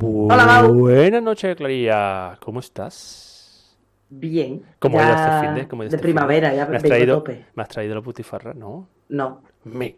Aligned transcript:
Hola, 0.00 0.46
Mau. 0.46 0.74
Buenas 0.74 1.22
noches, 1.22 1.56
Clarilla. 1.56 2.36
¿Cómo 2.40 2.60
estás? 2.60 3.76
Bien. 4.08 4.62
¿Cómo 4.78 4.98
ya 4.98 5.10
este 5.10 5.46
fin 5.46 5.54
de? 5.56 5.68
¿Cómo 5.68 5.82
ha 5.82 5.86
ido 5.86 5.90
de 5.90 5.96
este 5.96 6.06
fin 6.06 6.14
primavera, 6.14 6.54
ya 6.54 6.66
¿Me 6.66 6.76
has 6.76 6.82
traído, 6.82 7.16
tope. 7.18 7.46
¿Me 7.54 7.62
has 7.62 7.68
traído 7.68 7.94
la 7.96 8.02
putifarra? 8.02 8.54
No. 8.54 8.88
No. 9.08 9.42
Me... 9.64 9.96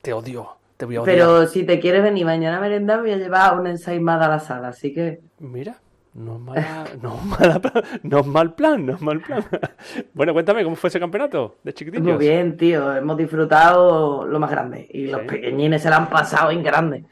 Te 0.00 0.12
odio. 0.12 0.56
Te 0.76 0.86
voy 0.86 0.96
a 0.96 1.02
odiar. 1.02 1.16
Pero 1.16 1.46
si 1.46 1.64
te 1.64 1.80
quieres 1.80 2.02
venir 2.02 2.24
mañana 2.24 2.58
a 2.58 2.60
merendar, 2.60 3.00
voy 3.00 3.12
a 3.12 3.16
llevar 3.16 3.58
una 3.60 3.70
ensaimada 3.70 4.26
a 4.26 4.28
la 4.28 4.40
sala, 4.40 4.68
así 4.68 4.92
que 4.92 5.20
Mira, 5.38 5.78
no 6.16 6.36
es, 6.36 6.40
mala, 6.40 6.84
no, 7.02 7.14
es 7.16 7.24
mala 7.26 7.60
plan, 7.60 7.84
no 8.02 8.20
es 8.20 8.26
mal 8.26 8.54
plan, 8.54 8.86
no 8.86 8.94
es 8.94 9.00
mal 9.02 9.20
plan. 9.20 9.44
Bueno, 10.14 10.32
cuéntame, 10.32 10.64
¿cómo 10.64 10.76
fue 10.76 10.88
ese 10.88 10.98
campeonato 10.98 11.56
de 11.62 11.74
chiquitillos? 11.74 12.06
muy 12.06 12.16
bien, 12.16 12.56
tío. 12.56 12.94
Hemos 12.96 13.16
disfrutado 13.16 14.26
lo 14.26 14.38
más 14.40 14.50
grande. 14.50 14.86
Y 14.90 15.06
los 15.06 15.22
pequeñines 15.22 15.82
se 15.82 15.90
la 15.90 15.96
han 15.96 16.08
pasado 16.08 16.50
en 16.50 16.62
grande. 16.62 17.04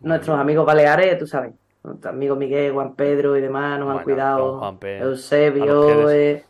Nuestros 0.00 0.38
amigos 0.38 0.66
baleares, 0.66 1.18
tú 1.18 1.26
sabes. 1.26 1.52
Nuestros 1.84 2.12
amigos 2.12 2.38
Miguel, 2.38 2.72
Juan 2.72 2.94
Pedro 2.94 3.36
y 3.36 3.40
demás 3.40 3.78
nos 3.78 3.96
han 3.96 4.04
cuidado. 4.04 4.58
Juan 4.58 4.78
Pedro, 4.78 5.10
Eusebio. 5.10 6.10
eh, 6.10 6.44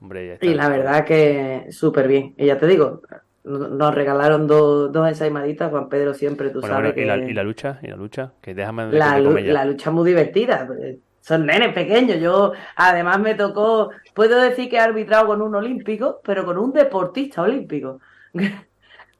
Hombre, 0.00 0.28
ya 0.28 0.32
está. 0.34 0.46
Y 0.46 0.54
la 0.54 0.68
verdad 0.68 1.04
que 1.04 1.66
súper 1.70 2.08
bien. 2.08 2.34
Y 2.38 2.46
ya 2.46 2.58
te 2.58 2.66
digo, 2.66 3.02
nos 3.44 3.94
regalaron 3.94 4.46
dos, 4.46 4.92
dos 4.92 5.08
ensaimaditas. 5.08 5.70
Juan 5.70 5.88
Pedro 5.88 6.14
siempre, 6.14 6.50
tú 6.50 6.60
Bueno, 6.60 6.76
sabes 6.76 6.94
bueno, 6.94 7.02
y, 7.02 7.04
la, 7.06 7.24
que... 7.24 7.30
y 7.30 7.34
la 7.34 7.42
lucha, 7.42 7.78
y 7.82 7.86
la 7.88 7.96
lucha, 7.96 8.32
que 8.40 8.54
déjame 8.54 8.90
La, 8.92 9.18
la 9.18 9.64
lucha 9.64 9.90
es 9.90 9.94
muy 9.94 10.08
divertida. 10.08 10.66
pues, 10.66 10.96
Son 11.20 11.46
nenes 11.46 11.72
pequeños. 11.74 12.18
Yo, 12.20 12.52
además, 12.76 13.18
me 13.20 13.34
tocó. 13.34 13.90
Puedo 14.14 14.40
decir 14.40 14.68
que 14.68 14.76
he 14.76 14.80
arbitrado 14.80 15.26
con 15.28 15.42
un 15.42 15.54
olímpico, 15.54 16.20
pero 16.24 16.44
con 16.44 16.58
un 16.58 16.72
deportista 16.72 17.42
olímpico. 17.42 18.00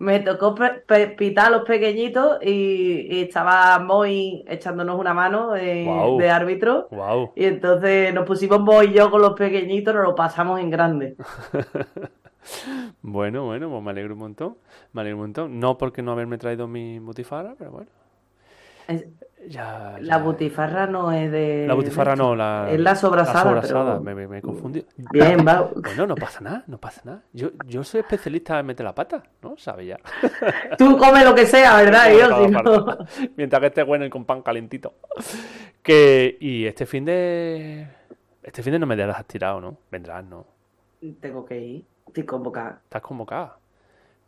Me 0.00 0.20
tocó 0.20 0.54
pitar 1.18 1.48
a 1.48 1.50
los 1.50 1.62
pequeñitos 1.64 2.38
y, 2.42 3.06
y 3.18 3.22
estaba 3.24 3.78
Moy 3.80 4.42
echándonos 4.48 4.98
una 4.98 5.12
mano 5.12 5.54
eh, 5.56 5.86
de 6.18 6.30
árbitro. 6.30 6.88
Wow. 6.90 7.32
Y 7.36 7.44
entonces 7.44 8.14
nos 8.14 8.24
pusimos 8.26 8.60
Moy 8.60 8.86
y 8.86 8.92
yo 8.94 9.10
con 9.10 9.20
los 9.20 9.34
pequeñitos, 9.34 9.94
nos 9.94 10.04
lo 10.04 10.14
pasamos 10.14 10.58
en 10.58 10.70
grande. 10.70 11.16
Bueno, 13.02 13.44
bueno, 13.46 13.70
pues 13.70 13.82
me 13.82 13.90
alegro 13.90 14.14
un 14.14 14.20
montón. 14.20 14.56
Me 14.92 15.00
alegro 15.00 15.16
un 15.18 15.22
montón. 15.24 15.58
No 15.60 15.78
porque 15.78 16.02
no 16.02 16.12
haberme 16.12 16.38
traído 16.38 16.66
mi 16.66 16.98
butifarra, 16.98 17.54
pero 17.58 17.70
bueno. 17.72 17.90
Es- 18.88 19.06
Ya, 19.48 19.96
La 20.00 20.18
butifarra 20.18 20.86
no 20.86 21.12
es 21.12 21.32
de. 21.32 21.64
La 21.66 21.72
butifarra 21.72 22.12
de 22.12 22.18
no, 22.18 22.36
la, 22.36 22.68
Es 22.70 22.78
la 22.78 22.94
sobrasada, 22.94 23.42
sobrasada, 23.42 23.92
pero- 23.92 24.00
me, 24.02 24.14
me, 24.14 24.28
me 24.28 24.38
he 24.38 24.42
confundido. 24.42 24.84
Bien, 25.12 25.38
va. 25.48 25.62
Bueno, 25.74 26.06
no 26.08 26.14
pasa 26.14 26.40
nada, 26.42 26.62
no 26.66 26.76
pasa 26.76 27.00
nada. 27.04 27.22
Yo, 27.32 27.48
yo 27.66 27.82
soy 27.82 28.00
especialista 28.00 28.58
en 28.60 28.66
meter 28.66 28.84
la 28.84 28.94
pata, 28.94 29.22
¿no? 29.40 29.56
Sabe 29.56 29.86
ya. 29.86 29.96
Tú 30.78 30.98
come 30.98 31.24
lo 31.24 31.34
que 31.34 31.46
sea, 31.46 31.76
¿verdad? 31.76 32.10
Yo, 32.12 32.44
si 32.44 32.50
no. 32.50 32.98
Mientras 33.36 33.60
que 33.60 33.66
esté 33.68 33.82
bueno 33.82 34.04
y 34.04 34.10
con 34.10 34.26
pan 34.26 34.42
calentito. 34.42 34.92
Que, 35.82 36.36
y 36.38 36.66
este 36.66 36.84
fin 36.84 37.06
de. 37.06 37.86
Este 38.42 38.62
fin 38.62 38.72
de 38.74 38.78
no 38.78 38.86
me 38.86 38.94
dejarás 38.96 39.24
tirado, 39.26 39.58
¿no? 39.60 39.76
Vendrás, 39.90 40.22
¿no? 40.24 40.46
Tengo 41.20 41.46
que 41.46 41.58
ir. 41.58 41.84
Estoy 42.10 42.24
convocada. 42.26 42.84
Estás 42.84 43.00
convocada. 43.02 43.58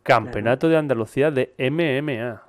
Campeonato 0.03 0.69
de 0.69 0.77
Andalucía 0.77 1.31
de 1.31 1.55
MMA. 1.57 2.43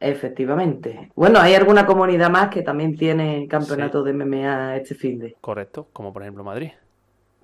Efectivamente. 0.00 1.10
Bueno, 1.14 1.38
hay 1.40 1.54
alguna 1.54 1.86
comunidad 1.86 2.30
más 2.30 2.48
que 2.50 2.62
también 2.62 2.96
tiene 2.96 3.46
campeonato 3.48 4.02
de 4.02 4.12
MMA 4.12 4.76
este 4.76 4.94
fin 4.94 5.18
de, 5.18 5.36
Correcto, 5.40 5.88
como 5.92 6.12
por 6.12 6.22
ejemplo 6.22 6.44
Madrid. 6.44 6.70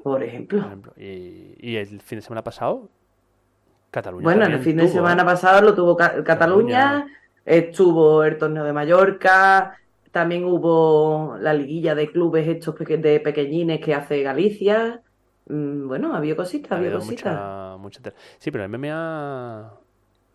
por 0.03 0.23
ejemplo. 0.23 0.61
Por 0.61 0.69
ejemplo. 0.69 0.93
Y, 0.97 1.55
y 1.59 1.77
el 1.77 2.01
fin 2.01 2.19
de 2.19 2.23
semana 2.23 2.45
pasado, 2.45 2.91
Cataluña. 3.91 4.25
Bueno, 4.25 4.47
el 4.47 4.59
fin 4.61 4.77
de 4.77 4.89
tuvo, 4.89 4.89
semana 4.89 5.23
¿eh? 5.23 5.25
pasado 5.25 5.61
lo 5.63 5.75
tuvo 5.75 5.97
Ca- 5.97 6.25
Cataluña, 6.25 7.07
estuvo 7.45 8.25
el 8.25 8.39
torneo 8.39 8.65
de 8.65 8.73
Mallorca, 8.73 9.77
también 10.11 10.45
hubo 10.45 11.37
la 11.39 11.53
liguilla 11.55 11.95
de 11.95 12.11
clubes 12.11 12.49
estos 12.49 12.75
de 12.79 13.21
pequeñines 13.21 13.81
que 13.81 13.95
hace 13.95 14.23
Galicia. 14.23 15.03
Mm, 15.49 15.87
Bueno, 15.89 16.15
había 16.15 16.37
cositas, 16.37 16.73
Ha 16.73 16.77
había 16.77 16.93
cositas. 16.93 17.33
mucha, 17.33 17.77
mucha. 17.79 18.13
Sí, 18.39 18.51
pero 18.51 18.65
el 18.65 18.71
MMA. 18.71 19.73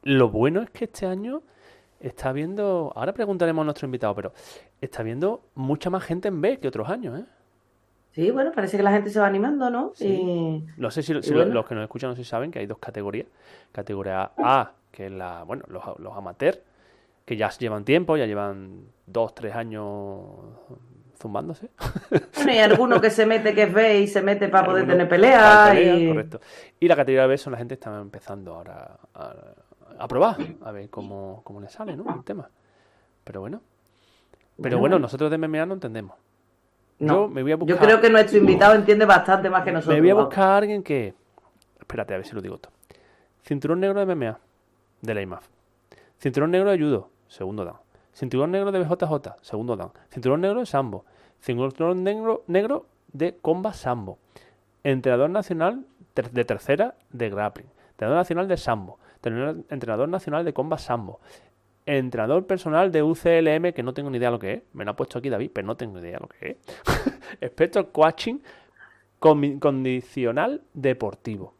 Lo 0.03 0.29
bueno 0.29 0.61
es 0.61 0.69
que 0.71 0.85
este 0.85 1.05
año 1.05 1.41
está 1.99 2.29
habiendo. 2.29 2.91
Ahora 2.95 3.13
preguntaremos 3.13 3.61
a 3.61 3.65
nuestro 3.65 3.85
invitado, 3.85 4.15
pero 4.15 4.33
está 4.79 5.01
habiendo 5.01 5.41
mucha 5.55 5.89
más 5.89 6.03
gente 6.03 6.27
en 6.27 6.41
B 6.41 6.59
que 6.59 6.67
otros 6.67 6.89
años, 6.89 7.19
¿eh? 7.19 7.25
Sí, 8.13 8.29
bueno, 8.31 8.51
parece 8.51 8.75
que 8.75 8.83
la 8.83 8.91
gente 8.91 9.09
se 9.09 9.19
va 9.21 9.27
animando, 9.27 9.69
¿no? 9.69 9.91
Sí. 9.95 10.07
Y- 10.07 10.65
No 10.77 10.91
sé 10.91 11.01
si, 11.03 11.21
si 11.21 11.33
bueno. 11.33 11.53
los 11.53 11.65
que 11.65 11.75
nos 11.75 11.83
escuchan 11.83 12.09
no 12.09 12.15
sé 12.15 12.23
si 12.23 12.29
saben 12.29 12.51
que 12.51 12.59
hay 12.59 12.65
dos 12.65 12.77
categorías. 12.79 13.27
Categoría 13.71 14.31
A, 14.37 14.73
que 14.91 15.05
es 15.05 15.11
la, 15.11 15.43
bueno, 15.43 15.63
los, 15.69 15.83
los 15.99 16.17
amateurs, 16.17 16.59
que 17.25 17.37
ya 17.37 17.49
llevan 17.51 17.85
tiempo, 17.85 18.17
ya 18.17 18.25
llevan 18.25 18.85
dos, 19.05 19.33
tres 19.35 19.55
años 19.55 19.85
zumbándose. 21.21 21.69
Bueno, 22.35 22.53
y 22.53 22.57
alguno 22.57 22.99
que 22.99 23.11
se 23.11 23.25
mete 23.25 23.53
que 23.53 23.63
es 23.63 23.73
B 23.73 23.99
y 23.99 24.07
se 24.07 24.21
mete 24.21 24.47
para 24.49 24.65
poder 24.65 24.87
tener 24.87 25.07
pelea 25.07 25.69
pelea, 25.69 25.95
y... 25.95 26.07
correcto. 26.07 26.41
Y 26.79 26.87
la 26.87 26.95
categoría 26.95 27.27
B 27.27 27.37
son 27.37 27.51
la 27.51 27.57
gente 27.59 27.75
que 27.75 27.79
está 27.79 27.99
empezando 27.99 28.55
ahora 28.55 28.97
a, 29.13 29.33
a 29.99 30.07
probar, 30.07 30.37
a 30.63 30.71
ver 30.71 30.89
cómo, 30.89 31.41
cómo 31.43 31.61
le 31.61 31.69
sale, 31.69 31.95
¿no? 31.95 32.05
El 32.13 32.23
tema. 32.23 32.49
Pero 33.23 33.41
bueno. 33.41 33.61
Pero 34.61 34.79
bueno, 34.79 34.99
nosotros 34.99 35.29
de 35.31 35.37
MMA 35.37 35.65
no 35.65 35.75
entendemos. 35.75 36.15
No, 36.99 37.13
Yo 37.13 37.27
me 37.29 37.41
voy 37.41 37.51
a 37.51 37.57
yo 37.57 37.77
creo 37.77 37.99
que 37.99 38.09
nuestro 38.09 38.37
invitado 38.37 38.75
entiende 38.75 39.05
bastante 39.05 39.49
más 39.49 39.63
que 39.63 39.71
nosotros. 39.71 39.95
Me 39.95 40.01
voy 40.01 40.11
a 40.11 40.23
buscar 40.23 40.43
a 40.43 40.57
alguien 40.57 40.83
que. 40.83 41.15
Espérate, 41.79 42.13
a 42.13 42.17
ver 42.17 42.25
si 42.25 42.35
lo 42.35 42.41
digo 42.41 42.57
todo. 42.57 42.71
Cinturón 43.43 43.79
negro 43.79 44.05
de 44.05 44.15
MMA, 44.15 44.39
de 45.01 45.13
la 45.13 45.21
IMAF. 45.21 45.47
Cinturón 46.19 46.51
negro 46.51 46.69
de 46.69 46.77
judo, 46.77 47.09
segundo 47.27 47.65
dan. 47.65 47.80
Cinturón 48.13 48.51
negro 48.51 48.71
de 48.71 48.79
BJJ, 48.79 49.35
segundo 49.41 49.75
dan. 49.75 49.89
Cinturón 50.09 50.41
negro 50.41 50.59
de 50.59 50.65
sambo. 50.65 51.05
Cinturón 51.41 52.03
negro, 52.03 52.43
negro 52.47 52.85
de 53.13 53.37
comba 53.41 53.73
sambo. 53.73 54.19
Entrenador 54.83 55.29
nacional 55.29 55.85
de 56.15 56.45
tercera 56.45 56.95
de 57.11 57.29
grappling. 57.29 57.67
Entrenador 57.91 58.17
nacional 58.17 58.47
de 58.47 58.57
sambo. 58.57 58.99
Entrenador, 59.23 60.09
nacional 60.09 60.45
de 60.45 60.53
comba 60.53 60.77
sambo. 60.77 61.19
Entrenador 61.85 62.45
personal 62.45 62.91
de 62.91 63.03
UCLM, 63.03 63.73
que 63.73 63.83
no 63.83 63.93
tengo 63.93 64.09
ni 64.09 64.17
idea 64.17 64.31
lo 64.31 64.39
que 64.39 64.53
es. 64.53 64.61
Me 64.73 64.85
lo 64.85 64.91
ha 64.91 64.95
puesto 64.95 65.19
aquí 65.19 65.29
David, 65.29 65.51
pero 65.53 65.67
no 65.67 65.77
tengo 65.77 65.99
ni 65.99 66.01
idea 66.01 66.19
lo 66.19 66.27
que 66.27 66.51
es. 66.51 66.57
Experto 67.41 67.91
coaching 67.91 68.39
condicional 69.19 70.61
deportivo. 70.73 71.53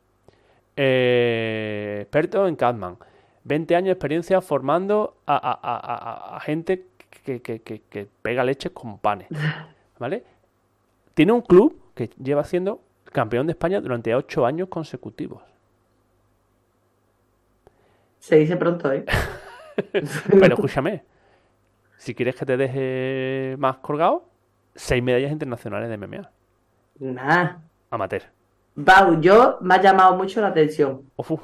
Eh, 0.76 2.00
experto 2.02 2.48
en 2.48 2.56
Catman. 2.56 2.98
20 3.44 3.76
años 3.76 3.86
de 3.88 3.92
experiencia 3.94 4.42
formando 4.42 5.18
a, 5.26 5.36
a- 5.36 5.60
a- 5.62 5.78
a- 6.34 6.38
a 6.38 6.40
gente 6.42 6.88
que, 7.26 7.42
que- 7.42 7.62
que- 7.62 7.82
que 7.82 8.08
pega 8.22 8.44
leches 8.44 8.72
con 8.72 8.98
panes. 9.00 9.28
¿Vale? 10.00 10.24
Tiene 11.14 11.32
un 11.34 11.42
club 11.42 11.80
que 11.94 12.10
lleva 12.22 12.44
siendo 12.44 12.82
campeón 13.06 13.46
de 13.48 13.52
España 13.52 13.82
durante 13.82 14.16
8 14.16 14.46
años 14.46 14.70
consecutivos. 14.70 15.42
Se 18.20 18.36
dice 18.38 18.56
pronto, 18.56 18.92
¿eh? 18.92 19.06
Pero 20.30 20.54
escúchame, 20.56 21.04
si 21.98 22.14
quieres 22.14 22.36
que 22.36 22.46
te 22.46 22.56
deje 22.58 23.56
más 23.58 23.78
colgado, 23.78 24.26
6 24.76 25.02
medallas 25.04 25.32
internacionales 25.32 25.90
de 25.90 25.98
MMA. 25.98 26.30
Nah. 27.00 27.58
Amateur. 27.90 28.24
Bau, 28.76 29.20
yo 29.20 29.58
me 29.62 29.76
ha 29.76 29.82
llamado 29.82 30.16
mucho 30.16 30.40
la 30.40 30.48
atención. 30.48 31.02
Ofu. 31.16 31.40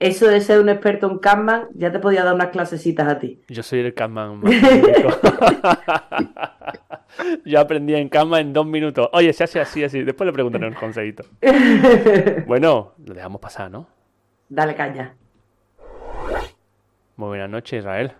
Eso 0.00 0.28
de 0.28 0.40
ser 0.40 0.60
un 0.60 0.68
experto 0.68 1.10
en 1.10 1.18
Kanban, 1.18 1.66
ya 1.74 1.90
te 1.90 1.98
podía 1.98 2.22
dar 2.22 2.34
unas 2.34 2.48
clasecitas 2.48 3.08
a 3.08 3.18
ti. 3.18 3.40
Yo 3.48 3.64
soy 3.64 3.80
el 3.80 3.94
Catman 3.94 4.38
más. 4.40 4.52
Yo 7.44 7.58
aprendí 7.58 7.94
en 7.94 8.08
Catman 8.08 8.40
en 8.40 8.52
dos 8.52 8.64
minutos. 8.64 9.08
Oye, 9.12 9.32
se 9.32 9.44
hace 9.44 9.60
así, 9.60 9.82
así. 9.82 10.04
Después 10.04 10.26
le 10.26 10.32
preguntaré 10.32 10.68
un 10.68 10.74
consejito. 10.74 11.24
Bueno, 12.46 12.92
lo 13.04 13.14
dejamos 13.14 13.40
pasar, 13.40 13.70
¿no? 13.70 13.86
Dale 14.48 14.74
caña. 14.74 15.14
Muy 17.16 17.28
buenas 17.28 17.50
noches, 17.50 17.80
Israel. 17.80 18.12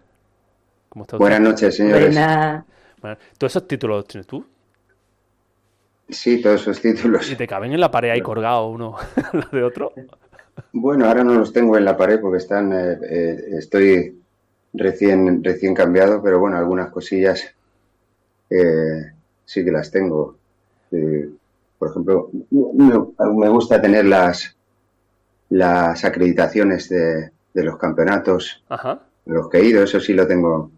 ¿Cómo 0.89 1.05
estás? 1.05 1.19
Buenas 1.19 1.41
noches, 1.41 1.77
señores. 1.77 2.07
Buena. 2.07 2.65
Bueno, 3.01 3.17
¿Todos 3.39 3.53
esos 3.53 3.69
títulos 3.69 3.99
los 3.99 4.07
tienes 4.07 4.27
tú? 4.27 4.45
Sí, 6.09 6.43
todos 6.43 6.63
esos 6.63 6.81
títulos. 6.81 7.31
¿Y 7.31 7.37
te 7.37 7.47
caben 7.47 7.73
en 7.73 7.81
la 7.81 7.91
pared 7.91 8.11
ahí 8.11 8.21
colgados 8.21 8.75
uno 8.75 8.97
al 9.33 9.49
de 9.53 9.63
otro? 9.63 9.93
Bueno, 10.73 11.07
ahora 11.07 11.25
no 11.25 11.35
los 11.35 11.53
tengo 11.53 11.77
en 11.77 11.85
la 11.85 11.97
pared 11.97 12.21
porque 12.21 12.39
están, 12.39 12.73
eh, 12.73 12.99
eh, 13.03 13.45
estoy 13.59 14.21
recién, 14.73 15.43
recién 15.43 15.75
cambiado, 15.75 16.23
pero 16.23 16.39
bueno, 16.39 16.57
algunas 16.57 16.91
cosillas 16.91 17.55
eh, 18.51 19.13
sí 19.45 19.65
que 19.65 19.71
las 19.71 19.91
tengo. 19.91 20.37
por 21.79 21.91
ejemplo, 21.91 22.31
me, 22.51 23.49
gusta 23.49 23.81
tener 23.81 24.05
las, 24.05 24.57
las 25.51 26.05
acreditaciones 26.05 26.89
de, 26.89 27.31
de 27.55 27.63
los 27.63 27.77
campeonatos, 27.77 28.63
Ajá. 28.69 29.01
los 29.27 29.49
que 29.49 29.59
he 29.59 29.65
ido, 29.65 29.83
eso 29.83 30.01
sí 30.01 30.13
lo 30.13 30.27
tengo, 30.27 30.71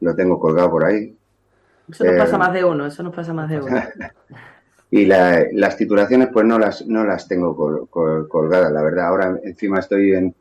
lo 0.00 0.14
tengo 0.14 0.38
colgado 0.38 0.70
por 0.70 0.84
ahí. 0.84 1.16
Eso 1.90 2.04
nos 2.04 2.16
pasa 2.16 2.38
más 2.38 2.52
de 2.52 2.64
uno, 2.64 2.86
eso 2.86 3.02
nos 3.02 3.14
pasa 3.14 3.32
más 3.32 3.48
de 3.48 3.60
uno. 3.60 3.76
Y 4.96 5.06
las 5.06 5.76
titulaciones, 5.76 6.28
pues 6.32 6.46
no 6.46 6.56
las, 6.56 6.86
no 6.86 7.04
las 7.04 7.26
tengo 7.26 7.88
colgadas, 7.88 8.70
la 8.70 8.80
verdad. 8.80 9.08
Ahora 9.08 9.40
encima 9.42 9.80
estoy 9.80 10.12
en, 10.12 10.32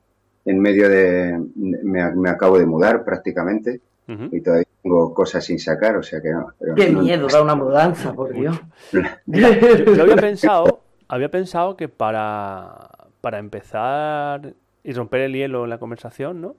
en 0.46 0.60
medio 0.60 0.90
de. 0.90 1.42
Me, 1.56 2.30
acabo 2.30 2.60
de 2.60 2.68
mudar 2.68 3.04
prácticamente 3.04 3.82
y 4.08 4.42
todavía 4.42 4.68
tengo 4.84 5.12
cosas 5.12 5.44
sin 5.44 5.58
sacar, 5.58 5.98
o 5.98 6.04
sea 6.04 6.22
que 6.22 6.30
no. 6.30 6.50
Qué 6.76 6.92
miedo 6.92 7.28
da 7.30 7.42
una 7.42 7.56
mudanza, 7.56 8.14
por 8.14 8.32
Dios. 8.32 8.62
yo, 9.26 9.48
había 10.04 10.18
pensado, 10.18 10.82
había 11.08 11.32
pensado 11.32 11.76
que 11.76 11.90
para, 11.90 12.90
para 13.22 13.40
empezar 13.40 14.54
y 14.84 14.94
romper 14.94 15.22
el 15.22 15.34
hielo 15.34 15.64
en 15.64 15.72
la 15.72 15.80
conversación, 15.80 16.42
¿no? 16.42 16.56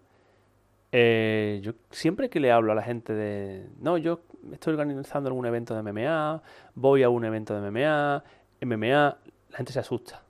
Eh, 0.96 1.58
yo 1.60 1.72
siempre 1.90 2.30
que 2.30 2.38
le 2.38 2.52
hablo 2.52 2.70
a 2.70 2.76
la 2.76 2.82
gente 2.82 3.12
de, 3.12 3.66
no, 3.80 3.98
yo 3.98 4.20
estoy 4.52 4.74
organizando 4.74 5.26
algún 5.26 5.44
evento 5.44 5.74
de 5.74 5.82
MMA, 5.82 6.40
voy 6.76 7.02
a 7.02 7.08
un 7.08 7.24
evento 7.24 7.60
de 7.60 7.68
MMA, 7.68 8.22
MMA, 8.60 9.18
la 9.50 9.56
gente 9.56 9.72
se 9.72 9.80
asusta. 9.80 10.22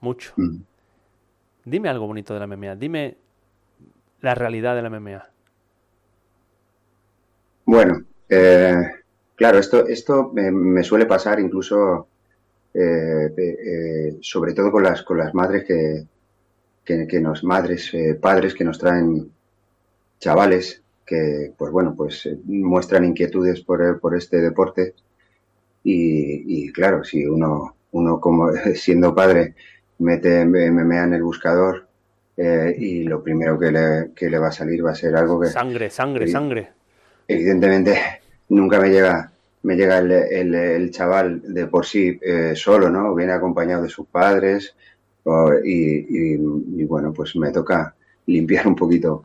Mucho. 0.00 0.32
Mm. 0.38 0.62
Dime 1.66 1.90
algo 1.90 2.06
bonito 2.06 2.32
de 2.32 2.40
la 2.40 2.46
MMA, 2.46 2.76
dime 2.76 3.18
la 4.22 4.34
realidad 4.34 4.74
de 4.74 4.80
la 4.80 4.88
MMA. 4.88 5.28
Bueno, 7.66 8.04
eh, 8.30 8.76
claro, 9.34 9.58
esto, 9.58 9.86
esto 9.86 10.32
me, 10.32 10.82
suele 10.82 11.04
pasar 11.04 11.40
incluso, 11.40 12.08
eh, 12.72 14.16
sobre 14.22 14.54
todo 14.54 14.72
con 14.72 14.82
las, 14.82 15.02
con 15.02 15.18
las 15.18 15.34
madres 15.34 15.64
que, 15.64 16.06
que, 16.82 17.06
que 17.06 17.20
nos, 17.20 17.44
madres, 17.44 17.92
padres 18.18 18.54
que 18.54 18.64
nos 18.64 18.78
traen 18.78 19.30
chavales 20.24 20.82
que, 21.04 21.52
pues 21.58 21.70
bueno, 21.70 21.94
pues 21.94 22.24
eh, 22.24 22.38
muestran 22.46 23.04
inquietudes 23.04 23.60
por, 23.60 24.00
por 24.00 24.16
este 24.16 24.40
deporte 24.40 24.94
y, 25.86 26.72
claro, 26.72 27.04
si 27.04 27.26
uno, 27.26 27.76
uno 27.92 28.18
como 28.18 28.50
siendo 28.74 29.14
padre 29.14 29.54
mete 29.98 30.46
MMA 30.46 31.04
en 31.04 31.12
el 31.12 31.22
buscador 31.22 31.86
eh, 32.38 32.74
y 32.78 33.04
lo 33.04 33.22
primero 33.22 33.58
que 33.58 33.70
le, 33.70 34.10
que 34.16 34.30
le 34.30 34.38
va 34.38 34.48
a 34.48 34.52
salir 34.52 34.84
va 34.84 34.92
a 34.92 34.94
ser 34.94 35.14
algo 35.14 35.38
que... 35.38 35.48
Sangre, 35.48 35.90
sangre, 35.90 36.26
sangre. 36.26 36.70
Evidentemente 37.28 37.98
nunca 38.48 38.80
me 38.80 38.88
llega 38.88 39.30
me 39.62 39.76
llega 39.76 39.98
el, 39.98 40.54
el, 40.54 40.90
chaval 40.90 41.40
de 41.54 41.66
por 41.66 41.86
sí 41.86 42.18
eh, 42.20 42.52
solo, 42.54 42.90
¿no? 42.90 43.14
Viene 43.14 43.32
acompañado 43.32 43.82
de 43.82 43.88
sus 43.88 44.06
padres 44.06 44.74
y, 45.64 46.34
y, 46.34 46.84
bueno, 46.84 47.14
pues 47.14 47.34
me 47.36 47.50
toca 47.50 47.94
limpiar 48.26 48.66
un 48.66 48.76
poquito 48.76 49.24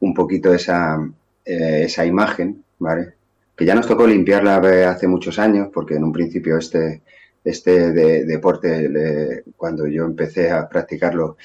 un 0.00 0.14
poquito 0.14 0.52
esa, 0.52 0.98
eh, 1.44 1.82
esa 1.84 2.04
imagen, 2.04 2.64
¿vale? 2.78 3.14
Que 3.56 3.64
ya 3.64 3.74
nos 3.74 3.86
tocó 3.86 4.06
limpiarla 4.06 4.56
hace 4.90 5.06
muchos 5.06 5.38
años, 5.38 5.68
porque 5.72 5.94
en 5.94 6.04
un 6.04 6.12
principio 6.12 6.56
este, 6.56 7.02
este 7.44 7.92
de, 7.92 8.24
deporte, 8.24 9.44
cuando 9.56 9.86
yo 9.86 10.04
empecé 10.04 10.50
a 10.50 10.68
practicarlo, 10.68 11.36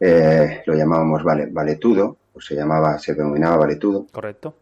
eh, 0.00 0.62
lo 0.66 0.74
llamábamos 0.74 1.24
vale, 1.24 1.46
valetudo, 1.46 2.16
o 2.32 2.40
se 2.40 2.54
llamaba, 2.54 2.98
se 2.98 3.14
denominaba 3.14 3.56
valetudo. 3.56 4.06
Correcto. 4.12 4.56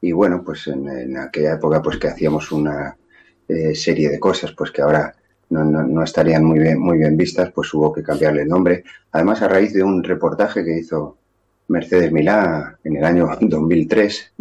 Y 0.00 0.12
bueno, 0.12 0.42
pues 0.44 0.66
en, 0.66 1.16
aquella 1.16 1.54
época, 1.54 1.80
pues 1.80 1.96
que 1.96 2.08
hacíamos 2.08 2.52
una 2.52 2.96
eh, 3.48 3.74
serie 3.74 4.10
de 4.10 4.20
cosas, 4.20 4.52
pues 4.52 4.70
que 4.70 4.82
ahora 4.82 5.14
no, 5.48 5.64
no, 5.64 5.82
no, 5.82 6.02
estarían 6.02 6.44
muy 6.44 6.58
bien, 6.58 6.78
muy 6.78 6.98
bien 6.98 7.16
vistas, 7.16 7.50
pues 7.54 7.72
hubo 7.72 7.92
que 7.92 8.02
cambiarle 8.02 8.42
el 8.42 8.48
nombre. 8.48 8.84
Además, 9.12 9.40
a 9.40 9.48
raíz 9.48 9.72
de 9.72 9.82
un 9.82 10.04
reportaje 10.04 10.62
que 10.64 10.78
hizo 10.78 11.16
Mercedes 11.68 12.12
Milá 12.12 12.78
en 12.84 12.96
el 12.96 13.04
año 13.04 13.28
2003 13.40 14.32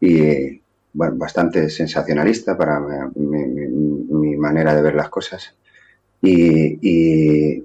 y 0.00 0.62
bueno, 0.92 1.16
bastante 1.16 1.68
sensacionalista 1.70 2.56
para 2.56 2.80
mi, 3.14 4.36
manera 4.36 4.74
de 4.74 4.82
ver 4.82 4.94
las 4.94 5.08
cosas. 5.08 5.54
Y, 6.22 6.78
y, 6.80 7.64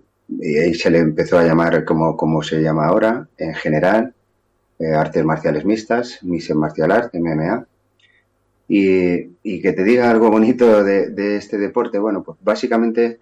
ahí 0.60 0.74
se 0.74 0.90
le 0.90 1.00
empezó 1.00 1.38
a 1.38 1.44
llamar 1.44 1.86
como, 1.86 2.18
como 2.18 2.42
se 2.42 2.62
llama 2.62 2.88
ahora 2.88 3.28
en 3.38 3.54
general 3.54 4.14
eh, 4.80 4.92
artes 4.94 5.24
marciales 5.24 5.66
mixtas, 5.66 6.20
Mise 6.24 6.56
Martial 6.56 6.92
Art, 6.92 7.14
MMA 7.14 7.68
y, 8.68 9.30
y, 9.44 9.62
que 9.62 9.74
te 9.74 9.84
diga 9.84 10.10
algo 10.10 10.32
bonito 10.32 10.84
de, 10.84 11.10
de, 11.10 11.38
este 11.38 11.58
deporte, 11.58 12.00
bueno, 12.00 12.24
pues 12.24 12.38
básicamente 12.42 13.20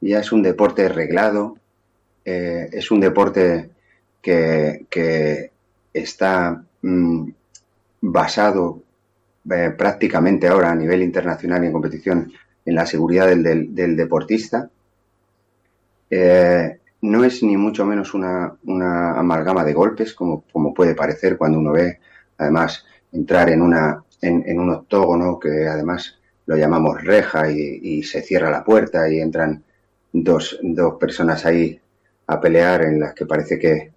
ya 0.00 0.20
es 0.20 0.30
un 0.32 0.42
deporte 0.42 0.88
reglado, 0.88 1.56
eh, 2.24 2.68
es 2.72 2.90
un 2.90 3.00
deporte 3.00 3.70
que, 4.24 5.50
está 5.92 6.64
mm, 6.82 7.28
basado 8.00 8.82
eh, 9.50 9.72
prácticamente 9.76 10.48
ahora 10.48 10.72
a 10.72 10.74
nivel 10.74 11.02
internacional 11.02 11.62
y 11.62 11.66
en 11.66 11.72
competición 11.72 12.32
en 12.64 12.74
la 12.74 12.86
seguridad 12.86 13.28
del, 13.28 13.96
deportista, 13.96 14.70
eh, 16.10 16.78
no 17.02 17.24
es 17.24 17.42
ni 17.42 17.56
mucho 17.56 17.84
menos 17.84 18.14
una, 18.14 18.56
amalgama 19.18 19.62
de 19.62 19.74
golpes, 19.74 20.14
como, 20.14 20.44
como, 20.50 20.72
puede 20.72 20.94
parecer 20.94 21.36
cuando 21.36 21.58
uno 21.58 21.72
ve, 21.72 22.00
además, 22.38 22.86
entrar 23.12 23.50
en, 23.50 23.60
una, 23.60 24.02
en, 24.22 24.58
un 24.58 24.70
octógono 24.70 25.38
que 25.38 25.68
además 25.68 26.18
lo 26.46 26.56
llamamos 26.56 27.02
reja 27.04 27.50
y, 27.50 28.02
se 28.02 28.22
cierra 28.22 28.50
la 28.50 28.64
puerta 28.64 29.08
y 29.10 29.20
entran 29.20 29.62
dos, 30.12 30.58
dos 30.62 30.94
personas 30.94 31.44
ahí 31.44 31.78
a 32.26 32.40
pelear 32.40 32.82
en 32.82 33.00
las 33.00 33.12
que 33.12 33.26
parece 33.26 33.58
que, 33.58 33.92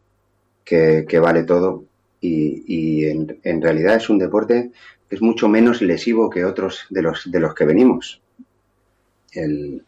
que, 0.68 1.20
vale 1.20 1.44
todo 1.44 1.86
y, 2.20 3.06
en, 3.06 3.62
realidad 3.62 3.96
es 3.96 4.10
un 4.10 4.20
deporte 4.20 4.72
que 5.08 5.16
es 5.16 5.22
mucho 5.22 5.48
menos 5.48 5.82
lesivo 5.82 6.30
que 6.30 6.44
otros 6.44 6.86
de 6.90 7.02
los, 7.02 7.32
de 7.32 7.40
los 7.40 7.56
que 7.56 7.66
venimos. 7.66 8.22
El, 9.32 9.84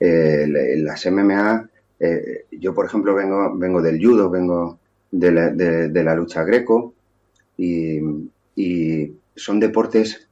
las 0.00 1.06
MMA, 1.06 1.70
eh, 2.00 2.44
yo 2.50 2.74
por 2.74 2.86
ejemplo 2.86 3.14
vengo, 3.14 3.56
vengo 3.56 3.80
del 3.80 4.04
judo, 4.04 4.28
vengo 4.28 4.78
de 5.10 5.30
la, 5.30 5.50
de, 5.50 6.04
la 6.04 6.14
lucha 6.14 6.42
greco 6.44 6.92
y, 7.56 8.00
son 9.36 9.60
deportes 9.60 10.28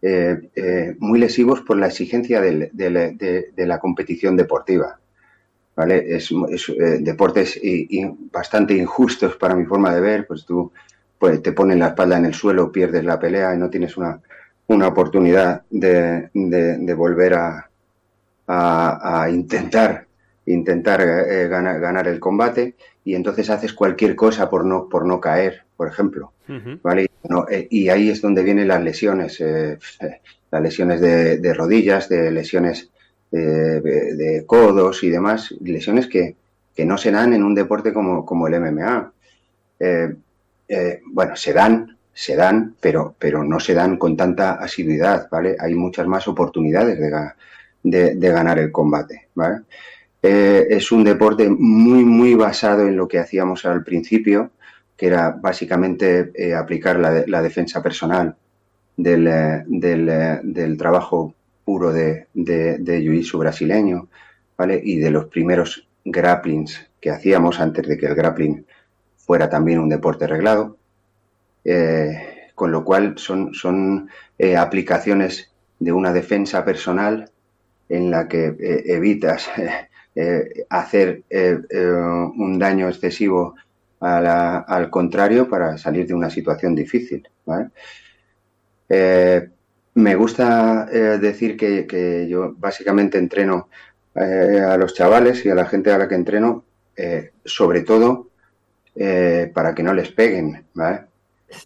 eh, 0.00 0.48
eh, 0.56 0.96
muy 0.98 1.18
lesivos 1.18 1.60
por 1.60 1.76
la 1.76 1.88
exigencia 1.88 2.40
de 2.40 3.66
la 3.66 3.78
competición 3.78 4.36
deportiva. 4.36 4.98
¿Vale? 5.78 6.16
Es, 6.16 6.32
eh, 6.32 6.98
deportes 6.98 7.60
bastante 8.32 8.74
injustos 8.74 9.36
para 9.36 9.54
mi 9.54 9.64
forma 9.64 9.94
de 9.94 10.00
ver, 10.00 10.26
pues 10.26 10.44
tú 10.44 10.72
pues, 11.16 11.40
te 11.40 11.52
ponen 11.52 11.78
la 11.78 11.88
espalda 11.88 12.18
en 12.18 12.24
el 12.24 12.34
suelo, 12.34 12.72
pierdes 12.72 13.04
la 13.04 13.16
pelea 13.16 13.54
y 13.54 13.58
no 13.58 13.70
tienes 13.70 13.96
una, 13.96 14.20
una 14.66 14.88
oportunidad 14.88 15.62
de, 15.70 16.30
de, 16.34 16.94
volver 16.94 17.34
a, 17.34 17.70
a, 18.48 19.30
intentar 19.30 20.08
intentar 20.46 21.00
eh, 21.02 21.46
ganar, 21.46 21.78
ganar, 21.78 22.08
el 22.08 22.18
combate 22.18 22.74
y 23.04 23.14
entonces 23.14 23.48
haces 23.48 23.72
cualquier 23.72 24.16
cosa 24.16 24.50
por 24.50 24.64
no 24.64 24.88
por 24.88 25.06
no 25.06 25.20
caer, 25.20 25.62
por 25.76 25.86
ejemplo, 25.86 26.32
¿vale? 26.82 27.08
Eh, 27.50 27.68
y 27.70 27.88
ahí 27.88 28.10
es 28.10 28.20
donde 28.20 28.42
vienen 28.42 28.66
las 28.66 28.82
lesiones, 28.82 29.40
las 30.50 30.62
lesiones 30.62 31.00
de, 31.00 31.38
de, 31.38 31.54
rodillas, 31.54 32.08
de 32.08 32.32
lesiones 32.32 32.90
de, 33.30 34.44
codos 34.46 35.02
y 35.04 35.10
demás, 35.10 35.54
lesiones 35.60 36.06
que, 36.06 36.36
no 36.84 36.96
se 36.96 37.10
dan 37.10 37.32
en 37.32 37.42
un 37.42 37.56
deporte 37.56 37.92
como, 37.92 38.24
como 38.24 38.46
el 38.46 38.60
MMA. 38.60 39.12
Eh, 39.80 40.14
eh, 40.68 41.00
bueno, 41.06 41.34
se 41.34 41.52
dan, 41.52 41.96
se 42.12 42.36
dan, 42.36 42.76
pero, 42.80 43.16
pero 43.18 43.42
no 43.42 43.58
se 43.58 43.74
dan 43.74 43.96
con 43.96 44.16
tanta 44.16 44.54
asiduidad, 44.54 45.28
¿vale? 45.28 45.56
Hay 45.58 45.74
muchas 45.74 46.06
más 46.06 46.28
oportunidades 46.28 46.96
de, 47.82 48.14
de, 48.14 48.28
ganar 48.30 48.60
el 48.60 48.70
combate, 48.70 49.28
¿vale? 49.34 49.62
Eh, 50.22 50.68
es 50.70 50.92
un 50.92 51.02
deporte 51.02 51.48
muy, 51.48 52.04
muy 52.04 52.34
basado 52.34 52.86
en 52.86 52.96
lo 52.96 53.08
que 53.08 53.18
hacíamos 53.18 53.64
al 53.64 53.82
principio, 53.82 54.52
que 54.96 55.06
era 55.06 55.30
básicamente 55.30 56.32
aplicar 56.56 56.98
la, 57.00 57.24
la, 57.26 57.42
defensa 57.42 57.82
personal 57.82 58.36
del, 58.96 59.24
del, 59.66 60.40
del 60.42 60.76
trabajo 60.76 61.34
puro 61.68 61.92
de, 61.92 62.28
de, 62.32 62.78
de 62.78 63.22
brasileño, 63.34 64.08
¿vale? 64.56 64.80
Y 64.82 64.96
de 64.96 65.10
los 65.10 65.26
primeros 65.26 65.86
grapplings 66.02 66.88
que 66.98 67.10
hacíamos 67.10 67.60
antes 67.60 67.86
de 67.86 67.98
que 67.98 68.06
el 68.06 68.14
grappling 68.14 68.64
fuera 69.18 69.50
también 69.50 69.78
un 69.78 69.90
deporte 69.90 70.26
reglado. 70.26 70.78
Eh, 71.66 72.52
con 72.54 72.72
lo 72.72 72.82
cual 72.84 73.18
son, 73.18 73.52
son 73.52 74.08
eh, 74.38 74.56
aplicaciones 74.56 75.52
de 75.78 75.92
una 75.92 76.10
defensa 76.10 76.64
personal 76.64 77.30
en 77.90 78.10
la 78.10 78.26
que 78.28 78.46
eh, 78.46 78.84
evitas 78.86 79.50
hacer 80.70 81.22
un 81.30 82.58
daño 82.58 82.88
excesivo 82.88 83.56
al 84.00 84.88
contrario 84.88 85.50
para 85.50 85.76
salir 85.76 86.06
de 86.06 86.14
una 86.14 86.30
situación 86.30 86.74
difícil. 86.74 87.28
Me 89.98 90.14
gusta 90.14 90.86
decir 90.86 91.56
que, 91.56 92.26
yo 92.28 92.54
básicamente 92.56 93.18
entreno 93.18 93.68
a 94.14 94.76
los 94.76 94.94
chavales 94.94 95.44
y 95.44 95.50
a 95.50 95.54
la 95.54 95.66
gente 95.66 95.92
a 95.92 95.98
la 95.98 96.08
que 96.08 96.14
entreno, 96.14 96.64
sobre 97.44 97.82
todo 97.82 98.30
para 99.54 99.74
que 99.74 99.82
no 99.82 99.94
les 99.94 100.10
peguen. 100.10 100.64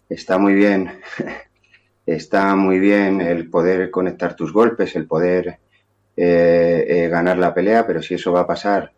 Está 0.09 0.37
muy 0.37 0.53
bien 0.53 0.91
está 2.05 2.55
muy 2.55 2.79
bien 2.79 3.21
el 3.21 3.49
poder 3.49 3.89
conectar 3.91 4.35
tus 4.35 4.51
golpes, 4.51 4.95
el 4.95 5.07
poder 5.07 5.59
eh, 6.15 6.85
eh, 6.87 7.07
ganar 7.09 7.37
la 7.37 7.53
pelea, 7.53 7.87
pero 7.87 8.01
si 8.01 8.15
eso 8.15 8.31
va 8.31 8.41
a 8.41 8.47
pasar 8.47 8.91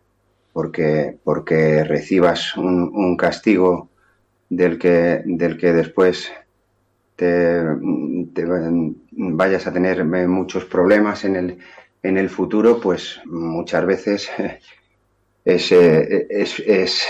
porque, 0.52 1.16
porque 1.22 1.84
recibas 1.84 2.56
un, 2.56 3.16
castigo 3.16 3.90
del 4.48 4.78
que, 4.78 5.22
del 5.24 5.58
que 5.58 5.72
después 5.72 6.32
te, 7.14 7.62
vayas 9.16 9.66
a 9.66 9.72
tener 9.72 10.04
muchos 10.04 10.64
problemas 10.64 11.24
en 11.24 11.36
el, 11.36 11.58
en 12.02 12.16
el 12.18 12.28
futuro, 12.28 12.80
pues 12.80 13.20
muchas 13.26 13.84
veces 13.86 14.30
es, 15.44 15.72
eh, 15.72 16.26
es, 16.30 16.60
es 16.60 17.06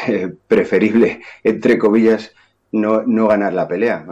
preferible, 0.46 1.22
entre 1.42 1.78
comillas, 1.78 2.32
no, 2.72 3.02
no 3.02 3.28
ganar 3.28 3.52
la 3.52 3.68
pelea. 3.68 4.06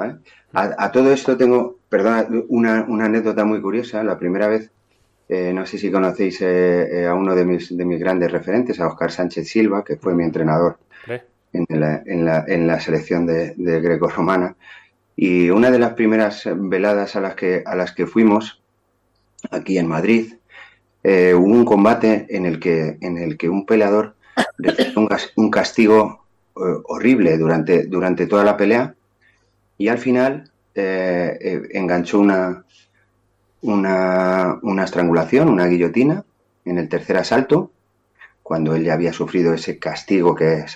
A, 0.53 0.93
todo 0.93 1.13
esto 1.13 1.37
tengo, 1.37 1.79
perdona, 1.89 2.29
una, 2.49 2.87
anécdota 3.05 3.45
muy 3.45 3.61
curiosa. 3.61 4.05
La 4.05 4.19
primera 4.19 4.49
vez, 4.49 4.71
eh, 5.29 5.53
no 5.53 5.67
sé 5.67 5.79
si 5.79 5.91
conocéis 5.91 6.41
eh, 6.43 7.03
eh, 7.03 7.07
a 7.07 7.15
uno 7.15 7.35
de 7.35 7.45
mis, 7.45 7.77
de 7.77 7.85
mis 7.85 7.99
grandes 7.99 8.31
referentes, 8.31 8.79
a 8.81 8.87
Oscar 8.87 9.11
Sánchez 9.11 9.49
Silva, 9.49 9.85
que 9.85 9.97
fue 9.97 10.15
mi 10.15 10.25
entrenador 10.25 10.79
en, 11.53 11.81
la, 11.81 12.03
en, 12.07 12.25
la, 12.25 12.45
en, 12.47 12.67
la, 12.67 12.81
selección 12.81 13.27
de, 13.27 13.55
greco-romana. 13.57 14.57
Y 15.17 15.51
una 15.51 15.71
de 15.71 15.79
las 15.79 15.93
primeras 15.93 16.43
veladas 16.55 17.17
a 17.17 17.21
las 17.21 17.35
que, 17.35 17.63
a 17.65 17.75
las 17.77 17.93
que 17.93 18.07
fuimos, 18.07 18.61
aquí 19.51 19.79
en 19.79 19.87
Madrid, 19.87 20.35
hubo 21.05 21.45
un 21.45 21.65
combate 21.65 22.27
en 22.31 22.47
el 22.47 22.59
que, 22.59 22.99
en 23.01 23.19
el 23.19 23.37
que 23.37 23.49
un 23.49 23.67
peleador 23.67 24.17
recibió 24.59 25.01
un, 25.01 25.09
un 25.37 25.51
castigo 25.51 26.25
horrible 26.55 27.37
durante, 27.39 27.87
durante 27.87 28.27
toda 28.27 28.45
la 28.45 28.57
pelea. 28.57 28.95
Y 29.79 29.89
al 29.89 29.99
final 29.99 30.51
eh, 30.75 31.39
eh, 31.41 31.63
enganchó 31.73 32.21
una, 32.21 32.65
una, 33.63 34.85
estrangulación, 34.85 35.49
una 35.49 35.67
guillotina 35.67 36.25
en 36.65 36.79
el 36.79 36.89
tercer 36.89 37.17
asalto, 37.17 37.71
cuando 38.43 38.75
él 38.75 38.85
ya 38.85 38.95
había 38.95 39.13
sufrido 39.13 39.55
ese 39.55 39.79
castigo 39.79 40.35
que 40.35 40.67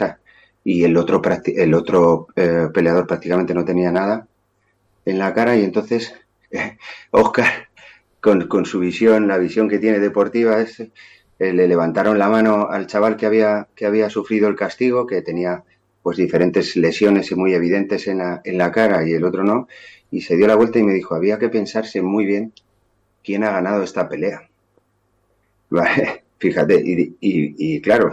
y 0.64 0.84
el 0.84 0.96
otro, 0.96 1.22
el 1.44 1.74
otro 1.74 2.28
eh, 2.36 2.68
peleador 2.72 3.06
prácticamente 3.06 3.54
no 3.54 3.64
tenía 3.64 3.90
nada 3.90 4.26
en 5.04 5.18
la 5.18 5.32
cara 5.32 5.56
y 5.56 5.64
entonces 5.64 6.14
Oscar 7.10 7.68
con, 8.20 8.48
con, 8.48 8.66
su 8.66 8.80
visión, 8.80 9.28
la 9.28 9.38
visión 9.38 9.68
que 9.68 9.78
tiene 9.78 10.00
deportiva 10.00 10.60
es, 10.60 10.82
le 11.38 11.68
levantaron 11.68 12.18
la 12.18 12.28
mano 12.28 12.68
al 12.68 12.86
chaval 12.86 13.16
que 13.16 13.26
había, 13.26 13.68
que 13.74 13.86
había 13.86 14.10
sufrido 14.10 14.48
el 14.48 14.56
castigo, 14.56 15.06
que 15.06 15.22
tenía 15.22 15.64
pues 16.02 16.16
diferentes 16.16 16.76
lesiones 16.76 17.34
muy 17.36 17.54
evidentes 17.54 18.08
en 18.08 18.18
la, 18.18 18.40
en 18.44 18.58
la 18.58 18.72
cara 18.72 19.06
y 19.06 19.12
el 19.12 19.24
otro 19.24 19.44
no, 19.44 19.68
y 20.10 20.22
se 20.22 20.36
dio 20.36 20.46
la 20.46 20.56
vuelta 20.56 20.78
y 20.78 20.82
me 20.82 20.94
dijo, 20.94 21.14
había 21.14 21.38
que 21.38 21.48
pensarse 21.48 22.02
muy 22.02 22.24
bien 22.26 22.52
quién 23.22 23.44
ha 23.44 23.52
ganado 23.52 23.82
esta 23.82 24.08
pelea. 24.08 24.48
Fíjate, 26.38 26.82
y, 26.84 27.80
claro, 27.80 28.12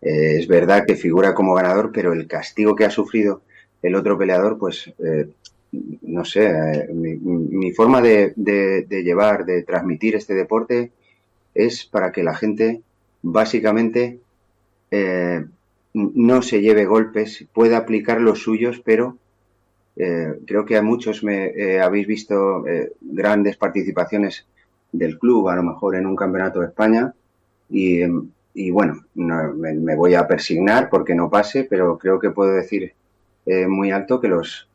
es 0.00 0.46
verdad 0.46 0.84
que 0.86 0.96
figura 0.96 1.34
como 1.34 1.54
ganador, 1.54 1.90
pero 1.92 2.12
el 2.12 2.26
castigo 2.26 2.76
que 2.76 2.84
ha 2.84 2.90
sufrido 2.90 3.42
el 3.82 3.94
otro 3.94 4.16
peleador, 4.18 4.58
pues, 4.58 4.92
eh, 5.04 5.28
no 6.02 6.24
sé, 6.24 6.46
eh, 6.46 6.88
mi, 6.92 7.72
forma 7.72 8.00
de, 8.00 8.34
llevar, 8.88 9.44
de 9.44 9.62
transmitir 9.62 10.16
este 10.16 10.34
deporte 10.34 10.92
es 11.54 11.84
para 11.84 12.12
que 12.12 12.22
la 12.22 12.34
gente 12.34 12.82
básicamente 13.22 14.20
eh, 14.90 15.44
no 15.92 16.42
se 16.42 16.60
lleve 16.60 16.84
golpes, 16.84 17.46
puede 17.52 17.74
aplicar 17.76 18.20
los 18.20 18.40
suyos, 18.40 18.80
pero 18.84 19.16
eh, 19.96 20.38
creo 20.46 20.64
que 20.64 20.76
a 20.76 20.82
muchos 20.82 21.24
me 21.24 21.46
eh, 21.46 21.80
habéis 21.80 22.06
visto 22.06 22.66
eh, 22.68 22.92
grandes 23.00 23.56
participaciones 23.56 24.46
del 24.92 25.18
club, 25.18 25.48
a 25.48 25.56
lo 25.56 25.64
mejor 25.64 25.96
en 25.96 26.06
un 26.06 26.14
campeonato 26.14 26.60
de 26.60 26.66
España, 26.66 27.12
y, 27.68 28.02
bueno, 28.70 29.04
me, 29.14 29.96
voy 29.96 30.14
a 30.14 30.26
persignar 30.26 30.88
porque 30.90 31.14
no 31.14 31.30
pase, 31.30 31.64
pero 31.64 31.98
creo 31.98 32.18
que 32.18 32.30
puedo 32.30 32.52
decir 32.52 32.94
muy 33.68 33.90
alto 33.90 34.20
que 34.20 34.28
los, 34.28 34.68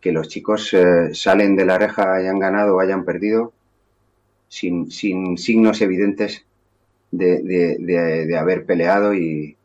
que 0.00 0.12
los 0.12 0.28
chicos 0.28 0.76
salen 1.12 1.56
de 1.56 1.64
la 1.64 1.78
reja, 1.78 2.14
hayan 2.14 2.38
ganado 2.38 2.76
o 2.76 2.80
hayan 2.80 3.04
perdido, 3.04 3.52
sin, 4.48 4.90
sin 4.90 5.38
signos 5.38 5.80
evidentes 5.80 6.44
de, 7.10 7.42
de 7.42 8.38
haber 8.38 8.66
peleado 8.66 9.14
y, 9.14 9.56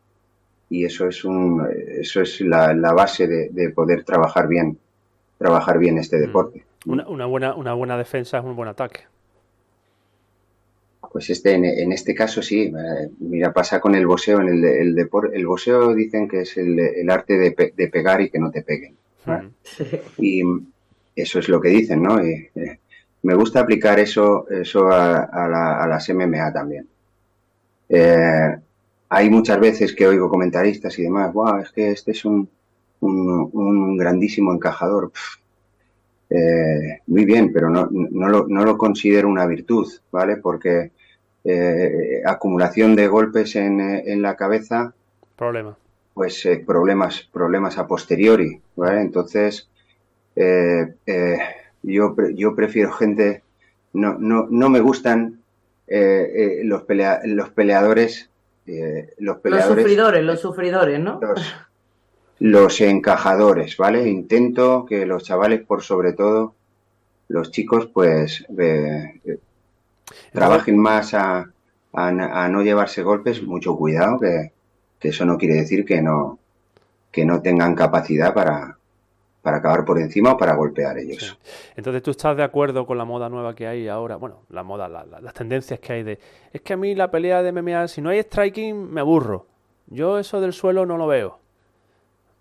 y 0.70 0.84
eso 0.84 1.08
es 1.08 1.24
un 1.24 1.68
eso 2.00 2.22
es 2.22 2.40
la, 2.40 2.72
base 2.94 3.26
de, 3.26 3.70
poder 3.70 4.04
trabajar 4.04 4.48
bien 4.48 4.78
trabajar 5.36 5.78
bien 5.78 5.98
este 5.98 6.16
mm. 6.16 6.20
deporte 6.20 6.64
una, 6.86 7.26
buena 7.26 7.54
una 7.54 7.74
buena 7.74 7.98
defensa 7.98 8.38
es 8.38 8.44
un 8.44 8.56
buen 8.56 8.68
ataque 8.68 9.00
pues 11.12 11.28
este 11.30 11.54
en, 11.54 11.92
este 11.92 12.14
caso 12.14 12.40
sí 12.40 12.72
eh, 12.76 13.10
mira 13.18 13.52
pasa 13.52 13.80
con 13.80 13.94
el 13.94 14.06
boxeo 14.06 14.40
en 14.40 14.48
el, 14.48 14.64
el 14.64 14.94
deporte 14.94 15.36
el 15.36 15.46
boxeo 15.46 15.94
dicen 15.94 16.28
que 16.28 16.42
es 16.42 16.56
el, 16.56 17.10
arte 17.10 17.36
de, 17.36 17.88
pegar 17.88 18.20
y 18.20 18.30
que 18.30 18.38
no 18.38 18.50
te 18.50 18.62
peguen 18.62 18.94
y 20.18 20.42
eso 21.16 21.38
es 21.38 21.48
lo 21.48 21.60
que 21.60 21.68
dicen 21.68 22.02
no 22.02 22.24
y, 22.24 22.48
eh, 22.54 22.78
me 23.22 23.34
gusta 23.34 23.60
aplicar 23.60 23.98
eso 23.98 24.48
eso 24.48 24.88
a, 24.88 25.24
a, 25.24 25.86
las 25.86 26.08
MMA 26.08 26.52
también. 26.52 26.88
Eh, 27.88 28.56
hay 29.08 29.30
muchas 29.30 29.60
veces 29.60 29.94
que 29.94 30.06
oigo 30.06 30.28
comentaristas 30.28 30.98
y 30.98 31.02
demás, 31.02 31.32
wow, 31.32 31.58
es 31.58 31.70
que 31.72 31.90
este 31.90 32.12
es 32.12 32.24
un, 32.24 32.48
un, 33.00 33.96
grandísimo 33.96 34.52
encajador. 34.54 35.12
Eh, 36.30 37.00
muy 37.08 37.24
bien, 37.24 37.52
pero 37.52 37.68
no, 37.68 37.88
no, 37.90 38.28
lo, 38.28 38.46
no, 38.48 38.64
lo, 38.64 38.78
considero 38.78 39.28
una 39.28 39.46
virtud, 39.46 39.88
¿vale? 40.12 40.36
Porque 40.36 40.92
eh, 41.44 42.22
acumulación 42.24 42.96
de 42.96 43.08
golpes 43.08 43.56
en, 43.56 43.80
en, 43.80 44.22
la 44.22 44.36
cabeza. 44.36 44.94
Problema. 45.36 45.76
Pues 46.14 46.44
eh, 46.46 46.62
problemas, 46.66 47.28
problemas 47.32 47.78
a 47.78 47.86
posteriori, 47.86 48.60
¿vale? 48.76 49.00
Entonces, 49.00 49.68
yo, 51.82 52.16
yo 52.34 52.54
prefiero 52.54 52.92
gente. 52.92 53.42
No, 53.92 54.16
no, 54.18 54.46
no 54.50 54.70
me 54.70 54.80
gustan 54.80 55.40
los, 55.86 56.82
pelea, 56.84 57.20
los 57.24 57.50
peleadores 57.50 58.30
eh, 58.70 59.14
los 59.18 59.38
peleadores. 59.38 59.76
Los 59.76 59.82
sufridores, 59.82 60.24
los 60.24 60.40
sufridores, 60.40 61.00
¿no? 61.00 61.20
Los, 62.38 62.80
encajadores, 62.80 63.76
¿vale? 63.76 64.08
Intento 64.08 64.86
que 64.86 65.06
los 65.06 65.24
chavales, 65.24 65.62
por 65.62 65.82
sobre 65.82 66.12
todo, 66.12 66.54
los 67.28 67.50
chicos, 67.50 67.90
pues 67.92 68.46
eh, 68.58 69.20
trabajen 70.32 70.78
más 70.78 71.14
a, 71.14 71.46
no 71.92 72.62
llevarse 72.62 73.02
golpes, 73.02 73.42
mucho 73.42 73.76
cuidado, 73.76 74.18
que, 74.18 74.52
que, 74.98 75.08
eso 75.08 75.24
no 75.24 75.38
quiere 75.38 75.54
decir 75.54 75.84
que 75.84 76.02
no, 76.02 76.38
que 77.10 77.24
no 77.24 77.42
tengan 77.42 77.74
capacidad 77.74 78.32
para, 78.32 78.78
para 79.42 79.58
acabar 79.58 79.84
por 79.84 79.98
encima 79.98 80.32
o 80.32 80.36
para 80.36 80.54
golpear 80.54 80.98
ellos. 80.98 81.38
Entonces, 81.76 82.02
¿tú 82.02 82.10
estás 82.10 82.36
de 82.36 82.42
acuerdo 82.42 82.86
con 82.86 82.98
la 82.98 83.04
moda 83.04 83.28
nueva 83.28 83.54
que 83.54 83.66
hay 83.66 83.88
ahora? 83.88 84.16
Bueno, 84.16 84.42
la 84.50 84.62
moda, 84.62 84.88
las 84.88 85.34
tendencias 85.34 85.80
que 85.80 85.92
hay 85.92 86.02
de... 86.02 86.18
Es 86.52 86.60
que 86.60 86.74
a 86.74 86.76
mí 86.76 86.94
la 86.94 87.10
pelea 87.10 87.42
de 87.42 87.52
MMA, 87.52 87.88
si 87.88 88.00
no 88.00 88.10
hay 88.10 88.20
striking, 88.20 88.92
me 88.92 89.00
aburro. 89.00 89.46
Yo 89.86 90.18
eso 90.18 90.40
del 90.40 90.52
suelo 90.52 90.84
no 90.84 90.96
lo 90.96 91.06
veo. 91.06 91.38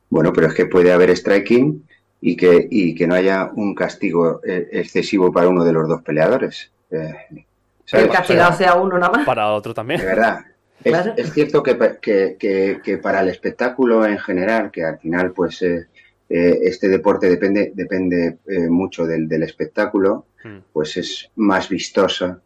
Bueno, 0.09 0.33
pero 0.33 0.47
es 0.47 0.53
que 0.53 0.65
puede 0.65 0.91
haber 0.91 1.15
striking 1.15 1.87
y 2.21 2.35
que, 2.35 2.67
y 2.69 2.93
que 2.95 3.07
no 3.07 3.15
haya 3.15 3.49
un 3.55 3.73
castigo 3.75 4.41
eh, 4.43 4.67
excesivo 4.71 5.31
para 5.31 5.47
uno 5.47 5.63
de 5.63 5.73
los 5.73 5.87
dos 5.87 6.01
peleadores. 6.01 6.71
Eh, 6.91 7.45
el 7.91 8.09
castigado 8.09 8.53
sea 8.53 8.75
uno 8.75 8.97
nada 8.97 9.11
más. 9.11 9.25
Para 9.25 9.51
otro 9.51 9.73
también. 9.73 9.99
De 9.99 10.05
verdad. 10.05 10.45
Es, 10.83 11.33
cierto 11.33 11.61
que, 11.61 11.77
que, 12.01 12.79
que, 12.81 12.97
para 12.99 13.19
el 13.19 13.29
espectáculo 13.29 14.05
en 14.05 14.17
general, 14.17 14.71
que 14.71 14.85
al 14.85 14.97
final 14.97 15.33
pues 15.33 15.61
eh, 15.61 15.87
eh, 16.29 16.59
este 16.61 16.87
deporte 16.87 17.27
depende, 17.27 17.71
depende 17.73 18.37
eh, 18.47 18.69
mucho 18.69 19.07
del, 19.07 19.41
espectáculo, 19.41 20.27
hmm. 20.43 20.57
pues 20.71 20.95
es 20.97 21.31
más 21.35 21.69
vistosa 21.69 22.39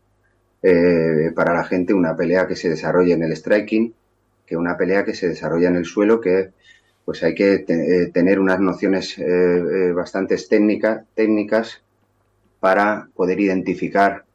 eh, 0.61 1.31
para 1.35 1.53
la 1.53 1.65
gente 1.65 1.93
una 1.93 2.15
pelea 2.15 2.47
que 2.47 2.55
se 2.55 2.69
desarrolla 2.69 3.13
en 3.15 3.23
el 3.23 3.35
striking 3.35 3.93
que 4.45 4.55
una 4.55 4.77
pelea 4.77 5.03
que 5.03 5.13
se 5.13 5.27
desarrolla 5.27 5.67
en 5.67 5.75
el 5.75 5.85
suelo, 5.85 6.21
que 6.21 6.51
pues 7.05 7.23
hay 7.23 7.35
que 7.35 7.59
tener 8.13 8.39
unas 8.39 8.59
nociones 8.59 9.21
bastante 9.93 10.37
técnicas, 10.37 11.05
técnicas 11.15 11.81
para 12.59 13.07
poder 13.13 13.39
identificar 13.39 14.25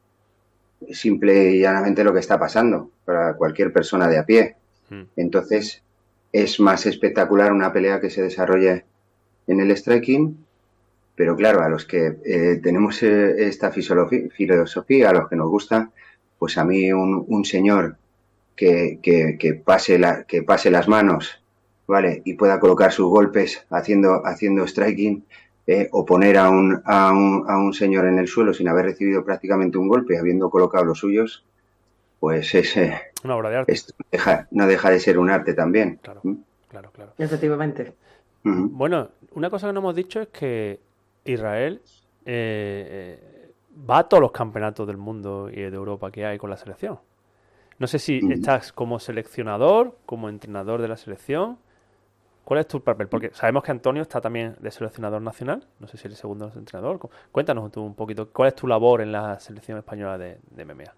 simple 0.91 1.51
y 1.51 1.59
llanamente 1.61 2.03
lo 2.03 2.13
que 2.13 2.19
está 2.19 2.39
pasando 2.39 2.91
para 3.05 3.35
cualquier 3.35 3.71
persona 3.73 4.07
de 4.07 4.17
a 4.17 4.25
pie. 4.25 4.55
Mm. 4.89 5.01
Entonces, 5.15 5.83
es 6.31 6.59
más 6.59 6.85
espectacular 6.85 7.51
una 7.51 7.73
pelea 7.73 7.99
que 7.99 8.09
se 8.09 8.21
desarrolle 8.21 8.85
en 9.47 9.59
el 9.59 9.75
striking, 9.75 10.37
pero 11.15 11.35
claro, 11.35 11.61
a 11.61 11.69
los 11.69 11.85
que 11.85 12.17
eh, 12.23 12.59
tenemos 12.63 13.01
eh, 13.03 13.47
esta 13.47 13.71
filosofía, 13.71 15.09
a 15.09 15.13
los 15.13 15.27
que 15.27 15.35
nos 15.35 15.49
gusta, 15.49 15.91
pues 16.37 16.57
a 16.57 16.63
mí 16.63 16.91
un, 16.93 17.25
un 17.27 17.43
señor 17.45 17.97
que, 18.55 18.99
que- 19.01 19.37
que 19.39 19.53
pase 19.55 19.99
la, 19.99 20.23
que 20.23 20.43
pase 20.43 20.71
las 20.71 20.87
manos, 20.87 21.41
¿vale? 21.87 22.21
Y 22.25 22.35
pueda 22.35 22.59
colocar 22.59 22.91
sus 22.91 23.09
golpes 23.09 23.65
haciendo, 23.69 24.25
haciendo 24.25 24.65
striking, 24.67 25.25
eh, 25.71 25.87
o 25.91 26.05
poner 26.05 26.37
a 26.37 26.49
un, 26.49 26.81
a, 26.85 27.11
un, 27.11 27.45
a 27.47 27.57
un 27.57 27.73
señor 27.73 28.05
en 28.05 28.17
el 28.17 28.27
suelo 28.27 28.53
sin 28.53 28.67
haber 28.67 28.85
recibido 28.85 29.23
prácticamente 29.23 29.77
un 29.77 29.87
golpe, 29.87 30.17
habiendo 30.17 30.49
colocado 30.49 30.85
los 30.85 30.99
suyos, 30.99 31.45
pues 32.19 32.55
es, 32.55 32.75
eh, 32.77 32.99
Una 33.23 33.35
obra 33.35 33.49
de 33.49 33.57
arte. 33.57 33.71
esto 33.73 33.93
deja- 34.11 34.47
no 34.51 34.65
deja 34.65 34.89
de 34.89 34.99
ser 34.99 35.19
un 35.19 35.29
arte 35.29 35.53
también. 35.53 35.99
Claro, 36.01 36.21
¿Mm? 36.23 36.35
claro, 36.69 36.91
claro. 36.91 37.13
Efectivamente. 37.17 37.93
Bueno, 38.43 39.09
una 39.33 39.49
cosa 39.49 39.67
que 39.67 39.73
no 39.73 39.79
hemos 39.81 39.95
dicho 39.95 40.21
es 40.21 40.29
que 40.29 40.79
Israel 41.25 41.81
eh, 42.25 43.19
va 43.89 43.99
a 43.99 44.03
todos 44.09 44.21
los 44.21 44.31
campeonatos 44.31 44.87
del 44.87 44.97
mundo 44.97 45.49
y 45.51 45.57
de 45.61 45.67
Europa 45.75 46.09
que 46.11 46.25
hay 46.25 46.37
con 46.37 46.49
la 46.49 46.57
selección. 46.57 46.99
No 47.77 47.87
sé 47.87 47.99
si 47.99 48.19
estás 48.31 48.73
como 48.73 48.99
seleccionador, 48.99 49.97
como 50.05 50.29
entrenador 50.29 50.81
de 50.81 50.87
la 50.87 50.97
selección. 50.97 51.57
¿Cuál 52.43 52.59
es 52.61 52.67
tu 52.67 52.83
papel? 52.83 53.07
Porque 53.07 53.31
sabemos 53.33 53.63
que 53.63 53.71
Antonio 53.71 54.01
está 54.01 54.21
también 54.21 54.55
de 54.59 54.71
seleccionador 54.71 55.21
nacional. 55.21 55.67
No 55.79 55.87
sé 55.87 55.97
si 55.97 56.07
eres 56.07 56.19
segundo 56.19 56.51
entrenador. 56.55 56.99
Cu- 56.99 57.09
Cuéntanos 57.31 57.71
tú 57.71 57.81
un 57.83 57.95
poquito. 57.95 58.31
¿Cuál 58.31 58.49
es 58.49 58.55
tu 58.55 58.67
labor 58.67 59.01
en 59.01 59.11
la 59.11 59.39
selección 59.39 59.77
española 59.77 60.17
de, 60.17 60.39
MMA? 60.57 60.93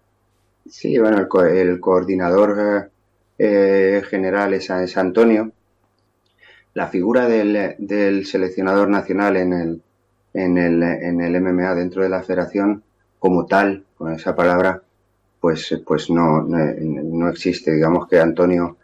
Sí, 0.66 0.98
bueno, 0.98 1.18
el, 1.44 1.56
el 1.56 1.80
coordinador 1.80 2.90
eh, 3.38 3.98
eh, 3.98 4.02
general 4.08 4.54
es, 4.54 4.70
es 4.70 4.96
Antonio. 4.96 5.52
La 6.74 6.86
figura 6.88 7.26
del, 7.28 7.76
del 7.78 8.26
seleccionador 8.26 8.88
nacional 8.88 9.36
en 9.36 9.52
el, 9.52 9.82
en, 10.34 10.58
el, 10.58 10.82
en 10.82 11.20
el 11.20 11.36
MMA 11.36 11.74
dentro 11.74 12.02
de 12.02 12.08
la 12.08 12.22
federación, 12.22 12.82
como 13.18 13.46
tal, 13.46 13.86
con 13.94 14.12
esa 14.12 14.34
palabra, 14.34 14.82
pues, 15.40 15.80
pues 15.86 16.10
no, 16.10 16.42
no, 16.42 16.58
no 16.80 17.28
existe. 17.28 17.72
Digamos 17.74 18.08
que 18.08 18.18
Antonio 18.20 18.78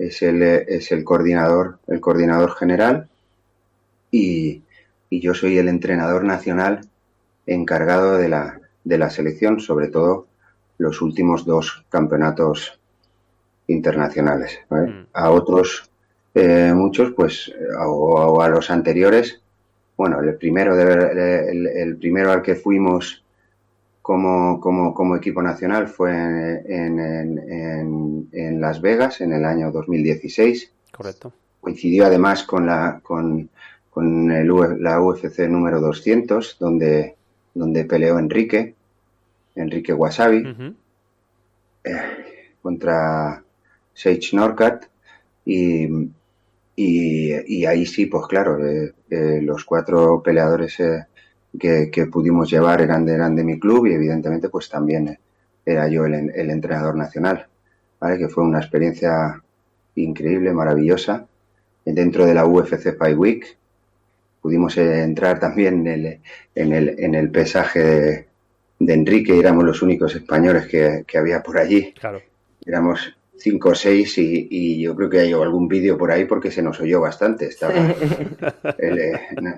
es 0.00 0.22
el, 0.22 0.42
es 0.42 0.92
el 0.92 1.04
coordinador, 1.04 1.78
el 1.86 2.00
coordinador 2.00 2.54
general 2.56 3.08
y, 4.10 4.62
y 5.08 5.20
yo 5.20 5.34
soy 5.34 5.58
el 5.58 5.68
entrenador 5.68 6.24
nacional 6.24 6.80
encargado 7.46 8.16
de 8.16 8.28
la, 8.28 8.60
de 8.84 8.98
la 8.98 9.10
selección, 9.10 9.60
sobre 9.60 9.88
todo 9.88 10.26
los 10.78 11.02
últimos 11.02 11.44
dos 11.44 11.84
campeonatos 11.90 12.80
internacionales. 13.66 14.58
¿vale? 14.68 14.86
Mm. 14.88 15.06
A 15.12 15.30
otros, 15.30 15.90
eh, 16.34 16.72
muchos, 16.74 17.12
pues, 17.12 17.52
a- 17.78 17.88
o 17.88 18.40
a 18.40 18.48
los 18.48 18.70
anteriores, 18.70 19.40
bueno, 19.96 20.20
el 20.20 20.34
primero, 20.36 20.76
de 20.76 21.50
el, 21.50 21.66
el 21.66 21.96
primero 21.96 22.32
al 22.32 22.42
que 22.42 22.54
fuimos 22.54 23.22
como, 24.10 24.58
como, 24.60 24.92
como 24.92 25.14
equipo 25.14 25.40
nacional 25.40 25.86
fue 25.86 26.10
en, 26.10 26.98
en- 26.98 27.38
en- 27.38 28.28
en 28.32 28.60
Las 28.60 28.80
Vegas 28.80 29.20
en 29.20 29.32
el 29.32 29.44
año 29.44 29.70
2016 29.70 30.72
Correcto. 30.90 31.32
coincidió 31.60 32.06
además 32.06 32.42
con 32.42 32.66
la 32.66 32.98
con, 33.04 33.48
con 33.88 34.32
el 34.32 34.50
U- 34.50 34.76
la 34.80 35.00
UFC 35.00 35.48
número 35.48 35.80
200 35.80 36.56
donde 36.58 37.14
donde 37.54 37.84
peleó 37.84 38.18
Enrique 38.18 38.74
Enrique 39.54 39.92
Wasabi 39.92 40.40
Ujú. 40.50 40.74
contra 42.62 43.44
Sage 43.94 44.30
Norcat 44.32 44.86
y, 45.44 45.86
y, 46.74 47.58
y 47.58 47.64
ahí 47.66 47.86
sí 47.86 48.06
pues 48.06 48.26
claro 48.26 48.58
eh, 48.66 48.92
eh, 49.08 49.40
los 49.42 49.64
cuatro 49.64 50.20
peleadores 50.20 50.80
eh, 50.80 51.06
que, 51.58 51.90
que 51.90 52.06
pudimos 52.06 52.50
llevar 52.50 52.80
eran 52.80 53.04
de, 53.04 53.14
eran 53.14 53.34
de 53.34 53.44
mi 53.44 53.58
club 53.58 53.86
y 53.86 53.94
evidentemente 53.94 54.48
pues 54.48 54.68
también 54.68 55.18
era 55.64 55.88
yo 55.88 56.06
el, 56.06 56.30
el 56.34 56.50
entrenador 56.50 56.96
nacional 56.96 57.46
¿vale? 57.98 58.18
que 58.18 58.28
fue 58.28 58.44
una 58.44 58.60
experiencia 58.60 59.42
increíble 59.96 60.52
maravillosa 60.52 61.26
dentro 61.84 62.26
de 62.26 62.34
la 62.34 62.46
UFC 62.46 62.96
Fight 62.96 63.16
Week 63.16 63.58
pudimos 64.40 64.76
eh, 64.78 65.02
entrar 65.02 65.40
también 65.40 65.86
en 65.86 66.06
el, 66.06 66.20
en 66.54 66.72
el, 66.72 66.88
en 66.98 67.14
el 67.14 67.30
pesaje 67.30 67.80
de, 67.80 68.28
de 68.78 68.94
Enrique 68.94 69.38
éramos 69.38 69.64
los 69.64 69.82
únicos 69.82 70.14
españoles 70.14 70.66
que, 70.66 71.04
que 71.06 71.18
había 71.18 71.42
por 71.42 71.58
allí 71.58 71.92
Claro. 71.92 72.20
éramos 72.64 73.16
cinco 73.40 73.70
o 73.70 73.74
seis 73.74 74.18
y, 74.18 74.46
y 74.50 74.82
yo 74.82 74.94
creo 74.94 75.08
que 75.10 75.20
hay 75.20 75.32
algún 75.32 75.66
vídeo 75.68 75.96
por 75.98 76.12
ahí 76.12 76.24
porque 76.26 76.50
se 76.50 76.62
nos 76.62 76.78
oyó 76.80 77.00
bastante. 77.00 77.46
Estaba, 77.46 77.74
el, 78.78 78.98
eh, 78.98 79.20
no, 79.40 79.54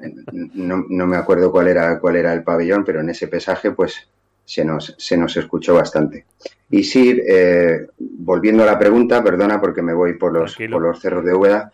no- 0.55 0.87
no 0.88 1.07
me 1.07 1.16
acuerdo 1.16 1.51
cuál 1.51 1.68
era, 1.68 1.99
cuál 1.99 2.16
era 2.16 2.33
el 2.33 2.42
pabellón, 2.45 2.85
pero 2.85 3.01
en 3.01 3.11
ese 3.11 3.29
pesaje 3.29 3.73
pues 3.73 4.09
se 4.45 4.64
nos, 4.64 4.95
se 4.99 5.16
nos 5.16 5.37
escuchó 5.37 5.75
bastante. 5.75 6.25
Y 6.71 6.83
sí, 6.85 7.21
eh, 7.27 7.87
volviendo 7.99 8.62
a 8.62 8.66
la 8.66 8.79
pregunta, 8.79 9.23
perdona 9.23 9.61
porque 9.61 9.83
me 9.83 9.92
voy 9.95 10.14
por 10.14 10.33
los, 10.33 10.55
Tranquilo. 10.55 10.77
por 10.77 10.83
los 10.88 11.01
cerros 11.01 11.25
de 11.25 11.35
Úbeda, 11.35 11.73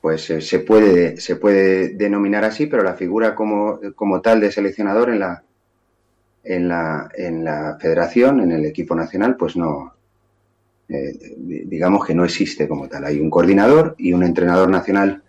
pues 0.00 0.30
eh, 0.30 0.40
se, 0.40 0.60
puede, 0.60 1.16
se 1.18 1.36
puede 1.36 1.90
denominar 1.90 2.44
así, 2.44 2.66
pero 2.66 2.82
la 2.82 2.94
figura 2.94 3.34
como, 3.34 3.80
como 3.94 4.20
tal 4.20 4.40
de 4.40 4.52
seleccionador 4.52 5.10
en 5.10 5.20
la, 5.20 5.42
en 6.44 6.68
la, 6.68 7.08
en 7.14 7.44
la 7.44 7.76
federación, 7.80 8.40
en 8.40 8.52
el 8.52 8.64
equipo 8.64 8.94
nacional, 8.94 9.36
pues 9.36 9.56
no, 9.56 9.92
eh, 10.88 11.12
di- 11.36 11.64
digamos 11.64 12.04
que 12.06 12.14
no 12.14 12.24
existe 12.24 12.68
como 12.68 12.88
tal. 12.88 13.04
Hay 13.04 13.20
un 13.20 13.30
coordinador 13.30 13.94
y 13.98 14.12
un 14.12 14.22
entrenador 14.24 14.70
nacional 14.70 15.22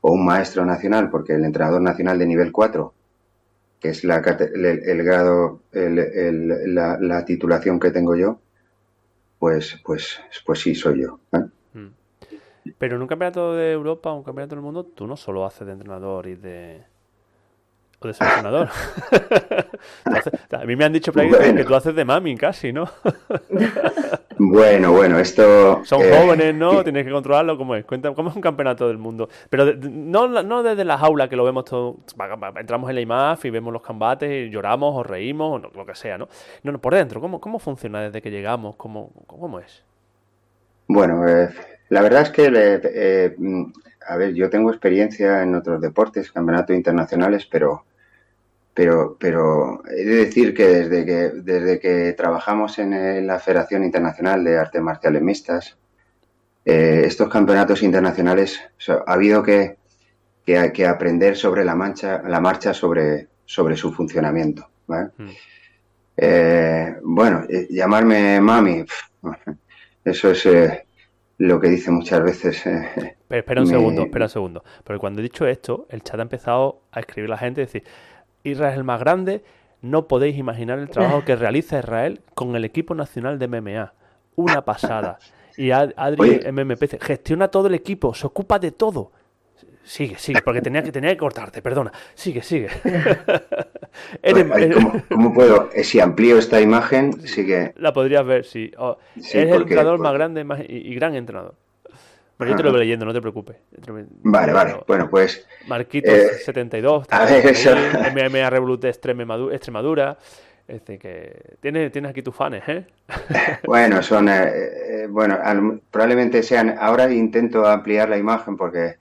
o 0.00 0.12
un 0.12 0.24
maestro 0.24 0.64
nacional, 0.64 1.10
porque 1.10 1.34
el 1.34 1.44
entrenador 1.44 1.82
nacional 1.82 2.18
de 2.18 2.26
nivel 2.26 2.52
4, 2.52 2.94
que 3.80 3.90
es 3.90 4.04
la, 4.04 4.18
el, 4.18 4.64
el 4.66 5.02
grado, 5.04 5.60
el- 5.72 6.74
la, 6.74 6.98
la 7.00 7.24
titulación 7.24 7.80
que 7.80 7.90
tengo 7.90 8.16
yo, 8.16 8.40
pues, 9.38 9.80
pues, 9.84 10.20
pues 10.44 10.60
sí, 10.60 10.74
soy 10.74 11.02
yo. 11.02 11.20
¿eh? 11.32 11.44
Mm. 11.74 11.88
Pero 12.78 12.96
en 12.96 13.02
un 13.02 13.08
campeonato 13.08 13.54
de 13.54 13.72
Europa 13.72 14.12
un 14.12 14.24
campeonato 14.24 14.54
del 14.56 14.62
mundo, 14.64 14.84
tú 14.84 15.06
no 15.06 15.16
solo 15.16 15.44
haces 15.46 15.66
de 15.66 15.72
entrenador 15.74 16.26
y 16.26 16.34
de. 16.36 16.84
O 18.00 18.06
de 18.08 18.12
haces- 20.04 20.52
a 20.52 20.64
mí 20.64 20.76
me 20.76 20.84
han 20.84 20.92
dicho 20.92 21.12
por 21.12 21.22
que- 21.22 21.64
tú 21.64 21.74
haces 21.74 21.94
de 21.94 22.04
mami 22.04 22.36
casi, 22.36 22.72
¿no? 22.72 22.88
Bueno, 24.38 24.92
bueno, 24.92 25.18
esto... 25.18 25.82
Son 25.86 26.02
eh, 26.02 26.10
jóvenes, 26.14 26.54
¿no? 26.54 26.84
Tienes 26.84 27.06
que 27.06 27.10
controlarlo. 27.10 27.56
¿Cómo 27.56 27.74
es? 27.74 27.86
Cuenta, 27.86 28.12
¿cómo 28.12 28.28
es 28.28 28.36
un 28.36 28.42
campeonato 28.42 28.86
del 28.86 28.98
mundo? 28.98 29.30
Pero 29.48 29.64
de- 29.64 29.76
no, 29.76 30.28
no 30.42 30.62
desde 30.62 30.84
la 30.84 30.98
jaula 30.98 31.26
que 31.30 31.36
lo 31.36 31.44
vemos 31.44 31.64
todo. 31.64 31.96
Entramos 32.56 32.90
en 32.90 32.96
la 32.96 33.00
IMAF 33.00 33.46
y 33.46 33.50
vemos 33.50 33.72
los 33.72 33.80
combates 33.80 34.30
y 34.30 34.50
lloramos 34.50 34.94
o 34.94 35.02
reímos 35.02 35.62
o 35.64 35.70
lo 35.74 35.86
que 35.86 35.94
sea, 35.94 36.18
¿no? 36.18 36.28
No, 36.62 36.72
no, 36.72 36.78
por 36.78 36.94
dentro. 36.94 37.18
¿Cómo, 37.20 37.40
cómo 37.40 37.58
funciona 37.58 38.02
desde 38.02 38.20
que 38.20 38.30
llegamos? 38.30 38.76
¿Cómo, 38.76 39.10
cómo 39.26 39.58
es? 39.58 39.82
Bueno, 40.86 41.26
eh, 41.26 41.48
la 41.88 42.02
verdad 42.02 42.20
es 42.22 42.30
que, 42.30 42.46
eh, 42.52 43.36
a 44.06 44.16
ver, 44.16 44.34
yo 44.34 44.48
tengo 44.48 44.70
experiencia 44.70 45.42
en 45.42 45.54
otros 45.54 45.80
deportes, 45.80 46.32
campeonatos 46.32 46.76
internacionales, 46.76 47.46
pero, 47.50 47.84
pero, 48.72 49.16
pero 49.18 49.82
he 49.88 50.04
de 50.04 50.16
decir 50.26 50.54
que 50.54 50.66
desde 50.66 51.04
que, 51.04 51.30
desde 51.42 51.80
que 51.80 52.12
trabajamos 52.12 52.78
en, 52.78 53.26
la 53.26 53.38
Federación 53.38 53.84
Internacional 53.84 54.44
de 54.44 54.58
Artes 54.58 54.82
Marciales 54.82 55.22
Mixtas, 55.22 55.78
eh, 56.64 57.02
estos 57.04 57.28
campeonatos 57.28 57.82
internacionales, 57.82 58.60
o 58.76 58.80
sea, 58.80 59.02
ha 59.06 59.14
habido 59.14 59.42
que, 59.42 59.78
que, 60.44 60.72
que 60.72 60.86
aprender 60.86 61.36
sobre 61.36 61.64
la, 61.64 61.74
mancha, 61.74 62.22
la 62.22 62.40
marcha 62.40 62.74
sobre, 62.74 63.28
sobre 63.44 63.76
su 63.76 63.92
funcionamiento. 63.92 64.68
¿vale? 64.86 65.10
Mm. 65.16 65.30
Eh, 66.16 66.96
bueno, 67.02 67.44
eh, 67.48 67.66
llamarme 67.70 68.40
mami, 68.40 68.84
eso 70.04 70.30
es 70.30 70.48
lo 71.38 71.60
que 71.60 71.68
dice 71.68 71.90
muchas 71.90 72.22
veces. 72.22 72.62
Pero 73.28 73.40
espera 73.40 73.60
un 73.62 73.66
Me- 73.68 73.72
segundo, 73.74 74.02
espera 74.02 74.24
un 74.26 74.28
segundo. 74.30 74.64
Porque 74.84 75.00
cuando 75.00 75.20
he 75.20 75.22
dicho 75.22 75.46
esto, 75.46 75.86
el 75.90 76.02
chat 76.02 76.18
ha 76.18 76.22
empezado 76.22 76.80
a 76.92 77.00
escribir 77.00 77.28
la 77.30 77.38
gente 77.38 77.60
y 77.62 77.64
decir, 77.64 77.84
Israel 78.44 78.72
es 78.72 78.78
el 78.78 78.84
más 78.84 79.00
grande, 79.00 79.42
no 79.82 80.06
podéis 80.08 80.36
imaginar 80.38 80.78
el 80.78 80.88
trabajo 80.88 81.24
que 81.24 81.34
realiza 81.36 81.78
Israel 81.78 82.20
con 82.34 82.54
el 82.56 82.64
equipo 82.64 82.94
nacional 82.94 83.38
de 83.38 83.48
MMA. 83.48 83.92
Una 84.36 84.64
pasada. 84.64 85.18
Y 85.56 85.70
Ad- 85.70 85.92
Adri 85.96 86.20
Oye. 86.20 86.52
MMP 86.52 86.80
dice, 86.82 86.98
gestiona 87.00 87.48
todo 87.48 87.66
el 87.68 87.74
equipo, 87.74 88.14
se 88.14 88.26
ocupa 88.26 88.58
de 88.58 88.70
todo. 88.72 89.10
Sigue, 89.82 90.18
sigue, 90.18 90.42
porque 90.42 90.60
tenía 90.60 90.82
que, 90.82 90.90
tenía 90.92 91.10
que 91.10 91.16
cortarte, 91.16 91.62
perdona. 91.62 91.92
Sigue, 92.14 92.42
sigue. 92.42 92.68
¿cómo, 94.74 95.02
cómo 95.08 95.34
puedo? 95.34 95.70
Eh, 95.72 95.84
Si 95.84 96.00
amplío 96.00 96.38
esta 96.38 96.60
imagen, 96.60 97.12
sí 97.26 97.46
que. 97.46 97.72
la 97.76 97.92
podrías 97.92 98.24
ver, 98.26 98.44
sí. 98.44 98.70
Oh, 98.78 98.98
Sí, 99.18 99.38
eres 99.38 99.52
el 99.52 99.58
porque- 99.58 99.72
entrenador 99.74 99.98
más 100.00 100.12
grande 100.12 100.44
más- 100.44 100.60
y, 100.68 100.76
y 100.76 100.94
gran 100.94 101.14
entrenador. 101.14 101.54
Bueno, 102.38 102.52
yo 102.52 102.56
te 102.56 102.62
lo 102.64 102.70
voy 102.70 102.80
leyendo, 102.80 103.06
no 103.06 103.14
te 103.14 103.20
preocupes. 103.20 103.56
Vale, 104.22 104.52
vale. 104.52 104.76
Bueno, 104.86 105.08
pues 105.08 105.46
Marquitos 105.66 106.12
Eh, 106.12 106.28
72, 106.44 107.06
a 107.10 107.24
ver, 107.24 107.46
eso- 107.46 107.74
MMA 108.14 108.50
Revolut 108.50 108.84
Extremadura, 108.84 110.18
Es 110.68 110.80
decir, 110.80 110.98
que 110.98 111.56
tienes, 111.60 111.92
tienes 111.92 112.10
aquí 112.10 112.22
tus 112.22 112.34
fans, 112.34 112.60
¿eh? 112.66 112.84
bueno, 113.66 114.02
son, 114.02 114.28
eh, 114.28 114.32
eh, 114.44 115.06
bueno, 115.08 115.38
probablemente 115.90 116.42
sean, 116.42 116.74
ahora 116.78 117.10
intento 117.12 117.66
ampliar 117.66 118.08
la 118.08 118.18
imagen 118.18 118.56
porque 118.56 118.96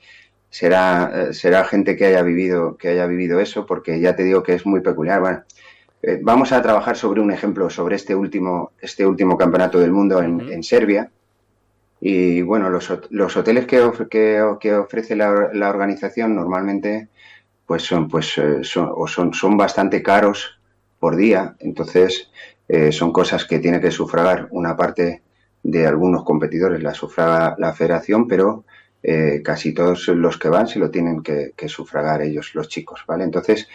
será, 0.50 1.12
eh, 1.14 1.34
será 1.34 1.66
gente 1.66 1.98
que 1.98 2.06
haya 2.06 2.22
vivido, 2.22 2.78
que 2.78 2.90
haya 2.90 3.08
vivido 3.08 3.40
eso, 3.40 3.66
porque 3.66 4.00
ya 4.00 4.16
te 4.16 4.24
digo 4.24 4.44
que 4.44 4.54
es 4.54 4.66
muy 4.66 4.80
peculiar. 4.82 5.20
Bueno, 5.22 5.44
vamos 6.22 6.52
a 6.52 6.62
trabajar 6.62 6.96
sobre 6.96 7.20
un 7.20 7.32
ejemplo, 7.32 7.70
sobre 7.72 7.96
este 7.96 8.14
último, 8.14 8.72
este 8.80 9.06
último 9.06 9.36
campeonato 9.36 9.80
del 9.80 9.92
mundo 9.92 10.22
en, 10.22 10.40
en 10.42 10.62
Serbia. 10.64 11.10
Y 12.08 12.44
bueno, 12.44 12.70
los, 12.70 12.94
los 13.10 13.36
hoteles 13.36 13.66
que, 13.66 13.82
que, 14.12 14.56
que 14.60 14.76
ofrece 14.76 15.16
la, 15.16 15.50
la, 15.54 15.72
organización 15.72 16.36
normalmente 16.36 17.10
pues 17.66 17.82
son, 17.82 18.08
pues, 18.08 18.40
son, 18.62 18.94
son, 19.08 19.34
son 19.34 19.58
bastante 19.58 20.04
caros 20.04 20.60
por 21.00 21.16
día. 21.16 21.56
Entonces, 21.58 22.30
eh, 22.68 22.92
son 22.92 23.12
cosas 23.12 23.46
que 23.46 23.58
tiene 23.58 23.82
que 23.82 23.90
sufragar 23.90 24.48
una 24.52 24.78
parte 24.78 25.24
de 25.64 25.88
algunos 25.88 26.24
competidores, 26.24 26.84
la 26.84 26.94
sufraga 26.94 27.56
la 27.58 27.74
federación, 27.74 28.28
pero 28.28 28.66
eh, 29.02 29.42
casi 29.44 29.74
todos 29.74 30.08
los 30.10 30.38
que 30.38 30.50
van 30.50 30.68
se 30.68 30.78
lo 30.78 30.92
tienen 30.92 31.24
que, 31.24 31.54
sufragar 31.68 32.22
ellos, 32.22 32.54
los 32.54 32.70
chicos, 32.70 33.04
¿vale? 33.08 33.24
Entonces, 33.24 33.68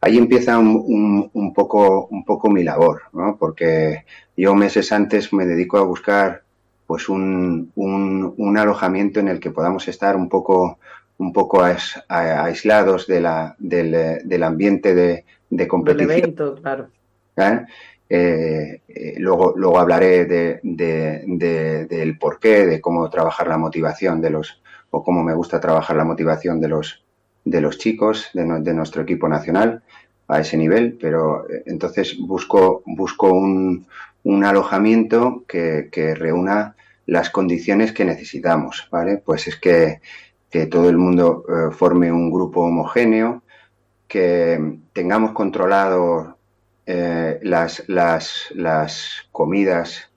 ahí 0.00 0.18
empieza 0.18 0.58
un, 0.58 1.30
un, 1.32 1.54
poco, 1.54 2.08
un 2.08 2.24
poco 2.24 2.50
mi 2.50 2.64
labor, 2.64 3.02
¿no? 3.12 3.36
Porque 3.38 4.06
yo 4.36 4.56
meses 4.56 4.90
antes 4.90 5.32
me 5.32 5.46
dedico 5.46 5.78
a 5.78 5.84
buscar 5.84 6.45
pues 6.86 7.08
un, 7.08 7.72
un, 7.74 8.58
alojamiento 8.58 9.20
en 9.20 9.28
el 9.28 9.40
que 9.40 9.50
podamos 9.50 9.88
estar 9.88 10.16
un 10.16 10.28
poco 10.28 10.78
un 11.18 11.32
poco 11.32 11.62
aislados 12.08 13.06
de 13.06 13.20
la, 13.20 13.56
del, 13.58 14.20
del 14.24 14.42
ambiente 14.42 14.94
de, 14.94 15.24
de 15.48 15.68
competición. 15.68 16.08
Del 16.08 16.18
evento, 16.18 16.54
claro. 16.56 16.88
¿Eh? 17.36 17.60
Eh, 18.08 18.80
eh, 18.86 19.14
luego, 19.18 19.54
luego 19.56 19.78
hablaré 19.78 20.26
de, 20.26 20.60
de, 20.62 21.86
del 21.88 22.18
porqué, 22.18 22.66
de 22.66 22.80
cómo 22.80 23.08
trabajar 23.10 23.48
la 23.48 23.58
motivación 23.58 24.20
de 24.20 24.30
los, 24.30 24.62
o 24.90 25.02
cómo 25.02 25.22
me 25.24 25.34
gusta 25.34 25.58
trabajar 25.58 25.96
la 25.96 26.04
motivación 26.04 26.60
de 26.60 26.68
los, 26.68 27.02
de 27.44 27.60
los 27.60 27.78
chicos 27.78 28.28
de, 28.34 28.44
de 28.60 28.74
nuestro 28.74 29.02
equipo 29.02 29.28
nacional 29.28 29.82
a 30.28 30.40
ese 30.40 30.56
nivel, 30.56 30.98
pero 31.00 31.46
entonces 31.66 32.16
busco, 32.18 32.82
busco 32.84 33.32
un, 33.32 33.86
un 34.26 34.44
alojamiento 34.44 35.44
que, 35.46 35.88
que, 35.90 36.14
reúna 36.14 36.76
las 37.06 37.30
condiciones 37.30 37.92
que 37.92 38.04
necesitamos, 38.04 38.88
¿vale? 38.90 39.18
Pues 39.18 39.46
es 39.46 39.56
que, 39.56 40.00
que 40.50 40.66
todo 40.66 40.88
el 40.88 40.98
mundo 40.98 41.44
forme 41.70 42.10
un 42.10 42.30
grupo 42.32 42.62
homogéneo, 42.62 43.44
que 44.08 44.78
tengamos 44.92 45.32
controlado 45.32 46.36
eh, 46.86 47.38
las, 47.42 47.82
las, 47.88 48.52
las, 48.54 49.28
comidas 49.32 50.10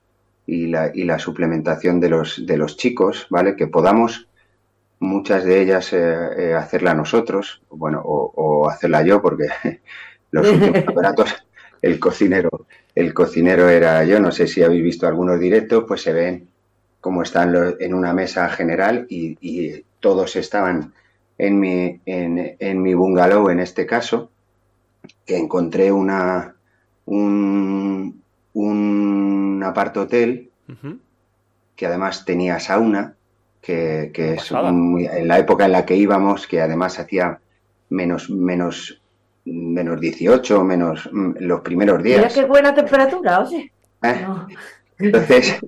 y 0.45 0.67
la, 0.67 0.91
y 0.93 1.03
la, 1.03 1.19
suplementación 1.19 1.99
de 1.99 2.09
los, 2.09 2.45
de 2.45 2.57
los 2.57 2.77
chicos, 2.77 3.27
¿vale? 3.29 3.55
Que 3.55 3.67
podamos 3.67 4.27
muchas 4.99 5.43
de 5.43 5.61
ellas 5.61 5.93
eh, 5.93 5.97
eh, 6.37 6.53
hacerla 6.53 6.93
nosotros, 6.93 7.61
bueno, 7.69 8.01
o, 8.03 8.31
o, 8.35 8.69
hacerla 8.69 9.03
yo, 9.03 9.21
porque 9.21 9.47
los 10.31 10.47
últimos 10.49 10.83
aparatos, 10.87 11.43
el 11.81 11.99
cocinero, 11.99 12.65
el 12.95 13.13
cocinero 13.13 13.69
era 13.69 14.03
yo, 14.03 14.19
no 14.19 14.31
sé 14.31 14.47
si 14.47 14.63
habéis 14.63 14.83
visto 14.83 15.07
algunos 15.07 15.39
directos, 15.39 15.85
pues 15.87 16.01
se 16.01 16.13
ven 16.13 16.47
cómo 17.01 17.23
están 17.23 17.51
los, 17.53 17.75
en 17.79 17.93
una 17.93 18.13
mesa 18.13 18.49
general 18.49 19.05
y, 19.09 19.37
y 19.41 19.85
todos 19.99 20.35
estaban 20.35 20.93
en 21.37 21.59
mi, 21.59 22.01
en, 22.05 22.55
en 22.59 22.81
mi 22.81 22.93
bungalow 22.93 23.49
en 23.49 23.59
este 23.59 23.85
caso, 23.85 24.31
que 25.25 25.37
encontré 25.37 25.91
una, 25.91 26.55
un, 27.05 28.21
un 28.53 29.61
aparto 29.63 30.01
hotel 30.01 30.51
que 31.75 31.85
además 31.85 32.25
tenía 32.25 32.59
sauna, 32.59 33.15
que, 33.61 34.11
que 34.13 34.33
es 34.33 34.51
muy, 34.51 35.05
en 35.05 35.27
la 35.27 35.39
época 35.39 35.65
en 35.65 35.71
la 35.71 35.85
que 35.85 35.95
íbamos, 35.95 36.45
que 36.45 36.61
además 36.61 36.99
hacía 36.99 37.39
menos, 37.89 38.29
menos, 38.29 39.01
menos 39.45 39.99
18, 39.99 40.63
menos 40.63 41.09
mm, 41.11 41.31
los 41.39 41.61
primeros 41.61 42.01
días. 42.03 42.17
Mira 42.17 42.33
qué 42.33 42.45
buena 42.45 42.73
temperatura, 42.73 43.39
oye. 43.39 43.71
¿Eh? 44.01 44.25
Entonces, 44.99 45.59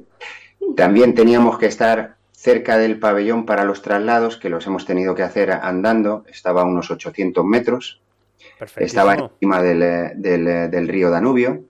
también 0.76 1.14
teníamos 1.14 1.58
que 1.58 1.68
estar 1.68 2.16
cerca 2.32 2.78
del 2.78 3.00
pabellón 3.00 3.46
para 3.46 3.66
los 3.66 3.82
traslados, 3.82 4.38
que 4.38 4.50
los 4.50 4.66
hemos 4.66 4.86
tenido 4.86 5.14
que 5.14 5.24
hacer 5.24 5.52
andando, 5.52 6.26
estaba 6.28 6.62
a 6.62 6.66
unos 6.66 6.90
800 6.90 7.46
metros, 7.46 8.02
estaba 8.78 9.16
encima 9.16 9.62
del, 9.62 10.20
del, 10.20 10.72
del, 10.72 10.88
río 10.88 11.12
Danubio, 11.12 11.66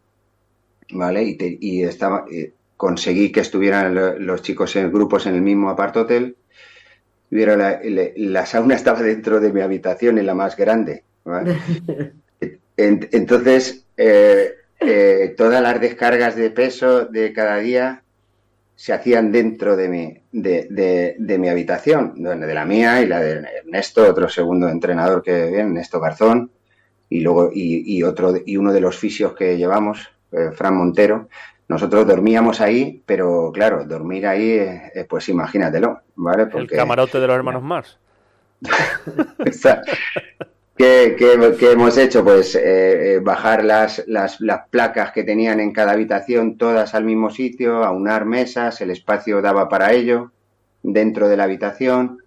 ¿vale? 0.92 1.24
Y, 1.24 1.36
te, 1.36 1.58
y 1.60 1.84
estaba, 1.84 2.26
eh, 2.32 2.54
conseguí 2.78 3.32
que 3.32 3.42
estuvieran 3.42 4.26
los 4.26 4.42
chicos 4.42 4.76
en 4.76 4.92
grupos 4.92 5.26
en 5.26 5.36
el 5.36 5.42
mismo 5.42 5.70
apart 5.70 5.98
hotel. 5.98 6.38
La, 7.30 7.56
la, 7.56 7.82
la, 8.16 8.46
sauna 8.46 8.76
estaba 8.76 9.02
dentro 9.02 9.40
de 9.40 9.52
mi 9.52 9.62
habitación, 9.62 10.18
en 10.20 10.26
la 10.26 10.36
más 10.36 10.56
grande. 10.56 11.04
¿Vale? 11.24 11.58
Entonces, 12.78 13.86
eh, 13.98 14.56
eh, 14.80 15.36
todas 15.38 15.62
las 15.62 15.80
descargas 15.80 16.36
de 16.36 16.50
peso 16.50 17.06
de 17.06 17.34
cada 17.34 17.58
día 17.58 18.04
se 18.76 18.94
hacían 18.94 19.32
dentro 19.32 19.76
de 19.76 19.88
mi, 19.88 20.18
de, 20.32 20.68
de, 20.72 21.16
de, 21.20 21.38
mi 21.38 21.50
habitación, 21.50 22.16
de 22.16 22.54
la 22.54 22.66
mía 22.66 23.00
y 23.02 23.08
la 23.08 23.20
de 23.20 23.48
Ernesto, 23.60 24.10
otro 24.10 24.28
segundo 24.28 24.68
entrenador 24.70 25.22
que 25.22 25.46
viene, 25.46 25.60
Ernesto 25.60 26.00
Garzón, 26.00 26.50
y 27.08 27.20
luego 27.20 27.52
y, 27.54 27.96
y, 27.96 28.02
otro 28.02 28.34
y 28.44 28.58
uno 28.58 28.74
de 28.74 28.82
los 28.82 28.98
fisios 28.98 29.36
que 29.36 29.56
llevamos, 29.56 30.10
eh, 30.32 30.50
Fran 30.52 30.76
Montero. 30.76 31.30
Nosotros 31.68 32.08
dormíamos 32.08 32.60
ahí, 32.60 33.04
pero 33.06 33.52
claro, 33.54 33.86
dormir 33.86 34.26
ahí, 34.26 34.50
eh, 34.50 35.06
pues 35.08 35.30
imagínatelo, 35.30 36.02
¿vale? 36.16 36.48
Porque... 36.48 36.74
El 36.74 36.80
camarote 36.80 37.20
de 37.20 37.28
los 37.28 37.36
hermanos 37.36 37.62
Mars. 37.62 38.00
¿Qué, 40.82 41.16
hemos 41.72 41.96
hecho? 42.00 42.24
Pues 42.24 42.56
eh, 42.56 42.62
eh, 42.64 43.20
bajar 43.20 43.64
las, 43.64 44.04
las, 44.08 44.42
las, 44.42 44.68
placas 44.70 45.12
que 45.12 45.24
tenían 45.24 45.60
en 45.60 45.74
cada 45.74 45.92
habitación, 45.92 46.58
todas 46.58 46.96
al 46.96 47.04
mismo 47.04 47.30
sitio, 47.30 47.84
aunar 47.84 48.26
mesas, 48.26 48.82
el 48.82 48.90
espacio 48.90 49.44
daba 49.44 49.70
para 49.70 49.94
ello, 49.94 50.32
dentro 50.82 51.30
de 51.30 51.38
la 51.38 51.44
habitación. 51.44 52.18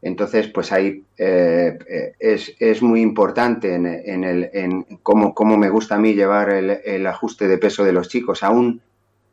Entonces, 0.00 0.46
pues 0.46 0.70
ahí 0.70 1.02
eh, 1.16 1.76
es, 2.20 2.54
es, 2.60 2.82
muy 2.82 3.00
importante 3.00 3.74
en, 3.74 3.86
en, 3.86 4.22
el, 4.22 4.48
en 4.52 4.84
cómo, 5.02 5.34
cómo, 5.34 5.56
me 5.56 5.68
gusta 5.68 5.96
a 5.96 5.98
mí 5.98 6.14
llevar 6.14 6.50
el, 6.50 6.78
el, 6.84 7.04
ajuste 7.04 7.48
de 7.48 7.58
peso 7.58 7.82
de 7.82 7.92
los 7.92 8.08
chicos, 8.08 8.44
aún, 8.44 8.80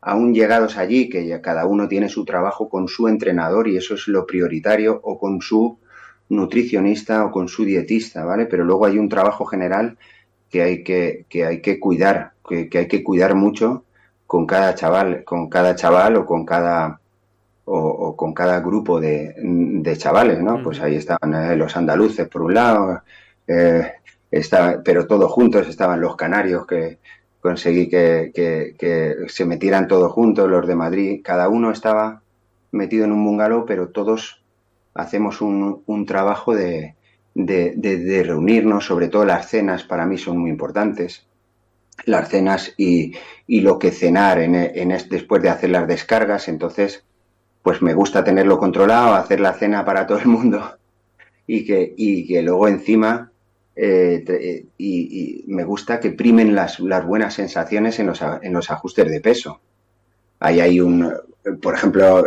aún 0.00 0.34
llegados 0.34 0.76
allí, 0.76 1.08
que 1.08 1.40
cada 1.40 1.66
uno 1.66 1.86
tiene 1.86 2.08
su 2.08 2.24
trabajo 2.24 2.68
con 2.68 2.88
su 2.88 3.06
entrenador 3.06 3.68
y 3.68 3.76
eso 3.76 3.94
es 3.94 4.08
lo 4.08 4.26
prioritario, 4.26 5.00
o 5.04 5.20
con 5.20 5.40
su 5.40 5.78
nutricionista 6.28 7.24
o 7.24 7.30
con 7.30 7.48
su 7.48 7.64
dietista, 7.64 8.24
¿vale? 8.24 8.46
Pero 8.46 8.64
luego 8.64 8.86
hay 8.86 8.98
un 8.98 9.08
trabajo 9.08 9.44
general 9.46 9.96
que 10.50 10.62
hay 10.62 10.84
que, 10.84 11.26
que 11.28 11.44
hay 11.44 11.60
que 11.60 11.78
cuidar, 11.80 12.32
que, 12.48 12.68
que, 12.68 12.78
hay 12.78 12.88
que 12.88 13.02
cuidar 13.02 13.34
mucho 13.34 13.84
con 14.26 14.46
cada 14.46 14.74
chaval, 14.74 15.24
con 15.24 15.48
cada 15.48 15.74
chaval 15.76 16.16
o 16.16 16.26
con 16.26 16.44
cada 16.44 17.00
o, 17.66 17.78
o 17.78 18.16
con 18.16 18.32
cada 18.32 18.60
grupo 18.60 19.00
de, 19.00 19.34
de 19.38 19.96
chavales, 19.96 20.40
¿no? 20.40 20.58
Mm. 20.58 20.62
Pues 20.62 20.80
ahí 20.80 20.96
estaban 20.96 21.34
eh, 21.34 21.56
los 21.56 21.76
andaluces 21.76 22.28
por 22.28 22.42
un 22.42 22.54
lado, 22.54 23.02
eh, 23.46 23.92
estaba, 24.30 24.82
pero 24.84 25.06
todos 25.06 25.30
juntos 25.30 25.68
estaban 25.68 26.00
los 26.00 26.16
canarios 26.16 26.66
que 26.66 26.98
conseguí 27.40 27.88
que, 27.88 28.32
que, 28.34 28.74
que 28.78 29.28
se 29.28 29.44
metieran 29.44 29.88
todos 29.88 30.12
juntos, 30.12 30.48
los 30.48 30.66
de 30.66 30.74
Madrid, 30.74 31.20
cada 31.22 31.48
uno 31.48 31.70
estaba 31.70 32.22
metido 32.72 33.04
en 33.04 33.12
un 33.12 33.24
bungalow, 33.24 33.64
pero 33.66 33.88
todos 33.88 34.42
hacemos 34.96 35.40
un, 35.40 35.82
un 35.86 36.06
trabajo 36.06 36.54
de, 36.54 36.94
de, 37.34 38.22
reunirnos, 38.24 38.86
sobre 38.86 39.08
todo 39.08 39.24
las 39.24 39.48
cenas 39.48 39.84
para 39.84 40.06
mí 40.06 40.18
son 40.18 40.38
muy 40.38 40.50
importantes, 40.50 41.26
las 42.04 42.28
cenas 42.28 42.74
y, 42.76 43.12
y 43.46 43.60
lo 43.60 43.78
que 43.78 43.90
cenar 43.90 44.38
en, 44.38 44.54
en 44.54 44.96
después 45.08 45.42
de 45.42 45.50
hacer 45.50 45.70
las 45.70 45.86
descargas, 45.86 46.48
entonces 46.48 47.04
pues 47.62 47.82
me 47.82 47.94
gusta 47.94 48.22
tenerlo 48.22 48.58
controlado, 48.58 49.14
hacer 49.14 49.40
la 49.40 49.52
cena 49.52 49.84
para 49.84 50.06
todo 50.06 50.18
el 50.18 50.26
mundo 50.26 50.76
y 51.46 51.64
que, 51.64 51.94
y 51.96 52.26
que 52.26 52.42
luego 52.42 52.68
encima 52.68 53.32
eh, 53.78 54.64
y, 54.78 55.44
y, 55.44 55.44
me 55.48 55.64
gusta 55.64 56.00
que 56.00 56.12
primen 56.12 56.54
las, 56.54 56.80
las 56.80 57.04
buenas 57.04 57.34
sensaciones 57.34 57.98
en 57.98 58.06
los, 58.06 58.22
en 58.22 58.52
los 58.54 58.70
ajustes 58.70 59.10
de 59.10 59.20
peso. 59.20 59.60
Ahí 60.40 60.60
hay 60.60 60.80
un, 60.80 61.12
por 61.60 61.74
ejemplo, 61.74 62.24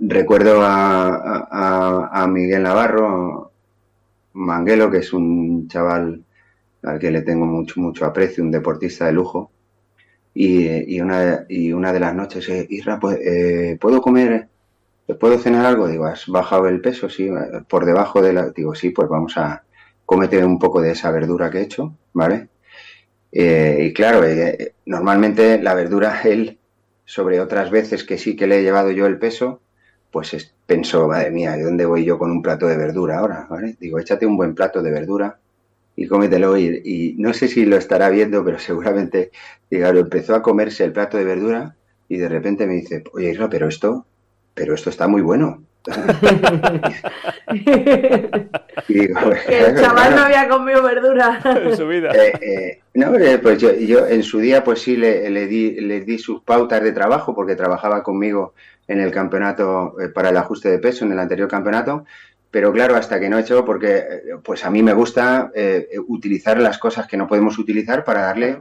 recuerdo 0.00 0.60
a, 0.62 2.26
Miguel 2.28 2.62
Navarro, 2.62 3.52
Manguelo, 4.34 4.90
que 4.90 4.98
es 4.98 5.12
un 5.12 5.68
chaval 5.68 6.24
al 6.82 6.98
que 6.98 7.10
le 7.10 7.22
tengo 7.22 7.46
mucho, 7.46 7.80
mucho 7.80 8.04
aprecio, 8.04 8.42
un 8.42 8.50
deportista 8.50 9.06
de 9.06 9.12
lujo. 9.12 9.50
Y, 10.34 11.00
una, 11.00 11.44
y 11.48 11.72
una 11.72 11.92
de 11.92 12.00
las 12.00 12.14
noches, 12.14 12.48
eh, 12.48 12.66
Isra, 12.70 12.98
pues, 12.98 13.18
eh, 13.20 13.76
¿puedo 13.78 14.00
comer, 14.00 14.48
puedo 15.20 15.38
cenar 15.38 15.66
algo? 15.66 15.88
Digo, 15.88 16.06
¿has 16.06 16.26
bajado 16.26 16.68
el 16.68 16.80
peso? 16.80 17.10
Sí, 17.10 17.28
por 17.68 17.84
debajo 17.84 18.22
de 18.22 18.32
la... 18.32 18.50
Digo, 18.50 18.74
sí, 18.74 18.90
pues 18.90 19.08
vamos 19.08 19.36
a... 19.36 19.64
Cómete 20.06 20.44
un 20.44 20.58
poco 20.58 20.80
de 20.80 20.92
esa 20.92 21.10
verdura 21.10 21.50
que 21.50 21.58
he 21.58 21.62
hecho, 21.62 21.96
¿vale? 22.12 22.48
Eh, 23.32 23.86
y 23.88 23.92
claro, 23.94 24.24
eh, 24.24 24.74
normalmente 24.84 25.60
la 25.60 25.74
verdura, 25.74 26.20
él, 26.24 26.58
sobre 27.06 27.40
otras 27.40 27.70
veces 27.70 28.04
que 28.04 28.18
sí 28.18 28.36
que 28.36 28.46
le 28.46 28.58
he 28.58 28.62
llevado 28.62 28.90
yo 28.90 29.06
el 29.06 29.18
peso, 29.18 29.61
pues 30.12 30.34
es, 30.34 30.54
pensó, 30.66 31.08
madre 31.08 31.30
mía, 31.30 31.52
¿de 31.52 31.64
dónde 31.64 31.86
voy 31.86 32.04
yo 32.04 32.18
con 32.18 32.30
un 32.30 32.42
plato 32.42 32.66
de 32.66 32.76
verdura 32.76 33.18
ahora? 33.18 33.46
¿Vale? 33.50 33.76
Digo, 33.80 33.98
échate 33.98 34.26
un 34.26 34.36
buen 34.36 34.54
plato 34.54 34.82
de 34.82 34.92
verdura 34.92 35.38
y 35.96 36.06
cómetelo. 36.06 36.56
Y, 36.56 36.82
y 36.84 37.14
no 37.18 37.32
sé 37.32 37.48
si 37.48 37.64
lo 37.64 37.76
estará 37.76 38.10
viendo, 38.10 38.44
pero 38.44 38.58
seguramente, 38.58 39.32
digamos, 39.70 40.02
empezó 40.02 40.34
a 40.34 40.42
comerse 40.42 40.84
el 40.84 40.92
plato 40.92 41.16
de 41.16 41.24
verdura 41.24 41.74
y 42.08 42.18
de 42.18 42.28
repente 42.28 42.66
me 42.66 42.74
dice, 42.74 43.02
oye, 43.14 43.30
Isra, 43.30 43.48
pero 43.48 43.68
esto, 43.68 44.06
pero 44.54 44.74
esto 44.74 44.90
está 44.90 45.08
muy 45.08 45.22
bueno. 45.22 45.62
el 47.48 48.50
chaval 49.80 50.14
no 50.14 50.22
había 50.22 50.48
comido 50.48 50.80
verdura 50.82 51.40
en 51.44 51.76
su 51.76 51.88
vida. 51.88 52.10
Eh, 52.10 52.32
eh, 52.40 52.80
no, 52.94 53.16
eh, 53.16 53.38
pues 53.38 53.60
yo, 53.60 53.74
yo, 53.74 54.06
en 54.06 54.22
su 54.22 54.38
día 54.38 54.62
pues 54.62 54.82
sí 54.82 54.96
le, 54.96 55.28
le, 55.30 55.48
di, 55.48 55.80
le 55.80 56.02
di 56.02 56.18
sus 56.18 56.42
pautas 56.42 56.82
de 56.82 56.92
trabajo 56.92 57.34
porque 57.34 57.56
trabajaba 57.56 58.02
conmigo 58.02 58.52
en 58.88 59.00
el 59.00 59.10
campeonato 59.10 59.94
para 60.14 60.30
el 60.30 60.36
ajuste 60.36 60.70
de 60.70 60.78
peso, 60.78 61.04
en 61.04 61.12
el 61.12 61.18
anterior 61.18 61.48
campeonato, 61.48 62.04
pero 62.52 62.70
claro, 62.70 62.96
hasta 62.96 63.18
que 63.18 63.30
no 63.30 63.38
he 63.38 63.40
hecho, 63.40 63.64
porque 63.64 64.04
pues 64.44 64.64
a 64.64 64.70
mí 64.70 64.82
me 64.82 64.92
gusta 64.92 65.50
eh, 65.54 65.88
utilizar 66.06 66.60
las 66.60 66.76
cosas 66.76 67.06
que 67.06 67.16
no 67.16 67.26
podemos 67.26 67.58
utilizar 67.58 68.04
para 68.04 68.22
darle 68.22 68.58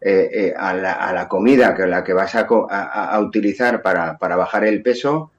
eh, 0.00 0.30
eh, 0.32 0.54
a, 0.56 0.74
la, 0.74 0.92
a, 0.92 1.12
la, 1.12 1.28
comida 1.28 1.74
que 1.74 1.86
la 1.86 2.02
que 2.02 2.12
vas 2.12 2.34
a, 2.36 2.46
a, 2.70 3.14
a 3.14 3.20
utilizar 3.20 3.82
para, 3.82 4.18
para, 4.18 4.36
bajar 4.36 4.64
el 4.64 4.82
peso 4.82 5.32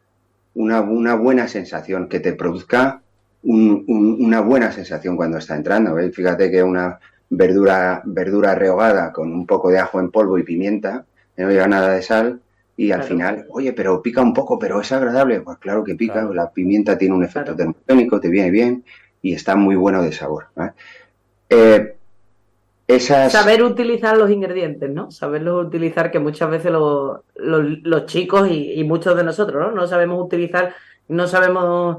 una, 0.54 0.82
una, 0.82 1.16
buena 1.16 1.48
sensación, 1.48 2.08
que 2.10 2.20
te 2.20 2.34
produzca 2.34 3.02
un, 3.44 3.86
un, 3.88 4.18
una 4.22 4.42
buena 4.42 4.72
sensación 4.72 5.16
cuando 5.16 5.38
está 5.38 5.56
entrando. 5.56 5.96
¿ves? 5.96 6.16
Fíjate 6.16 6.52
que 6.52 6.62
una 6.62 7.00
verdura, 7.30 8.02
verdura 8.06 8.56
rehogada 8.56 9.12
con 9.12 9.34
un 9.34 9.46
poco 9.46 9.70
de 9.70 9.80
ajo 9.80 10.00
en 10.00 10.12
polvo 10.12 10.38
y 10.38 10.44
pimienta, 10.44 11.06
no 11.36 11.50
lleva 11.50 11.68
nada 11.68 11.94
de 11.94 12.02
sal, 12.02 12.42
y 12.76 12.92
al 12.92 13.02
claro. 13.02 13.14
final, 13.14 13.46
oye, 13.50 13.74
pero 13.74 14.02
pica 14.02 14.22
un 14.22 14.34
poco, 14.34 14.58
pero 14.58 14.82
es 14.82 14.92
agradable. 14.92 15.42
Pues 15.42 15.58
claro 15.60 15.84
que 15.84 15.96
pica, 15.96 16.14
claro. 16.14 16.34
la 16.34 16.52
pimienta 16.52 16.98
tiene 16.98 17.16
un 17.16 17.24
efecto 17.24 17.56
claro. 17.56 17.74
termogénico, 17.74 18.20
te 18.20 18.30
viene 18.30 18.50
bien 18.50 18.84
y 19.22 19.34
está 19.34 19.56
muy 19.56 19.76
bueno 19.76 20.02
de 20.02 20.12
sabor. 20.12 20.48
¿eh? 20.58 20.72
Eh, 21.50 21.96
esas... 22.88 23.32
Saber 23.32 23.64
utilizar 23.64 24.18
los 24.18 24.30
ingredientes, 24.32 24.90
¿no? 24.90 25.12
Saberlos 25.12 25.68
utilizar, 25.68 26.12
que 26.12 26.20
muchas 26.20 26.50
veces 26.50 26.72
los, 26.72 27.20
los, 27.36 27.64
los 27.84 28.06
chicos 28.08 28.50
y, 28.50 28.74
y, 28.74 28.84
muchos 28.84 29.16
de 29.16 29.24
nosotros, 29.24 29.62
¿no? 29.62 29.72
No 29.72 29.88
sabemos 29.88 30.24
utilizar, 30.24 30.74
no 31.08 31.28
sabemos 31.28 31.98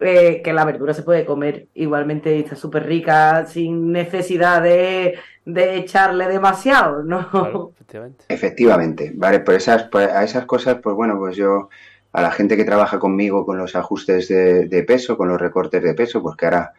eh, 0.00 0.40
que 0.42 0.52
la 0.52 0.64
verdura 0.64 0.94
se 0.94 1.02
puede 1.02 1.24
comer 1.24 1.68
igualmente 1.74 2.36
y 2.36 2.40
está 2.40 2.56
súper 2.56 2.86
rica 2.86 3.46
sin 3.46 3.92
necesidad 3.92 4.62
de, 4.62 5.18
de, 5.44 5.76
echarle 5.76 6.26
demasiado, 6.28 7.02
¿no? 7.02 7.28
Claro, 7.30 7.72
efectivamente. 7.76 8.24
efectivamente. 8.28 9.12
Vale, 9.14 9.40
pues 9.40 9.58
esas, 9.58 9.84
pues 9.84 10.08
a 10.08 10.24
esas 10.24 10.46
cosas, 10.46 10.78
pues 10.82 10.96
bueno, 10.96 11.18
pues 11.18 11.36
yo 11.36 11.68
a 12.12 12.22
la 12.22 12.30
gente 12.30 12.56
que 12.56 12.64
trabaja 12.64 12.98
conmigo 12.98 13.44
con 13.44 13.58
los 13.58 13.76
ajustes 13.76 14.28
de, 14.28 14.66
de 14.66 14.82
peso, 14.82 15.16
con 15.16 15.28
los 15.28 15.40
recortes 15.40 15.82
de 15.82 15.94
peso, 15.94 16.22
pues 16.22 16.36
que 16.36 16.46
ahora 16.46 16.72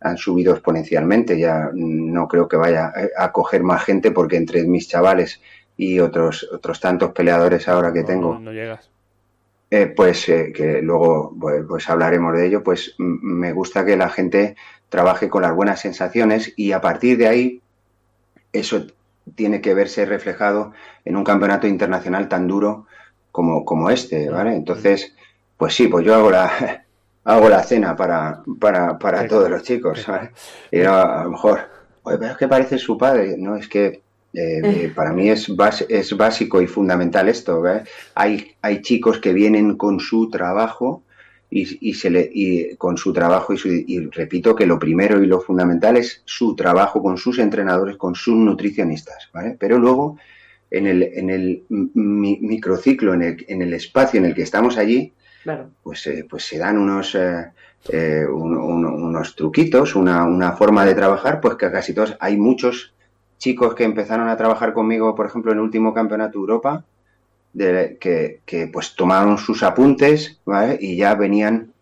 han 0.00 0.16
subido 0.16 0.52
exponencialmente. 0.52 1.38
Ya 1.38 1.70
no 1.74 2.28
creo 2.28 2.48
que 2.48 2.56
vaya 2.56 2.92
a 3.16 3.32
coger 3.32 3.62
más 3.62 3.84
gente 3.84 4.10
porque 4.10 4.36
entre 4.36 4.64
mis 4.64 4.88
chavales 4.88 5.40
y 5.76 6.00
otros 6.00 6.48
otros 6.52 6.80
tantos 6.80 7.12
peleadores 7.12 7.68
ahora 7.68 7.92
que 7.92 8.00
no, 8.00 8.06
tengo, 8.06 8.34
no, 8.34 8.40
no 8.40 8.52
llegas. 8.52 8.90
Eh, 9.70 9.86
pues 9.86 10.28
eh, 10.28 10.52
que 10.52 10.82
luego 10.82 11.32
pues, 11.40 11.64
pues, 11.68 11.88
hablaremos 11.88 12.36
de 12.36 12.46
ello. 12.46 12.62
Pues 12.64 12.94
me 12.98 13.52
gusta 13.52 13.84
que 13.84 13.96
la 13.96 14.08
gente 14.08 14.56
trabaje 14.88 15.28
con 15.28 15.42
las 15.42 15.54
buenas 15.54 15.80
sensaciones 15.80 16.52
y 16.56 16.72
a 16.72 16.80
partir 16.80 17.16
de 17.18 17.28
ahí 17.28 17.62
eso 18.52 18.86
tiene 19.36 19.60
que 19.60 19.74
verse 19.74 20.04
reflejado 20.06 20.72
en 21.04 21.16
un 21.16 21.24
campeonato 21.24 21.68
internacional 21.68 22.28
tan 22.28 22.48
duro 22.48 22.86
como, 23.30 23.64
como 23.64 23.90
este, 23.90 24.28
¿vale? 24.28 24.54
Entonces, 24.54 25.14
pues 25.56 25.74
sí, 25.74 25.86
pues 25.86 26.04
yo 26.04 26.14
hago 26.14 26.30
la, 26.30 26.84
hago 27.24 27.48
la 27.48 27.62
cena 27.62 27.94
para, 27.94 28.42
para, 28.58 28.98
para 28.98 29.28
todos 29.28 29.48
los 29.48 29.62
chicos. 29.62 30.02
¿sabes? 30.02 30.30
Y 30.72 30.78
no, 30.78 30.94
a 30.94 31.24
lo 31.24 31.30
mejor, 31.30 31.60
oye, 32.02 32.18
pero 32.18 32.32
es 32.32 32.38
que 32.38 32.48
parece 32.48 32.78
su 32.78 32.98
padre. 32.98 33.36
No, 33.38 33.56
es 33.56 33.68
que 33.68 34.02
eh, 34.32 34.92
para 34.94 35.12
mí 35.12 35.28
es, 35.28 35.54
bas 35.54 35.84
es 35.88 36.16
básico 36.16 36.60
y 36.60 36.66
fundamental 36.66 37.28
esto. 37.28 37.60
¿ves? 37.62 37.82
Hay, 38.14 38.52
hay 38.62 38.82
chicos 38.82 39.18
que 39.18 39.32
vienen 39.32 39.76
con 39.76 40.00
su 40.00 40.30
trabajo 40.30 41.02
y, 41.50 41.88
y, 41.88 41.94
se 41.94 42.10
le, 42.10 42.30
y 42.32 42.76
con 42.76 42.96
su 42.96 43.12
trabajo 43.12 43.52
y, 43.52 43.56
su, 43.56 43.68
y, 43.68 44.08
repito 44.10 44.54
que 44.54 44.66
lo 44.66 44.78
primero 44.78 45.22
y 45.22 45.26
lo 45.26 45.40
fundamental 45.40 45.96
es 45.96 46.22
su 46.24 46.54
trabajo 46.54 47.02
con 47.02 47.16
sus 47.18 47.38
entrenadores, 47.38 47.96
con 47.96 48.14
sus 48.14 48.36
nutricionistas. 48.36 49.28
¿vale? 49.32 49.56
Pero 49.58 49.78
luego 49.78 50.18
en 50.70 50.86
el, 50.86 51.02
en 51.02 51.30
el 51.30 51.64
mi, 51.68 52.38
microciclo, 52.40 53.14
en 53.14 53.22
el, 53.22 53.44
en 53.48 53.62
el 53.62 53.74
espacio 53.74 54.18
en 54.18 54.26
el 54.26 54.34
que 54.34 54.42
estamos 54.42 54.78
allí, 54.78 55.12
Claro. 55.42 55.70
Pues, 55.82 56.06
eh, 56.06 56.26
pues 56.28 56.44
se 56.44 56.58
dan 56.58 56.76
unos, 56.76 57.14
eh, 57.14 57.52
eh, 57.88 58.26
un, 58.26 58.56
un, 58.56 58.84
unos 58.84 59.34
truquitos, 59.34 59.96
una, 59.96 60.24
una, 60.24 60.52
forma 60.52 60.84
de 60.84 60.94
trabajar, 60.94 61.40
pues 61.40 61.54
que 61.54 61.70
casi 61.70 61.94
todos, 61.94 62.16
hay 62.20 62.36
muchos 62.36 62.92
chicos 63.40 63.74
que 63.74 63.82
empezaron 63.82 64.28
a 64.28 64.36
trabajar 64.36 64.72
conmigo, 64.72 65.16
por 65.16 65.26
ejemplo, 65.26 65.50
en 65.50 65.58
el 65.58 65.64
último 65.64 65.92
campeonato 65.92 66.38
de 66.38 66.42
Europa, 66.42 66.84
de, 67.52 67.98
que, 68.00 68.38
que, 68.46 68.68
pues 68.68 68.94
tomaron 68.94 69.36
sus 69.36 69.64
apuntes 69.64 70.38
¿vale? 70.44 70.78
y 70.80 70.96
ya 70.96 71.16
venían 71.16 71.72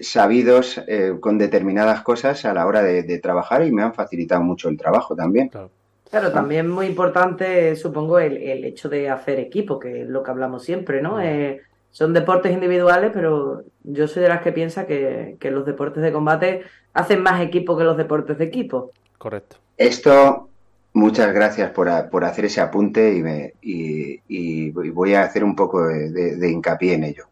sabidos 0.00 0.82
con 1.20 1.38
determinadas 1.38 2.02
cosas 2.02 2.44
a 2.44 2.52
la 2.52 2.66
hora 2.66 2.82
de, 2.82 3.04
de, 3.04 3.18
trabajar 3.20 3.64
y 3.64 3.70
me 3.70 3.82
han 3.82 3.94
facilitado 3.94 4.42
mucho 4.42 4.68
el 4.68 4.76
trabajo 4.76 5.14
también. 5.14 5.48
Claro. 5.48 5.70
Claro, 6.14 6.30
también 6.30 6.70
muy 6.70 6.86
importante, 6.86 7.74
supongo, 7.74 8.20
el, 8.20 8.36
el, 8.36 8.64
hecho 8.64 8.88
de 8.88 9.10
hacer 9.10 9.40
equipo, 9.40 9.80
que 9.80 10.02
es 10.02 10.08
lo 10.08 10.22
que 10.22 10.30
hablamos 10.30 10.62
siempre, 10.62 11.02
¿no? 11.02 11.20
Eh, 11.20 11.60
son 11.90 12.12
deportes 12.12 12.52
individuales, 12.52 13.10
pero 13.12 13.64
yo 13.82 14.06
soy 14.06 14.22
de 14.22 14.28
las 14.28 14.40
que 14.40 14.52
piensa 14.52 14.86
que, 14.86 15.36
que, 15.40 15.50
los 15.50 15.66
deportes 15.66 16.04
de 16.04 16.12
combate 16.12 16.62
hacen 16.92 17.20
más 17.20 17.40
equipo 17.40 17.76
que 17.76 17.82
los 17.82 17.96
deportes 17.96 18.38
de 18.38 18.44
equipo. 18.44 18.92
Correcto. 19.24 19.56
Esto, 19.78 20.50
muchas 20.92 21.32
gracias 21.32 21.70
por, 21.70 22.10
por 22.10 22.26
hacer 22.26 22.44
ese 22.44 22.60
apunte 22.60 23.14
y, 23.14 23.22
me, 23.22 23.54
y, 23.62 24.70
voy 24.70 25.14
a 25.14 25.22
hacer 25.22 25.42
un 25.42 25.56
poco 25.56 25.86
de, 25.86 26.50
hincapié 26.50 26.92
en 26.92 27.04
ello. 27.04 27.24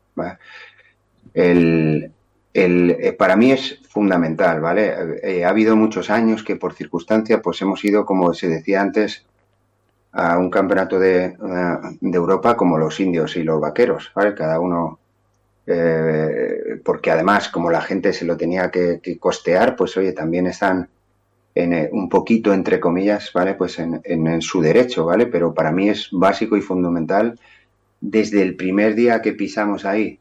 El, 1.35 2.11
el, 2.55 2.91
eh, 2.99 3.13
para 3.13 3.37
mí 3.37 3.53
es 3.53 3.79
fundamental, 3.91 4.63
¿vale? 4.63 5.19
Eh, 5.23 5.45
ha 5.45 5.51
habido 5.51 5.77
muchos 5.77 6.09
años 6.09 6.43
que 6.43 6.57
por 6.57 6.73
circunstancia 6.73 7.43
pues 7.43 7.61
hemos 7.61 7.85
ido, 7.85 8.07
como 8.07 8.33
se 8.33 8.49
decía 8.49 8.81
antes, 8.81 9.27
a 10.13 10.39
un 10.39 10.49
campeonato 10.49 10.99
de, 10.99 11.37
de, 12.01 12.17
Europa 12.17 12.57
como 12.57 12.79
los 12.79 13.01
indios 13.01 13.37
y 13.37 13.43
los 13.43 13.61
vaqueros, 13.61 14.11
¿vale? 14.15 14.35
Cada 14.35 14.61
uno, 14.61 14.99
eh, 15.67 16.81
porque 16.83 17.11
además 17.11 17.51
como 17.51 17.71
la 17.71 17.83
gente 17.83 18.15
se 18.15 18.25
lo 18.25 18.39
tenía 18.39 18.71
que 18.71 19.19
costear, 19.21 19.77
pues 19.77 19.95
oye, 19.99 20.15
también 20.15 20.47
están 20.47 20.89
en, 21.55 21.73
eh, 21.73 21.89
un 21.93 22.09
poquito, 22.09 22.53
entre 22.53 22.81
comillas, 22.81 23.31
¿vale? 23.33 23.55
Pues 23.55 23.79
en, 23.79 24.01
en, 24.05 24.43
su 24.43 24.61
derecho, 24.61 25.05
¿vale? 25.07 25.27
Pero 25.27 25.55
para 25.55 25.73
mí 25.73 25.89
es 25.89 26.09
básico 26.13 26.57
y 26.57 26.63
fundamental 26.63 27.39
desde 28.01 28.43
el 28.43 28.57
primer 28.57 28.95
día 28.95 29.23
que 29.23 29.33
pisamos 29.33 29.85
ahí, 29.85 30.19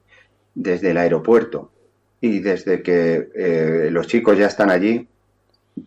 desde 0.54 0.92
el 0.92 0.98
aeropuerto, 0.98 1.72
y 2.20 2.40
desde 2.40 2.84
que 2.84 3.30
eh, 3.36 3.90
los 3.92 4.08
chicos 4.08 4.38
ya 4.38 4.48
están 4.48 4.70
allí, 4.70 5.08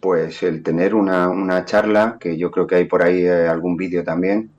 pues 0.00 0.42
el 0.42 0.62
tener 0.62 0.94
una, 0.94 1.28
una 1.28 1.64
charla, 1.64 2.16
que 2.18 2.36
yo 2.36 2.50
creo 2.50 2.66
que 2.66 2.76
hay 2.76 2.84
por 2.86 3.02
ahí 3.02 3.24
eh, 3.24 3.46
algún 3.46 3.76
vídeo 3.76 4.02
también, 4.02 4.50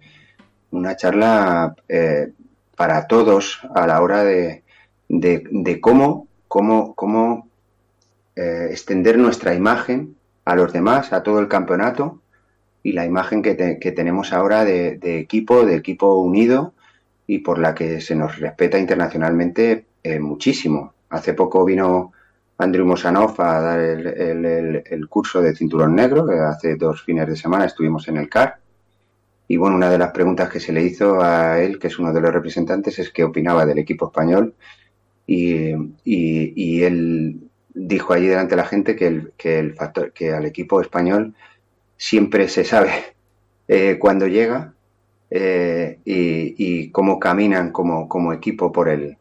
una 0.72 0.96
charla 0.96 1.76
para 2.76 3.08
todos 3.08 3.62
a 3.74 3.88
la 3.88 4.02
hora 4.02 4.24
de, 4.24 4.64
de, 5.08 5.44
de 5.50 5.80
cómo, 5.80 6.28
cómo, 6.50 6.94
cómo 6.96 7.48
extender 8.36 9.18
nuestra 9.18 9.56
imagen 9.56 10.16
a 10.46 10.56
los 10.56 10.72
demás, 10.72 11.12
a 11.12 11.24
todo 11.24 11.40
el 11.40 11.48
campeonato 11.48 12.22
y 12.84 12.94
la 12.94 13.06
imagen 13.06 13.42
que, 13.42 13.56
te, 13.56 13.80
que 13.80 13.92
tenemos 13.92 14.32
ahora 14.32 14.64
de, 14.64 15.00
equipo, 15.20 15.66
de 15.66 15.76
equipo 15.76 16.20
unido 16.20 16.74
y 17.26 17.40
por 17.40 17.58
la 17.58 17.74
que 17.74 18.00
se 18.00 18.16
nos 18.16 18.38
respeta 18.40 18.78
internacionalmente 18.78 19.86
eh, 20.04 20.20
muchísimo. 20.20 20.94
Hace 21.10 21.34
poco 21.34 21.66
vino 21.66 22.12
Andrew 22.60 22.86
Mosanov 22.86 23.42
a 23.42 23.60
dar 23.60 23.80
el, 23.80 25.08
curso 25.10 25.42
de 25.42 25.56
cinturón 25.56 25.96
negro, 25.96 26.28
hace 26.48 26.76
dos 26.76 27.02
fines 27.02 27.28
de 27.28 27.36
semana 27.36 27.66
estuvimos 27.66 28.08
en 28.08 28.18
el 28.18 28.30
CAR. 28.30 28.60
Y 29.48 29.58
bueno, 29.58 29.76
una 29.76 29.90
de 29.90 29.98
las 29.98 30.12
preguntas 30.12 30.50
que 30.50 30.60
se 30.60 30.72
le 30.72 30.84
hizo 30.84 31.22
a 31.22 31.60
él, 31.60 31.80
que 31.80 31.88
es 31.88 31.98
uno 31.98 32.14
de 32.14 32.22
los 32.22 32.34
representantes, 32.34 33.00
es 33.00 33.12
qué 33.12 33.24
opinaba 33.24 33.66
del 33.66 33.80
equipo 33.80 34.08
español. 34.08 34.54
Y 35.26 36.84
él 36.84 37.45
dijo 37.76 38.14
allí 38.14 38.28
delante 38.28 38.56
de 38.56 38.62
la 38.62 38.68
gente 38.68 38.96
que, 38.96 39.08
el, 39.08 39.34
que, 39.38 39.60
el 39.60 39.76
factor, 39.76 40.12
que 40.14 40.34
al 40.34 40.46
equipo 40.46 40.82
español 40.82 41.36
siempre 41.98 42.50
se 42.50 42.64
sabe 42.64 42.92
eh, 43.68 43.98
cuando 44.00 44.28
llega 44.28 44.74
eh, 45.30 46.00
y, 46.06 46.90
cómo 46.92 47.20
caminan 47.20 47.72
como, 47.72 48.08
como 48.08 48.34
equipo 48.34 48.72
por 48.72 48.90
el, 48.90 49.18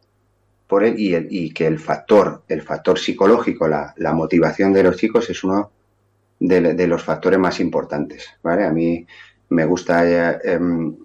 por 0.67 0.83
él 0.83 0.99
y, 0.99 1.13
el, 1.13 1.27
y, 1.29 1.51
que 1.51 1.67
el 1.67 1.79
factor, 1.79 2.43
el 2.47 2.61
factor 2.61 2.97
psicológico, 2.97 3.67
la, 3.67 3.93
la, 3.97 4.13
motivación 4.13 4.71
de 4.71 4.83
los 4.83 4.97
chicos 4.97 5.29
es 5.29 5.43
uno 5.43 5.71
de, 6.39 6.87
los 6.87 7.03
factores 7.03 7.39
más 7.39 7.59
importantes, 7.59 8.27
¿vale? 8.43 8.65
A 8.65 8.71
mí 8.71 9.05
me 9.49 9.65
gusta 9.65 10.05
eh, 10.05 10.39
em, 10.43 10.95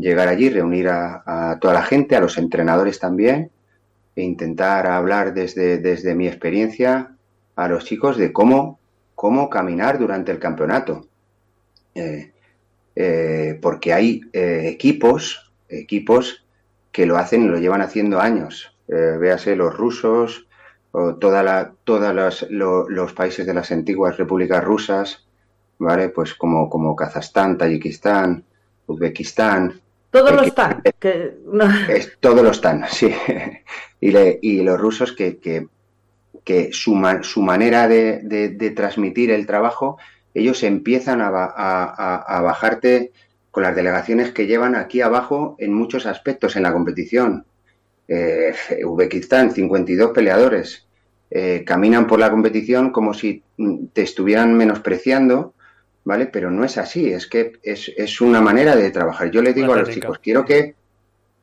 llegar 0.00 0.28
allí, 0.28 0.50
reunir 0.50 0.88
a, 0.88 1.58
toda 1.60 1.74
la 1.74 1.82
gente, 1.82 2.16
a 2.16 2.20
los 2.20 2.38
entrenadores 2.38 2.98
también, 2.98 3.50
e 4.16 4.22
intentar 4.22 4.86
hablar 4.86 5.34
desde, 5.34 5.78
desde 5.78 6.14
mi 6.14 6.26
experiencia 6.26 7.16
a 7.56 7.68
los 7.68 7.84
chicos 7.84 8.16
de 8.16 8.32
cómo, 8.32 8.78
cómo 9.14 9.50
caminar 9.50 9.98
durante 9.98 10.32
el 10.32 10.38
campeonato. 10.38 11.06
Eh, 11.94 12.32
eh, 12.96 13.58
porque 13.60 13.92
hay 13.92 14.22
equipos, 14.32 15.52
equipos 15.68 16.44
que 16.92 17.06
lo 17.06 17.16
hacen, 17.16 17.50
lo 17.50 17.58
llevan 17.58 17.82
haciendo 17.82 18.20
años. 18.20 18.76
véase 18.86 19.56
los 19.56 19.74
rusos, 19.74 20.46
o 20.96 21.16
toda 21.16 21.42
la, 21.42 21.74
todos 21.82 22.46
los 22.50 23.12
países 23.14 23.44
de 23.46 23.52
las 23.52 23.72
antiguas 23.72 24.16
repúblicas 24.16 24.62
rusas, 24.62 25.26
¿vale? 25.76 26.08
Pues 26.08 26.34
como, 26.34 26.70
como 26.70 26.94
Kazajstán, 26.94 27.58
Tayikistán, 27.58 28.44
Uzbekistán. 28.86 29.80
Todos 30.14 30.30
los 30.30 30.46
están. 30.46 30.80
Que, 31.00 31.34
es, 31.88 32.16
todos 32.20 32.40
los 32.44 32.58
están, 32.58 32.84
sí. 32.88 33.12
y, 34.00 34.16
y, 34.42 34.62
los 34.62 34.80
rusos 34.80 35.12
que, 35.12 35.38
que, 35.38 35.66
que 36.44 36.72
su, 36.72 36.94
su, 37.22 37.42
manera 37.42 37.88
de, 37.88 38.20
de, 38.22 38.70
transmitir 38.70 39.32
el 39.32 39.44
trabajo, 39.44 39.98
ellos 40.32 40.62
empiezan 40.62 41.20
a, 41.20 41.30
a, 41.30 42.14
a, 42.28 42.40
bajarte 42.42 43.10
con 43.50 43.64
las 43.64 43.74
delegaciones 43.74 44.30
que 44.30 44.46
llevan 44.46 44.76
aquí 44.76 45.00
abajo 45.00 45.56
en 45.58 45.74
muchos 45.74 46.06
aspectos 46.06 46.54
en 46.54 46.62
la 46.62 46.72
competición. 46.72 47.44
Eh, 48.06 48.54
Uzbekistán, 48.84 49.50
52 49.50 50.12
peleadores, 50.12 50.86
eh, 51.28 51.64
caminan 51.66 52.06
por 52.06 52.20
la 52.20 52.30
competición 52.30 52.92
como 52.92 53.14
si 53.14 53.42
te 53.92 54.02
estuvieran 54.02 54.56
menospreciando, 54.56 55.53
¿vale? 56.04 56.26
Pero 56.26 56.50
no 56.50 56.64
es 56.64 56.78
así, 56.78 57.12
es 57.12 57.26
que 57.26 57.52
es, 57.62 58.20
una 58.20 58.40
manera 58.40 58.76
de 58.76 58.90
trabajar. 58.90 59.30
Yo 59.30 59.42
les 59.42 59.54
digo 59.54 59.72
a 59.72 59.78
los 59.78 59.90
chicos, 59.90 60.18
quiero 60.18 60.44
que, 60.44 60.74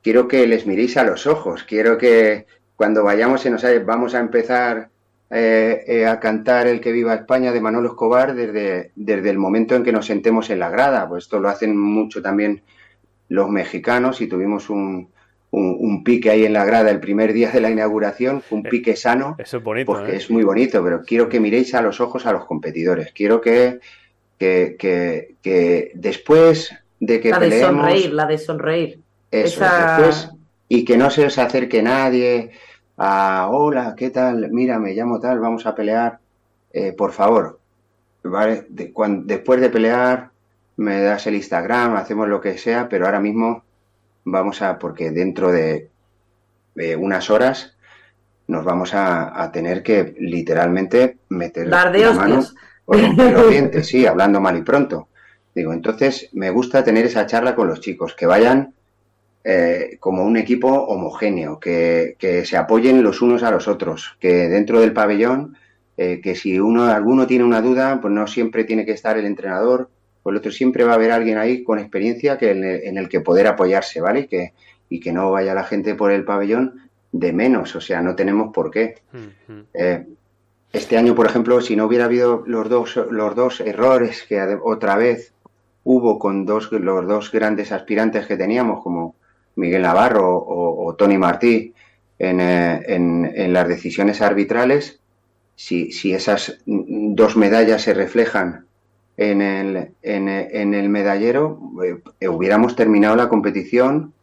quiero 0.02 0.28
que 0.28 0.48
les 0.48 0.66
miréis 0.66 0.98
a 0.98 1.04
los 1.04 1.28
ojos, 1.28 1.64
quiero 1.64 1.98
que 1.98 2.46
cuando 2.76 3.04
vayamos 3.04 3.46
en 3.46 3.58
vamos 3.86 4.16
a 4.16 4.20
empezar 4.20 4.90
eh, 5.30 5.84
eh, 5.88 6.06
a 6.06 6.20
cantar 6.20 6.68
El 6.68 6.82
que 6.82 6.92
viva 6.92 7.14
España 7.14 7.52
de 7.52 7.62
Manolo 7.62 7.90
Escobar 7.90 8.36
desde, 8.36 8.92
desde 8.96 9.30
el 9.30 9.38
momento 9.38 9.76
en 9.76 9.84
que 9.84 9.92
nos 9.92 10.06
sentemos 10.06 10.50
en 10.50 10.60
la 10.60 10.70
grada, 10.70 11.08
pues 11.08 11.26
esto 11.26 11.40
lo 11.40 11.50
hacen 11.50 11.78
mucho 11.78 12.22
también 12.22 12.64
los 13.30 13.50
mexicanos 13.50 14.20
y 14.20 14.28
tuvimos 14.28 14.70
un, 14.70 15.10
un, 15.52 16.04
pique 16.04 16.30
ahí 16.30 16.46
en 16.46 16.54
la 16.54 16.66
grada 16.66 16.92
el 16.92 17.00
primer 17.00 17.34
día 17.34 17.52
de 17.52 17.62
la 17.62 17.70
inauguración, 17.70 18.44
un 18.50 18.66
eh, 18.66 18.70
pique 18.70 18.96
sano. 18.96 19.36
Eso 19.38 19.58
es 19.58 19.64
bonito. 19.64 19.92
Porque 19.92 20.14
¿eh? 20.14 20.18
es 20.18 20.30
muy 20.30 20.44
bonito, 20.44 20.84
pero 20.84 21.02
quiero 21.04 21.30
que 21.30 21.40
miréis 21.40 21.74
a 21.76 21.82
los 21.82 22.00
ojos 22.00 22.26
a 22.26 22.32
los 22.32 22.46
competidores. 22.46 23.12
Quiero 23.14 23.42
que, 23.42 23.80
que, 24.42 25.36
que, 25.42 25.92
después 25.94 26.74
de 27.00 27.20
que 27.20 27.30
la 27.30 27.40
de 27.40 27.62
sonreír, 27.62 28.14
la 28.14 28.26
de 28.26 28.38
sonreír. 28.40 29.00
Eso, 29.30 29.64
después, 29.64 30.30
y 30.68 30.84
que 30.84 30.98
no 30.98 31.12
se 31.12 31.26
os 31.26 31.38
acerque 31.38 31.84
nadie 31.84 32.52
a, 32.98 33.50
hola, 33.52 33.94
¿qué 33.96 34.10
tal? 34.10 34.50
Mira, 34.52 34.80
me 34.80 34.94
llamo 34.94 35.20
tal, 35.20 35.40
vamos 35.40 35.66
a 35.66 35.76
pelear. 35.76 36.20
Eh, 36.74 36.94
por 36.94 37.12
favor, 37.12 37.60
¿vale? 38.24 38.66
después 38.70 39.62
de 39.62 39.70
pelear, 39.70 40.32
me 40.78 41.02
das 41.02 41.28
el 41.28 41.36
Instagram, 41.36 41.96
hacemos 41.96 42.28
lo 42.28 42.42
que 42.42 42.58
sea, 42.58 42.90
pero 42.90 43.06
ahora 43.06 43.20
mismo 43.20 43.64
vamos 44.24 44.62
a, 44.62 44.80
porque 44.80 45.12
dentro 45.12 45.52
de, 45.52 45.90
unas 46.98 47.30
horas 47.30 47.76
nos 48.48 48.64
vamos 48.64 48.94
a, 48.96 49.52
tener 49.54 49.84
que 49.84 50.16
literalmente 50.18 51.18
meter 51.30 51.70
Dar 51.70 51.92
de 51.92 52.00
la 52.00 52.14
mano 52.14 52.42
por 52.86 52.98
los 53.18 53.50
dientes, 53.50 53.88
sí, 53.88 54.06
hablando 54.06 54.40
mal 54.40 54.58
y 54.58 54.62
pronto. 54.62 55.08
Digo, 55.54 55.74
entonces 55.74 56.30
me 56.34 56.50
gusta 56.50 56.84
tener 56.84 57.06
esa 57.06 57.26
charla 57.26 57.56
con 57.56 57.68
los 57.68 57.82
chicos, 57.82 58.14
que 58.16 58.26
vayan 58.26 58.74
eh, 59.44 59.98
como 60.00 60.24
un 60.24 60.38
equipo 60.38 60.70
homogéneo, 60.70 61.60
que, 61.60 62.16
que, 62.18 62.46
se 62.46 62.58
apoyen 62.58 63.04
los 63.04 63.22
unos 63.22 63.44
a 63.44 63.52
los 63.52 63.68
otros, 63.68 64.16
que 64.20 64.48
dentro 64.48 64.80
del 64.80 64.94
pabellón, 64.94 65.58
eh, 65.98 66.22
que 66.22 66.36
si 66.36 66.60
uno, 66.60 66.86
alguno 66.86 67.28
tiene 67.28 67.44
una 67.44 67.62
duda, 67.62 68.00
pues 68.02 68.14
no 68.14 68.28
siempre 68.28 68.64
tiene 68.64 68.86
que 68.86 68.94
estar 68.94 69.18
el 69.18 69.26
entrenador 69.26 69.90
por 70.24 70.34
el 70.34 70.40
otro 70.40 70.52
siempre 70.52 70.84
va 70.84 70.94
a 70.94 70.96
haber 70.96 71.12
alguien 71.12 71.38
ahí 71.38 71.64
con 71.64 71.80
experiencia 71.80 72.38
que 72.38 72.52
en, 72.52 72.98
el, 72.98 73.10
que 73.10 73.22
poder 73.22 73.48
apoyarse, 73.48 74.02
¿vale? 74.02 74.22
Y 74.22 74.28
que, 74.28 74.54
y 74.90 75.00
que 75.00 75.12
no 75.12 75.32
vaya 75.32 75.54
la 75.54 75.64
gente 75.64 75.96
por 75.96 76.12
el 76.12 76.24
pabellón 76.24 76.90
de 77.12 77.34
menos, 77.34 77.76
o 77.76 77.82
sea, 77.82 78.02
no 78.02 78.16
tenemos 78.16 78.54
por 78.54 78.72
qué. 78.72 78.96
Eh, 79.74 80.06
este 80.74 80.98
año, 80.98 81.16
por 81.16 81.26
ejemplo, 81.26 81.62
si 81.62 81.76
no 81.76 81.86
hubiera 81.86 82.06
habido 82.06 82.44
los 82.46 82.70
dos, 82.70 82.96
los 83.10 83.36
dos 83.36 83.60
errores 83.60 84.24
que 84.28 84.42
otra 84.64 84.96
vez 84.96 85.34
hubo 85.84 86.20
con 86.20 86.46
dos, 86.46 86.72
los 86.72 87.08
dos 87.08 87.32
grandes 87.32 87.72
aspirantes 87.72 88.26
que 88.26 88.38
teníamos, 88.38 88.82
como 88.84 89.16
Miguel 89.56 89.82
Navarro 89.82 90.38
o, 90.38 90.96
Tony 90.96 91.18
Martí, 91.18 91.74
en, 92.20 92.40
eh, 92.40 92.84
en, 92.88 93.32
en, 93.36 93.54
las 93.54 93.68
decisiones 93.68 94.22
arbitrales, 94.22 95.00
si, 95.56 95.92
si 95.92 96.14
esas 96.14 96.60
dos 96.66 97.36
medallas 97.36 97.82
se 97.82 97.94
reflejan 97.94 98.66
en 99.18 99.42
el, 99.42 99.92
en, 100.02 100.74
el 100.74 100.90
medallero, 100.90 101.60
eh, 102.20 102.28
hubiéramos 102.28 102.76
terminado 102.76 103.16
la 103.16 103.30
competición 103.30 104.14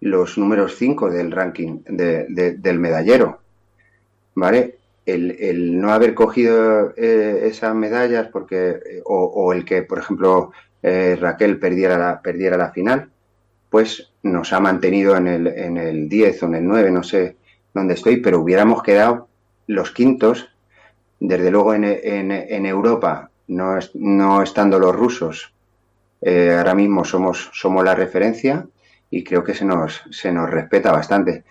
los 0.00 0.38
números 0.38 0.76
5 0.76 1.10
del 1.10 1.32
ranking 1.32 1.80
del 1.88 2.78
medallero. 2.78 3.40
¿Vale? 4.34 4.77
El, 5.12 5.80
no 5.80 5.92
haber 5.92 6.14
cogido 6.14 6.92
eh, 6.96 7.40
esas 7.44 7.74
medallas 7.74 8.28
porque 8.32 8.70
eh, 8.70 9.02
o, 9.04 9.52
el 9.52 9.64
que, 9.64 9.82
por 9.82 9.98
ejemplo, 9.98 10.52
Raquel 10.82 11.58
perdiera 11.58 11.98
la, 11.98 12.22
perdiera 12.22 12.56
la 12.56 12.70
final, 12.70 13.10
pues 13.68 14.12
nos 14.22 14.52
ha 14.52 14.60
mantenido 14.60 15.16
en 15.16 15.26
el, 15.26 15.46
en 15.48 15.76
el 15.76 16.08
10 16.08 16.42
o 16.42 16.46
en 16.46 16.54
el 16.54 16.66
9, 16.66 16.90
no 16.90 17.02
sé 17.02 17.36
dónde 17.74 17.94
estoy, 17.94 18.18
pero 18.18 18.40
hubiéramos 18.40 18.82
quedado 18.82 19.28
los 19.66 19.90
quintos, 19.90 20.48
desde 21.20 21.50
luego 21.50 21.74
en, 21.74 21.84
en, 21.84 22.30
en 22.30 22.66
Europa 22.66 23.30
no, 23.48 23.78
no 23.94 24.42
estando 24.42 24.78
los 24.78 24.94
rusos, 24.94 25.52
eh, 26.20 26.54
ahora 26.56 26.74
mismo 26.74 27.04
somos, 27.04 27.50
somos 27.52 27.84
la 27.84 27.94
referencia 27.94 28.66
y 29.10 29.24
creo 29.24 29.44
que 29.44 29.54
se 29.54 29.64
nos, 29.64 30.02
se 30.10 30.32
nos 30.32 30.50
respeta 30.50 30.92
bastante. 30.92 31.44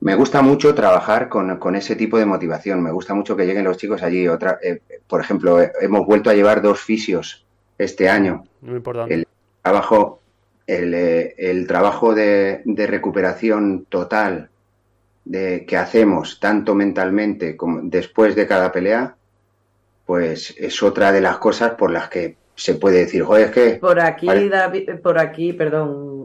Me 0.00 0.14
gusta 0.14 0.42
mucho 0.42 0.74
trabajar 0.74 1.28
con, 1.28 1.76
ese 1.76 1.96
tipo 1.96 2.18
de 2.18 2.26
motivación, 2.26 2.82
me 2.82 2.92
gusta 2.92 3.14
mucho 3.14 3.36
que 3.36 3.46
lleguen 3.46 3.64
los 3.64 3.78
chicos 3.78 4.02
allí. 4.02 4.28
Otra, 4.28 4.58
eh, 4.62 4.80
por 5.06 5.20
ejemplo, 5.20 5.60
eh, 5.60 5.72
hemos 5.80 6.06
vuelto 6.06 6.30
a 6.30 6.34
llevar 6.34 6.60
dos 6.60 6.80
fisios 6.80 7.46
este 7.78 8.08
año. 8.08 8.44
Muy 8.60 8.76
importante. 8.76 9.14
El 9.14 9.26
trabajo, 9.62 10.20
el, 10.66 10.94
el 10.94 11.66
trabajo 11.66 12.14
de, 12.14 12.62
de, 12.64 12.86
recuperación 12.86 13.86
total 13.88 14.50
de, 15.24 15.64
que 15.66 15.76
hacemos, 15.76 16.40
tanto 16.40 16.74
mentalmente 16.74 17.56
como 17.56 17.80
después 17.82 18.36
de 18.36 18.46
cada 18.46 18.70
pelea, 18.72 19.16
pues 20.04 20.54
es 20.58 20.82
otra 20.82 21.10
de 21.10 21.20
las 21.20 21.38
cosas 21.38 21.72
por 21.72 21.90
las 21.90 22.08
que 22.08 22.36
se 22.54 22.74
puede 22.74 23.00
decir, 23.00 23.22
joder, 23.22 23.46
es 23.46 23.50
que... 23.52 23.70
Por 23.74 24.00
aquí, 24.00 24.48
David, 24.48 24.90
por 25.02 25.18
aquí, 25.18 25.52
perdón, 25.52 26.15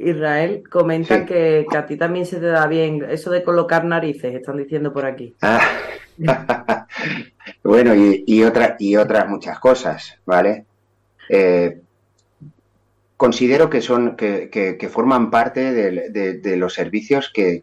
Israel, 0.00 0.62
comentan 0.68 1.26
que, 1.26 1.66
a 1.74 1.86
ti 1.86 1.96
también 1.96 2.26
se 2.26 2.38
te 2.40 2.46
da 2.46 2.66
bien 2.66 3.04
eso 3.08 3.30
de 3.30 3.42
colocar 3.42 3.84
narices, 3.84 4.34
están 4.34 4.56
diciendo 4.56 4.92
por 4.92 5.04
aquí. 5.04 5.36
Ah. 5.42 5.60
bueno, 7.62 7.94
y, 7.94 8.24
y, 8.26 8.42
y 8.78 8.96
otras 8.96 9.28
muchas 9.28 9.58
cosas, 9.58 10.18
¿vale? 10.24 10.64
Eh, 11.28 11.80
considero 13.16 13.68
que 13.68 13.82
son 13.82 14.16
que, 14.16 14.48
que, 14.50 14.88
forman 14.88 15.30
parte 15.30 15.72
de, 15.72 16.56
los 16.56 16.74
servicios 16.74 17.30
que, 17.32 17.62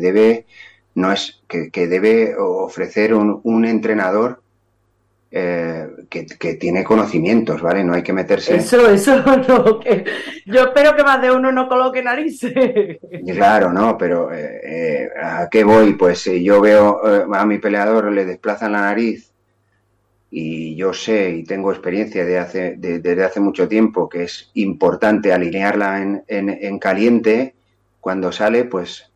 debe 0.00 0.46
no 0.94 1.12
es 1.12 1.42
que, 1.48 1.86
debe 1.86 2.36
ofrecer 2.36 3.14
un, 3.14 3.40
un 3.42 3.64
entrenador 3.64 4.42
eh, 5.30 5.86
que, 6.08 6.54
tiene 6.54 6.82
conocimientos, 6.82 7.60
¿vale? 7.60 7.84
No 7.84 7.92
hay 7.92 8.02
que 8.02 8.14
meterse. 8.14 8.56
Eso, 8.56 8.88
eso, 8.88 9.22
no. 9.48 9.78
Que... 9.78 10.04
Yo 10.46 10.62
espero 10.62 10.96
que 10.96 11.04
más 11.04 11.20
de 11.20 11.30
uno 11.30 11.52
no 11.52 11.68
coloque 11.68 12.02
narices. 12.02 12.98
Claro, 13.26 13.70
no, 13.72 13.98
pero 13.98 14.32
eh, 14.32 14.60
eh, 14.64 15.08
¿a 15.22 15.48
qué 15.50 15.64
voy? 15.64 15.94
Pues 15.94 16.24
yo 16.24 16.60
veo 16.62 17.00
a 17.34 17.44
mi 17.44 17.58
peleador, 17.58 18.10
le 18.10 18.24
desplazan 18.24 18.72
la 18.72 18.80
nariz 18.80 19.32
y 20.30 20.76
yo 20.76 20.92
sé 20.92 21.30
y 21.30 21.44
tengo 21.44 21.72
experiencia 21.72 22.24
de 22.24 22.38
hace, 22.38 22.74
desde 22.78 23.24
hace 23.24 23.40
mucho 23.40 23.68
tiempo 23.68 24.08
que 24.08 24.24
es 24.24 24.50
importante 24.54 25.32
alinearla 25.32 26.02
en, 26.02 26.24
en, 26.26 26.78
caliente. 26.78 27.54
Cuando 28.00 28.32
sale, 28.32 28.64
pues 28.64 29.12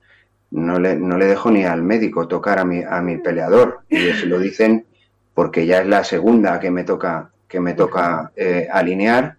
no 0.51 0.79
le, 0.79 0.97
no 0.97 1.17
le 1.17 1.27
dejo 1.27 1.51
ni 1.51 1.65
al 1.65 1.83
médico 1.83 2.29
tocar 2.29 2.59
a 2.59 2.65
mi, 2.67 2.83
a 2.83 3.01
mi 3.01 3.17
peleador. 3.17 3.81
Y 3.89 4.09
eso 4.09 4.27
lo 4.27 4.39
dicen 4.39 4.87
porque 5.35 5.67
ya 5.67 5.81
es 5.81 5.87
la 5.87 6.05
segunda 6.05 6.61
que 6.61 6.71
me 6.71 6.85
toca, 6.85 7.31
que 7.49 7.61
me 7.61 7.75
toca 7.75 8.33
eh, 8.37 8.69
alinear 8.71 9.37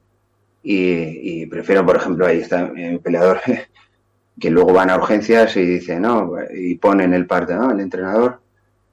y, 0.66 1.46
prefiero, 1.48 1.86
por 1.86 1.98
ejemplo, 1.98 2.26
ahí 2.26 2.40
está 2.40 2.72
el 2.76 3.00
peleador 3.02 3.42
que 4.40 4.50
luego 4.50 4.74
van 4.74 4.90
a 4.90 4.96
urgencias 4.96 5.58
y 5.58 5.66
dice, 5.66 6.00
no, 6.00 6.36
y 6.56 6.76
ponen 6.76 7.14
el 7.14 7.28
parte, 7.28 7.54
¿no? 7.54 7.72
El 7.72 7.82
entrenador 7.82 8.40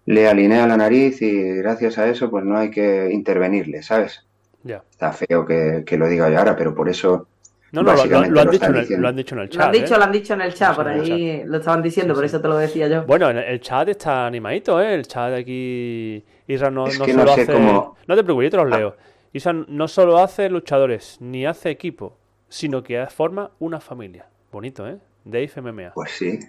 le 0.07 0.29
alinea 0.29 0.67
la 0.67 0.77
nariz 0.77 1.23
y 1.23 1.55
gracias 1.57 1.99
a 1.99 2.09
eso 2.09 2.31
pues 2.31 2.45
no 2.45 2.59
hay 2.59 2.71
que 2.71 3.11
intervenirle, 3.13 3.83
¿sabes? 3.83 4.27
Ya. 4.65 4.83
Está 4.91 5.13
feo 5.13 5.47
que, 5.47 5.85
que 5.87 5.97
lo 5.97 6.09
diga 6.09 6.29
yo 6.29 6.39
ahora, 6.39 6.57
pero 6.57 6.75
por 6.75 6.89
eso 6.89 7.29
No, 7.73 7.83
no, 7.83 7.95
lo, 7.95 8.05
lo- 8.05 8.11
lo 8.11 8.19
han 8.19 8.33
lo 8.33 8.45
dicho 8.51 8.65
en 8.67 8.75
el, 8.75 8.81
diciendo. 8.81 9.03
lo 9.03 9.09
han 9.09 9.17
dicho 9.17 9.35
en 9.35 9.41
el 9.43 9.47
Lo 9.47 9.53
chat. 9.53 9.63
han 9.67 9.73
dicho, 9.73 9.95
¿eh? 9.95 9.99
lo 9.99 10.05
han 10.05 10.13
dicho 10.13 10.35
en 10.35 10.41
el 10.41 10.55
chat, 10.55 10.75
por 10.77 10.85
Lo 10.87 10.91
ahí 10.91 11.43
lo 11.45 11.57
estaban 11.59 11.83
diciendo, 11.83 12.15
Sí, 12.15 12.17
por 12.19 12.25
eso 12.25 12.41
te 12.41 12.49
lo 12.49 12.57
decía 12.57 12.89
yo. 12.89 13.05
Bueno, 13.05 13.31
en 13.31 13.39
el- 13.39 13.45
el 13.45 13.61
chat 13.61 13.89
está 13.89 14.27
animadito, 14.27 14.81
¿eh? 14.81 14.95
El 14.95 15.07
chat 15.07 15.31
de 15.31 15.37
aquí. 15.39 16.25
Isra 16.49 16.71
no, 16.71 16.87
Es 16.89 16.99
no 16.99 17.05
que 17.05 17.13
solo 17.13 17.25
no 17.27 17.35
sé 17.35 17.43
hace. 17.43 17.53
cómo- 17.53 17.97
No 18.07 18.17
te 18.17 18.25
preocupes, 18.25 18.47
yo 18.47 18.51
te 18.59 18.65
los 18.65 18.73
Ah. 18.73 18.79
leo. 18.79 18.97
Isra 19.33 19.53
no 19.53 19.87
solo 19.87 20.19
hace 20.19 20.49
luchadores, 20.51 21.19
ni 21.21 21.47
hace 21.47 21.71
equipo, 21.71 22.17
sino 22.49 22.83
que 22.83 23.07
forma 23.07 23.51
una 23.61 23.79
familia. 23.81 24.27
Bonito, 24.51 24.89
¿eh? 24.89 24.97
Dave 25.25 25.51
MMA. 25.57 25.93
pues 25.95 26.11
sí. 26.11 26.41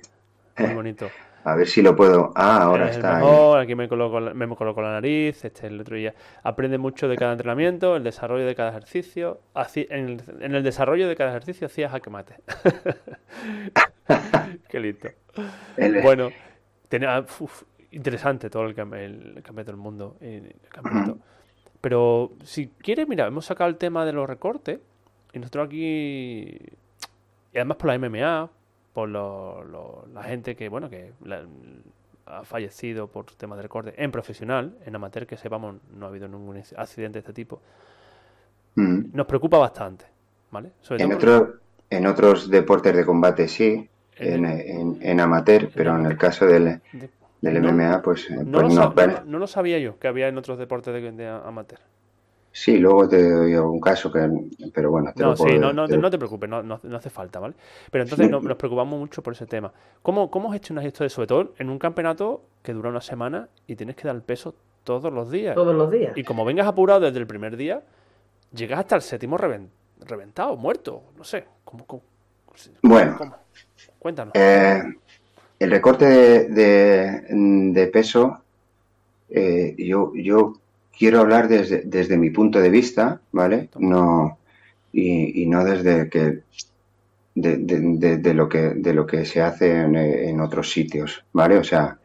Muy 0.57 0.74
bonito. 0.74 1.07
A 1.44 1.56
ver 1.56 1.68
si 1.68 1.82
lo 1.82 1.96
puedo. 1.96 2.32
Ah, 2.36 2.64
ahora 2.64 2.89
Es 2.89 2.98
está 2.98 3.18
ahí. 3.18 3.24
mejor, 3.26 3.60
aquí 3.60 3.74
me 3.76 3.88
coloco, 3.88 4.20
la- 4.20 4.34
me 4.34 4.48
coloco 4.56 4.82
la 4.82 4.92
nariz, 4.92 5.44
este 5.44 5.68
el 5.68 5.80
otro 5.82 5.96
día. 5.96 6.14
Aprende 6.44 6.78
mucho 6.78 7.08
de 7.08 7.16
cada 7.18 7.32
entrenamiento, 7.32 7.96
el 7.96 8.04
desarrollo 8.04 8.46
de 8.46 8.54
cada 8.56 8.70
ejercicio. 8.70 9.39
Haci- 9.56 9.88
en, 9.89 10.10
el, 10.10 10.22
en 10.42 10.56
el 10.56 10.64
desarrollo 10.64 11.08
de 11.08 11.16
cada 11.16 11.32
ejercicio 11.32 11.66
hacía 11.68 11.89
jaque 11.89 12.10
mate. 12.12 12.36
Qué 14.70 14.80
lindo. 14.80 15.10
El- 15.78 16.02
Bueno, 16.02 16.30
tenía, 16.89 17.20
uf, 17.39 17.64
interesante 17.92 18.50
todo 18.50 18.64
el, 18.66 18.72
el 18.80 19.42
campeonato 19.44 19.72
del 19.72 19.78
mundo. 19.78 20.18
eh, 20.22 20.56
el 20.64 20.70
campeonato. 20.70 21.18
Pero 21.82 22.32
si 22.44 22.68
quieres, 22.68 23.08
mira, 23.08 23.26
hemos 23.26 23.46
sacado 23.46 23.70
el 23.70 23.78
tema 23.78 24.06
de 24.06 24.14
los 24.14 24.30
recortes 24.30 24.80
y 25.34 25.39
nosotros 25.39 25.66
aquí, 25.68 26.60
y 27.54 27.58
además 27.58 27.78
por 27.78 27.88
la 27.88 27.96
MMA, 27.98 28.50
por 28.94 29.10
lo- 29.10 29.64
lo- 29.64 30.06
la 30.14 30.24
gente 30.24 30.56
que, 30.56 30.70
bueno, 30.70 30.89
que 30.89 31.14
la- 31.26 31.46
ha 32.26 32.44
fallecido 32.44 33.08
por 33.08 33.26
temas 33.26 33.58
de 33.58 33.64
recorte 33.64 33.94
en 34.02 34.12
profesional, 34.12 34.78
en 34.86 34.96
amateur, 34.96 35.26
que 35.28 35.38
sepamos, 35.38 35.76
no 35.96 36.06
ha 36.06 36.10
habido 36.10 36.28
ningún 36.28 36.58
accidente 36.78 37.14
de 37.18 37.20
este 37.20 37.34
tipo, 37.34 37.62
Mm. 38.76 39.06
nos 39.14 39.26
preocupa 39.28 39.58
bastante, 39.58 40.06
¿vale? 40.52 40.72
Sobre 40.82 41.04
En, 41.04 41.10
todo 41.10 41.18
otro, 41.18 41.54
en 41.89 42.08
otros 42.08 42.50
deportes 42.50 42.96
de 42.96 43.06
combate 43.06 43.48
sí, 43.48 43.88
En 44.18 44.46
en, 44.46 44.98
en- 45.02 45.20
amateur, 45.20 45.70
pero 45.74 45.96
en 45.98 46.06
el 46.06 46.18
caso 46.18 46.46
del, 46.46 46.80
de- 46.92 47.10
del 47.42 47.58
MMA, 47.58 48.02
pues, 48.04 48.30
eh, 48.30 48.36
no, 48.46 48.60
pues 48.60 48.64
lo 48.64 48.70
no. 48.70 48.70
sab- 48.92 48.94
¿vale? 48.94 49.14
no- 49.14 49.26
no 49.26 49.39
lo 49.39 49.48
sabía 49.48 49.80
yo, 49.80 49.98
que 49.98 50.08
había 50.08 50.28
en 50.28 50.38
otros 50.38 50.60
deportes 50.60 50.94
de, 50.94 51.12
de 51.12 51.28
amateur. 51.28 51.80
Sí, 52.54 52.78
luego 52.78 53.08
te 53.08 53.30
doy 53.32 53.56
un 53.56 53.80
caso, 53.80 54.12
que, 54.12 54.30
pero 54.74 54.91
bueno, 54.91 55.14
te 55.16 55.24
No, 55.24 55.30
lo 55.32 55.36
puedo 55.38 55.49
sí, 55.54 55.58
no, 55.58 55.72
no, 55.72 55.88
te- 55.88 55.97
no 55.97 56.12
te 56.12 56.18
preocupes, 56.18 56.49
no, 56.49 56.62
no, 56.62 56.80
no 56.84 56.97
hace 56.97 57.10
falta, 57.10 57.39
¿vale? 57.39 57.54
Pero 57.89 58.04
entonces 58.04 58.30
no- 58.30 58.41
nos 58.41 58.58
preocupamos 58.58 58.99
mucho 58.99 59.24
por 59.24 59.34
ese 59.34 59.45
tema. 59.45 59.72
¿Cómo, 60.02 60.30
cómo 60.30 60.52
gestionas 60.52 60.84
esto 60.86 61.04
de, 61.06 61.10
sobre 61.10 61.28
todo 61.28 61.54
en 61.60 61.70
un 61.70 61.80
campeonato 61.80 62.41
que 62.62 62.74
dura 62.74 62.89
una 62.89 62.99
semana 63.02 63.47
y 63.68 63.76
tienes 63.78 63.95
que 63.95 64.06
dar 64.06 64.16
el 64.18 64.22
peso 64.22 64.54
todos 64.84 65.14
los 65.14 65.32
días? 65.32 65.56
Todos 65.56 65.74
los 65.76 65.89
días. 65.89 66.18
Y 66.18 66.24
como 66.26 66.43
vengas 66.43 66.68
apurado 66.68 66.99
desde 66.99 67.20
el 67.20 67.28
primer 67.28 67.56
día, 67.56 67.82
llegas 68.54 68.80
hasta 68.80 68.97
el 68.97 69.02
séptimo 69.02 69.38
reven- 69.38 69.70
reventado, 70.06 70.58
muerto, 70.58 71.04
no 71.18 71.24
sé. 71.24 71.45
¿Cómo, 71.64 71.86
cómo- 71.86 72.04
Bueno. 72.82 73.16
cómo? 73.18 73.36
Cuéntanos. 73.97 74.34
Eh, 74.36 74.84
el 75.58 75.72
recorte 75.72 76.06
de, 76.06 76.49
de- 76.49 77.22
de 77.72 77.88
peso, 77.88 78.41
eh, 79.30 79.74
yo, 79.78 80.12
yo 80.16 80.54
quiero 81.02 81.18
hablar 81.22 81.45
desde, 81.56 81.80
desde 81.86 82.18
mi 82.24 82.30
punto 82.32 82.58
de 82.62 82.70
vista, 82.80 83.06
¿vale? 83.34 83.70
No, 83.93 84.39
y, 84.93 85.43
y 85.43 85.47
no 85.47 85.64
desde 85.72 86.10
que 86.12 86.24
de, 87.36 87.58
de- 87.58 87.82
de- 88.04 88.18
de 88.18 88.34
lo 88.34 88.49
que 88.49 88.62
de 88.86 88.93
lo 88.93 89.06
que 89.08 89.26
se 89.26 89.41
hace 89.41 89.68
en, 89.84 89.95
en 89.95 90.41
otros 90.41 90.72
sitios, 90.72 91.26
¿vale? 91.34 91.58
O 91.58 91.64
sea, 91.64 91.99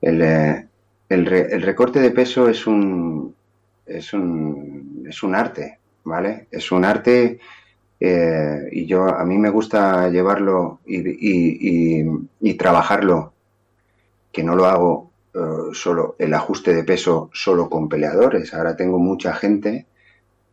el, 0.00 0.22
eh, 0.22 0.68
el, 1.08 1.26
re- 1.26 1.48
el 1.54 1.62
recorte 1.62 2.00
de 2.00 2.10
peso 2.10 2.48
es 2.48 2.66
un 2.66 3.34
es 3.86 4.12
un 4.14 5.04
es 5.08 5.22
un 5.22 5.34
arte, 5.34 5.80
¿vale? 6.04 6.48
Es 6.50 6.72
un 6.72 6.84
arte 6.84 7.40
eh, 8.00 8.58
y 8.72 8.86
yo 8.86 9.04
a 9.08 9.24
mí 9.24 9.38
me 9.38 9.50
gusta 9.50 10.08
llevarlo 10.10 10.80
y, 10.86 10.98
y- 11.08 12.02
y- 12.02 12.06
y 12.40 12.54
trabajarlo, 12.54 13.34
que 14.32 14.42
no 14.42 14.56
lo 14.56 14.66
hago 14.66 15.10
eh, 15.34 15.38
solo 15.72 16.16
el 16.18 16.34
ajuste 16.34 16.74
de 16.74 16.84
peso 16.84 17.30
solo 17.32 17.68
con 17.70 17.88
peleadores. 17.88 18.54
Ahora 18.54 18.76
tengo 18.76 18.98
mucha 18.98 19.34
gente 19.34 19.86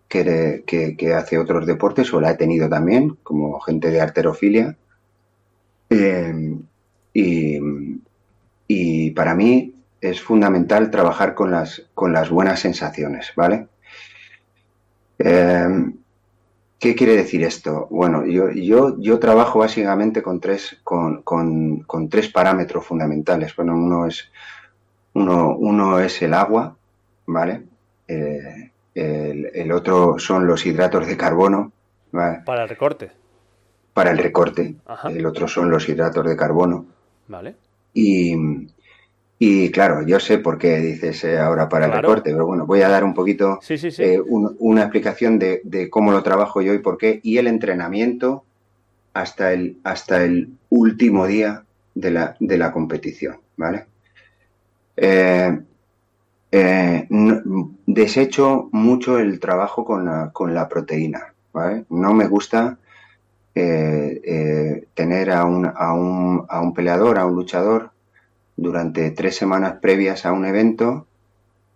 que, 0.10 0.64
que- 0.68 1.14
hace 1.16 1.38
otros 1.40 1.66
deportes 1.68 2.14
o 2.14 2.22
la 2.22 2.32
he 2.32 2.38
tenido 2.38 2.70
también, 2.70 3.18
como 3.24 3.60
gente 3.62 3.90
de 3.92 4.02
arterofilia. 4.02 4.78
Eh, 5.90 6.58
y, 7.14 7.60
y 8.68 9.12
para 9.12 9.36
mí 9.36 9.76
es 10.00 10.20
fundamental 10.22 10.90
trabajar 10.90 11.36
con 11.36 11.52
las, 11.52 11.84
con 11.94 12.12
las 12.14 12.30
buenas 12.30 12.60
sensaciones, 12.60 13.32
¿vale? 13.36 13.68
Eh, 15.20 15.92
¿Qué 16.80 16.96
quiere 16.96 17.16
decir 17.16 17.44
esto? 17.44 17.88
Bueno, 17.92 18.26
yo, 18.26 18.52
yo, 18.52 19.00
yo 19.00 19.20
trabajo 19.20 19.60
básicamente 19.60 20.22
con 20.24 20.40
tres, 20.42 20.80
con, 20.84 21.22
con- 21.24 21.82
con 21.84 22.10
tres 22.10 22.30
parámetros 22.30 22.86
fundamentales. 22.86 23.56
Bueno, 23.56 23.76
uno 23.76 24.08
es, 24.08 24.32
uno, 25.14 25.56
uno 25.58 26.00
es 26.00 26.22
el 26.22 26.34
agua, 26.34 26.76
¿vale? 27.28 27.64
Eh, 28.08 28.72
el, 28.96 29.50
el 29.54 29.72
otro 29.72 30.18
son 30.20 30.48
los 30.48 30.66
hidratos 30.66 31.08
de 31.08 31.18
carbono, 31.18 31.72
¿vale? 32.12 32.40
Para 32.46 32.64
el 32.64 32.70
recorte, 32.70 33.12
Para 33.94 34.12
el 34.12 34.18
recorte. 34.18 34.76
Ajá. 34.86 35.10
El 35.10 35.26
otro 35.26 35.48
son 35.48 35.70
los 35.70 35.88
hidratos 35.88 36.26
de 36.26 36.36
carbono. 36.36 36.86
¿vale? 37.28 37.56
Y, 37.94 38.36
y 39.40 39.72
claro, 39.72 40.06
yo 40.06 40.20
sé 40.20 40.38
por 40.38 40.58
qué 40.58 40.78
dices 40.80 41.24
eh, 41.24 41.38
ahora 41.40 41.68
para 41.70 41.86
el 41.86 41.92
recorte, 41.94 42.32
pero 42.32 42.46
bueno, 42.46 42.66
voy 42.66 42.82
a 42.82 42.90
dar 42.90 43.04
un 43.04 43.14
poquito 43.14 43.60
Sí, 43.62 43.78
sí, 43.78 43.90
sí. 43.92 44.04
eh, 44.04 44.20
un- 44.22 44.56
una 44.60 44.82
explicación 44.84 45.40
de, 45.40 45.62
de 45.64 45.90
cómo 45.90 46.12
lo 46.12 46.22
trabajo 46.24 46.62
yo 46.62 46.74
y 46.74 46.80
por 46.80 46.98
qué, 46.98 47.20
y 47.24 47.38
el 47.38 47.48
entrenamiento 47.48 48.44
hasta 49.14 49.52
el, 49.54 49.78
hasta 49.84 50.24
el 50.24 50.50
último 50.70 51.26
día 51.28 51.64
de 51.96 52.12
la, 52.12 52.36
de 52.40 52.58
la 52.58 52.72
competición, 52.72 53.38
¿vale? 53.58 53.86
Eh, 54.96 55.60
eh, 56.52 57.08
desecho 57.86 58.70
mucho 58.72 59.20
el 59.20 59.40
trabajo 59.40 59.86
con 59.86 60.06
la, 60.06 60.32
con 60.34 60.54
la 60.54 60.68
proteína, 60.68 61.34
¿vale? 61.54 61.86
No 61.90 62.14
me 62.14 62.28
gusta 62.28 62.78
eh, 63.56 64.22
eh, 64.24 64.88
tener 64.94 65.32
a 65.32 65.46
un, 65.46 65.66
a, 65.66 65.94
un, 65.94 66.46
a 66.50 66.62
un 66.62 66.74
peleador, 66.74 67.18
a 67.18 67.26
un 67.26 67.36
luchador, 67.36 67.92
durante 68.58 69.12
tres 69.12 69.38
semanas 69.38 69.78
previas 69.82 70.26
a 70.26 70.34
un 70.34 70.46
evento 70.46 71.08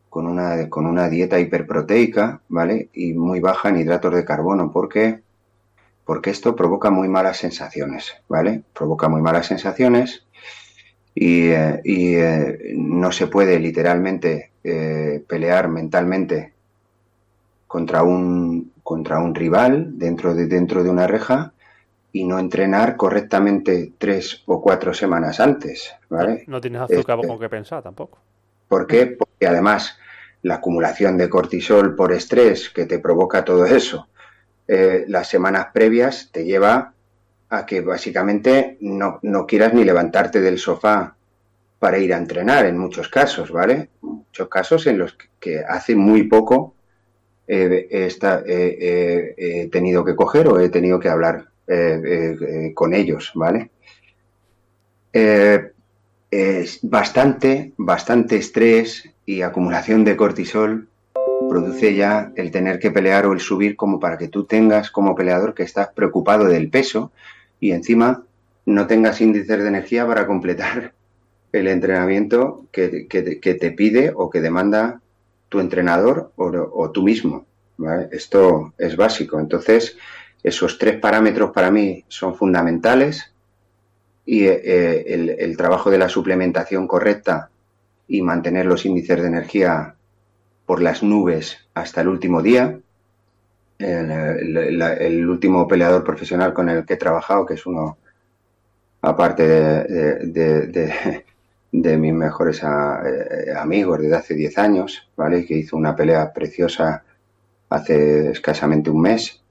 con 0.09 0.27
una, 0.27 0.69
con 0.69 0.85
una 0.85 1.09
dieta 1.09 1.39
hiperproteica, 1.39 2.41
¿vale? 2.49 2.89
Y 2.93 3.13
muy 3.13 3.39
baja 3.39 3.69
en 3.69 3.77
hidratos 3.77 4.13
de 4.13 4.25
carbono, 4.25 4.71
porque 4.71 5.23
porque 6.05 6.29
esto 6.29 6.55
provoca 6.55 6.91
muy 6.91 7.07
malas 7.07 7.37
sensaciones, 7.37 8.13
¿vale? 8.29 8.63
Provoca 8.73 9.09
muy 9.09 9.21
malas 9.21 9.47
sensaciones 9.47 10.24
y, 11.15 11.47
eh, 11.47 11.81
y, 11.85 12.15
eh, 12.15 12.73
no 12.75 13.11
se 13.11 13.27
puede 13.27 13.57
literalmente 13.57 14.51
eh, 14.61 15.23
pelear 15.25 15.69
mentalmente 15.69 16.53
contra 17.65 18.03
un, 18.03 18.73
contra 18.83 19.19
un 19.19 19.33
rival 19.33 19.97
dentro 19.97 20.35
de, 20.35 20.45
dentro 20.47 20.83
de 20.83 20.89
una 20.89 21.07
reja 21.07 21.53
y 22.11 22.25
no 22.25 22.37
entrenar 22.37 22.97
correctamente 22.97 23.93
tres 23.97 24.43
o 24.45 24.61
cuatro 24.61 24.93
semanas 24.93 25.39
antes, 25.39 25.93
¿vale? 26.09 26.43
No 26.47 26.59
tienes 26.59 26.81
azúcar 26.81 27.17
Este- 27.17 27.27
con 27.27 27.39
que 27.39 27.49
pensar 27.49 27.81
tampoco. 27.81 28.17
¿Por 28.67 28.85
qué? 28.85 29.07
Porque 29.07 29.47
además 29.47 29.97
la 30.41 30.55
acumulación 30.55 31.17
de 31.17 31.29
cortisol 31.29 31.95
por 31.95 32.11
estrés 32.11 32.69
que 32.69 32.85
te 32.85 32.99
provoca 32.99 33.43
todo 33.45 33.65
eso, 33.65 34.07
las 34.67 35.27
semanas 35.29 35.67
previas 35.73 36.29
te 36.31 36.45
lleva 36.45 36.94
a 37.57 37.65
que 37.65 37.81
básicamente 37.81 38.77
no, 38.81 39.19
no 39.21 39.45
quieras 39.45 39.73
ni 39.73 39.83
levantarte 39.83 40.41
del 40.41 40.57
sofá 40.57 41.15
para 41.79 41.99
ir 41.99 42.13
a 42.13 42.17
entrenar 42.17 42.65
en 42.65 42.77
muchos 42.77 43.09
casos, 43.09 43.51
¿vale? 43.51 43.89
Muchos 44.01 44.47
casos 44.47 44.87
en 44.87 44.97
los 44.97 45.17
que, 45.39 45.59
hace 45.59 45.95
muy 45.95 46.23
poco 46.23 46.73
eh, 47.47 47.87
eh, 47.91 48.09
eh, 48.47 49.35
he 49.37 49.67
tenido 49.67 50.03
que 50.03 50.15
coger 50.15 50.47
o 50.47 50.59
he 50.59 50.69
tenido 50.69 50.99
que 50.99 51.09
hablar 51.09 51.47
con 52.75 52.93
ellos, 52.93 53.31
¿vale? 53.33 53.71
Es 55.11 56.79
bastante, 56.83 57.73
bastante 57.77 58.37
estrés 58.37 59.09
y 59.25 59.41
acumulación 59.41 60.03
de 60.03 60.15
cortisol 60.15 60.87
produce 61.49 61.95
ya 61.95 62.31
el 62.35 62.51
tener 62.51 62.79
que 62.79 62.91
pelear 62.91 63.25
o 63.25 63.33
el 63.33 63.39
subir 63.39 63.75
como 63.75 63.99
para 63.99 64.17
que 64.17 64.27
tú 64.27 64.45
tengas 64.45 64.91
como 64.91 65.15
peleador 65.15 65.53
que 65.53 65.63
estás 65.63 65.89
preocupado 65.89 66.45
del 66.45 66.69
peso 66.69 67.11
y 67.59 67.71
encima 67.71 68.23
no 68.65 68.87
tengas 68.87 69.21
índices 69.21 69.59
de 69.61 69.67
energía 69.67 70.05
para 70.07 70.27
completar 70.27 70.93
el 71.51 71.67
entrenamiento 71.67 72.65
que, 72.71 73.07
que- 73.07 73.53
te 73.55 73.71
pide 73.71 74.11
o 74.15 74.29
que 74.29 74.41
demanda 74.41 75.01
tu 75.49 75.59
entrenador 75.59 76.31
o, 76.35 76.91
tú 76.91 77.03
mismo. 77.03 77.45
¿vale? 77.77 78.09
Esto 78.11 78.73
es 78.77 78.95
básico. 78.97 79.39
Entonces, 79.39 79.97
esos 80.43 80.77
tres 80.77 80.99
parámetros 80.99 81.51
para 81.51 81.71
mí 81.71 82.03
son 82.07 82.35
fundamentales 82.35 83.33
y 84.25 84.45
eh, 84.45 85.13
el, 85.13 85.29
el 85.29 85.57
trabajo 85.57 85.89
de 85.91 85.97
la 85.97 86.09
suplementación 86.09 86.87
correcta 86.87 87.49
y 88.07 88.21
mantener 88.21 88.65
los 88.65 88.85
índices 88.85 89.21
de 89.21 89.27
energía 89.27 89.95
por 90.65 90.81
las 90.81 91.03
nubes 91.03 91.57
hasta 91.73 92.01
el 92.01 92.09
último 92.09 92.41
día. 92.41 92.79
El, 93.77 95.29
último 95.29 95.67
peleador 95.67 96.03
profesional 96.03 96.53
con 96.53 96.69
el 96.69 96.85
que 96.85 96.93
he 96.93 96.97
trabajado, 96.97 97.45
que 97.45 97.55
es 97.55 97.65
uno, 97.65 97.97
aparte 99.01 99.47
de, 99.47 100.93
de, 101.71 101.97
mis 101.97 102.13
mejores 102.13 102.63
eh, 102.63 103.51
amigos 103.57 103.99
desde 103.99 104.15
hace 104.15 104.33
10 104.33 104.57
años, 104.57 105.09
¿vale? 105.15 105.45
Que 105.45 105.57
hizo 105.57 105.75
una 105.75 105.95
pelea 105.95 106.31
preciosa 106.33 107.03
hace 107.69 108.29
escasamente 108.31 108.89
un 108.89 109.01
mes. 109.01 109.41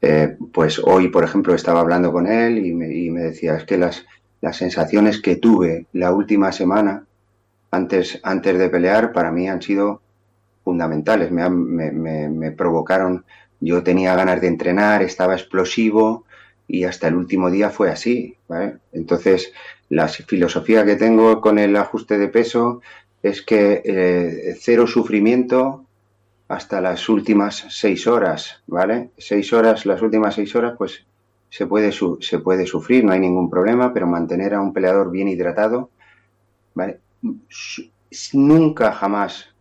Eh, 0.00 0.36
pues 0.52 0.78
hoy, 0.78 1.08
por 1.08 1.24
ejemplo, 1.24 1.54
estaba 1.54 1.80
hablando 1.80 2.12
con 2.12 2.26
él 2.26 2.64
y 2.64 2.74
me, 2.74 2.94
y 2.94 3.10
me 3.10 3.22
decía, 3.22 3.56
es 3.56 3.64
que 3.64 3.78
las, 3.78 4.04
las 4.40 4.56
sensaciones 4.56 5.20
que 5.20 5.36
tuve 5.36 5.86
la 5.92 6.12
última 6.12 6.52
semana 6.52 7.04
antes, 7.70 8.20
antes 8.22 8.58
de 8.58 8.68
pelear 8.68 9.12
para 9.12 9.30
mí 9.30 9.48
han 9.48 9.62
sido 9.62 10.02
fundamentales. 10.68 11.30
Me, 11.30 11.48
me, 11.48 12.50
provocaron, 12.52 13.24
yo 13.58 13.82
tenía 13.82 14.14
ganas 14.14 14.38
de 14.42 14.48
entrenar, 14.48 15.02
estaba 15.02 15.32
explosivo 15.32 16.26
y 16.66 16.84
hasta 16.84 17.08
el 17.08 17.14
último 17.14 17.50
día 17.50 17.70
fue 17.70 17.90
así. 17.90 18.36
Entonces, 18.92 19.50
la 19.88 20.08
filosofía 20.08 20.84
que 20.84 20.96
tengo 20.96 21.40
con 21.40 21.58
el 21.58 21.74
ajuste 21.74 22.18
de 22.18 22.28
peso 22.28 22.82
es 23.22 23.40
que 23.40 23.80
eh, 23.82 24.56
cero 24.60 24.86
sufrimiento 24.86 25.86
hasta 26.48 26.82
las 26.82 27.08
últimas 27.08 27.64
seis 27.70 28.06
horas, 28.06 28.62
¿vale? 28.66 29.08
Seis 29.16 29.50
horas, 29.54 29.86
las 29.86 30.02
últimas 30.02 30.34
seis 30.34 30.54
horas, 30.54 30.74
pues 30.76 31.06
se 31.48 31.66
puede, 31.66 31.92
se 31.92 32.38
puede 32.40 32.66
sufrir, 32.66 33.06
no 33.06 33.12
hay 33.12 33.20
ningún 33.20 33.48
problema, 33.48 33.94
pero 33.94 34.06
mantener 34.06 34.52
a 34.52 34.60
un 34.60 34.74
peleador 34.74 35.10
bien 35.10 35.28
hidratado, 35.28 35.88
¿vale? 36.74 37.00
Nunca 38.34 38.92
jamás 38.92 39.54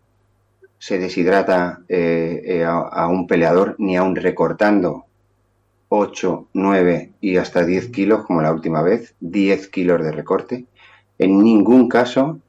se 0.79 0.99
deshidrata 0.99 1.81
eh, 1.87 2.41
eh, 2.45 2.65
a, 2.65 3.07
un 3.07 3.27
peleador 3.27 3.75
ni 3.79 3.97
aun 3.97 4.15
recortando 4.15 5.05
8, 5.89 6.49
9 6.53 7.13
y 7.21 7.37
hasta 7.37 7.65
10 7.65 7.89
kilos 7.89 8.25
como 8.25 8.41
la 8.41 8.51
última 8.51 8.81
vez, 8.81 9.15
10 9.19 9.69
kilos 9.69 10.03
de 10.03 10.11
recorte. 10.11 10.65
En 11.17 11.41
ningún 11.41 11.89
caso 11.89 12.39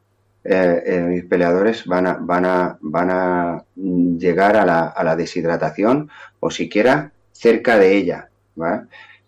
eh, 0.45 1.05
mis 1.09 1.24
peleadores 1.24 1.87
van 1.87 2.07
a, 2.07 2.14
van, 2.20 2.45
a, 2.45 2.79
van 2.81 3.11
a 3.11 3.64
llegar 3.76 4.57
a 4.57 4.64
la, 4.64 4.87
a 4.87 5.05
la 5.05 5.16
deshidratación 5.16 6.11
o 6.41 6.51
siquiera 6.51 7.12
cerca 7.33 7.79
de 7.79 7.97
ella. 7.97 8.29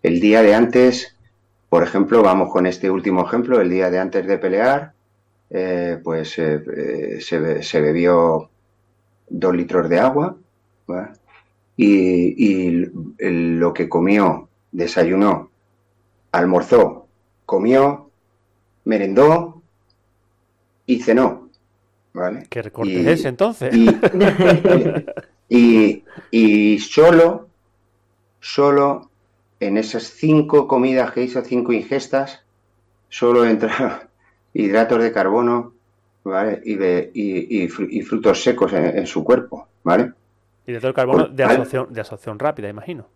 El 0.03 0.19
día 0.19 0.41
de 0.41 0.53
antes, 0.53 1.15
por 1.69 1.83
ejemplo, 1.83 2.21
vamos 2.21 2.51
con 2.51 2.65
este 2.67 2.91
último 2.91 3.25
ejemplo, 3.25 3.61
el 3.61 3.69
día 3.69 3.89
de 3.89 3.99
antes 3.99 4.27
de 4.27 4.37
pelear, 4.37 4.93
pues 6.03 6.31
se, 6.31 7.21
se 7.21 7.81
bebió 7.81 8.50
dos 9.31 9.55
litros 9.55 9.89
de 9.89 9.99
agua 9.99 10.35
y, 11.77 12.85
lo 13.19 13.73
que 13.73 13.89
comió, 13.89 14.49
desayunó, 14.71 15.49
almorzó, 16.31 17.07
comió, 17.45 18.09
merendó 18.85 19.61
y 20.85 21.01
cenó. 21.01 21.49
¿vale? 22.13 22.45
¿Qué 22.49 22.61
recorte 22.61 23.11
es 23.11 23.25
entonces? 23.25 23.73
Y, 25.53 26.05
y, 26.31 26.79
solo, 26.79 27.49
solo 28.39 29.11
en 29.59 29.75
esas 29.75 30.03
cinco 30.03 30.65
comidas 30.65 31.11
que 31.11 31.23
hizo, 31.23 31.43
cinco 31.43 31.73
ingestas, 31.73 32.45
solo 33.09 33.43
entraron 33.43 33.99
hidratos 34.53 35.03
de 35.03 35.11
carbono, 35.11 35.73
¿vale? 36.23 36.61
Y, 36.63 36.75
de, 36.75 37.11
y, 37.13 37.63
y, 37.63 38.01
frutos 38.01 38.43
secos 38.43 38.73
en, 38.73 39.07
su 39.07 39.23
cuerpo, 39.23 39.67
¿vale? 39.83 40.11
Y 40.65 40.73
de 40.73 40.79
todo 40.79 40.89
el 40.89 40.93
carbono 40.93 41.27
de 41.27 41.43
absorción, 41.43 41.91
de 41.91 41.99
absorción 41.99 42.39
rápida, 42.39 42.69
imagino. 42.69 43.07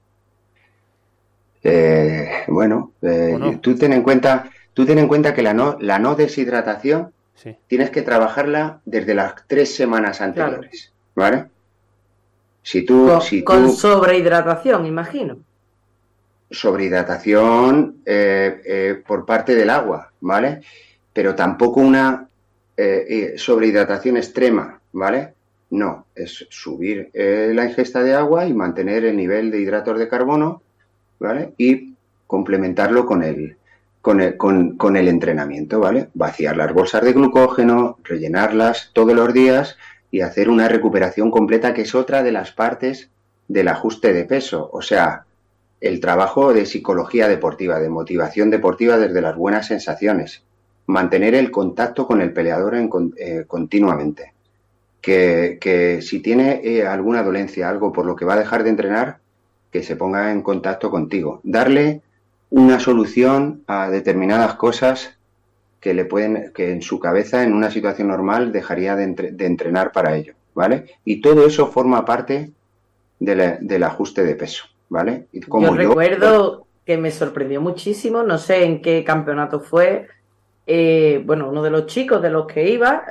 Eh, 1.63 2.43
bueno, 2.47 2.93
eh, 3.01 3.57
tú 3.61 3.75
ten 3.75 3.93
en 3.93 4.03
cuenta, 4.03 4.49
tú 4.73 4.85
ten 4.85 4.99
en 4.99 5.07
cuenta 5.07 5.33
que 5.33 5.41
la 5.41 5.53
no, 5.53 5.77
la 5.79 5.99
no 5.99 6.15
deshidratación 6.15 7.11
tienes 7.67 7.89
que 7.89 8.01
trabajarla 8.01 8.81
desde 8.85 9.13
las 9.13 9.35
tres 9.47 9.75
semanas 9.75 10.21
anteriores, 10.21 10.91
¿vale? 11.15 11.45
Si 12.63 12.83
tú, 12.83 13.07
con, 13.07 13.21
si 13.21 13.43
con 13.43 13.71
sobrehidratación, 13.71 14.85
imagino. 14.87 15.37
Sobrehidratación 16.49 17.97
eh, 18.05 19.03
por 19.05 19.25
parte 19.25 19.53
del 19.53 19.69
agua, 19.69 20.11
¿vale? 20.21 20.61
Pero 21.13 21.35
tampoco 21.35 21.81
una 21.81 22.27
eh, 22.77 23.33
sobrehidratación 23.37 24.17
extrema, 24.17 24.81
¿vale? 24.91 25.33
No, 25.69 26.05
es 26.13 26.45
subir 26.49 27.09
eh, 27.13 27.51
la 27.53 27.65
ingesta 27.65 28.03
de 28.03 28.13
agua 28.13 28.45
y 28.45 28.53
mantener 28.53 29.05
el 29.05 29.17
nivel 29.17 29.51
de 29.51 29.59
hidratos 29.59 29.97
de 29.97 30.07
carbono, 30.07 30.61
¿vale? 31.19 31.53
Y 31.57 31.95
complementarlo 32.27 33.05
con 33.05 33.23
el, 33.23 33.57
con 34.01 34.21
el, 34.21 34.37
con, 34.37 34.97
el 34.97 35.07
entrenamiento, 35.07 35.79
¿vale? 35.79 36.09
Vaciar 36.13 36.57
las 36.57 36.73
bolsas 36.73 37.03
de 37.03 37.13
glucógeno, 37.13 37.97
rellenarlas 38.03 38.91
todos 38.93 39.13
los 39.13 39.33
días 39.33 39.77
y 40.11 40.21
hacer 40.21 40.49
una 40.49 40.67
recuperación 40.67 41.31
completa, 41.31 41.73
que 41.73 41.81
es 41.81 41.95
otra 41.95 42.23
de 42.23 42.31
las 42.31 42.51
partes 42.51 43.09
del 43.47 43.67
ajuste 43.67 44.13
de 44.13 44.25
peso. 44.25 44.69
O 44.71 44.81
sea, 44.81 45.25
el 45.81 45.99
trabajo 45.99 46.53
de 46.53 46.65
psicología 46.65 47.27
deportiva, 47.27 47.79
de 47.79 47.89
motivación 47.89 48.49
deportiva 48.49 48.97
desde 48.97 49.21
las 49.21 49.35
buenas 49.35 49.67
sensaciones 49.67 50.43
mantener 50.87 51.35
el 51.35 51.51
contacto 51.51 52.05
con 52.05 52.21
el 52.21 52.33
peleador 52.33 52.75
eh, 52.75 53.45
continuamente. 53.47 54.33
Que, 55.01 55.99
si 56.01 56.19
tiene 56.19 56.61
eh, 56.63 56.85
alguna 56.87 57.21
dolencia, 57.21 57.69
algo 57.69 57.93
por 57.93 58.05
lo 58.05 58.15
que 58.15 58.25
va 58.25 58.33
a 58.33 58.39
dejar 58.39 58.63
de 58.63 58.71
entrenar, 58.71 59.19
que 59.71 59.83
se 59.83 59.95
ponga 59.95 60.31
en 60.31 60.41
contacto 60.41 60.89
contigo. 60.89 61.41
Darle 61.43 62.01
una 62.49 62.79
solución 62.79 63.63
a 63.67 63.89
determinadas 63.89 64.55
cosas 64.55 65.15
que 65.79 65.93
le 65.93 66.05
pueden, 66.05 66.51
que 66.55 66.71
en 66.71 66.81
su 66.81 66.99
cabeza, 66.99 67.43
en 67.43 67.53
una 67.53 67.69
situación 67.69 68.07
normal, 68.07 68.51
dejaría 68.51 68.95
de, 68.95 69.03
entrenar 69.03 69.91
para 69.91 70.15
ello, 70.15 70.33
¿vale? 70.55 70.85
Y 71.03 71.21
todo 71.21 71.45
eso 71.45 71.67
forma 71.67 72.03
parte 72.05 72.51
del 73.19 73.83
ajuste 73.83 74.23
de 74.23 74.35
peso, 74.35 74.65
¿vale? 74.89 75.27
Y 75.31 75.41
como 75.41 75.67
yo 75.67 75.75
recuerdo 75.75 76.65
que 76.85 76.97
me 76.97 77.11
sorprendió 77.11 77.61
muchísimo, 77.61 78.23
no 78.23 78.37
sé 78.37 78.63
en 78.63 78.81
qué 78.81 79.03
campeonato 79.03 79.59
fue, 79.59 80.07
eh, 80.67 81.21
bueno, 81.25 81.49
uno 81.49 81.63
de 81.63 81.69
los 81.69 81.85
chicos 81.85 82.21
de 82.21 82.29
los 82.29 82.47
que 82.47 82.69
iba, 82.69 83.03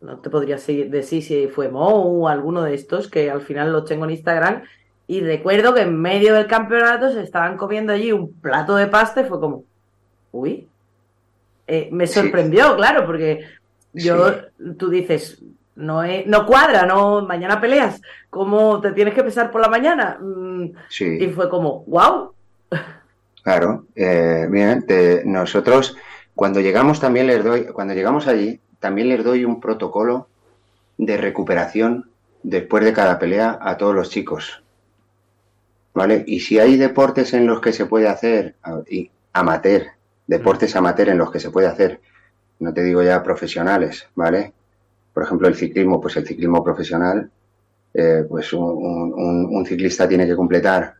no 0.00 0.18
te 0.18 0.30
podría 0.30 0.56
decir 0.56 1.22
si 1.22 1.48
fue 1.48 1.68
Mo 1.68 1.88
o 1.88 2.28
alguno 2.28 2.62
de 2.62 2.74
estos, 2.74 3.08
que 3.08 3.30
al 3.30 3.40
final 3.40 3.72
los 3.72 3.84
tengo 3.84 4.04
en 4.04 4.12
Instagram, 4.12 4.62
y 5.06 5.20
recuerdo 5.20 5.74
que 5.74 5.82
en 5.82 6.00
medio 6.00 6.34
del 6.34 6.46
campeonato 6.46 7.10
se 7.10 7.22
estaban 7.22 7.56
comiendo 7.56 7.92
allí 7.92 8.12
un 8.12 8.32
plato 8.32 8.76
de 8.76 8.86
pasta 8.86 9.22
y 9.22 9.24
fue 9.24 9.40
como, 9.40 9.64
uy, 10.32 10.68
eh, 11.66 11.88
me 11.92 12.06
sorprendió, 12.06 12.76
claro, 12.76 13.06
porque 13.06 13.44
yo, 13.92 14.32
tú 14.78 14.90
dices, 14.90 15.42
no, 15.76 16.02
no 16.26 16.46
cuadra, 16.46 16.84
no, 16.86 17.22
mañana 17.22 17.60
peleas, 17.60 18.00
¿cómo 18.30 18.80
te 18.80 18.92
tienes 18.92 19.14
que 19.14 19.24
pesar 19.24 19.50
por 19.50 19.60
la 19.60 19.68
mañana? 19.68 20.18
Mm, 20.20 20.64
y 21.00 21.28
fue 21.28 21.48
como, 21.48 21.84
wow. 21.86 22.32
Claro, 23.42 23.86
eh, 23.94 25.22
nosotros 25.24 25.96
cuando 26.38 26.60
llegamos 26.60 27.00
también 27.00 27.26
les 27.26 27.42
doy, 27.42 27.64
cuando 27.64 27.94
llegamos 27.94 28.28
allí, 28.28 28.60
también 28.78 29.08
les 29.08 29.24
doy 29.24 29.44
un 29.44 29.60
protocolo 29.60 30.28
de 30.96 31.16
recuperación 31.16 32.12
después 32.44 32.84
de 32.84 32.92
cada 32.92 33.18
pelea 33.18 33.58
a 33.60 33.76
todos 33.76 33.92
los 33.92 34.08
chicos. 34.08 34.62
¿Vale? 35.94 36.22
Y 36.28 36.38
si 36.38 36.60
hay 36.60 36.76
deportes 36.76 37.34
en 37.34 37.44
los 37.44 37.60
que 37.60 37.72
se 37.72 37.86
puede 37.86 38.06
hacer, 38.06 38.54
y 38.88 39.10
amateur, 39.32 39.88
deportes 40.28 40.76
amateur 40.76 41.08
en 41.08 41.18
los 41.18 41.32
que 41.32 41.40
se 41.40 41.50
puede 41.50 41.66
hacer, 41.66 42.00
no 42.60 42.72
te 42.72 42.84
digo 42.84 43.02
ya 43.02 43.20
profesionales, 43.20 44.06
¿vale? 44.14 44.52
Por 45.12 45.24
ejemplo, 45.24 45.48
el 45.48 45.56
ciclismo, 45.56 46.00
pues 46.00 46.18
el 46.18 46.24
ciclismo 46.24 46.62
profesional, 46.62 47.32
eh, 47.92 48.24
pues 48.28 48.52
un, 48.52 49.66
ciclista 49.66 50.08
tiene 50.08 50.24
que 50.24 50.36
completar 50.36 50.94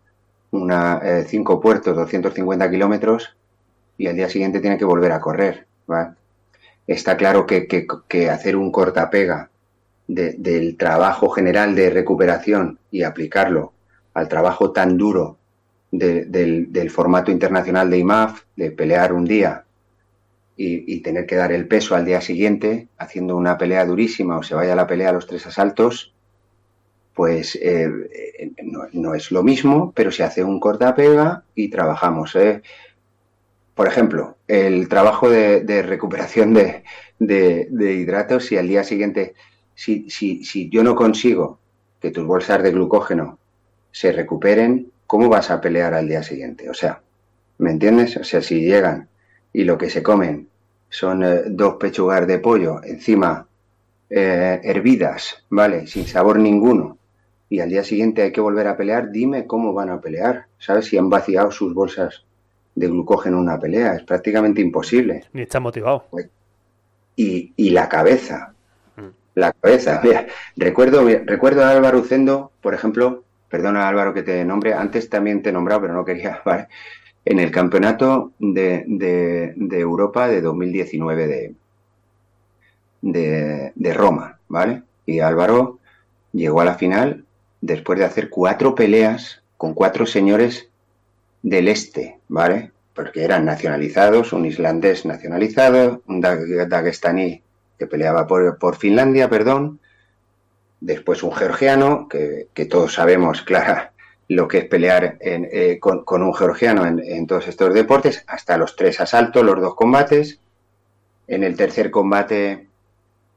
una, 0.50 0.98
eh, 1.00 1.24
cinco 1.28 1.60
puertos, 1.60 1.94
250 1.94 2.68
kilómetros, 2.68 3.37
y 3.98 4.06
al 4.06 4.16
día 4.16 4.30
siguiente 4.30 4.60
tiene 4.60 4.78
que 4.78 4.84
volver 4.84 5.12
a 5.12 5.20
correr. 5.20 5.66
Está 6.86 7.16
claro 7.16 7.46
que, 7.46 8.30
hacer 8.30 8.56
un 8.56 8.72
cortapega 8.72 9.50
del 10.06 10.76
trabajo 10.78 11.28
general 11.28 11.74
de 11.74 11.90
recuperación 11.90 12.78
y 12.90 13.02
aplicarlo 13.02 13.74
al 14.14 14.28
trabajo 14.28 14.72
tan 14.72 14.96
duro 14.96 15.36
del, 15.90 16.90
formato 16.90 17.30
internacional 17.30 17.90
de 17.90 17.98
IMAF, 17.98 18.42
de 18.56 18.70
pelear 18.70 19.12
un 19.12 19.24
día 19.24 19.64
y, 20.56 21.00
tener 21.00 21.26
que 21.26 21.36
dar 21.36 21.52
el 21.52 21.68
peso 21.68 21.94
al 21.94 22.04
día 22.04 22.20
siguiente, 22.20 22.88
haciendo 22.96 23.36
una 23.36 23.58
pelea 23.58 23.84
durísima 23.84 24.38
o 24.38 24.42
se 24.42 24.54
vaya 24.54 24.74
la 24.74 24.86
pelea 24.86 25.10
a 25.10 25.12
los 25.12 25.26
tres 25.26 25.46
asaltos, 25.46 26.14
pues 27.14 27.58
eh, 27.60 27.90
no, 28.92 29.14
es 29.14 29.32
lo 29.32 29.42
mismo, 29.42 29.92
pero 29.94 30.12
se 30.12 30.22
hace 30.22 30.44
un 30.44 30.60
cortapega 30.60 31.42
y 31.54 31.68
trabajamos. 31.68 32.36
¿eh? 32.36 32.62
Por 33.78 33.86
ejemplo, 33.86 34.38
el 34.48 34.88
trabajo 34.88 35.30
de, 35.30 35.82
recuperación 35.82 36.52
de, 36.52 36.82
hidratos, 37.70 38.50
y 38.50 38.56
al 38.56 38.66
día 38.66 38.82
siguiente, 38.82 39.34
si, 39.76 40.10
si, 40.10 40.44
si 40.44 40.68
yo 40.68 40.82
no 40.82 40.96
consigo 40.96 41.60
que 42.00 42.10
tus 42.10 42.26
bolsas 42.26 42.60
de 42.64 42.72
glucógeno 42.72 43.38
se 43.92 44.10
recuperen, 44.10 44.90
¿cómo 45.06 45.28
vas 45.28 45.52
a 45.52 45.60
pelear 45.60 45.94
al 45.94 46.08
día 46.08 46.24
siguiente? 46.24 46.68
O 46.68 46.74
sea, 46.74 47.02
¿me 47.58 47.70
entiendes? 47.70 48.16
O 48.16 48.24
sea, 48.24 48.42
si 48.42 48.62
llegan 48.62 49.10
y 49.52 49.62
lo 49.62 49.78
que 49.78 49.90
se 49.90 50.02
comen 50.02 50.48
son 50.88 51.22
eh, 51.22 51.42
dos 51.46 51.76
pechugas 51.76 52.26
de 52.26 52.40
pollo 52.40 52.82
encima 52.82 53.46
eh, 54.10 54.60
hervidas, 54.64 55.44
¿vale? 55.50 55.86
Sin 55.86 56.04
sabor 56.08 56.40
ninguno, 56.40 56.98
y 57.48 57.60
al 57.60 57.70
día 57.70 57.84
siguiente 57.84 58.22
hay 58.22 58.32
que 58.32 58.40
volver 58.40 58.66
a 58.66 58.76
pelear, 58.76 59.12
dime 59.12 59.46
cómo 59.46 59.72
van 59.72 59.90
a 59.90 60.00
pelear. 60.00 60.46
¿Sabes? 60.58 60.86
Si 60.86 60.98
han 60.98 61.08
vaciado 61.08 61.52
sus 61.52 61.72
bolsas 61.72 62.24
de 62.78 62.86
glucógeno 62.86 63.38
en 63.38 63.42
una 63.42 63.58
pelea, 63.58 63.94
es 63.94 64.02
prácticamente 64.04 64.60
imposible. 64.60 65.24
Ni 65.32 65.42
está 65.42 65.58
motivado. 65.58 66.06
Pues, 66.10 66.28
y, 67.16 67.52
y 67.56 67.70
la 67.70 67.88
cabeza, 67.88 68.54
mm. 68.96 69.08
la 69.34 69.52
cabeza. 69.52 70.00
Mira, 70.04 70.26
recuerdo, 70.56 71.04
recuerdo 71.24 71.64
a 71.64 71.70
Álvaro 71.70 71.98
Ucendo, 71.98 72.52
por 72.60 72.74
ejemplo, 72.74 73.24
perdona 73.48 73.88
Álvaro 73.88 74.14
que 74.14 74.22
te 74.22 74.44
nombre, 74.44 74.74
antes 74.74 75.10
también 75.10 75.42
te 75.42 75.50
he 75.50 75.52
nombrado, 75.52 75.82
pero 75.82 75.94
no 75.94 76.04
quería, 76.04 76.40
¿vale? 76.44 76.68
En 77.24 77.40
el 77.40 77.50
campeonato 77.50 78.32
de, 78.38 78.84
de, 78.86 79.52
de 79.56 79.80
Europa 79.80 80.28
de 80.28 80.40
2019 80.40 81.26
de, 81.26 81.54
de, 83.02 83.72
de 83.74 83.94
Roma, 83.94 84.38
¿vale? 84.48 84.82
Y 85.04 85.18
Álvaro 85.20 85.78
llegó 86.32 86.60
a 86.60 86.64
la 86.64 86.74
final 86.76 87.24
después 87.60 87.98
de 87.98 88.04
hacer 88.04 88.30
cuatro 88.30 88.76
peleas 88.76 89.42
con 89.56 89.74
cuatro 89.74 90.06
señores 90.06 90.67
del 91.42 91.68
este, 91.68 92.18
¿vale? 92.28 92.72
Porque 92.94 93.24
eran 93.24 93.44
nacionalizados, 93.44 94.32
un 94.32 94.44
islandés 94.44 95.06
nacionalizado, 95.06 96.02
un 96.06 96.20
dagestaní 96.20 97.42
que 97.78 97.86
peleaba 97.86 98.26
por, 98.26 98.76
Finlandia, 98.76 99.30
perdón, 99.30 99.78
después 100.80 101.22
un 101.22 101.32
georgiano, 101.32 102.08
que, 102.08 102.48
todos 102.66 102.94
sabemos, 102.94 103.42
claro, 103.46 103.90
lo 104.28 104.48
que 104.48 104.58
es 104.58 104.64
pelear 104.64 105.16
eh, 105.20 105.78
con, 105.80 106.22
un 106.22 106.34
georgiano 106.34 106.86
en, 106.86 106.98
en, 106.98 107.26
todos 107.26 107.46
estos 107.48 107.72
deportes, 107.72 108.24
hasta 108.26 108.58
los 108.58 108.76
tres 108.76 109.00
asaltos, 109.00 109.44
los 109.44 109.60
dos 109.60 109.74
combates. 109.74 110.40
En 111.28 111.44
el 111.44 111.56
tercer 111.56 111.90
combate 111.90 112.68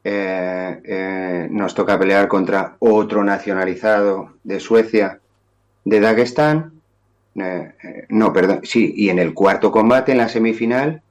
eh, 0.04 0.82
eh, 0.84 1.47
nos 1.52 1.76
toca 1.76 1.99
pelear 1.99 2.28
contra 2.28 2.76
otro 2.80 3.24
nacionalizado 3.24 4.34
de 4.43 4.60
Suecia, 4.60 5.20
de 5.86 5.99
Dagestán. 5.99 6.81
Eh, 7.36 8.06
no, 8.10 8.34
perdón, 8.34 8.62
sí, 8.64 8.94
y 8.96 9.10
en 9.10 9.20
el 9.20 9.34
cuarto 9.34 9.72
combate, 9.72 10.12
en 10.12 10.18
la 10.18 10.30
semifinal, 10.30 11.02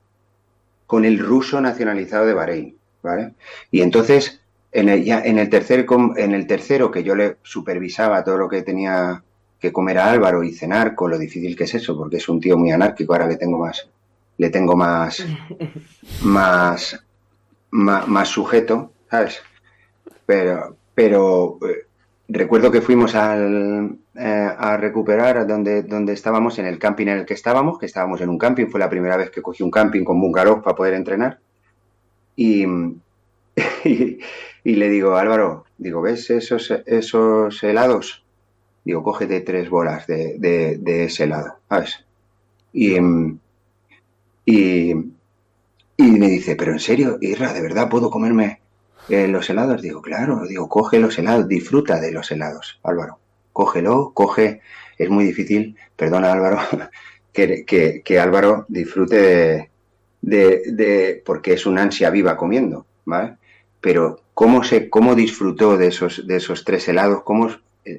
con 0.86 1.04
el 1.04 1.18
ruso 1.18 1.60
nacionalizado 1.60 2.26
de 2.26 2.34
Bahrein, 2.34 2.76
¿vale? 3.02 3.34
Y 3.70 3.80
entonces, 3.80 4.40
en 4.72 4.88
el, 4.88 5.04
ya, 5.04 5.22
en 5.22 5.38
el, 5.38 5.48
tercer, 5.48 5.86
en 6.16 6.34
el 6.34 6.46
tercero, 6.46 6.90
que 6.90 7.02
yo 7.02 7.14
le 7.14 7.36
supervisaba 7.42 8.22
todo 8.24 8.36
lo 8.36 8.48
que 8.48 8.62
tenía 8.62 9.22
que 9.58 9.72
comer 9.72 9.98
a 9.98 10.10
Álvaro 10.10 10.42
y 10.42 10.52
cenar, 10.52 10.94
con 10.94 11.10
lo 11.10 11.18
difícil 11.18 11.56
que 11.56 11.64
es 11.64 11.74
eso, 11.74 11.96
porque 11.96 12.16
es 12.16 12.28
un 12.28 12.40
tío 12.40 12.56
muy 12.56 12.70
anárquico, 12.70 13.12
ahora 13.12 13.28
le 13.28 13.36
tengo 13.36 13.58
más, 13.58 13.88
le 14.38 14.50
tengo 14.50 14.74
más, 14.74 15.24
más, 16.22 17.04
más, 17.70 18.28
sujeto, 18.28 18.92
¿sabes? 19.10 19.40
Pero, 20.26 20.76
pero 20.94 21.58
eh, 21.68 21.86
recuerdo 22.30 22.70
que 22.70 22.80
fuimos 22.80 23.14
al, 23.14 23.98
eh, 24.14 24.50
a 24.56 24.76
recuperar 24.76 25.46
donde, 25.46 25.82
donde 25.82 26.12
estábamos, 26.12 26.58
en 26.58 26.66
el 26.66 26.78
camping 26.78 27.08
en 27.08 27.18
el 27.18 27.26
que 27.26 27.34
estábamos, 27.34 27.78
que 27.78 27.86
estábamos 27.86 28.20
en 28.20 28.28
un 28.28 28.38
camping, 28.38 28.66
fue 28.66 28.80
la 28.80 28.88
primera 28.88 29.16
vez 29.16 29.30
que 29.30 29.42
cogí 29.42 29.62
un 29.62 29.70
camping 29.70 30.04
con 30.04 30.20
bungalow 30.20 30.62
para 30.62 30.76
poder 30.76 30.94
entrenar. 30.94 31.38
Y, 33.82 34.18
y, 34.64 34.76
le 34.76 34.88
digo, 34.88 35.16
Álvaro, 35.16 35.64
digo, 35.76 36.00
¿ves 36.00 36.30
esos, 36.30 36.70
esos 36.86 37.62
helados? 37.62 38.24
Digo, 38.84 39.02
cógete 39.02 39.40
tres 39.40 39.68
bolas 39.68 40.06
de, 40.06 40.36
de, 40.38 40.78
de 40.78 41.04
ese 41.04 41.24
helado, 41.24 41.56
¿sabes? 41.68 42.04
Y, 42.72 42.96
y, 44.46 44.92
y 45.96 46.02
me 46.02 46.28
dice, 46.28 46.56
pero 46.56 46.72
en 46.72 46.78
serio, 46.78 47.18
Irra, 47.20 47.52
¿de 47.52 47.60
verdad 47.60 47.90
puedo 47.90 48.10
comerme 48.10 48.60
eh, 49.10 49.28
los 49.28 49.48
helados? 49.50 49.82
Digo, 49.82 50.02
claro, 50.02 50.46
digo, 50.46 50.68
coge 50.68 50.98
los 50.98 51.18
helados, 51.18 51.48
disfruta 51.48 52.00
de 52.00 52.12
los 52.12 52.30
helados, 52.30 52.80
Álvaro. 52.82 53.18
Cógelo, 53.52 54.12
coge, 54.14 54.60
es 54.96 55.10
muy 55.10 55.24
difícil, 55.24 55.76
perdona 55.96 56.32
Álvaro, 56.32 56.58
que, 57.32 57.64
que, 58.04 58.20
Álvaro 58.20 58.64
disfrute 58.68 59.70
de, 60.22 60.62
de, 60.72 61.22
porque 61.24 61.54
es 61.54 61.66
una 61.66 61.82
ansia 61.82 62.10
viva 62.10 62.36
comiendo, 62.36 62.86
¿vale? 63.04 63.36
Pero 63.80 64.20
cómo 64.34 64.62
se, 64.62 64.88
cómo 64.88 65.14
disfrutó 65.14 65.76
de 65.76 65.88
esos, 65.88 66.26
de 66.26 66.36
esos 66.36 66.64
tres 66.64 66.88
helados, 66.88 67.22
cómo 67.22 67.50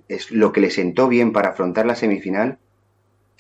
es 0.08 0.32
lo 0.32 0.52
que 0.52 0.62
le 0.62 0.72
sentó 0.72 1.08
bien 1.08 1.34
para 1.34 1.50
afrontar 1.50 1.86
la 1.86 1.96
semifinal, 1.96 2.60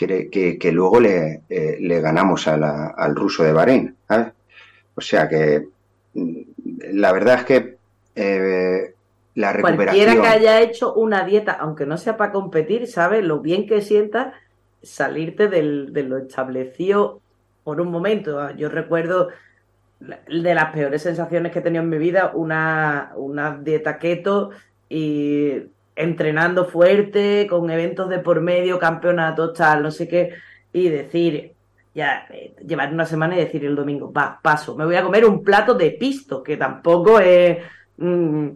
que, 0.08 0.58
que, 0.60 0.72
luego 0.72 1.00
le, 1.00 1.42
eh, 1.50 1.78
le 1.80 2.02
ganamos 2.02 2.48
al 2.48 3.16
ruso 3.16 3.44
de 3.44 3.54
Bahrein. 3.54 3.96
O 4.96 5.02
sea 5.02 5.30
que 5.30 5.68
mm, 6.14 6.42
la 6.92 7.12
verdad 7.12 7.40
es 7.40 7.46
que 7.46 7.78
eh, 8.16 8.94
la 9.36 9.54
recuperación... 9.54 10.06
Cualquiera 10.06 10.22
que 10.22 10.28
haya 10.28 10.62
hecho 10.62 10.94
una 10.94 11.24
dieta, 11.24 11.54
aunque 11.54 11.86
no 11.86 11.98
sea 11.98 12.18
para 12.18 12.32
competir, 12.32 12.88
sabe 12.88 13.22
lo 13.22 13.40
bien 13.40 13.68
que 13.68 13.82
sienta 13.82 14.34
salirte 14.82 15.48
del, 15.48 15.94
de 15.94 16.04
lo 16.04 16.18
establecido 16.18 17.22
por 17.64 17.80
un 17.82 17.92
momento. 17.92 18.50
Yo 18.56 18.70
recuerdo 18.70 19.30
de 20.00 20.56
las 20.56 20.74
peores 20.74 21.04
sensaciones 21.04 21.52
que 21.52 21.60
he 21.60 21.62
tenido 21.62 21.84
en 21.84 21.90
mi 21.90 22.00
vida, 22.00 22.32
una, 22.34 23.12
una 23.16 23.58
dieta 23.58 24.00
keto 24.00 24.50
y 24.90 25.64
entrenando 25.96 26.66
fuerte, 26.66 27.48
con 27.50 27.70
eventos 27.70 28.10
de 28.10 28.20
por 28.20 28.42
medio, 28.42 28.80
campeonatos, 28.80 29.54
tal, 29.54 29.84
no 29.84 29.92
sé 29.92 30.08
qué, 30.08 30.34
y 30.74 30.90
decir, 30.90 31.54
ya 31.94 32.26
eh, 32.30 32.56
llevar 32.66 32.94
una 32.94 33.06
semana 33.06 33.36
y 33.36 33.40
decir 33.40 33.66
el 33.66 33.76
domingo, 33.76 34.12
va, 34.12 34.40
paso, 34.42 34.76
me 34.76 34.86
voy 34.86 34.96
a 34.96 35.04
comer 35.04 35.26
un 35.26 35.44
plato 35.44 35.74
de 35.74 35.92
pisto, 35.92 36.44
que 36.44 36.58
tampoco 36.58 37.20
es... 37.20 37.58
Mm, 37.98 38.50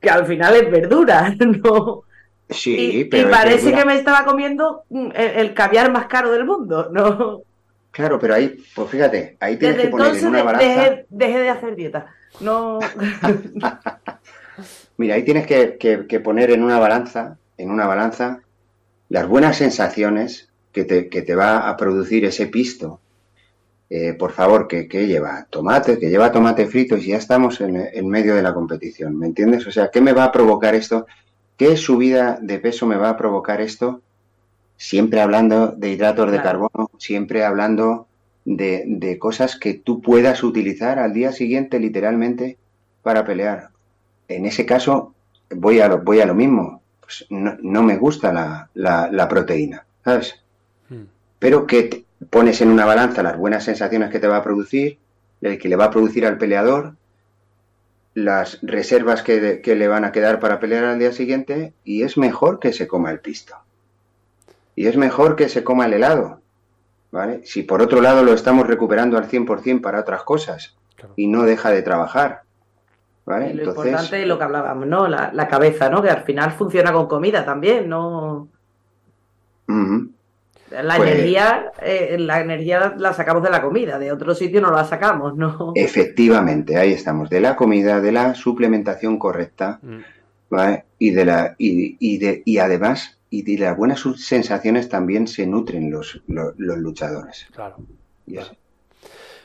que 0.00 0.10
al 0.10 0.26
final 0.26 0.56
es 0.56 0.70
verdura, 0.70 1.34
¿no? 1.38 2.04
Sí, 2.48 3.00
y, 3.00 3.04
pero. 3.04 3.28
Y 3.28 3.30
parece 3.30 3.72
que 3.72 3.84
me 3.84 3.96
estaba 3.96 4.24
comiendo 4.24 4.84
mm, 4.90 5.10
el, 5.14 5.54
caviar 5.54 5.90
más 5.90 6.06
caro 6.06 6.32
del 6.32 6.44
mundo, 6.44 6.90
¿no? 6.92 7.42
Claro, 7.90 8.18
pero 8.18 8.34
ahí, 8.34 8.56
pues 8.74 8.88
fíjate, 8.88 9.36
ahí 9.40 9.58
tienes 9.58 9.82
que 9.82 9.88
poner 9.88 10.16
en 10.16 10.26
una 10.26 10.42
balanza. 10.42 11.04
Dejé, 11.10 11.38
de 11.38 11.50
hacer 11.50 11.76
dieta. 11.76 12.06
No. 12.40 12.78
Mira, 14.96 15.16
ahí 15.16 15.24
tienes 15.24 15.46
que, 15.46 15.76
que, 15.76 16.20
poner 16.20 16.50
en 16.50 16.62
una 16.62 16.78
balanza, 16.78 17.36
en 17.58 17.70
una 17.70 17.86
balanza, 17.86 18.40
las 19.08 19.26
buenas 19.26 19.56
sensaciones 19.56 20.51
que 20.72 20.84
te, 20.84 21.08
que 21.08 21.22
te 21.22 21.34
va 21.34 21.68
a 21.68 21.76
producir 21.76 22.24
ese 22.24 22.46
pisto, 22.46 23.00
eh, 23.94 24.14
por 24.14 24.32
favor, 24.32 24.68
que, 24.68 24.86
lleva 25.06 25.46
tomate, 25.50 25.98
que 25.98 26.08
lleva 26.08 26.32
tomate 26.32 26.66
frito 26.66 26.96
y 26.96 27.08
ya 27.08 27.18
estamos 27.18 27.60
en, 27.60 28.08
medio 28.08 28.34
de 28.34 28.40
la 28.42 28.54
competición, 28.54 29.18
¿me 29.18 29.26
entiendes? 29.26 29.66
O 29.66 29.70
sea, 29.70 29.90
¿qué 29.90 30.00
me 30.00 30.14
va 30.14 30.24
a 30.24 30.32
provocar 30.32 30.74
esto? 30.74 31.06
¿Qué 31.58 31.76
subida 31.76 32.38
de 32.40 32.58
peso 32.58 32.86
me 32.86 32.96
va 32.96 33.10
a 33.10 33.18
provocar 33.18 33.60
esto? 33.60 34.00
Siempre 34.78 35.20
hablando 35.20 35.72
de 35.72 35.90
hidratos 35.90 36.32
de 36.32 36.40
carbono, 36.40 36.90
siempre 36.96 37.44
hablando 37.44 38.06
de, 38.46 38.84
de, 38.86 39.18
cosas 39.18 39.56
que 39.56 39.74
tú 39.74 40.00
puedas 40.00 40.42
utilizar 40.42 40.98
al 40.98 41.12
día 41.12 41.32
siguiente 41.32 41.78
literalmente 41.78 42.56
para 43.02 43.26
pelear. 43.26 43.68
En 44.26 44.46
ese 44.46 44.64
caso, 44.64 45.12
voy 45.50 45.80
a 45.80 45.88
lo, 45.88 45.98
voy 45.98 46.20
a 46.20 46.26
lo 46.26 46.34
mismo. 46.34 46.80
Pues 46.98 47.26
no, 47.28 47.58
no 47.60 47.82
me 47.82 47.98
gusta 47.98 48.32
la, 48.32 48.70
la, 48.72 49.10
la 49.12 49.28
proteína, 49.28 49.84
¿sabes? 50.02 50.41
Pero 51.42 51.66
que 51.66 52.04
pones 52.30 52.60
en 52.60 52.70
una 52.70 52.86
balanza 52.86 53.24
las 53.24 53.36
buenas 53.36 53.64
sensaciones 53.64 54.10
que 54.10 54.20
te 54.20 54.28
va 54.28 54.36
a 54.36 54.44
producir, 54.44 54.98
el 55.40 55.58
que 55.58 55.68
le 55.68 55.74
va 55.74 55.86
a 55.86 55.90
producir 55.90 56.24
al 56.24 56.38
peleador, 56.38 56.94
las 58.14 58.60
reservas 58.62 59.24
que, 59.24 59.60
le 59.64 59.88
van 59.88 60.04
a 60.04 60.12
quedar 60.12 60.38
para 60.38 60.60
pelear 60.60 60.84
al 60.84 61.00
día 61.00 61.10
siguiente, 61.10 61.72
y 61.82 62.04
es 62.04 62.16
mejor 62.16 62.60
que 62.60 62.72
se 62.72 62.86
coma 62.86 63.10
el 63.10 63.18
pisto. 63.18 63.56
Y 64.76 64.86
es 64.86 64.96
mejor 64.96 65.34
que 65.34 65.48
se 65.48 65.64
coma 65.64 65.86
el 65.86 65.94
helado. 65.94 66.38
¿Vale? 67.10 67.40
Si 67.44 67.64
por 67.64 67.82
otro 67.82 68.00
lado 68.00 68.22
lo 68.22 68.34
estamos 68.34 68.68
recuperando 68.68 69.18
al 69.18 69.28
100% 69.28 69.80
para 69.80 69.98
otras 69.98 70.22
cosas 70.22 70.76
y 71.16 71.26
no 71.26 71.42
deja 71.42 71.70
de 71.70 71.82
trabajar. 71.82 72.42
¿vale? 73.26 73.52
lo 73.52 73.64
importante 73.64 74.22
es 74.22 74.28
lo 74.28 74.38
que 74.38 74.44
hablábamos, 74.44 74.86
¿no? 74.86 75.08
La, 75.08 75.48
cabeza, 75.48 75.90
¿no? 75.90 76.02
Que 76.02 76.10
al 76.10 76.22
final 76.22 76.52
funciona 76.52 76.92
con 76.92 77.08
comida 77.08 77.44
también, 77.44 77.88
¿no? 77.88 78.48
La 80.82 80.96
pues 80.96 81.10
energía, 81.10 81.72
eh, 81.82 82.16
la 82.18 82.40
energía 82.40 82.94
la 82.96 83.12
sacamos 83.12 83.42
de 83.42 83.50
la 83.50 83.60
comida, 83.60 83.98
de 83.98 84.12
otro 84.12 84.34
sitio 84.34 84.60
no 84.60 84.70
la 84.70 84.84
sacamos, 84.84 85.36
¿no? 85.36 85.72
Efectivamente, 85.74 86.76
ahí 86.76 86.92
estamos, 86.92 87.28
de 87.28 87.40
la 87.40 87.56
comida, 87.56 88.00
de 88.00 88.12
la 88.12 88.34
suplementación 88.34 89.18
correcta, 89.18 89.78
mm. 89.82 89.98
Y 90.98 91.10
de 91.10 91.24
la, 91.24 91.54
y, 91.58 92.18
de, 92.18 92.42
y 92.44 92.58
además, 92.58 93.18
y 93.30 93.42
de 93.42 93.64
las 93.64 93.76
buenas 93.76 94.04
sensaciones 94.16 94.88
también 94.88 95.26
se 95.26 95.46
nutren 95.46 95.90
los, 95.90 96.22
los, 96.26 96.54
luchadores. 96.58 97.46
Claro. 97.52 97.76
Y 98.26 98.36
así. 98.36 98.52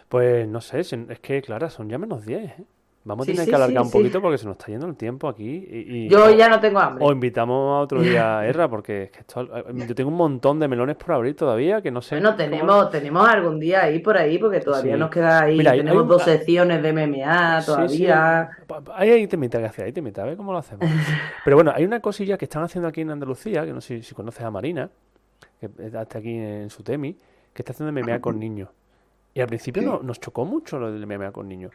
Pues 0.09 0.47
no 0.47 0.61
sé, 0.61 0.81
es 0.81 1.19
que, 1.21 1.41
claro, 1.41 1.69
son 1.69 1.89
ya 1.89 1.97
menos 1.97 2.25
10. 2.25 2.41
¿eh? 2.43 2.63
Vamos 3.07 3.25
a 3.25 3.31
tener 3.31 3.45
Sí, 3.45 3.49
que 3.49 3.55
alargar 3.55 3.83
sí, 3.83 3.87
un 3.87 3.91
poquito 3.91 4.21
porque 4.21 4.37
se 4.37 4.45
nos 4.45 4.57
está 4.57 4.65
yendo 4.67 4.85
el 4.85 4.97
tiempo 4.97 5.29
aquí. 5.29 5.65
Y, 5.69 6.05
y- 6.05 6.09
Yo 6.09 6.29
ya 6.31 6.49
no 6.49 6.59
tengo 6.59 6.77
hambre. 6.79 7.05
o 7.05 7.11
invitamos 7.13 7.77
a 7.77 7.79
otro 7.79 8.01
día 8.01 8.39
a 8.39 8.45
Erra 8.47 8.67
porque 8.69 9.03
es 9.03 9.11
que 9.11 9.19
esto- 9.21 9.43
eh, 9.57 9.63
yo 9.87 9.95
tengo 9.95 10.09
un 10.09 10.17
montón 10.17 10.59
de 10.59 10.67
melones 10.67 10.97
por 10.97 11.13
abrir 11.13 11.33
todavía 11.35 11.81
que 11.81 11.89
no 11.89 12.01
sé. 12.01 12.15
Bueno, 12.15 12.31
cómo- 12.31 12.37
tenemos, 12.37 12.89
tenemos 12.91 13.27
algún 13.29 13.59
día 13.61 13.83
ahí 13.83 13.99
por 13.99 14.17
ahí, 14.17 14.37
porque 14.37 14.59
todavía 14.59 14.97
nos 14.97 15.09
queda 15.09 15.43
ahí. 15.43 15.57
Mira, 15.57 15.71
tenemos 15.71 16.01
un- 16.03 16.07
dos 16.09 16.23
secciones 16.23 16.83
de 16.83 16.89
MMA 16.93 17.61
todavía. 17.65 18.49
pa- 18.67 18.83
Ahí 18.95 19.09
hay 19.09 19.27
temita 19.27 19.57
que 19.59 19.65
hacer, 19.65 19.85
hay 19.85 19.93
temita, 19.93 20.23
a 20.23 20.25
ver 20.25 20.35
cómo 20.35 20.51
lo 20.51 20.57
hacemos. 20.57 20.81
Pero 21.45 21.55
bueno, 21.55 21.71
hay 21.73 21.85
una 21.85 22.01
cosilla 22.01 22.37
que 22.37 22.43
están 22.45 22.63
haciendo 22.63 22.89
aquí 22.89 23.01
en 23.01 23.11
Andalucía, 23.11 23.65
que 23.65 23.71
no 23.71 23.79
sé 23.79 24.03
si 24.03 24.13
conoces 24.13 24.43
a 24.43 24.51
Marina, 24.51 24.89
que 25.61 25.69
está 25.79 26.19
aquí 26.19 26.35
en 26.37 26.69
su 26.69 26.83
temi, 26.83 27.13
que 27.53 27.61
está 27.61 27.71
haciendo 27.71 27.91
MMA 27.91 28.19
con 28.19 28.37
niños. 28.37 28.67
Y 29.33 29.39
al 29.39 29.47
principio 29.47 29.81
no- 29.83 29.99
nos 30.03 30.19
chocó 30.19 30.45
mucho 30.45 30.77
lo 30.77 30.91
del 30.91 31.05
MMA 31.07 31.31
con 31.31 31.47
niños. 31.47 31.71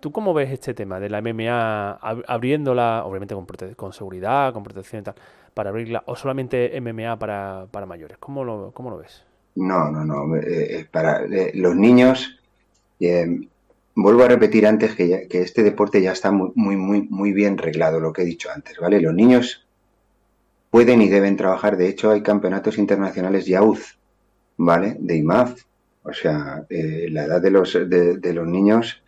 ¿Tú 0.00 0.12
cómo 0.12 0.32
ves 0.34 0.50
este 0.52 0.74
tema 0.74 1.00
de 1.00 1.08
la 1.10 1.18
MMA 1.18 1.98
ab- 2.00 2.24
abriéndola, 2.28 3.04
obviamente 3.04 3.34
con, 3.76 3.92
seguridad, 3.92 4.52
con 4.52 4.62
protección 4.62 5.00
y 5.02 5.04
tal, 5.04 5.14
para 5.54 5.70
abrirla, 5.70 6.02
o 6.06 6.14
solamente 6.16 6.76
MMA 6.76 7.18
para, 7.18 7.66
para 7.70 7.86
mayores? 7.86 8.18
¿Cómo 8.18 8.44
lo, 8.44 8.72
cómo 8.72 8.90
lo 8.90 8.98
ves? 8.98 9.24
No, 9.56 9.90
no, 9.90 10.04
no. 10.06 10.36
eh, 10.36 10.80
eh, 10.80 10.88
para 10.90 11.24
eh, 11.26 11.50
los 11.54 11.76
niños, 11.76 12.40
vuelvo 13.94 14.22
a 14.24 14.28
repetir 14.28 14.66
antes 14.66 14.94
que, 14.94 15.08
ya- 15.08 15.28
que 15.28 15.42
este 15.42 15.62
deporte 15.62 16.00
ya 16.00 16.12
está 16.12 16.30
muy, 16.30 16.52
muy, 16.54 16.76
muy, 17.10 17.32
bien 17.34 17.58
reglado, 17.58 18.00
lo 18.00 18.14
que 18.14 18.22
he 18.22 18.24
dicho 18.24 18.48
antes, 18.50 18.78
¿vale? 18.78 18.98
Los 19.00 19.12
niños 19.14 19.68
pueden 20.70 21.02
y 21.02 21.08
deben 21.08 21.36
trabajar. 21.36 21.76
De 21.76 21.88
hecho, 21.88 22.10
hay 22.10 22.22
campeonatos 22.22 22.78
internacionales 22.78 23.46
YAUZ, 23.46 23.98
¿vale? 24.56 24.96
De 25.00 25.16
IMAF. 25.16 25.62
O 26.02 26.12
sea, 26.12 26.64
la 26.68 27.24
edad 27.24 27.42
de 27.42 27.50
los, 27.50 27.74
de 27.74 28.32
los 28.34 28.46
niños 28.46 29.02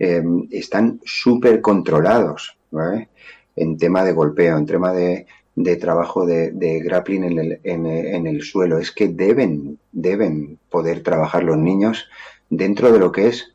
eh, 0.00 0.22
están 0.50 1.00
súper 1.04 1.60
controlados, 1.60 2.56
¿vale? 2.72 3.10
En 3.54 3.78
tema 3.78 4.02
de 4.02 4.12
golpeo, 4.12 4.58
en 4.58 4.66
tema 4.66 4.92
de, 4.92 5.26
de 5.54 5.76
trabajo 5.76 6.26
de, 6.26 6.50
grappling 6.82 7.24
en 7.24 7.38
el, 7.38 7.60
en, 7.62 7.86
en 7.86 8.26
el 8.26 8.42
suelo. 8.42 8.78
Es 8.78 8.90
que 8.90 9.08
deben, 9.08 9.78
deben 9.92 10.58
poder 10.68 11.02
trabajar 11.02 11.44
los 11.44 11.58
niños 11.58 12.08
dentro 12.48 12.92
de 12.92 12.98
lo 12.98 13.12
que 13.12 13.28
es 13.28 13.52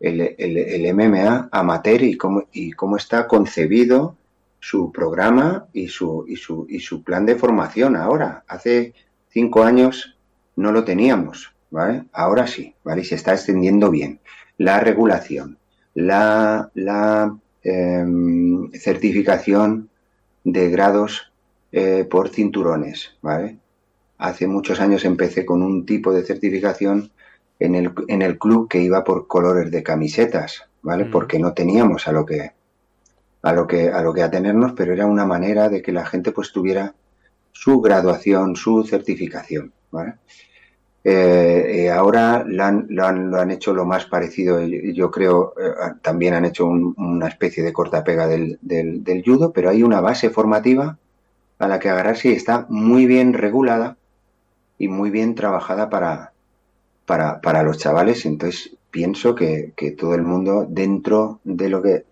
el 0.00 0.94
MMA 0.94 1.48
amateur 1.50 2.02
y 2.02 2.16
cómo, 2.16 2.44
y 2.52 2.72
cómo 2.72 2.96
está 2.96 3.26
concebido 3.26 4.16
su 4.60 4.92
programa 4.92 5.66
y 5.72 5.88
su, 5.88 6.24
y, 6.28 6.36
su, 6.36 6.66
y 6.68 6.80
su 6.80 7.02
plan 7.02 7.26
de 7.26 7.36
formación 7.36 7.96
ahora. 7.96 8.44
Hace 8.48 8.94
cinco 9.28 9.64
años 9.64 10.16
no 10.56 10.72
lo 10.72 10.84
teníamos, 10.84 11.52
¿vale? 11.70 12.04
Ahora 12.12 12.46
sí, 12.46 12.74
¿vale? 12.84 13.02
Y 13.02 13.04
se 13.04 13.14
está 13.14 13.32
extendiendo 13.32 13.90
bien. 13.90 14.20
La 14.56 14.80
regulación, 14.80 15.57
la, 15.98 16.70
la 16.74 17.36
em, 17.64 18.70
certificación 18.70 19.90
de 20.44 20.70
grados 20.70 21.32
eh, 21.72 22.06
por 22.08 22.28
cinturones, 22.28 23.16
¿vale? 23.20 23.58
Hace 24.16 24.46
muchos 24.46 24.78
años 24.78 25.04
empecé 25.04 25.44
con 25.44 25.60
un 25.60 25.84
tipo 25.84 26.12
de 26.12 26.22
certificación 26.22 27.10
en 27.58 27.74
el, 27.74 27.92
en 28.06 28.22
el 28.22 28.38
club 28.38 28.68
que 28.68 28.80
iba 28.80 29.02
por 29.02 29.26
colores 29.26 29.72
de 29.72 29.82
camisetas, 29.82 30.68
¿vale? 30.82 31.06
Mm. 31.06 31.10
Porque 31.10 31.40
no 31.40 31.52
teníamos 31.52 32.06
a 32.06 32.12
lo 32.12 32.24
que 32.24 32.52
a 33.42 33.52
lo 33.52 33.66
que 33.66 33.88
a 33.88 34.00
lo 34.00 34.14
que 34.14 34.22
atenernos, 34.22 34.74
pero 34.74 34.92
era 34.92 35.06
una 35.06 35.26
manera 35.26 35.68
de 35.68 35.82
que 35.82 35.90
la 35.90 36.06
gente 36.06 36.30
pues 36.30 36.52
tuviera 36.52 36.94
su 37.50 37.80
graduación, 37.80 38.54
su 38.54 38.84
certificación, 38.84 39.72
¿vale? 39.90 40.14
Eh, 41.10 41.84
eh, 41.86 41.90
ahora 41.90 42.44
lo 42.46 42.66
han, 42.66 43.50
hecho 43.50 43.72
lo 43.72 43.86
más 43.86 44.04
parecido, 44.04 44.60
yo, 44.60 45.10
creo, 45.10 45.54
eh, 45.58 45.94
también 46.02 46.34
han 46.34 46.44
hecho 46.44 46.66
un, 46.66 46.94
una 46.98 47.28
especie 47.28 47.64
de 47.64 47.72
cortapega 47.72 48.26
del, 48.26 48.58
del, 48.60 49.22
judo, 49.24 49.50
pero 49.50 49.70
hay 49.70 49.82
una 49.82 50.02
base 50.02 50.28
formativa 50.28 50.98
a 51.58 51.66
la 51.66 51.78
que 51.78 51.88
agarrarse 51.88 52.28
y 52.28 52.32
está 52.32 52.66
muy 52.68 53.06
bien 53.06 53.32
regulada 53.32 53.96
y 54.76 54.88
muy 54.88 55.08
bien 55.08 55.34
trabajada 55.34 55.88
para, 55.88 56.34
para, 57.06 57.40
para 57.40 57.62
los 57.62 57.78
chavales. 57.78 58.26
Entonces 58.26 58.76
pienso 58.90 59.34
que, 59.34 59.72
todo 59.98 60.14
el 60.14 60.24
mundo 60.24 60.66
dentro 60.68 61.40
de 61.42 61.70
lo 61.70 61.80
que 61.80 62.04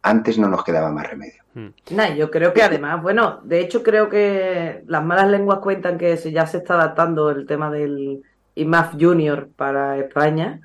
antes 0.00 0.38
no 0.38 0.48
nos 0.48 0.64
quedaba 0.64 0.90
más 0.90 1.06
remedio. 1.06 1.41
Hmm. 1.54 1.68
Nah, 1.90 2.14
yo 2.14 2.30
creo 2.30 2.52
que 2.52 2.62
además, 2.62 3.02
bueno, 3.02 3.40
de 3.44 3.60
hecho 3.60 3.82
creo 3.82 4.08
que 4.08 4.82
las 4.86 5.04
malas 5.04 5.28
lenguas 5.28 5.58
cuentan 5.58 5.98
que 5.98 6.16
se- 6.16 6.32
ya 6.32 6.46
se 6.46 6.58
está 6.58 6.74
adaptando 6.74 7.30
el 7.30 7.46
tema 7.46 7.70
del 7.70 8.22
IMAF 8.54 8.94
Junior 8.98 9.48
para 9.54 9.98
España, 9.98 10.60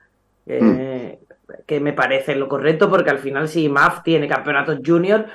eh, 0.46 1.20
que 1.66 1.80
me 1.80 1.94
parece 1.94 2.36
lo 2.36 2.48
correcto 2.48 2.90
porque 2.90 3.10
al 3.10 3.20
final 3.20 3.48
si 3.50 3.66
IMAF 3.66 4.04
tiene 4.04 4.28
campeonatos 4.28 4.80
junior, 4.86 5.26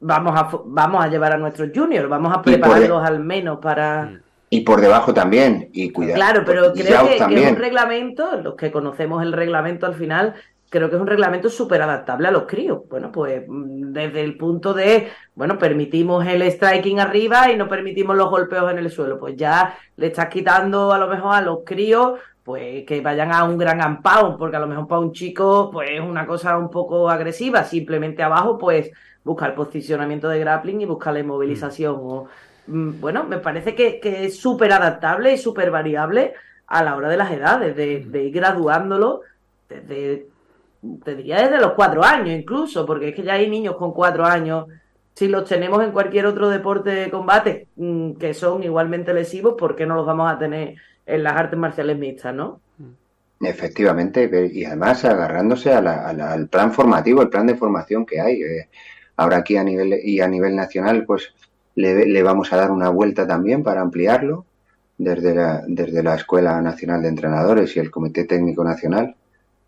vamos 0.00 0.38
a, 0.38 0.48
vamos 0.64 1.04
a 1.04 1.08
llevar 1.08 1.32
a 1.32 1.36
nuestros 1.36 1.70
juniors, 1.74 2.08
vamos 2.08 2.34
a 2.34 2.42
prepararlos 2.42 3.04
al 3.06 3.20
menos 3.20 3.58
para... 3.60 4.04
Mm. 4.06 4.20
Y 4.50 4.60
por 4.60 4.82
debajo 4.82 5.14
también, 5.14 5.70
y 5.72 5.90
cuidado. 5.90 6.16
Claro, 6.16 6.42
pero 6.44 6.74
creo 6.74 7.08
que, 7.08 7.16
que 7.16 7.42
es 7.42 7.50
un 7.50 7.56
reglamento, 7.56 8.36
los 8.36 8.54
que 8.54 8.70
conocemos 8.70 9.22
el 9.22 9.32
reglamento 9.32 9.86
al 9.86 9.94
final, 9.94 10.34
creo 10.72 10.88
que 10.88 10.96
es 10.96 11.02
un 11.02 11.06
reglamento 11.06 11.50
súper 11.50 11.82
adaptable 11.82 12.28
a 12.28 12.30
los 12.30 12.44
críos. 12.44 12.80
Bueno, 12.88 13.12
pues 13.12 13.44
mm, 13.46 13.92
desde 13.92 14.22
el 14.22 14.38
punto 14.38 14.72
de, 14.72 15.08
bueno, 15.34 15.58
permitimos 15.58 16.26
el 16.26 16.42
striking 16.50 16.98
arriba 16.98 17.52
y 17.52 17.56
no 17.56 17.68
permitimos 17.68 18.16
los 18.16 18.30
golpeos 18.30 18.70
en 18.72 18.78
el 18.78 18.90
suelo. 18.90 19.18
Pues 19.18 19.36
ya 19.36 19.76
le 19.96 20.06
estás 20.06 20.28
quitando 20.28 20.90
a 20.92 20.98
lo 20.98 21.08
mejor 21.08 21.34
a 21.34 21.42
los 21.42 21.58
críos, 21.64 22.18
pues 22.42 22.86
que 22.86 23.02
vayan 23.02 23.32
a 23.32 23.44
un 23.44 23.58
gran 23.58 23.86
unpound, 23.86 24.38
porque 24.38 24.56
a 24.56 24.60
lo 24.60 24.66
mejor 24.66 24.88
para 24.88 25.00
un 25.02 25.12
chico, 25.12 25.70
pues 25.70 25.90
es 25.90 26.00
una 26.00 26.26
cosa 26.26 26.56
un 26.56 26.70
poco 26.70 27.10
agresiva. 27.10 27.64
Simplemente 27.64 28.22
abajo, 28.22 28.56
pues 28.56 28.90
busca 29.22 29.46
el 29.46 29.52
posicionamiento 29.52 30.28
de 30.30 30.40
grappling 30.40 30.80
y 30.80 30.86
busca 30.86 31.12
la 31.12 31.20
inmovilización. 31.20 31.96
O, 32.00 32.28
mm, 32.66 32.98
bueno, 32.98 33.24
me 33.24 33.38
parece 33.38 33.74
que, 33.74 34.00
que 34.00 34.24
es 34.24 34.40
súper 34.40 34.72
adaptable 34.72 35.34
y 35.34 35.38
súper 35.38 35.70
variable 35.70 36.32
a 36.66 36.82
la 36.82 36.96
hora 36.96 37.10
de 37.10 37.18
las 37.18 37.30
edades, 37.30 37.76
de, 37.76 38.06
de 38.06 38.24
ir 38.24 38.32
graduándolo 38.32 39.20
desde, 39.68 40.31
te 41.04 41.14
diría 41.16 41.42
desde 41.42 41.60
los 41.60 41.72
cuatro 41.74 42.02
años 42.04 42.30
incluso, 42.38 42.84
porque 42.86 43.08
es 43.10 43.14
que 43.14 43.22
ya 43.22 43.34
hay 43.34 43.48
niños 43.50 43.76
con 43.76 43.92
cuatro 43.92 44.24
años, 44.24 44.66
si 45.14 45.28
los 45.28 45.48
tenemos 45.48 45.82
en 45.84 45.92
cualquier 45.92 46.26
otro 46.26 46.48
deporte 46.48 46.90
de 46.90 47.10
combate 47.10 47.68
mm, 47.76 48.12
que 48.14 48.34
son 48.34 48.62
igualmente 48.62 49.14
lesivos, 49.14 49.54
¿por 49.58 49.76
qué 49.76 49.86
no 49.86 49.94
los 49.96 50.06
vamos 50.06 50.30
a 50.32 50.38
tener 50.38 50.76
en 51.06 51.22
las 51.22 51.34
artes 51.36 51.58
marciales 51.58 51.98
mixtas, 51.98 52.34
no? 52.34 52.60
Efectivamente, 53.40 54.28
ve- 54.28 54.50
y 54.52 54.64
además 54.64 55.04
agarrándose 55.04 55.72
al 55.72 56.48
plan 56.48 56.72
formativo, 56.72 57.22
el 57.22 57.28
plan 57.28 57.46
de 57.46 57.56
formación 57.56 58.06
que 58.06 58.20
hay. 58.20 58.42
eh, 58.42 58.68
ahora 59.16 59.38
aquí 59.38 59.56
a 59.56 59.64
nivel 59.64 59.94
y 60.02 60.20
a 60.20 60.28
nivel 60.28 60.56
nacional, 60.56 61.04
pues 61.06 61.34
le, 61.74 62.06
le 62.06 62.22
vamos 62.22 62.52
a 62.52 62.56
dar 62.56 62.70
una 62.70 62.88
vuelta 62.90 63.26
también 63.26 63.62
para 63.62 63.80
ampliarlo 63.82 64.46
desde 64.98 65.34
la, 65.34 65.62
desde 65.66 66.02
la 66.02 66.14
Escuela 66.16 66.60
Nacional 66.62 67.02
de 67.02 67.08
Entrenadores 67.08 67.76
y 67.76 67.80
el 67.80 67.90
Comité 67.90 68.24
Técnico 68.24 68.64
Nacional 68.64 69.16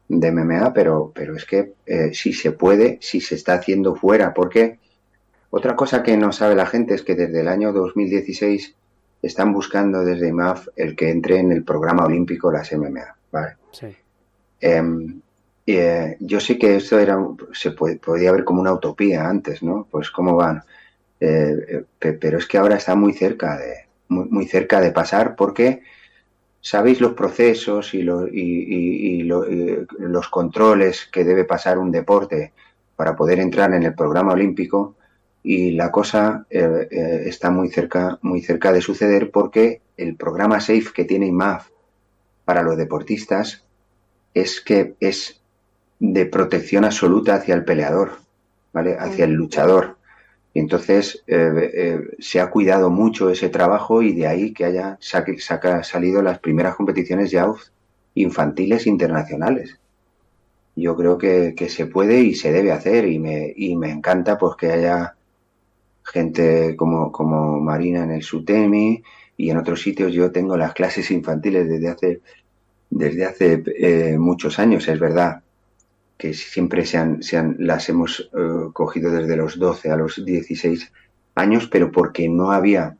de 0.09 0.29
MMA, 0.33 0.73
pero, 0.75 1.13
pero 1.15 1.35
es 1.37 1.45
que 1.45 1.73
eh, 1.87 2.13
si 2.13 2.33
se 2.33 2.53
puede, 2.53 2.99
si 3.01 3.21
se 3.21 3.35
está 3.35 3.55
haciendo 3.55 3.95
fuera, 3.97 4.35
porque 4.35 4.79
otra 5.51 5.77
cosa 5.77 6.03
que 6.03 6.17
no 6.17 6.33
sabe 6.33 6.55
la 6.55 6.67
gente 6.67 6.95
es 6.95 7.03
que 7.03 7.15
desde 7.15 7.41
el 7.41 7.49
año 7.49 7.73
2016 7.73 8.75
están 9.23 9.53
buscando 9.53 10.05
desde 10.05 10.29
IMAF 10.29 10.69
el 10.77 10.95
que 10.97 11.11
entre 11.11 11.39
en 11.39 11.53
el 11.53 11.65
programa 11.65 12.05
olímpico 12.05 12.53
las 12.53 12.71
MMA, 12.73 13.17
¿vale? 13.33 13.57
Sí. 13.73 13.87
Em, 14.61 15.21
eh, 15.67 16.17
yo 16.21 16.41
sé 16.41 16.59
que 16.59 16.77
esto 16.77 16.99
era, 16.99 17.17
se 17.53 17.71
puede- 17.71 17.97
podía 17.97 18.33
ver 18.33 18.45
como 18.45 18.61
una 18.61 18.73
utopía 18.75 19.27
antes, 19.27 19.63
¿no? 19.63 19.87
Pues 19.91 20.11
cómo 20.11 20.37
van. 20.37 20.63
Eh, 21.21 21.85
pe- 21.99 22.13
pero 22.15 22.37
es 22.39 22.47
que 22.47 22.59
ahora 22.59 22.77
está 22.77 22.95
muy 22.95 23.15
cerca 23.15 23.57
de, 23.57 23.87
muy, 24.09 24.27
muy 24.29 24.47
cerca 24.47 24.81
de 24.81 24.91
pasar 24.93 25.35
porque 25.37 25.81
sabéis 26.71 26.99
los 27.01 27.13
procesos 27.13 27.93
y, 27.93 28.03
lo- 28.03 28.27
y- 28.27 28.31
y- 28.79 29.21
y 29.21 29.23
lo- 29.25 29.47
y 29.51 29.85
los 29.99 30.29
controles 30.29 31.07
que 31.13 31.23
debe 31.23 31.45
pasar 31.45 31.79
un 31.79 31.91
deporte 31.93 32.53
para 32.97 33.15
poder 33.15 33.39
entrar 33.39 33.75
en 33.75 33.83
el 33.83 33.95
programa 33.95 34.33
olímpico 34.33 34.95
y 35.43 35.73
la 35.73 35.91
cosa 35.91 36.47
eh, 36.49 36.89
eh, 36.91 37.23
está 37.27 37.51
muy 37.51 37.69
cerca, 37.69 38.19
muy 38.23 38.41
cerca 38.41 38.73
de 38.73 38.81
suceder 38.81 39.31
porque 39.31 39.83
el 39.99 40.17
programa 40.17 40.59
SAFE 40.61 40.93
que 40.95 41.05
tiene 41.05 41.27
IMAF 41.27 41.69
para 42.47 42.63
los 42.63 42.79
deportistas 42.79 43.65
es 44.33 44.61
que 44.63 44.95
es 45.01 45.43
de 46.01 46.25
protección 46.27 46.85
absoluta 46.87 47.35
hacia 47.35 47.55
el 47.55 47.65
peleador, 47.65 48.13
¿vale? 48.73 48.97
Hacia 48.99 49.27
el 49.27 49.33
luchador. 49.33 49.94
Y 50.55 50.61
entonces 50.61 51.25
eh, 51.27 51.71
eh, 51.75 52.01
se 52.21 52.41
ha 52.41 52.51
cuidado 52.51 52.91
mucho 52.91 53.31
ese 53.31 53.51
trabajo 53.51 54.03
y 54.03 54.15
de 54.15 54.27
ahí 54.29 54.55
que 54.55 54.65
haya 54.67 54.99
saque- 55.01 55.39
saca, 55.41 55.83
salido 55.85 56.23
las 56.23 56.39
primeras 56.39 56.77
competiciones 56.77 57.31
ya 57.33 57.53
infantiles 58.15 58.87
internacionales. 58.87 59.79
Yo 60.77 60.97
creo 60.97 61.19
que, 61.19 61.55
que 61.57 61.69
se 61.69 61.87
puede 61.87 62.21
y 62.21 62.35
se 62.35 62.53
debe 62.53 62.73
hacer 62.73 63.07
y 63.09 63.19
me, 63.19 63.53
y 63.57 63.77
me 63.77 63.91
encanta 63.91 64.39
pues 64.39 64.57
que 64.57 64.73
haya 64.73 65.17
gente 66.05 66.77
como, 66.77 67.13
como 67.13 67.61
Marina 67.61 68.05
en 68.05 68.13
el 68.13 68.23
Sutemi 68.23 69.03
y 69.37 69.51
en 69.51 69.59
otros 69.59 69.83
sitios 69.83 70.13
yo 70.13 70.33
tengo 70.33 70.57
las 70.57 70.75
clases 70.75 71.11
infantiles 71.11 71.69
desde 71.69 71.89
hace 71.89 72.23
desde 72.91 73.27
hace 73.27 73.65
eh, 73.79 74.19
muchos 74.19 74.59
años, 74.61 74.89
es 74.89 75.01
verdad 75.01 75.44
que 76.25 76.33
siempre 76.33 76.87
se 76.87 76.97
han, 76.97 77.57
las 77.59 77.87
hemos 77.91 78.31
eh, 78.33 78.71
cogido 78.73 79.11
desde 79.11 79.37
los 79.37 79.59
12 79.59 79.91
a 79.91 79.97
los 79.97 80.25
16 80.25 80.91
años, 81.35 81.69
pero 81.71 81.93
porque 81.93 82.31
no 82.31 82.51
había 82.51 82.97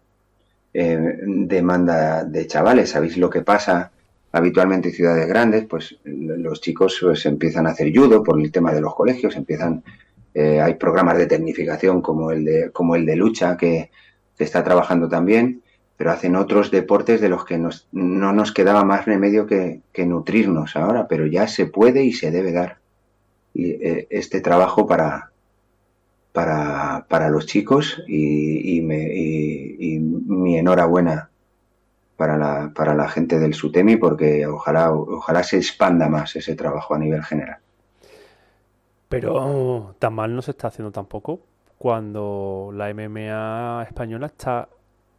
eh, 0.75 1.21
demanda 1.25 2.25
de 2.25 2.47
chavales. 2.47 2.91
¿Sabéis 2.91 3.17
lo 3.17 3.31
que 3.31 3.41
pasa 3.41 3.91
habitualmente 4.31 4.91
en 4.91 4.95
ciudades 4.95 5.27
grandes? 5.27 5.65
Pues 5.65 5.97
los 6.05 6.61
chicos 6.61 6.99
pues, 7.01 7.25
empiezan 7.25 7.67
a 7.67 7.71
hacer 7.71 7.97
judo 7.97 8.23
por 8.23 8.39
el 8.39 8.53
tema 8.53 8.75
de 8.75 8.83
los 8.83 8.95
colegios, 8.95 9.37
empiezan, 9.37 9.83
eh, 10.35 10.61
hay 10.61 10.75
programas 10.75 11.17
de 11.17 11.25
tecnificación 11.25 12.03
como 12.03 12.31
el 12.31 12.45
de, 12.45 12.73
como 12.73 12.95
el 12.95 13.07
de 13.07 13.17
lucha 13.17 13.57
que 13.57 13.91
se 14.37 14.45
está 14.45 14.63
trabajando 14.63 15.09
también, 15.09 15.63
pero 15.97 16.11
hacen 16.11 16.37
otros 16.37 16.71
deportes 16.71 17.23
de 17.23 17.31
los 17.31 17.47
que 17.47 17.57
nos, 17.57 17.89
no 17.91 18.35
nos 18.35 18.53
quedaba 18.53 18.85
más 18.85 19.07
remedio 19.07 19.47
que, 19.47 19.81
que 19.95 20.05
nutrirnos 20.05 20.77
ahora, 20.77 21.09
pero 21.09 21.25
ya 21.25 21.49
se 21.49 21.65
puede 21.65 22.05
y 22.05 22.13
se 22.13 22.31
debe 22.31 22.53
dar 22.53 22.84
este 23.55 24.41
trabajo 24.41 24.87
para, 24.87 25.31
para, 26.33 27.07
para 27.09 27.29
los 27.29 27.47
chicos 27.47 28.03
y, 28.09 28.81
me, 28.83 29.09
y, 29.15 29.99
mi 30.01 30.59
enhorabuena 30.59 31.31
para 32.17 32.37
la, 32.37 32.73
para 32.75 32.95
la 32.95 33.09
gente 33.09 33.39
del 33.39 33.55
SUTEMI 33.55 33.97
porque 33.97 34.47
ojalá, 34.47 34.93
ojalá 34.93 35.43
se 35.43 35.59
expanda 35.59 36.09
más 36.09 36.35
ese 36.37 36.57
trabajo 36.57 36.95
a 36.95 36.99
nivel 36.99 37.23
general. 37.23 37.59
Pero 39.09 39.95
tan 39.99 40.15
mal 40.15 40.35
no 40.35 40.43
se 40.43 40.51
está 40.51 40.69
haciendo 40.69 40.91
tampoco 40.91 41.41
cuando 41.79 42.71
la 42.73 42.93
MMA 42.93 43.85
española 43.85 44.27
está 44.27 44.69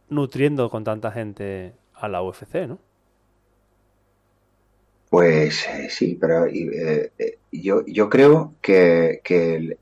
nutriendo 0.08 0.68
con 0.68 0.84
tanta 0.84 1.10
gente 1.10 1.74
a 1.94 2.08
la 2.08 2.22
UFC, 2.22 2.66
¿no? 2.68 2.78
Pues 5.10 5.66
eh, 5.68 5.88
sí, 5.88 6.18
pero 6.20 6.46
eh, 6.46 7.12
eh, 7.18 7.38
yo, 7.52 7.84
yo 7.86 8.10
creo 8.10 8.54
que, 8.60 9.20
que 9.22 9.78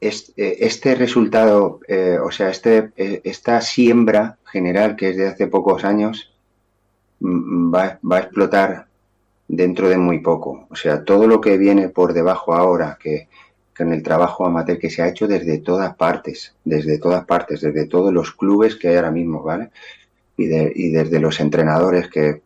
este, 0.00 0.94
resultado, 0.94 1.80
o 2.22 2.30
sea, 2.30 2.50
este, 2.50 2.92
esta 2.96 3.60
siembra 3.60 4.38
general 4.44 4.96
que 4.96 5.10
es 5.10 5.16
de 5.16 5.28
hace 5.28 5.46
pocos 5.46 5.84
años, 5.84 6.32
va, 7.22 7.98
va, 8.02 8.16
a 8.16 8.20
explotar 8.20 8.86
dentro 9.48 9.88
de 9.88 9.96
muy 9.96 10.20
poco. 10.20 10.66
O 10.70 10.76
sea, 10.76 11.04
todo 11.04 11.26
lo 11.26 11.40
que 11.40 11.56
viene 11.56 11.88
por 11.88 12.12
debajo 12.12 12.54
ahora, 12.54 12.98
que, 13.00 13.28
que 13.74 13.82
en 13.82 13.92
el 13.92 14.02
trabajo 14.02 14.46
amateur 14.46 14.78
que 14.78 14.90
se 14.90 15.02
ha 15.02 15.08
hecho 15.08 15.26
desde 15.26 15.58
todas 15.58 15.96
partes, 15.96 16.54
desde 16.64 16.98
todas 16.98 17.24
partes, 17.24 17.62
desde 17.62 17.86
todos 17.86 18.12
los 18.12 18.32
clubes 18.32 18.76
que 18.76 18.88
hay 18.88 18.96
ahora 18.96 19.10
mismo, 19.10 19.42
¿vale? 19.42 19.70
Y, 20.36 20.46
de, 20.46 20.72
y 20.74 20.90
desde 20.90 21.18
los 21.18 21.40
entrenadores 21.40 22.08
que, 22.08 22.42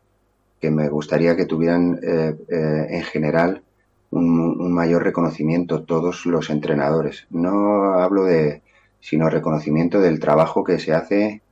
que 0.60 0.70
me 0.70 0.88
gustaría 0.88 1.36
que 1.36 1.46
tuvieran 1.46 2.00
eh, 2.02 2.34
eh, 2.48 2.86
en 2.90 3.02
general 3.02 3.62
un, 4.10 4.60
un, 4.60 4.72
mayor 4.72 5.04
reconocimiento 5.04 5.82
todos 5.82 6.26
los 6.26 6.50
entrenadores. 6.50 7.26
No 7.30 7.94
hablo 7.94 8.24
de, 8.24 8.62
sino 9.00 9.30
reconocimiento 9.30 10.00
del 10.00 10.18
trabajo 10.18 10.64
que 10.64 10.78
se 10.78 10.92
hace 10.92 11.42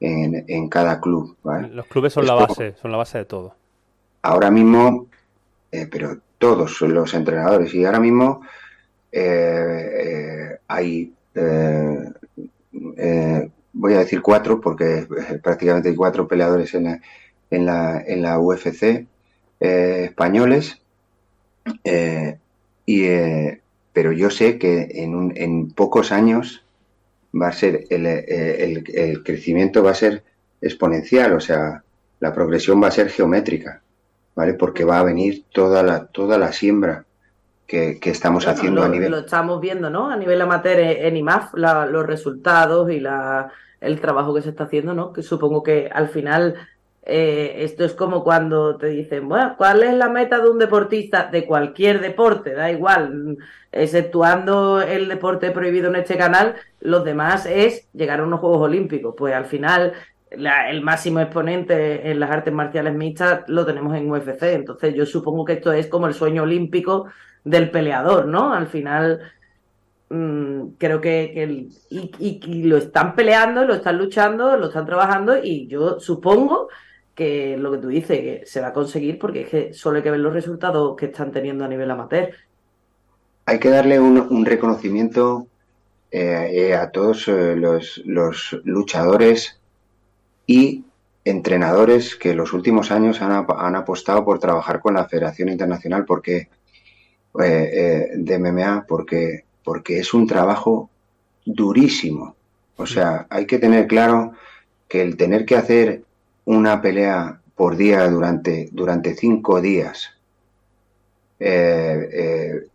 en, 0.00 0.44
en 0.48 0.68
cada 0.68 1.00
club. 1.00 1.36
¿vale? 1.42 1.68
Los 1.68 1.86
clubes 1.86 2.12
son 2.12 2.26
la 2.26 2.34
base, 2.34 2.74
son 2.80 2.92
la 2.92 2.98
base 2.98 3.18
de 3.18 3.24
todo. 3.24 3.54
Ahora 4.22 4.50
mismo, 4.50 5.06
eh, 5.70 5.88
pero 5.90 6.18
todos 6.38 6.80
los 6.82 7.12
entrenadores 7.14 7.74
y 7.74 7.84
ahora 7.84 8.00
mismo 8.00 8.40
eh, 9.12 10.58
hay, 10.66 11.12
voy 13.72 13.92
a 13.94 13.98
decir 13.98 14.22
cuatro 14.22 14.60
porque 14.60 15.06
prácticamente 15.42 15.90
hay 15.90 15.94
cuatro 15.94 16.26
peleadores 16.26 16.74
en 16.74 16.84
la 16.84 17.00
en 17.50 17.66
la, 17.66 18.02
en 18.06 18.22
la 18.22 18.38
UFC 18.38 19.06
eh, 19.60 20.04
españoles, 20.04 20.80
eh, 21.84 22.38
y, 22.86 23.04
eh, 23.04 23.60
pero 23.92 24.12
yo 24.12 24.30
sé 24.30 24.58
que 24.58 24.88
en, 24.94 25.14
un, 25.14 25.32
en, 25.36 25.70
pocos 25.70 26.12
años 26.12 26.62
va 27.34 27.48
a 27.48 27.52
ser 27.52 27.84
el, 27.90 28.06
el, 28.06 28.84
el, 28.94 29.22
crecimiento 29.22 29.82
va 29.82 29.92
a 29.92 29.94
ser 29.94 30.22
exponencial, 30.60 31.32
o 31.32 31.40
sea, 31.40 31.82
la 32.20 32.32
progresión 32.34 32.82
va 32.82 32.88
a 32.88 32.92
ser 32.92 33.10
geométrica, 33.10 33.82
¿vale? 34.34 34.54
Porque 34.54 34.84
va 34.84 34.98
a 34.98 35.04
venir 35.04 35.44
toda 35.52 35.82
la, 35.82 36.06
toda 36.06 36.38
la 36.38 36.52
siembra 36.52 37.04
que, 37.66 37.98
que 37.98 38.10
estamos 38.10 38.44
bueno, 38.44 38.58
haciendo 38.58 38.80
lo, 38.80 38.86
a 38.86 38.90
nivel. 38.90 39.10
Lo 39.10 39.18
estamos 39.18 39.60
viendo, 39.60 39.90
¿no? 39.90 40.10
A 40.10 40.16
nivel 40.16 40.40
amateur 40.40 40.78
en 40.78 41.16
IMAF, 41.16 41.54
la, 41.54 41.86
los 41.86 42.06
resultados 42.06 42.90
y 42.90 43.00
la, 43.00 43.50
el 43.80 44.00
trabajo 44.00 44.34
que 44.34 44.42
se 44.42 44.50
está 44.50 44.64
haciendo, 44.64 44.94
¿no? 44.94 45.12
Que 45.12 45.22
supongo 45.22 45.62
que 45.62 45.88
al 45.92 46.08
final 46.08 46.54
eh, 47.06 47.56
esto 47.64 47.84
es 47.84 47.92
como 47.92 48.24
cuando 48.24 48.76
te 48.76 48.86
dicen, 48.86 49.28
bueno, 49.28 49.54
¿cuál 49.58 49.82
es 49.82 49.92
la 49.94 50.08
meta 50.08 50.40
de 50.40 50.48
un 50.48 50.58
deportista 50.58 51.28
de 51.30 51.44
cualquier 51.44 52.00
deporte? 52.00 52.54
Da 52.54 52.70
igual, 52.70 53.36
exceptuando 53.70 54.80
el 54.80 55.08
deporte 55.08 55.50
prohibido 55.50 55.88
en 55.88 55.96
este 55.96 56.16
canal, 56.16 56.54
los 56.80 57.04
demás 57.04 57.44
es 57.44 57.88
llegar 57.92 58.20
a 58.20 58.24
unos 58.24 58.40
Juegos 58.40 58.62
Olímpicos. 58.62 59.14
Pues 59.16 59.34
al 59.34 59.44
final, 59.44 59.92
el 60.30 60.80
máximo 60.82 61.20
exponente 61.20 62.10
en 62.10 62.20
las 62.20 62.30
artes 62.30 62.54
marciales 62.54 62.94
mixtas 62.94 63.44
lo 63.48 63.66
tenemos 63.66 63.94
en 63.96 64.10
UFC. 64.10 64.42
Entonces 64.54 64.94
yo 64.94 65.04
supongo 65.04 65.44
que 65.44 65.54
esto 65.54 65.72
es 65.72 65.88
como 65.88 66.06
el 66.06 66.14
sueño 66.14 66.44
olímpico 66.44 67.06
del 67.44 67.70
peleador, 67.70 68.26
¿no? 68.26 68.54
Al 68.54 68.66
final 68.66 69.20
mmm, 70.08 70.68
creo 70.78 71.00
que, 71.00 71.32
que 71.34 71.68
y, 71.90 72.62
lo 72.64 72.78
están 72.78 73.14
peleando, 73.14 73.64
lo 73.66 73.74
están 73.74 73.98
luchando, 73.98 74.56
lo 74.56 74.68
están 74.68 74.86
trabajando 74.86 75.36
y 75.42 75.66
yo 75.66 76.00
supongo 76.00 76.68
que 77.14 77.56
lo 77.56 77.70
que 77.72 77.78
tú 77.78 77.88
dices, 77.88 78.18
que 78.18 78.42
se 78.44 78.60
va 78.60 78.68
a 78.68 78.72
conseguir 78.72 79.18
porque 79.18 79.42
es 79.42 79.48
que 79.48 79.74
solo 79.74 79.98
hay 79.98 80.02
que 80.02 80.10
ver 80.10 80.20
los 80.20 80.32
resultados 80.32 80.96
que 80.96 81.06
están 81.06 81.32
teniendo 81.32 81.64
a 81.64 81.68
nivel 81.68 81.90
amateur. 81.90 82.30
Hay 83.46 83.58
que 83.58 83.70
darle 83.70 84.00
un, 84.00 84.18
un 84.18 84.44
reconocimiento 84.44 85.46
eh, 86.16 86.68
eh, 86.68 86.74
a 86.76 86.90
todos 86.90 87.26
eh, 87.26 87.56
los, 87.56 88.00
los, 88.04 88.60
luchadores 88.62 89.58
y 90.46 90.84
entrenadores 91.24 92.14
que 92.14 92.34
los 92.34 92.52
últimos 92.52 92.92
años 92.92 93.20
han, 93.20 93.44
han, 93.48 93.74
apostado 93.74 94.24
por 94.24 94.38
trabajar 94.38 94.80
con 94.80 94.94
la 94.94 95.08
Federación 95.08 95.48
Internacional 95.48 96.04
porque 96.04 96.48
de 97.32 98.38
MMA 98.38 98.84
porque, 98.86 99.44
porque 99.64 99.98
es 99.98 100.14
un 100.14 100.28
trabajo 100.28 100.88
durísimo. 101.44 102.36
O 102.76 102.86
sea, 102.86 103.26
hay 103.28 103.46
que 103.46 103.58
tener 103.58 103.88
claro 103.88 104.34
que 104.86 105.02
el 105.02 105.16
tener 105.16 105.44
que 105.44 105.56
hacer 105.56 106.04
una 106.44 106.80
pelea 106.80 107.40
por 107.54 107.76
día 107.76 108.08
durante, 108.10 108.68
durante 108.72 109.14
cinco 109.14 109.60
días 109.60 110.10
eh, 111.38 112.08
eh, 112.12 112.66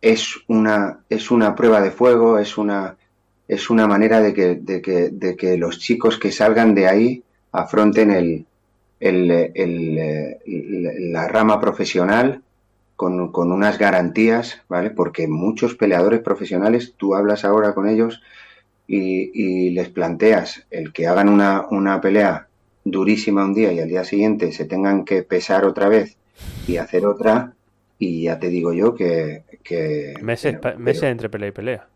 es, 0.00 0.36
una, 0.48 1.00
es 1.08 1.30
una 1.30 1.54
prueba 1.54 1.80
de 1.80 1.90
fuego, 1.90 2.38
es 2.38 2.56
una, 2.58 2.96
es 3.48 3.70
una 3.70 3.86
manera 3.86 4.20
de 4.20 4.32
que, 4.32 4.54
de, 4.56 4.80
que, 4.80 5.10
de 5.10 5.36
que 5.36 5.56
los 5.56 5.78
chicos 5.78 6.18
que 6.18 6.32
salgan 6.32 6.74
de 6.74 6.88
ahí 6.88 7.22
afronten 7.52 8.10
el, 8.10 8.46
el, 9.00 9.30
el, 9.54 11.12
la 11.12 11.28
rama 11.28 11.60
profesional 11.60 12.42
con, 12.94 13.32
con, 13.32 13.52
unas 13.52 13.78
garantías, 13.78 14.62
¿vale? 14.68 14.90
Porque 14.90 15.28
muchos 15.28 15.74
peleadores 15.74 16.20
profesionales, 16.20 16.94
tú 16.96 17.14
hablas 17.14 17.44
ahora 17.44 17.74
con 17.74 17.88
ellos 17.88 18.22
y, 18.86 19.30
y 19.34 19.70
les 19.70 19.88
planteas 19.88 20.64
el 20.70 20.92
que 20.92 21.06
hagan 21.06 21.28
una, 21.28 21.66
una 21.70 22.00
pelea 22.00 22.45
durísima 22.86 23.44
un 23.44 23.52
día 23.52 23.72
y 23.72 23.80
al 23.80 23.88
día 23.88 24.04
siguiente 24.04 24.52
se 24.52 24.64
tengan 24.64 25.04
que 25.04 25.24
pesar 25.24 25.64
otra 25.64 25.88
vez 25.88 26.16
y 26.68 26.76
hacer 26.76 27.04
otra, 27.04 27.54
y 27.98 28.22
ya 28.24 28.38
te 28.38 28.48
digo 28.48 28.72
yo 28.72 28.94
que... 28.94 29.42
que 29.64 30.14
meses, 30.20 30.54
entre 31.02 31.28
pelea 31.28 31.48
y 31.48 31.52
pelea. 31.52 31.88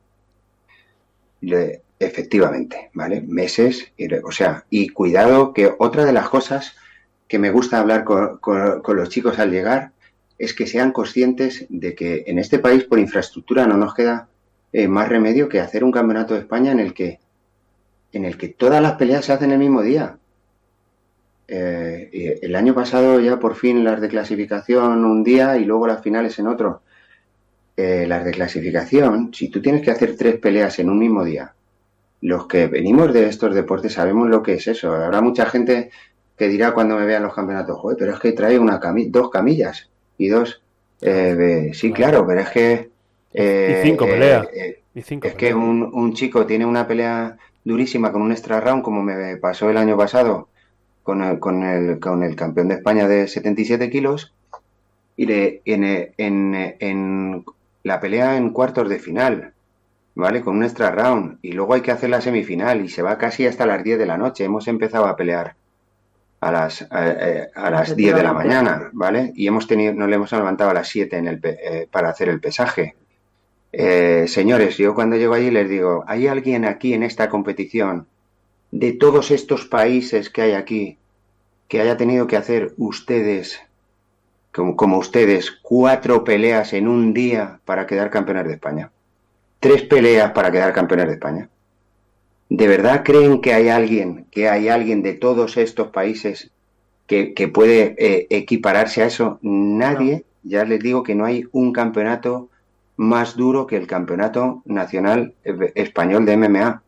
Le, 1.42 1.82
efectivamente, 1.98 2.90
¿vale? 2.92 3.20
Meses, 3.20 3.92
y, 3.96 4.12
o 4.12 4.32
sea, 4.32 4.64
y 4.68 4.88
cuidado 4.88 5.54
que 5.54 5.70
otra 5.78 6.04
de 6.04 6.12
las 6.12 6.28
cosas 6.28 6.74
que 7.28 7.38
me 7.38 7.52
gusta 7.52 7.78
hablar 7.78 8.02
con, 8.02 8.38
con, 8.38 8.82
con, 8.82 8.96
los 8.96 9.10
chicos 9.10 9.38
al 9.38 9.52
llegar 9.52 9.92
es 10.38 10.54
que 10.54 10.66
sean 10.66 10.90
conscientes 10.90 11.66
de 11.68 11.94
que 11.94 12.24
en 12.26 12.40
este 12.40 12.58
país 12.58 12.82
por 12.82 12.98
infraestructura 12.98 13.66
no 13.66 13.76
nos 13.76 13.94
queda 13.94 14.28
eh, 14.72 14.88
más 14.88 15.08
remedio 15.08 15.48
que 15.48 15.60
hacer 15.60 15.84
un 15.84 15.92
campeonato 15.92 16.34
de 16.34 16.40
España 16.40 16.72
en 16.72 16.80
el 16.80 16.94
que 16.94 17.20
en 18.12 18.24
el 18.24 18.36
que 18.36 18.48
todas 18.48 18.82
las 18.82 18.94
peleas 18.94 19.24
se 19.24 19.32
hacen 19.32 19.52
el 19.52 19.58
mismo 19.58 19.82
día. 19.82 20.18
Eh, 21.52 22.38
el 22.42 22.54
año 22.54 22.74
pasado 22.76 23.18
ya 23.18 23.40
por 23.40 23.56
fin 23.56 23.82
las 23.82 24.00
de 24.00 24.08
clasificación 24.08 25.04
un 25.04 25.24
día 25.24 25.56
y 25.56 25.64
luego 25.64 25.88
las 25.88 26.00
finales 26.00 26.38
en 26.38 26.46
otro. 26.46 26.82
Eh, 27.76 28.06
las 28.06 28.24
de 28.24 28.30
clasificación, 28.30 29.34
si 29.34 29.48
tú 29.48 29.60
tienes 29.60 29.82
que 29.82 29.90
hacer 29.90 30.14
tres 30.16 30.36
peleas 30.36 30.78
en 30.78 30.88
un 30.90 30.98
mismo 30.98 31.24
día, 31.24 31.54
los 32.20 32.46
que 32.46 32.68
venimos 32.68 33.12
de 33.12 33.26
estos 33.26 33.52
deportes 33.54 33.94
sabemos 33.94 34.28
lo 34.28 34.44
que 34.44 34.54
es 34.54 34.68
eso. 34.68 34.94
Habrá 34.94 35.20
mucha 35.22 35.46
gente 35.46 35.90
que 36.36 36.46
dirá 36.46 36.72
cuando 36.72 36.96
me 36.96 37.06
vean 37.06 37.24
los 37.24 37.34
campeonatos, 37.34 37.78
Joder, 37.78 37.98
pero 37.98 38.12
es 38.12 38.20
que 38.20 38.32
trae 38.32 38.56
una 38.56 38.78
cami 38.78 39.06
dos 39.06 39.28
camillas 39.30 39.88
y 40.18 40.28
dos. 40.28 40.62
Eh, 41.00 41.72
sí, 41.74 41.92
claro, 41.92 42.24
pero 42.26 42.42
es 42.42 42.50
que. 42.50 42.90
y 43.34 43.82
cinco 43.82 44.06
peleas. 44.06 44.46
y 44.94 45.02
cinco 45.02 45.26
es 45.26 45.34
que 45.34 45.52
un, 45.52 45.82
un 45.82 46.14
chico 46.14 46.46
tiene 46.46 46.64
una 46.64 46.86
pelea 46.86 47.38
durísima 47.64 48.12
con 48.12 48.22
un 48.22 48.30
extra 48.30 48.60
round, 48.60 48.84
como 48.84 49.02
me 49.02 49.36
pasó 49.38 49.68
el 49.68 49.78
año 49.78 49.96
pasado, 49.96 50.49
con 51.10 51.22
el, 51.24 51.40
con 51.40 51.64
el, 51.64 51.98
con 51.98 52.22
el 52.22 52.36
campeón 52.36 52.68
de 52.68 52.74
España 52.74 53.08
de 53.08 53.26
77 53.26 53.90
kilos 53.90 54.32
y 55.16 55.26
le, 55.26 55.60
en, 55.64 55.82
en, 56.16 56.76
en 56.78 57.44
la 57.82 57.98
pelea 57.98 58.36
en 58.36 58.50
cuartos 58.50 58.88
de 58.88 59.00
final, 59.00 59.52
¿vale? 60.14 60.40
Con 60.40 60.58
un 60.58 60.62
extra 60.62 60.92
round. 60.92 61.38
Y 61.42 61.50
luego 61.50 61.74
hay 61.74 61.80
que 61.80 61.90
hacer 61.90 62.10
la 62.10 62.20
semifinal 62.20 62.84
y 62.84 62.88
se 62.88 63.02
va 63.02 63.18
casi 63.18 63.44
hasta 63.44 63.66
las 63.66 63.82
10 63.82 63.98
de 63.98 64.06
la 64.06 64.18
noche. 64.18 64.44
Hemos 64.44 64.68
empezado 64.68 65.06
a 65.06 65.16
pelear 65.16 65.56
a 66.40 66.52
las, 66.52 66.86
a, 66.90 67.70
las 67.70 67.96
10 67.96 68.14
de 68.14 68.22
la 68.22 68.32
mañana, 68.32 68.88
¿vale? 68.92 69.32
Y 69.34 69.48
hemos 69.48 69.66
tenido, 69.66 69.92
nos 69.92 70.08
le 70.08 70.14
hemos 70.14 70.30
levantado 70.30 70.70
a 70.70 70.74
las 70.74 70.88
7 70.88 71.16
en 71.16 71.26
el, 71.26 71.40
eh, 71.42 71.88
para 71.90 72.10
hacer 72.10 72.28
el 72.28 72.40
pesaje. 72.40 72.94
Eh, 73.72 74.26
señores, 74.28 74.76
yo 74.76 74.94
cuando 74.94 75.16
llego 75.16 75.34
allí 75.34 75.50
les 75.50 75.68
digo, 75.68 76.04
¿hay 76.06 76.28
alguien 76.28 76.64
aquí 76.64 76.94
en 76.94 77.02
esta 77.02 77.28
competición 77.28 78.06
de 78.70 78.92
todos 78.92 79.30
estos 79.30 79.66
países 79.66 80.30
que 80.30 80.42
hay 80.42 80.52
aquí 80.52 80.98
que 81.70 81.80
haya 81.80 81.96
tenido 81.96 82.26
que 82.26 82.36
hacer 82.36 82.74
ustedes, 82.78 83.60
como, 84.52 84.74
como 84.74 84.98
ustedes, 84.98 85.52
cuatro 85.62 86.24
peleas 86.24 86.72
en 86.72 86.88
un 86.88 87.14
día 87.14 87.60
para 87.64 87.86
quedar 87.86 88.10
campeones 88.10 88.46
de 88.46 88.54
España? 88.54 88.90
Tres 89.60 89.82
peleas 89.82 90.32
para 90.32 90.50
quedar 90.50 90.72
campeones 90.72 91.06
de 91.06 91.12
España. 91.12 91.48
¿De 92.48 92.66
verdad 92.66 93.04
creen 93.04 93.40
que 93.40 93.54
hay 93.54 93.68
alguien, 93.68 94.26
que 94.32 94.48
hay 94.48 94.68
alguien 94.68 95.04
de 95.04 95.12
todos 95.12 95.56
estos 95.56 95.92
países 95.92 96.50
que, 97.06 97.34
que 97.34 97.46
puede 97.46 97.94
eh, 97.98 98.26
equipararse 98.30 99.04
a 99.04 99.06
eso? 99.06 99.38
Nadie, 99.40 100.24
ya 100.42 100.64
les 100.64 100.80
digo 100.80 101.04
que 101.04 101.14
no 101.14 101.24
hay 101.24 101.44
un 101.52 101.72
campeonato 101.72 102.48
más 102.96 103.36
duro 103.36 103.68
que 103.68 103.76
el 103.76 103.86
campeonato 103.86 104.62
nacional 104.64 105.34
eh, 105.44 105.70
español 105.76 106.26
de 106.26 106.36
MMA. 106.36 106.82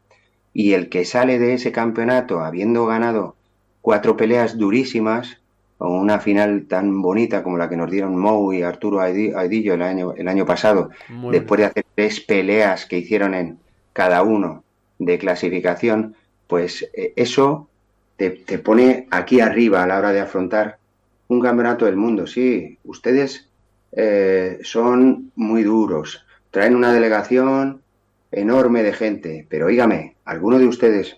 Y 0.53 0.73
el 0.73 0.89
que 0.89 1.05
sale 1.05 1.39
de 1.39 1.55
ese 1.55 1.71
campeonato 1.71 2.41
habiendo 2.41 2.85
ganado 2.85 3.37
cuatro 3.83 4.17
peleas 4.17 4.57
durísimas, 4.57 5.39
o 5.85 5.99
una 5.99 6.21
final 6.21 6.67
tan 6.69 7.03
bonita 7.03 7.43
como 7.43 7.59
la 7.59 7.69
que 7.69 7.77
nos 7.77 7.91
dieron 7.91 8.17
Mou 8.17 8.53
y 8.53 8.63
Arturo 8.63 9.01
Aidillo 9.01 9.75
el 9.75 9.83
año, 9.83 10.15
el 10.17 10.29
año 10.29 10.47
pasado, 10.47 10.91
después 11.31 11.59
de 11.59 11.67
hacer 11.67 11.85
tres 11.97 12.21
peleas 12.21 12.87
que 12.87 12.99
hicieron 12.99 13.35
en 13.35 13.59
cada 13.93 14.23
uno 14.23 14.63
de 15.01 15.19
clasificación, 15.19 16.15
pues 16.47 16.89
eh, 16.95 17.13
eso 17.17 17.69
te, 18.17 18.31
pone 18.61 19.09
aquí 19.11 19.41
arriba 19.41 19.83
a 19.83 19.87
la 19.89 19.99
hora 19.99 20.13
de 20.13 20.21
afrontar 20.21 20.79
un 21.27 21.41
campeonato 21.41 21.87
del 21.87 21.97
mundo. 21.97 22.29
Sí, 22.29 22.79
ustedes 22.85 23.49
eh, 23.91 24.61
son 24.63 25.33
muy 25.35 25.65
duros, 25.65 26.25
traen 26.53 26.77
una 26.77 26.93
delegación 26.93 27.83
enorme 28.31 28.85
de 28.85 28.93
gente, 28.93 29.47
pero 29.49 29.67
oígame, 29.67 30.15
¿alguno 30.25 30.61
de 30.61 30.69
ustedes 30.69 31.17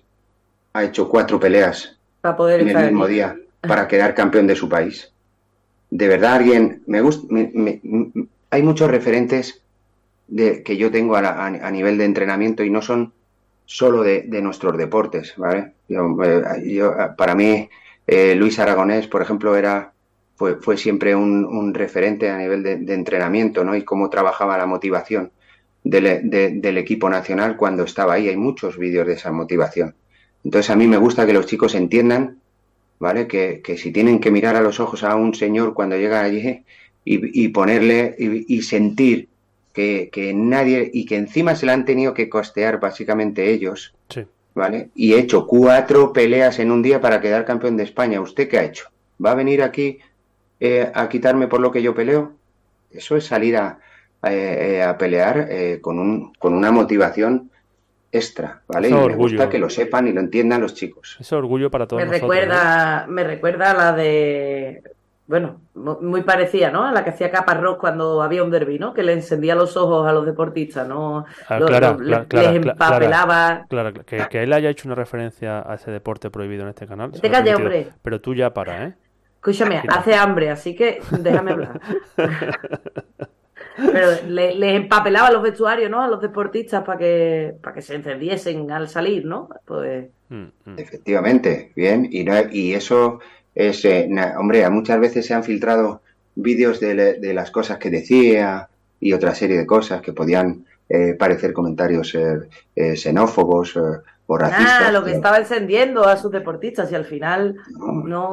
ha 0.72 0.84
hecho 0.84 1.10
cuatro 1.10 1.38
peleas 1.38 1.93
para 2.24 2.36
poder 2.38 2.62
en 2.62 2.70
el 2.70 2.84
mismo 2.86 3.06
día 3.06 3.36
para 3.60 3.86
quedar 3.86 4.14
campeón 4.14 4.46
de 4.46 4.56
su 4.56 4.66
país? 4.66 5.12
De 5.90 6.08
verdad, 6.08 6.36
alguien, 6.36 6.82
me 6.86 7.02
gusta, 7.02 7.26
hay 8.48 8.62
muchos 8.62 8.90
referentes 8.90 9.60
de, 10.28 10.62
que 10.62 10.78
yo 10.78 10.90
tengo 10.90 11.16
a, 11.16 11.46
a 11.46 11.70
nivel 11.70 11.98
de 11.98 12.06
entrenamiento 12.06 12.64
y 12.64 12.70
no 12.70 12.80
son 12.80 13.12
solo 13.66 14.02
de, 14.02 14.24
nuestros 14.40 14.78
deportes, 14.78 15.34
¿vale? 15.36 15.72
Yo, 15.86 16.16
eh, 16.24 16.42
para 17.14 17.34
mí, 17.34 17.68
eh, 18.06 18.34
Luis 18.34 18.58
Aragonés, 18.58 19.06
por 19.06 19.20
ejemplo, 19.20 19.54
era 19.54 19.92
fue, 20.34 20.56
fue 20.56 20.78
siempre 20.78 21.14
un, 21.14 21.74
referente 21.74 22.30
a 22.30 22.38
nivel 22.38 22.62
de, 22.62 22.94
entrenamiento, 22.94 23.64
¿no? 23.64 23.76
Y 23.76 23.84
cómo 23.84 24.08
trabajaba 24.08 24.56
la 24.56 24.64
motivación 24.64 25.30
del, 25.82 26.30
del, 26.30 26.78
equipo 26.78 27.10
nacional 27.10 27.58
cuando 27.58 27.82
estaba 27.82 28.14
ahí. 28.14 28.30
Hay 28.30 28.38
muchos 28.38 28.78
vídeos 28.78 29.06
de 29.06 29.12
esa 29.12 29.30
motivación. 29.30 29.94
Entonces, 30.44 30.70
a 30.70 30.76
mí 30.76 30.86
me 30.86 30.98
gusta 30.98 31.26
que 31.26 31.32
los 31.32 31.46
chicos 31.46 31.74
entiendan, 31.74 32.38
¿vale? 32.98 33.26
Que, 33.26 33.60
que 33.64 33.76
si 33.76 33.90
tienen 33.90 34.20
que 34.20 34.30
mirar 34.30 34.56
a 34.56 34.60
los 34.60 34.78
ojos 34.78 35.02
a 35.02 35.16
un 35.16 35.34
señor 35.34 35.74
cuando 35.74 35.96
llega 35.96 36.20
allí 36.20 36.62
y, 37.04 37.44
y 37.44 37.48
ponerle 37.48 38.14
y, 38.18 38.54
y 38.56 38.62
sentir 38.62 39.28
que, 39.72 40.32
nadie, 40.34 40.88
y 40.92 41.04
que 41.04 41.16
encima 41.16 41.56
se 41.56 41.66
la 41.66 41.72
han 41.72 41.84
tenido 41.84 42.14
que 42.14 42.28
costear 42.28 42.78
básicamente 42.78 43.50
ellos, 43.50 43.92
¿vale? 44.54 44.90
Y 44.94 45.14
he 45.14 45.18
hecho 45.18 45.46
cuatro 45.46 46.12
peleas 46.12 46.60
en 46.60 46.70
un 46.70 46.80
día 46.80 47.00
para 47.00 47.20
quedar 47.20 47.44
campeón 47.44 47.76
de 47.76 47.82
España. 47.82 48.20
¿Usted 48.20 48.48
qué 48.48 48.58
ha 48.58 48.64
hecho? 48.64 48.86
¿Va 49.24 49.32
a 49.32 49.34
venir 49.34 49.62
aquí 49.62 49.98
eh, 50.60 50.88
a 50.94 51.08
quitarme 51.08 51.48
por 51.48 51.60
lo 51.60 51.72
que 51.72 51.82
yo 51.82 51.92
peleo? 51.92 52.34
Eso 52.92 53.16
es 53.16 53.24
salir 53.24 53.56
a, 53.56 53.80
eh, 54.22 54.80
a 54.86 54.96
pelear 54.96 55.48
eh, 55.50 55.80
con, 55.80 55.98
un, 55.98 56.32
con 56.34 56.54
una 56.54 56.70
motivación 56.70 57.50
extra, 58.14 58.62
¿vale? 58.68 58.88
y 58.88 58.92
me 58.92 59.16
gusta 59.16 59.48
que 59.48 59.58
lo 59.58 59.68
sepan 59.68 60.06
y 60.06 60.12
lo 60.12 60.20
entiendan 60.20 60.60
los 60.60 60.74
chicos. 60.74 61.16
Es 61.20 61.32
orgullo 61.32 61.70
para 61.70 61.86
todos 61.86 62.04
me 62.04 62.10
Recuerda, 62.10 63.06
Me 63.08 63.24
recuerda 63.24 63.72
a 63.72 63.74
la 63.74 63.92
de 63.92 64.82
bueno, 65.26 65.62
muy 65.74 66.20
parecida, 66.20 66.70
¿no? 66.70 66.84
A 66.84 66.92
la 66.92 67.02
que 67.02 67.08
hacía 67.08 67.30
Caparrós 67.30 67.78
cuando 67.78 68.22
había 68.22 68.44
un 68.44 68.50
derby, 68.50 68.78
¿no? 68.78 68.92
Que 68.92 69.02
le 69.02 69.14
encendía 69.14 69.54
los 69.54 69.74
ojos 69.74 70.06
a 70.06 70.12
los 70.12 70.26
deportistas, 70.26 70.86
¿no? 70.86 71.24
Ah, 71.48 71.58
claro, 71.66 71.98
les 71.98 72.56
empapelaba. 72.56 73.64
Claro, 73.70 73.94
que, 73.94 74.26
que, 74.28 74.42
él 74.42 74.52
haya 74.52 74.68
hecho 74.68 74.86
una 74.86 74.94
referencia 74.94 75.60
a 75.66 75.76
ese 75.76 75.90
deporte 75.90 76.30
prohibido 76.30 76.64
en 76.64 76.68
este 76.68 76.86
canal. 76.86 77.10
Te 77.12 77.30
calle, 77.30 77.54
hombre. 77.54 77.88
Pero 78.02 78.20
tú 78.20 78.34
ya 78.34 78.52
para, 78.52 78.84
¿eh? 78.84 78.94
Escúchame, 79.36 79.82
hace 79.88 80.14
hambre, 80.14 80.50
así 80.50 80.74
que 80.74 81.00
déjame 81.10 81.52
hablar. 81.52 81.80
Pero 83.76 84.08
les 84.28 84.56
le 84.56 84.76
empapelaba 84.76 85.30
los 85.30 85.42
vestuarios, 85.42 85.90
¿no? 85.90 86.02
A 86.02 86.08
los 86.08 86.20
deportistas 86.20 86.84
para 86.84 86.98
que, 86.98 87.54
para 87.60 87.74
que 87.74 87.82
se 87.82 87.94
encendiesen 87.94 88.70
al 88.70 88.88
salir, 88.88 89.24
¿no? 89.24 89.48
Pues... 89.64 90.06
Mm, 90.28 90.44
mm. 90.64 90.78
Efectivamente, 90.78 91.72
bien. 91.74 92.08
Y, 92.10 92.24
no, 92.24 92.34
y 92.50 92.74
eso 92.74 93.20
es, 93.54 93.84
eh, 93.84 94.08
hombre, 94.38 94.68
muchas 94.70 95.00
veces 95.00 95.26
se 95.26 95.34
han 95.34 95.44
filtrado 95.44 96.02
vídeos 96.34 96.80
de, 96.80 97.32
las 97.34 97.50
cosas 97.50 97.78
que 97.78 97.90
decía 97.90 98.68
y 99.00 99.12
otra 99.12 99.34
serie 99.34 99.58
de 99.58 99.66
cosas 99.66 100.00
que 100.02 100.12
podían 100.12 100.64
eh, 100.88 101.14
parecer 101.14 101.52
comentarios 101.52 102.14
eh, 102.14 102.96
xenófobos 102.96 103.76
o 104.26 104.38
racistas. 104.38 104.84
Ah, 104.86 104.92
lo 104.92 105.04
que 105.04 105.12
estaba 105.12 105.38
encendiendo 105.38 106.06
a 106.06 106.16
sus 106.16 106.32
deportistas 106.32 106.90
y 106.90 106.94
al 106.94 107.04
final 107.04 107.56
no. 107.76 108.32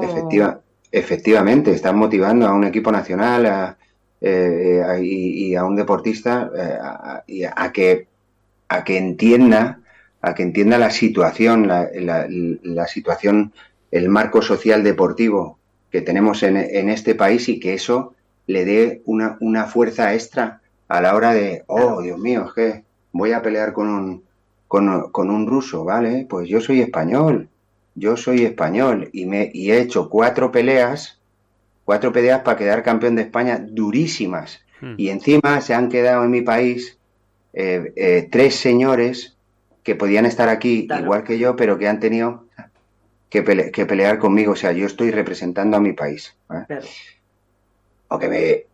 efectivamente, 0.92 1.72
están 1.72 1.98
motivando 1.98 2.48
a 2.48 2.54
un 2.54 2.64
equipo 2.64 2.92
nacional 2.92 3.76
y, 4.22 5.56
a 5.56 5.66
un 5.66 5.76
deportista 5.76 6.52
a, 6.82 7.24
a, 7.56 7.72
que 7.72 8.08
a 8.68 8.84
que 8.84 8.98
entienda 8.98 9.80
a 10.22 10.36
que 10.36 10.44
entienda 10.44 10.78
la 10.78 10.92
situación, 10.92 11.68
la, 11.68 11.90
la 11.90 12.88
situación 12.88 13.52
el 13.92 14.10
marco 14.10 14.42
social 14.42 14.84
deportivo 14.84 15.60
que 15.92 16.02
tenemos 16.02 16.42
en, 16.44 16.58
este 16.58 17.16
país 17.16 17.50
y 17.50 17.60
que 17.60 17.74
eso 17.74 18.16
le 18.48 18.66
dé 18.66 19.02
una, 19.06 19.38
una, 19.42 19.66
fuerza 19.66 20.14
extra 20.14 20.62
a 20.88 21.02
la 21.02 21.16
hora 21.16 21.34
de, 21.34 21.64
oh, 21.68 22.02
Dios 22.02 22.18
mío, 22.18 22.46
es 22.48 22.54
que 22.54 22.84
voy 23.12 23.34
a 23.34 23.42
pelear 23.42 23.74
con 23.74 23.90
un, 23.90 24.24
con, 24.68 25.12
con, 25.12 25.30
un 25.30 25.46
ruso, 25.46 25.84
¿vale? 25.84 26.26
Pues 26.30 26.48
yo 26.48 26.62
soy 26.62 26.80
español, 26.82 27.50
yo 27.96 28.16
soy 28.16 28.46
español 28.46 29.10
y, 29.12 29.26
me, 29.26 29.52
y 29.54 29.72
he 29.72 29.82
hecho 29.82 30.10
cuatro 30.10 30.52
peleas, 30.52 31.20
cuatro 31.92 32.14
peleas 32.14 32.40
para 32.40 32.56
quedar 32.58 32.84
campeón 32.84 33.18
de 33.18 33.24
España 33.24 33.60
durísimas. 33.62 34.62
Hmm. 34.80 34.94
Y 34.96 35.10
encima 35.10 35.60
se 35.60 35.74
han 35.74 35.90
quedado 35.90 36.24
en 36.24 36.32
mi 36.32 36.42
país 36.42 36.98
eh, 37.52 37.92
eh, 37.98 38.30
tres 38.32 38.56
señores 38.56 39.36
que 39.84 39.96
podían 39.96 40.26
estar 40.26 40.48
aquí 40.48 40.88
igual 40.90 41.26
que 41.26 41.38
yo, 41.38 41.58
pero 41.58 41.78
que 41.78 41.90
han 41.90 42.00
tenido 42.00 42.46
que, 43.30 43.44
pelear 43.44 44.20
conmigo. 44.20 44.54
O 44.54 44.56
sea, 44.56 44.72
yo 44.72 44.86
estoy 44.86 45.12
representando 45.12 45.76
a 45.76 45.82
mi 45.82 45.92
país. 45.92 46.34
O 48.08 48.18
que 48.18 48.30
me 48.30 48.66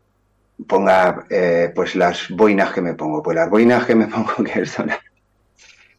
ponga 0.68 1.26
eh, 1.32 1.72
pues 1.74 1.96
las 1.96 2.30
boinas 2.30 2.72
que 2.72 2.82
me 2.82 2.94
pongo. 2.94 3.24
Pues 3.24 3.34
las 3.34 3.50
boinas 3.50 3.84
que 3.88 3.96
me 3.96 4.06
pongo, 4.14 4.44
que 4.44 4.64
son, 4.68 4.92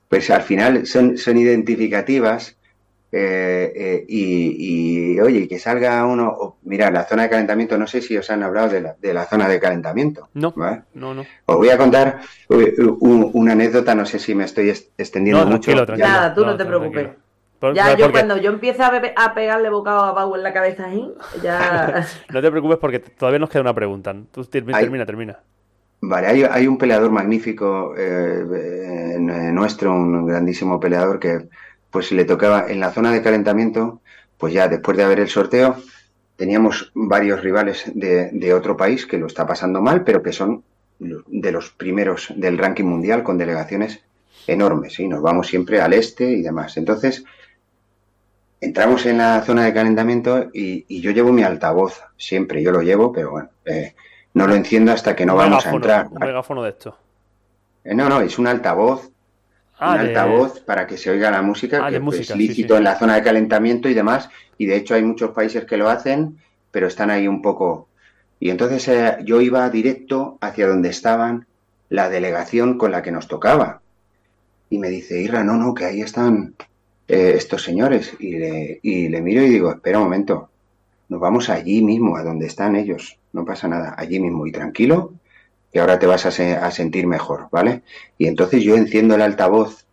pues 0.09 0.31
al 0.31 0.43
final 0.43 0.87
son, 0.87 1.19
son 1.19 1.37
identificativas. 1.37 2.57
Eh, 3.11 3.73
eh, 3.75 4.05
y, 4.07 5.19
oye, 5.21 5.49
que 5.49 5.59
salga 5.59 6.05
uno, 6.05 6.59
mira, 6.63 6.91
la 6.91 7.05
zona 7.05 7.23
de 7.23 7.31
calentamiento, 7.31 7.79
no 7.79 7.87
sé 7.87 8.03
si 8.03 8.17
os 8.17 8.29
han 8.31 8.43
hablado 8.43 8.69
de 8.69 8.81
la, 8.83 8.97
de 9.01 9.15
la 9.15 9.25
zona 9.25 9.49
de 9.49 9.59
calentamiento. 9.59 10.29
No, 10.35 10.53
no, 10.95 11.15
no. 11.15 11.25
Os 11.47 11.57
voy 11.57 11.71
a 11.71 11.79
contar 11.79 12.21
una 13.01 13.53
anécdota, 13.53 13.95
no 13.95 14.05
sé 14.05 14.19
si 14.19 14.35
me 14.35 14.45
estoy 14.45 14.71
extendiendo 14.71 15.47
mucho. 15.47 15.73
Nada, 15.97 16.35
tú 16.35 16.45
no, 16.45 16.57
te 16.57 16.65
preocupes 16.65 17.09
ya, 17.75 17.97
yo 17.97 18.13
cuando 18.13 18.37
yo 18.37 18.51
empiezo 18.51 18.83
a, 18.85 19.35
pegarle 19.35 19.71
bocado 19.71 20.05
a 20.05 20.15
Pau 20.15 20.35
en 20.37 20.43
la 20.43 20.53
cabeza 20.53 20.87
ahí, 20.87 21.13
ya... 21.43 22.07
no 22.33 22.41
te 22.41 22.51
preocupes 22.51 22.79
porque 22.79 23.01
todavía 23.01 23.41
nos 23.41 23.51
queda 23.51 23.63
una 23.63 23.75
pregunta. 23.75 24.15
Tú 24.31 24.45
termina, 24.45 25.05
termina. 25.05 25.39
Vale, 26.01 26.47
hay, 26.49 26.67
un 26.69 26.79
peleador 26.79 27.11
magnífico 27.11 27.95
eh, 27.99 29.17
nuestro, 29.19 29.93
un 29.93 30.27
grandísimo 30.27 30.79
peleador 30.79 31.19
que 31.19 31.49
pues 31.91 32.13
le 32.13 32.25
tocaba 32.25 32.67
en 32.69 32.81
la 32.81 32.91
zona 32.91 33.13
de 33.13 33.23
calentamiento, 33.23 34.01
pues 34.37 34.53
ya 34.53 34.69
después 34.69 34.97
de 34.97 35.05
haber 35.05 35.21
el 35.21 35.29
sorteo, 35.29 35.77
teníamos 36.37 36.93
varios 36.95 37.43
rivales 37.43 37.85
de, 37.95 38.31
de 38.31 38.55
otro 38.55 38.77
país 38.77 39.07
que 39.07 39.19
lo 39.19 39.27
está 39.27 39.47
pasando 39.47 39.81
mal, 39.81 40.05
pero 40.05 40.23
que 40.23 40.33
son 40.33 40.63
de 40.99 41.53
los 41.53 41.71
primeros 41.71 42.33
del 42.35 42.59
ranking 42.59 42.85
mundial 42.85 43.23
con 43.23 43.39
delegaciones 43.39 44.03
enormes, 44.47 44.99
y 44.99 45.07
nos 45.07 45.23
vamos 45.23 45.47
siempre 45.47 45.81
al 45.81 45.93
este 45.93 46.25
y 46.25 46.43
demás. 46.43 46.77
Entonces, 46.77 47.25
entramos 48.61 49.07
en 49.07 49.19
la 49.19 49.43
zona 49.43 49.65
de 49.65 49.75
calentamiento 49.75 50.51
y, 50.53 51.01
yo 51.01 51.11
llevo 51.11 51.33
mi 51.33 51.43
altavoz, 51.43 52.03
siempre 52.17 52.63
yo 52.63 52.73
lo 52.73 52.83
llevo, 52.83 53.13
pero 53.13 53.31
bueno, 53.31 53.51
eh, 53.65 53.95
no 54.35 54.47
lo 54.47 54.55
enciendo 54.55 54.93
hasta 54.93 55.15
que 55.15 55.27
no 55.27 55.37
vamos 55.37 55.67
a 55.67 55.71
entrar. 55.71 56.09
Un 56.11 56.19
megáfono 56.19 56.63
de 56.63 56.71
esto. 56.71 56.97
Eh, 57.85 57.95
no, 57.95 58.09
no, 58.09 58.21
es 58.21 58.39
un 58.39 58.47
altavoz. 58.47 59.11
Ah, 59.79 59.95
un 59.95 60.01
altavoz 60.01 60.61
para 60.61 60.87
que 60.87 60.97
se 60.97 61.11
oiga 61.11 61.31
la 61.31 61.43
música, 61.43 61.87
ah, 61.87 61.91
que 61.91 61.97
es 61.97 62.37
lícito 62.37 62.77
en 62.77 62.85
la 62.85 62.99
zona 62.99 63.15
de 63.15 63.23
calentamiento 63.23 63.89
y 63.89 63.95
demás. 63.95 64.29
Y 64.57 64.67
de 64.67 64.77
hecho 64.77 64.95
hay 64.95 65.03
muchos 65.03 65.31
países 65.31 65.65
que 65.65 65.77
lo 65.77 65.89
hacen, 65.89 66.39
pero 66.71 66.89
están 66.89 67.11
ahí 67.11 67.29
un 67.29 67.43
poco. 67.43 67.89
Y 68.41 68.51
entonces 68.51 68.89
eh, 68.89 69.19
yo 69.25 69.41
iba 69.41 69.69
directo 69.71 70.37
hacia 70.41 70.67
donde 70.67 70.89
estaban 70.89 71.47
la 71.89 72.09
delegación 72.09 72.77
con 72.77 72.91
la 72.91 73.03
que 73.03 73.13
nos 73.13 73.29
tocaba. 73.29 73.81
Y 74.71 74.79
me 74.79 74.89
dice, 74.89 75.21
Irra, 75.21 75.45
no, 75.45 75.55
no, 75.55 75.75
que 75.75 75.85
ahí 75.85 76.01
están 76.01 76.55
eh, 77.07 77.35
estos 77.37 77.63
señores. 77.63 78.15
Y 78.19 78.37
le, 78.37 78.81
y 78.83 79.09
le 79.09 79.23
miro 79.23 79.43
y 79.43 79.49
digo, 79.49 79.71
espera 79.71 79.99
un 79.99 80.05
momento, 80.05 80.51
nos 81.09 81.21
vamos 81.21 81.49
allí 81.49 81.83
mismo, 81.83 82.17
a 82.17 82.23
donde 82.23 82.47
están 82.47 82.77
ellos, 82.77 83.19
no 83.33 83.45
pasa 83.45 83.69
nada, 83.69 83.95
allí 83.97 84.21
mismo 84.21 84.47
y 84.47 84.53
tranquilo, 84.53 85.15
y 85.73 85.79
ahora 85.79 85.99
te 85.99 86.07
vas 86.07 86.25
a, 86.27 86.71
sentir 86.71 87.07
mejor, 87.07 87.49
¿vale? 87.51 87.83
Y 88.17 88.27
entonces 88.27 88.63
yo 88.63 88.77
enciendo 88.77 89.15
el 89.15 89.23
altavoz 89.23 89.85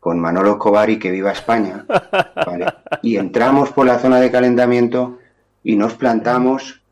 con 0.00 0.20
Manolo 0.20 0.52
Escobar 0.52 0.90
y 0.90 0.98
que 0.98 1.10
viva 1.10 1.32
España, 1.32 1.86
¿vale? 2.34 2.66
Y 3.02 3.16
entramos 3.16 3.70
por 3.70 3.86
la 3.86 3.98
zona 3.98 4.20
de 4.20 4.30
calentamiento 4.30 5.18
y 5.64 5.76
nos 5.76 5.94
plantamos 5.94 6.82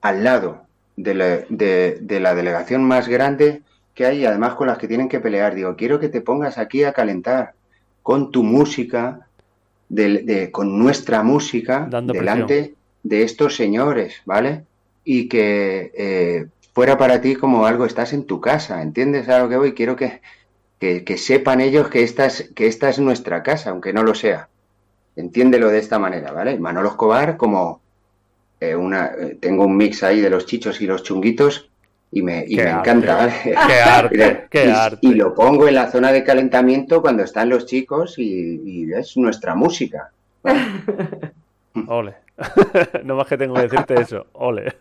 al 0.00 0.24
lado 0.24 0.62
de 0.96 1.14
la, 1.14 1.26
de 1.48 2.20
la 2.20 2.34
delegación 2.34 2.84
más 2.84 3.06
grande 3.06 3.62
que 3.94 4.06
hay, 4.06 4.24
además 4.24 4.54
con 4.54 4.66
las 4.66 4.78
que 4.78 4.88
tienen 4.88 5.08
que 5.08 5.20
pelear. 5.20 5.54
Digo, 5.54 5.76
quiero 5.76 6.00
que 6.00 6.08
te 6.08 6.20
pongas 6.20 6.58
aquí 6.58 6.84
a 6.84 6.92
calentar 6.92 7.52
con 8.02 8.30
tu 8.30 8.42
música, 8.42 9.28
de, 9.88 10.50
con 10.52 10.78
nuestra 10.78 11.22
música, 11.22 11.88
delante 11.90 12.74
de 13.02 13.22
estos 13.22 13.56
señores, 13.56 14.22
¿vale? 14.24 14.64
Y 15.04 15.28
que 15.28 15.92
eh, 15.94 16.46
fuera 16.72 16.98
para 16.98 17.20
ti 17.20 17.36
como 17.36 17.66
algo, 17.66 17.84
estás 17.84 18.12
en 18.12 18.24
tu 18.24 18.40
casa, 18.40 18.82
¿entiendes 18.82 19.28
a 19.28 19.38
lo 19.40 19.48
que 19.48 19.56
voy? 19.56 19.74
Quiero 19.74 19.96
que, 19.96 20.20
que, 20.78 21.18
sepan 21.18 21.60
ellos 21.60 21.88
que 21.88 22.02
esta, 22.02 22.26
es, 22.26 22.50
que 22.54 22.66
esta 22.66 22.88
es 22.88 22.98
nuestra 22.98 23.42
casa, 23.42 23.70
aunque 23.70 23.92
no 23.92 24.02
lo 24.02 24.14
sea. 24.14 24.48
Entiéndelo 25.16 25.68
de 25.68 25.78
esta 25.78 25.98
manera, 25.98 26.32
¿vale? 26.32 26.58
Manolo 26.58 26.88
Escobar 26.88 27.36
como 27.36 27.80
eh, 28.60 28.74
una... 28.74 29.06
Eh, 29.06 29.38
tengo 29.40 29.64
un 29.64 29.76
mix 29.76 30.02
ahí 30.02 30.20
de 30.20 30.30
los 30.30 30.46
chichos 30.46 30.80
y 30.80 30.86
los 30.86 31.02
chunguitos 31.02 31.70
y 32.12 32.22
me, 32.22 32.44
y 32.46 32.56
me 32.56 32.70
encanta. 32.70 33.28
Qué 33.42 33.54
arte, 33.56 34.46
qué 34.50 34.66
y, 34.66 34.70
arte. 34.70 34.98
Y 35.02 35.14
lo 35.14 35.34
pongo 35.34 35.68
en 35.68 35.74
la 35.74 35.90
zona 35.90 36.12
de 36.12 36.24
calentamiento 36.24 37.00
cuando 37.00 37.22
están 37.22 37.48
los 37.48 37.66
chicos 37.66 38.18
y, 38.18 38.90
es 38.92 39.16
nuestra 39.16 39.54
música. 39.54 40.10
Ole. 41.86 42.14
no 43.04 43.16
más 43.16 43.26
que 43.26 43.36
tengo 43.36 43.54
que 43.54 43.62
decirte 43.62 44.00
eso. 44.00 44.26
Ole. 44.32 44.74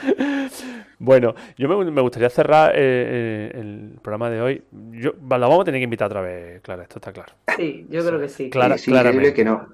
bueno, 0.98 1.34
yo 1.56 1.68
me, 1.68 2.00
gustaría 2.00 2.30
cerrar 2.30 2.72
eh, 2.74 2.78
eh, 2.78 3.50
el 3.54 3.98
programa 4.02 4.30
de 4.30 4.40
hoy. 4.40 4.62
Yo, 4.92 5.12
la 5.28 5.38
vamos 5.38 5.62
a 5.62 5.64
tener 5.64 5.80
que 5.80 5.84
invitar 5.84 6.06
otra 6.06 6.20
vez, 6.20 6.60
Clara, 6.62 6.82
esto 6.82 6.98
está 6.98 7.12
claro. 7.12 7.32
Sí, 7.56 7.86
yo 7.90 8.04
creo 8.04 8.20
que 8.20 8.28
sí. 8.28 8.50
Clara, 8.50 8.76
es 8.76 8.86
increíble 8.86 9.34
que 9.34 9.44
no, 9.44 9.68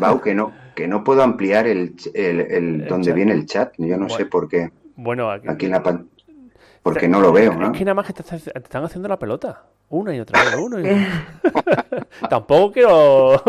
Bau, 0.00 0.20
que 0.20 0.34
no, 0.34 0.52
que 0.74 0.86
no 0.88 1.04
puedo 1.04 1.22
ampliar 1.22 1.66
el, 1.66 1.94
el, 2.14 2.86
donde 2.86 3.12
viene 3.12 3.32
el 3.32 3.46
chat. 3.46 3.74
Yo 3.78 3.96
no 3.96 4.08
sé 4.08 4.26
por 4.26 4.48
qué. 4.48 4.70
Bueno, 4.96 5.30
aquí, 5.30 5.66
en 5.66 5.72
la 5.72 5.82
porque 6.86 7.08
no 7.08 7.20
lo 7.20 7.32
veo, 7.32 7.52
¿no? 7.52 7.72
Es 7.72 7.78
que 7.78 7.84
nada 7.84 7.94
más 7.94 8.06
que 8.06 8.12
te, 8.12 8.22
están 8.36 8.84
haciendo 8.84 9.08
la 9.08 9.18
pelota. 9.18 9.64
Una 9.88 10.14
y 10.14 10.20
otra 10.20 10.44
vez, 10.44 10.54
uno 10.62 10.78
y 10.78 10.84
otra 10.84 12.06
Tampoco 12.30 12.70
quiero 12.70 13.42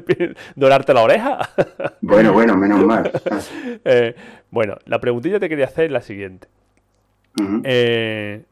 dorarte 0.54 0.94
la 0.94 1.02
oreja. 1.02 1.40
bueno, 2.00 2.32
bueno, 2.32 2.56
menos 2.56 2.84
mal. 2.84 3.10
Eh, 3.84 4.14
bueno, 4.48 4.76
la 4.84 5.00
preguntilla 5.00 5.34
que 5.34 5.40
te 5.40 5.48
quería 5.48 5.64
hacer 5.64 5.86
es 5.86 5.90
la 5.90 6.02
siguiente. 6.02 6.46
Eh, 7.64 8.44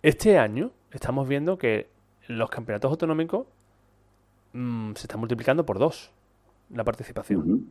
este 0.00 0.38
año 0.38 0.70
estamos 0.90 1.28
viendo 1.28 1.58
que 1.58 1.90
los 2.28 2.48
campeonatos 2.48 2.92
autonómicos 2.92 3.46
mm, 4.54 4.94
se 4.94 5.02
están 5.02 5.20
multiplicando 5.20 5.66
por 5.66 5.78
dos 5.78 6.10
la 6.70 6.82
participación. 6.82 7.66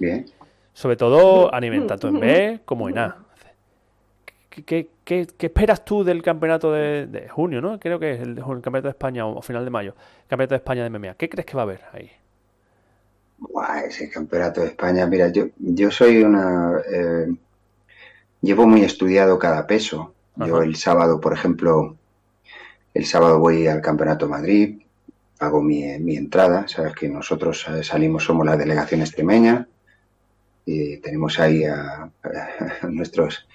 Bien. 0.00 0.26
Sobre 0.72 0.96
todo 0.96 1.54
a 1.54 1.60
nivel 1.60 1.86
tanto 1.86 2.08
en 2.08 2.18
B 2.18 2.60
como 2.64 2.88
en 2.88 2.98
A. 2.98 3.18
¿Qué, 4.64 4.88
esperas 5.38 5.84
tú 5.84 6.04
del 6.04 6.22
campeonato 6.22 6.72
de, 6.72 7.28
junio, 7.30 7.60
no? 7.60 7.80
Creo 7.80 7.98
que 7.98 8.12
es 8.12 8.20
el, 8.20 8.36
campeonato 8.36 8.88
de 8.88 8.90
España 8.90 9.26
o, 9.26 9.40
final 9.42 9.64
de 9.64 9.70
mayo. 9.70 9.94
campeonato 10.28 10.54
de 10.54 10.58
España 10.58 10.82
de 10.84 10.90
MMA. 10.90 11.14
¿Qué 11.14 11.28
crees 11.28 11.46
que 11.46 11.54
va 11.54 11.62
a 11.62 11.64
haber 11.64 11.80
ahí? 11.92 12.10
ese 13.86 14.08
campeonato 14.08 14.60
de 14.60 14.68
España, 14.68 15.06
mira, 15.06 15.28
yo, 15.28 15.46
yo 15.58 15.90
soy 15.90 16.22
una... 16.22 16.80
Eh, 16.90 17.34
llevo 18.40 18.66
muy 18.66 18.82
estudiado 18.82 19.38
cada 19.38 19.66
peso. 19.66 20.14
Yo 20.36 20.62
el 20.62 20.76
sábado, 20.76 21.20
por 21.20 21.32
ejemplo, 21.32 21.96
el 22.94 23.04
sábado 23.04 23.38
voy 23.38 23.66
al 23.66 23.82
Campeonato 23.82 24.28
Madrid, 24.28 24.80
hago 25.38 25.60
mi, 25.60 25.98
mi 25.98 26.16
entrada, 26.16 26.66
sabes 26.68 26.94
que 26.94 27.08
nosotros 27.08 27.66
eh, 27.68 27.82
salimos, 27.82 28.24
somos 28.24 28.46
la 28.46 28.56
delegación 28.56 29.00
extremeña, 29.00 29.68
y 30.64 30.98
tenemos 30.98 31.38
ahí 31.38 31.64
a, 31.64 32.10
nuestros, 32.88 33.46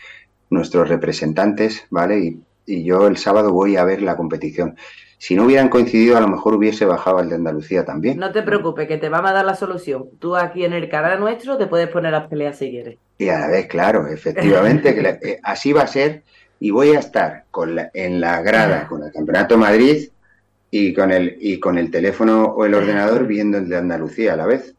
nuestros 0.49 0.89
representantes, 0.89 1.85
¿vale? 1.89 2.19
Y, 2.19 2.43
yo 2.83 3.07
el 3.07 3.15
sábado 3.15 3.53
voy 3.53 3.77
a 3.77 3.85
ver 3.85 4.01
la 4.01 4.17
competición. 4.17 4.75
Si 5.17 5.35
no 5.35 5.45
hubieran 5.45 5.69
coincidido, 5.69 6.17
a 6.17 6.21
lo 6.21 6.27
mejor 6.27 6.53
hubiese 6.53 6.83
bajado 6.83 7.21
el 7.21 7.29
de 7.29 7.35
Andalucía 7.35 7.85
también. 7.85 8.19
No 8.19 8.33
te 8.33 8.43
preocupes, 8.43 8.89
que 8.89 8.97
te 8.97 9.07
vamos 9.07 9.31
a 9.31 9.35
dar 9.35 9.45
la 9.45 9.55
solución. 9.55 10.09
Tú 10.19 10.35
aquí 10.35 10.65
en 10.65 10.73
el 10.73 10.89
canal 10.89 11.17
nuestro 11.17 11.57
te 11.57 11.67
puedes 11.67 11.87
poner 11.87 12.11
las 12.11 12.27
peleas 12.27 12.57
si 12.57 12.69
quieres. 12.69 12.97
Y 13.17 13.29
a 13.29 13.39
la 13.39 13.47
vez, 13.47 13.67
claro, 13.67 14.05
efectivamente, 14.07 14.93
que 14.93 15.29
eh, 15.29 15.39
así 15.43 15.71
va 15.71 15.83
a 15.83 15.87
ser. 15.87 16.23
Y 16.59 16.71
voy 16.71 16.89
a 16.89 16.99
estar 16.99 17.45
con 17.51 17.79
en 17.93 18.19
la 18.19 18.41
grada 18.41 18.87
con 18.87 19.01
el 19.03 19.13
Campeonato 19.13 19.57
Madrid 19.57 20.09
y 20.71 20.93
con 20.93 21.11
el 21.11 21.37
y 21.39 21.59
con 21.59 21.77
el 21.77 21.89
teléfono 21.89 22.45
o 22.45 22.65
el 22.65 22.73
ordenador 22.73 23.27
viendo 23.27 23.57
el 23.59 23.69
de 23.69 23.77
Andalucía 23.77 24.33
a 24.33 24.37
la 24.37 24.45
vez. 24.45 24.75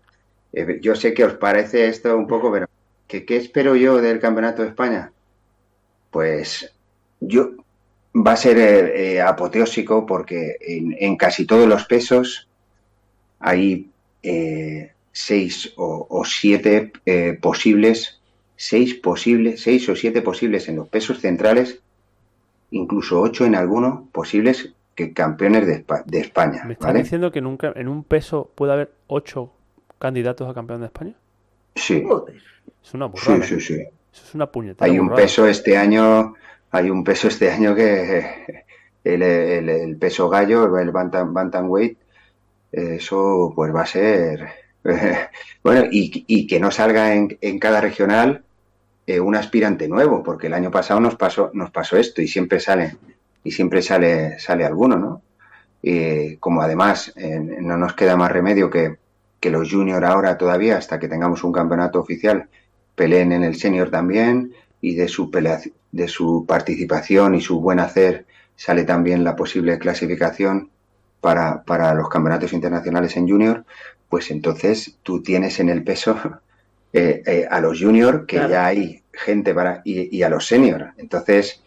Eh, 0.53 0.79
yo 0.83 0.95
sé 0.95 1.15
que 1.15 1.25
os 1.25 1.35
parece 1.35 1.89
esto 1.89 2.17
un 2.17 2.27
poco, 2.27 2.53
pero 2.53 2.67
¿qué, 3.07 3.25
espero 3.29 3.77
yo 3.77 4.01
del 4.01 4.21
Campeonato 4.21 4.63
de 4.63 4.69
España? 4.69 5.13
Pues 6.19 6.75
yo 7.21 7.51
va 8.13 8.33
a 8.33 8.37
ser 8.37 8.59
eh, 8.59 9.15
eh, 9.15 9.21
apoteósico 9.21 10.05
porque 10.05 10.57
en, 10.61 11.17
casi 11.17 11.47
todos 11.47 11.69
los 11.69 11.85
pesos 11.85 12.49
hay 13.39 13.89
seis 15.13 15.73
o, 15.77 16.25
siete 16.25 16.91
posibles, 17.41 18.21
seis 18.57 18.95
posibles, 18.97 19.63
seis 19.63 19.89
o 19.89 19.95
siete 19.95 20.21
posibles 20.21 20.69
en 20.69 20.75
los 20.75 20.89
pesos 20.89 21.21
centrales, 21.21 21.83
incluso 22.73 23.21
ocho 23.21 23.45
en 23.45 23.55
algunos 23.55 24.09
posibles 24.11 24.75
que 24.97 25.13
campeones 25.13 25.69
de, 25.69 26.19
España. 26.19 26.65
¿Me 26.65 26.73
estás 26.73 26.95
diciendo 26.95 27.31
que 27.31 27.41
nunca 27.41 27.73
en 27.77 27.87
un 27.87 28.03
peso 28.03 28.51
puede 28.57 28.73
haber 28.73 28.91
ocho 29.07 29.53
candidatos 30.01 30.51
a 30.51 30.55
campeón 30.55 30.81
de 30.81 30.87
España? 30.87 31.15
Sí. 31.77 32.05
Es 32.83 32.93
una 32.93 33.07
burrada. 33.07 33.45
Sí, 33.45 33.61
sí, 33.61 33.77
sí. 33.77 33.98
Eso 34.13 34.23
es 34.27 34.35
una 34.35 34.47
puñetera. 34.51 34.91
Hay 34.91 34.99
un 34.99 35.15
peso 35.15 35.47
este 35.47 35.77
año, 35.77 36.35
hay 36.71 36.91
un 36.91 37.05
peso 37.05 37.29
este 37.29 37.51
año 37.51 37.75
que 37.75 38.65
el, 39.05 39.97
peso 39.99 40.29
gallo, 40.29 40.79
el 40.79 40.91
bantam, 40.91 41.33
bantamweight, 41.33 41.99
eso 42.73 43.53
pues 43.55 43.75
va 43.75 43.83
a 43.83 43.87
ser 43.87 44.49
bueno 45.63 45.87
y, 45.91 46.47
que 46.47 46.61
no 46.61 46.71
salga 46.71 47.15
en, 47.15 47.59
cada 47.59 47.81
regional 47.81 48.45
eh, 49.07 49.21
un 49.21 49.35
aspirante 49.35 49.89
nuevo, 49.89 50.23
porque 50.23 50.49
el 50.49 50.55
año 50.55 50.71
pasado 50.71 51.01
nos 51.01 51.17
pasó 51.17 51.51
nos 51.55 51.71
pasó 51.71 51.97
esto 51.97 52.21
y 52.21 52.29
siempre 52.29 52.61
sale 52.61 52.97
y 53.43 53.51
siempre 53.51 53.83
sale 53.83 54.39
sale 54.39 54.65
alguno, 54.65 54.97
¿no? 54.97 55.23
Y 55.81 56.37
como 56.37 56.61
además 56.61 57.13
eh, 57.17 57.39
no 57.39 57.77
nos 57.77 57.95
queda 57.95 58.17
más 58.17 58.33
remedio 58.33 58.69
que 58.69 58.99
que 59.41 59.51
los 59.51 59.71
juniors 59.71 60.05
ahora 60.05 60.37
todavía, 60.37 60.77
hasta 60.77 60.99
que 60.99 61.09
tengamos 61.09 61.45
un 61.45 61.53
campeonato 61.53 62.01
oficial, 62.01 62.49
peleen 62.99 63.33
en 63.33 63.45
el 63.45 63.55
senior 63.55 63.91
también 63.91 64.53
y 64.83 64.95
de 64.97 65.09
su, 65.09 65.31
de 65.93 66.09
su 66.09 66.45
participación 66.47 67.35
y 67.35 67.41
su 67.41 67.61
buen 67.61 67.81
hacer 67.81 68.27
sale 68.59 68.85
también 68.85 69.25
la 69.25 69.37
posible 69.37 69.79
clasificación 69.79 70.71
para, 71.21 71.63
para 71.63 71.95
los 71.95 72.09
campeonatos 72.09 72.53
internacionales 72.53 73.17
en 73.17 73.29
junior, 73.29 73.65
pues 74.09 74.31
entonces 74.31 74.99
tú 75.03 75.23
tienes 75.23 75.61
en 75.61 75.69
el 75.69 75.85
peso 75.85 76.19
eh, 76.93 77.23
eh, 77.25 77.47
a 77.49 77.61
los 77.61 77.81
juniors 77.81 78.25
que 78.27 78.37
ya 78.37 78.67
hay 78.67 79.03
gente 79.13 79.55
para 79.55 79.81
y, 79.85 80.17
y 80.17 80.23
a 80.23 80.29
los 80.29 80.47
senior. 80.47 80.93
Entonces, 80.97 81.63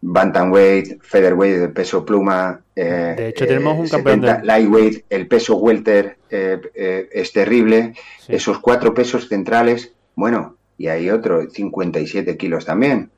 bantamweight, 0.00 1.02
featherweight, 1.02 1.62
el 1.62 1.72
peso 1.72 2.04
pluma. 2.04 2.62
Eh, 2.74 3.14
de 3.16 3.28
hecho, 3.28 3.46
tenemos 3.46 3.78
un 3.78 3.88
campeón 3.88 4.22
de... 4.22 4.42
Lightweight, 4.42 5.04
el 5.08 5.26
peso 5.28 5.56
welter 5.56 6.18
es 6.30 7.32
terrible. 7.32 7.94
Esos 8.26 8.58
cuatro 8.60 8.94
pesos 8.94 9.28
centrales, 9.28 9.92
bueno, 10.20 10.56
y 10.78 10.86
hay 10.88 11.10
otro, 11.10 11.50
57 11.50 12.36
kilos 12.36 12.64
también. 12.64 13.10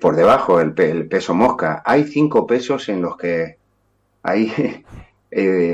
por 0.00 0.16
debajo, 0.16 0.60
el, 0.60 0.72
peso 0.72 1.34
mosca. 1.34 1.82
Hay 1.84 2.04
cinco 2.04 2.46
pesos 2.46 2.88
en 2.88 3.02
los 3.02 3.16
que 3.16 3.56
hay 4.22 4.84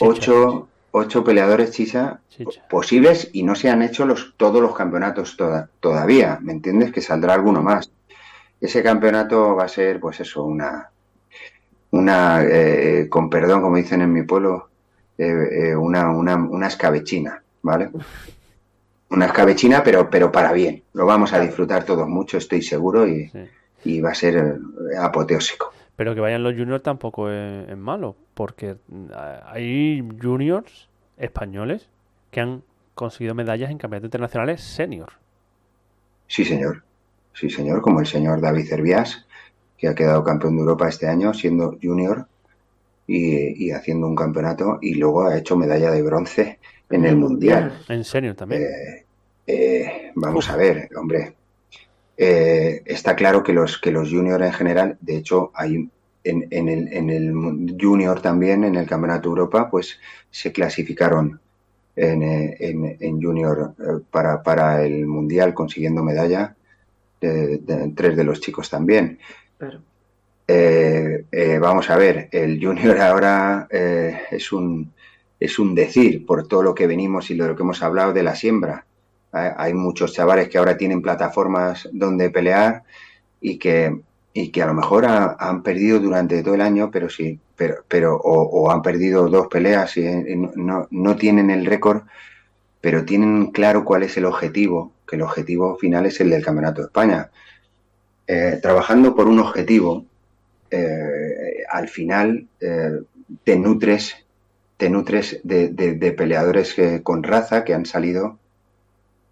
ocho, 0.00 0.68
ocho 0.90 1.24
peleadores 1.24 1.70
chicha, 1.70 2.20
posibles 2.68 3.30
y 3.32 3.42
no 3.42 3.54
se 3.54 3.70
han 3.70 3.82
hecho 3.82 4.06
los, 4.06 4.34
todos 4.36 4.60
los 4.60 4.74
campeonatos 4.74 5.36
todavía, 5.80 6.38
¿me 6.40 6.52
entiendes? 6.52 6.92
Que 6.92 7.00
saldrá 7.00 7.34
alguno 7.34 7.62
más. 7.62 7.90
Ese 8.60 8.82
campeonato 8.82 9.54
va 9.54 9.64
a 9.64 9.68
ser, 9.68 10.00
pues 10.00 10.20
eso, 10.20 10.44
una, 10.44 10.90
una 11.90 12.42
eh, 12.42 13.08
con 13.08 13.30
perdón, 13.30 13.62
como 13.62 13.76
dicen 13.76 14.02
en 14.02 14.12
mi 14.12 14.22
pueblo, 14.22 14.68
eh, 15.16 15.48
eh, 15.52 15.76
una, 15.76 16.10
una, 16.10 16.36
una 16.36 16.66
escabechina, 16.66 17.42
¿vale? 17.62 17.90
Una 19.10 19.26
escabechina, 19.26 19.82
pero, 19.82 20.10
pero 20.10 20.30
para 20.30 20.52
bien. 20.52 20.82
Lo 20.92 21.06
vamos 21.06 21.32
a 21.32 21.40
disfrutar 21.40 21.84
todos 21.84 22.08
mucho, 22.08 22.36
estoy 22.36 22.62
seguro, 22.62 23.06
y, 23.06 23.30
y 23.84 24.00
va 24.00 24.10
a 24.10 24.14
ser 24.14 24.58
apoteósico. 25.00 25.72
Pero 25.96 26.14
que 26.14 26.20
vayan 26.20 26.44
los 26.44 26.54
juniors 26.54 26.82
tampoco 26.82 27.28
es, 27.28 27.76
malo, 27.76 28.14
porque 28.34 28.76
hay 29.46 30.06
juniors 30.22 30.88
españoles 31.16 31.88
que 32.30 32.40
han 32.40 32.62
conseguido 32.94 33.34
medallas 33.34 33.70
en 33.70 33.78
campeonatos 33.78 34.06
internacionales 34.06 34.60
senior. 34.60 35.14
Sí, 36.28 36.44
señor. 36.44 36.84
Sí, 37.32 37.50
señor, 37.50 37.80
como 37.80 37.98
el 37.98 38.06
señor 38.06 38.40
David 38.40 38.68
Cervias, 38.68 39.26
que 39.76 39.88
ha 39.88 39.94
quedado 39.94 40.22
campeón 40.22 40.54
de 40.56 40.60
Europa 40.60 40.88
este 40.88 41.08
año 41.08 41.34
siendo 41.34 41.76
junior 41.82 42.26
y, 43.08 43.70
haciendo 43.72 44.06
un 44.06 44.14
campeonato 44.14 44.78
y 44.80 44.94
luego 44.94 45.26
ha 45.26 45.36
hecho 45.36 45.56
medalla 45.56 45.90
de 45.90 46.02
bronce 46.02 46.58
en 46.90 47.04
el 47.04 47.16
Mundial. 47.16 47.82
En 47.88 48.04
senior 48.04 48.34
también. 48.34 48.62
Eh, 48.62 49.04
eh, 49.46 50.12
vamos 50.14 50.50
a 50.50 50.56
ver, 50.56 50.90
hombre, 50.96 51.34
eh, 52.20 52.82
está 52.84 53.16
claro 53.16 53.42
que 53.42 53.52
los, 53.52 53.78
que 53.78 53.90
los 53.90 54.10
juniors 54.10 54.44
en 54.44 54.52
general, 54.52 54.98
de 55.00 55.16
hecho, 55.16 55.52
hay 55.54 55.88
en, 56.24 56.46
en, 56.50 56.68
el, 56.68 56.92
en 56.92 57.10
el 57.10 57.76
junior 57.80 58.20
también, 58.20 58.64
en 58.64 58.74
el 58.74 58.86
Campeonato 58.86 59.28
Europa, 59.28 59.70
pues 59.70 59.98
se 60.30 60.52
clasificaron 60.52 61.40
en, 61.96 62.22
en 63.00 63.22
junior 63.22 63.74
eh, 63.78 64.02
para, 64.10 64.42
para, 64.42 64.84
el 64.84 65.06
Mundial 65.06 65.54
consiguiendo 65.54 66.02
medalla, 66.02 66.54
de, 67.20 67.92
tres 67.96 68.16
de 68.16 68.24
los 68.24 68.40
chicos 68.40 68.68
también. 68.68 69.18
Eh, 70.46 71.58
vamos 71.60 71.88
a 71.88 71.96
ver, 71.96 72.28
el 72.32 72.62
junior 72.62 73.00
ahora 73.00 73.66
es, 73.70 74.52
un, 74.52 74.92
es 75.40 75.58
un 75.58 75.74
decir 75.74 76.26
por 76.26 76.46
todo 76.48 76.62
lo 76.62 76.74
que 76.74 76.86
venimos 76.86 77.30
y 77.30 77.34
lo 77.34 77.54
que 77.54 77.62
hemos 77.62 77.82
hablado 77.82 78.12
de 78.12 78.22
la 78.22 78.34
siembra 78.34 78.86
hay 79.32 79.74
muchos 79.74 80.12
chavales 80.12 80.48
que 80.48 80.58
ahora 80.58 80.76
tienen 80.76 81.02
plataformas 81.02 81.88
donde 81.92 82.30
pelear 82.30 82.84
y 83.40 83.58
que, 83.58 84.00
y 84.32 84.50
que 84.50 84.62
a 84.62 84.66
lo 84.66 84.74
mejor 84.74 85.06
han 85.06 85.62
perdido 85.62 86.00
durante 86.00 86.42
todo 86.42 86.54
el 86.54 86.62
año, 86.62 86.90
pero 86.90 87.10
sí, 87.10 87.38
pero, 87.56 87.84
pero 87.86 88.16
o, 88.16 88.70
han 88.70 88.82
perdido 88.82 89.28
dos 89.28 89.48
peleas 89.48 89.96
y, 89.96 90.04
no, 90.56 90.86
no, 90.90 91.16
tienen 91.16 91.50
el 91.50 91.66
récord, 91.66 92.02
pero 92.80 93.04
tienen 93.04 93.50
claro 93.50 93.84
cuál 93.84 94.02
es 94.02 94.16
el 94.16 94.24
objetivo, 94.24 94.92
que 95.06 95.16
el 95.16 95.22
objetivo 95.22 95.76
final 95.76 96.06
es 96.06 96.20
el 96.20 96.30
del 96.30 96.44
Campeonato 96.44 96.80
de 96.80 96.86
España. 96.86 97.30
Eh, 98.26 98.58
trabajando 98.62 99.14
por 99.14 99.26
un 99.26 99.40
objetivo, 99.40 100.04
eh, 100.70 101.64
al 101.70 101.88
final 101.88 102.46
eh, 102.60 103.00
te 103.44 103.56
nutres, 103.56 104.16
te 104.78 104.88
nutres 104.88 105.40
de, 105.44 105.68
de 105.68 106.12
peleadores 106.12 106.74
con 107.02 107.22
raza 107.22 107.64
que 107.64 107.74
han 107.74 107.84
salido 107.84 108.38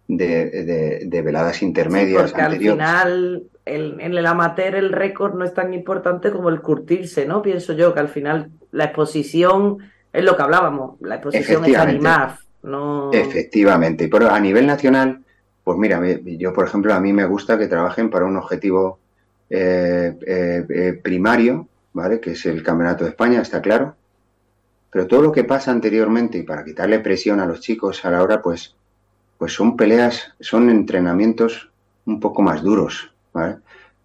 de, 0.07 1.21
veladas 1.23 1.61
intermedias. 1.61 2.31
porque 2.31 2.41
al 2.41 2.57
final 2.57 3.43
en 3.65 3.99
el 3.99 4.25
amateur 4.25 4.75
el 4.75 4.91
récord 4.91 5.35
no 5.35 5.43
es 5.43 5.53
tan 5.53 5.73
importante 5.73 6.31
como 6.31 6.49
el 6.49 6.61
curtirse, 6.61 7.25
¿no? 7.25 7.41
Pienso 7.41 7.73
yo 7.73 7.93
que 7.93 7.99
al 7.99 8.07
final 8.07 8.49
la 8.71 8.85
exposición 8.85 9.79
es 10.13 10.23
lo 10.23 10.37
que 10.37 10.43
hablábamos, 10.43 10.99
la 11.01 11.15
exposición 11.15 11.65
es 11.65 11.77
animar, 11.77 12.37
¿no? 12.63 13.11
Efectivamente, 13.11 14.05
y 14.05 14.07
pero 14.07 14.29
a 14.31 14.39
nivel 14.39 14.65
nacional, 14.65 15.19
pues 15.63 15.77
mira, 15.77 16.01
yo 16.23 16.53
por 16.53 16.65
ejemplo 16.65 16.93
a 16.93 16.99
mí 16.99 17.11
me 17.11 17.25
gusta 17.25 17.57
que 17.57 17.67
trabajen 17.67 18.09
para 18.09 18.25
un 18.25 18.37
objetivo 18.37 18.99
eh, 19.49 20.15
eh, 20.25 20.65
eh, 20.69 20.93
primario, 20.93 21.67
¿vale? 21.91 22.21
Que 22.21 22.31
es 22.31 22.45
el 22.45 22.63
Campeonato 22.63 23.03
de 23.03 23.09
España, 23.09 23.41
está 23.41 23.61
claro. 23.61 23.95
Pero 24.89 25.07
todo 25.07 25.21
lo 25.21 25.31
que 25.31 25.43
pasa 25.43 25.71
anteriormente 25.71 26.37
y 26.37 26.43
para 26.43 26.63
quitarle 26.63 26.99
presión 26.99 27.39
a 27.39 27.45
los 27.45 27.59
chicos 27.59 28.03
a 28.05 28.11
la 28.11 28.23
hora, 28.23 28.41
pues 28.41 28.77
pues 29.37 29.53
son 29.53 29.77
peleas, 29.77 30.33
son 30.39 30.69
entrenamientos 30.69 31.69
un 32.05 32.19
poco 32.19 32.41
más 32.41 32.63
duros. 32.63 33.11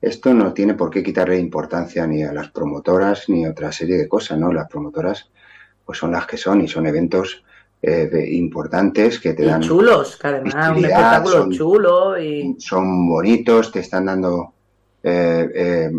Esto 0.01 0.35
no 0.35 0.53
tiene 0.53 0.75
por 0.75 0.91
qué 0.91 1.03
quitarle 1.03 1.39
importancia 1.39 2.07
ni 2.07 2.23
a 2.23 2.33
las 2.33 2.51
promotoras 2.51 3.29
ni 3.29 3.45
a 3.45 3.51
otra 3.51 3.73
serie 3.73 3.97
de 3.97 4.09
cosas, 4.09 4.39
¿no? 4.39 4.53
Las 4.53 4.69
promotoras 4.69 5.31
pues 5.85 5.99
son 5.99 6.13
las 6.13 6.27
que 6.27 6.37
son 6.37 6.61
y 6.61 6.69
son 6.69 6.87
eventos 6.87 7.43
eh, 7.81 8.29
importantes 8.33 9.19
que 9.19 9.33
te 9.33 9.45
dan... 9.45 9.63
chulos, 9.63 10.17
que 10.17 10.27
además 10.27 10.77
un 10.77 10.85
espectáculo 10.85 11.51
chulo 11.51 12.21
y... 12.21 12.57
Son 12.59 13.09
bonitos, 13.09 13.73
te 13.73 13.81
están 13.81 14.07
dando 14.07 14.53
eh, 15.03 15.91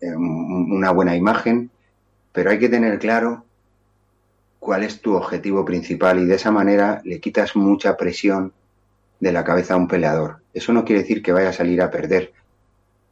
eh, 0.00 0.14
una 0.16 0.90
buena 0.90 1.14
imagen, 1.14 1.70
pero 2.32 2.50
hay 2.50 2.58
que 2.58 2.68
tener 2.68 2.98
claro 2.98 3.44
cuál 4.60 4.84
es 4.84 5.00
tu 5.00 5.16
objetivo 5.16 5.64
principal 5.64 6.20
y 6.20 6.26
de 6.26 6.36
esa 6.36 6.52
manera 6.52 7.00
le 7.04 7.18
quitas 7.18 7.56
mucha 7.56 7.96
presión 7.96 8.52
de 9.18 9.32
la 9.32 9.42
cabeza 9.42 9.74
a 9.74 9.78
un 9.78 9.88
peleador. 9.88 10.42
Eso 10.54 10.72
no 10.72 10.84
quiere 10.84 11.02
decir 11.02 11.22
que 11.22 11.32
vaya 11.32 11.48
a 11.48 11.54
salir 11.54 11.80
a 11.82 11.90
perder. 11.90 12.32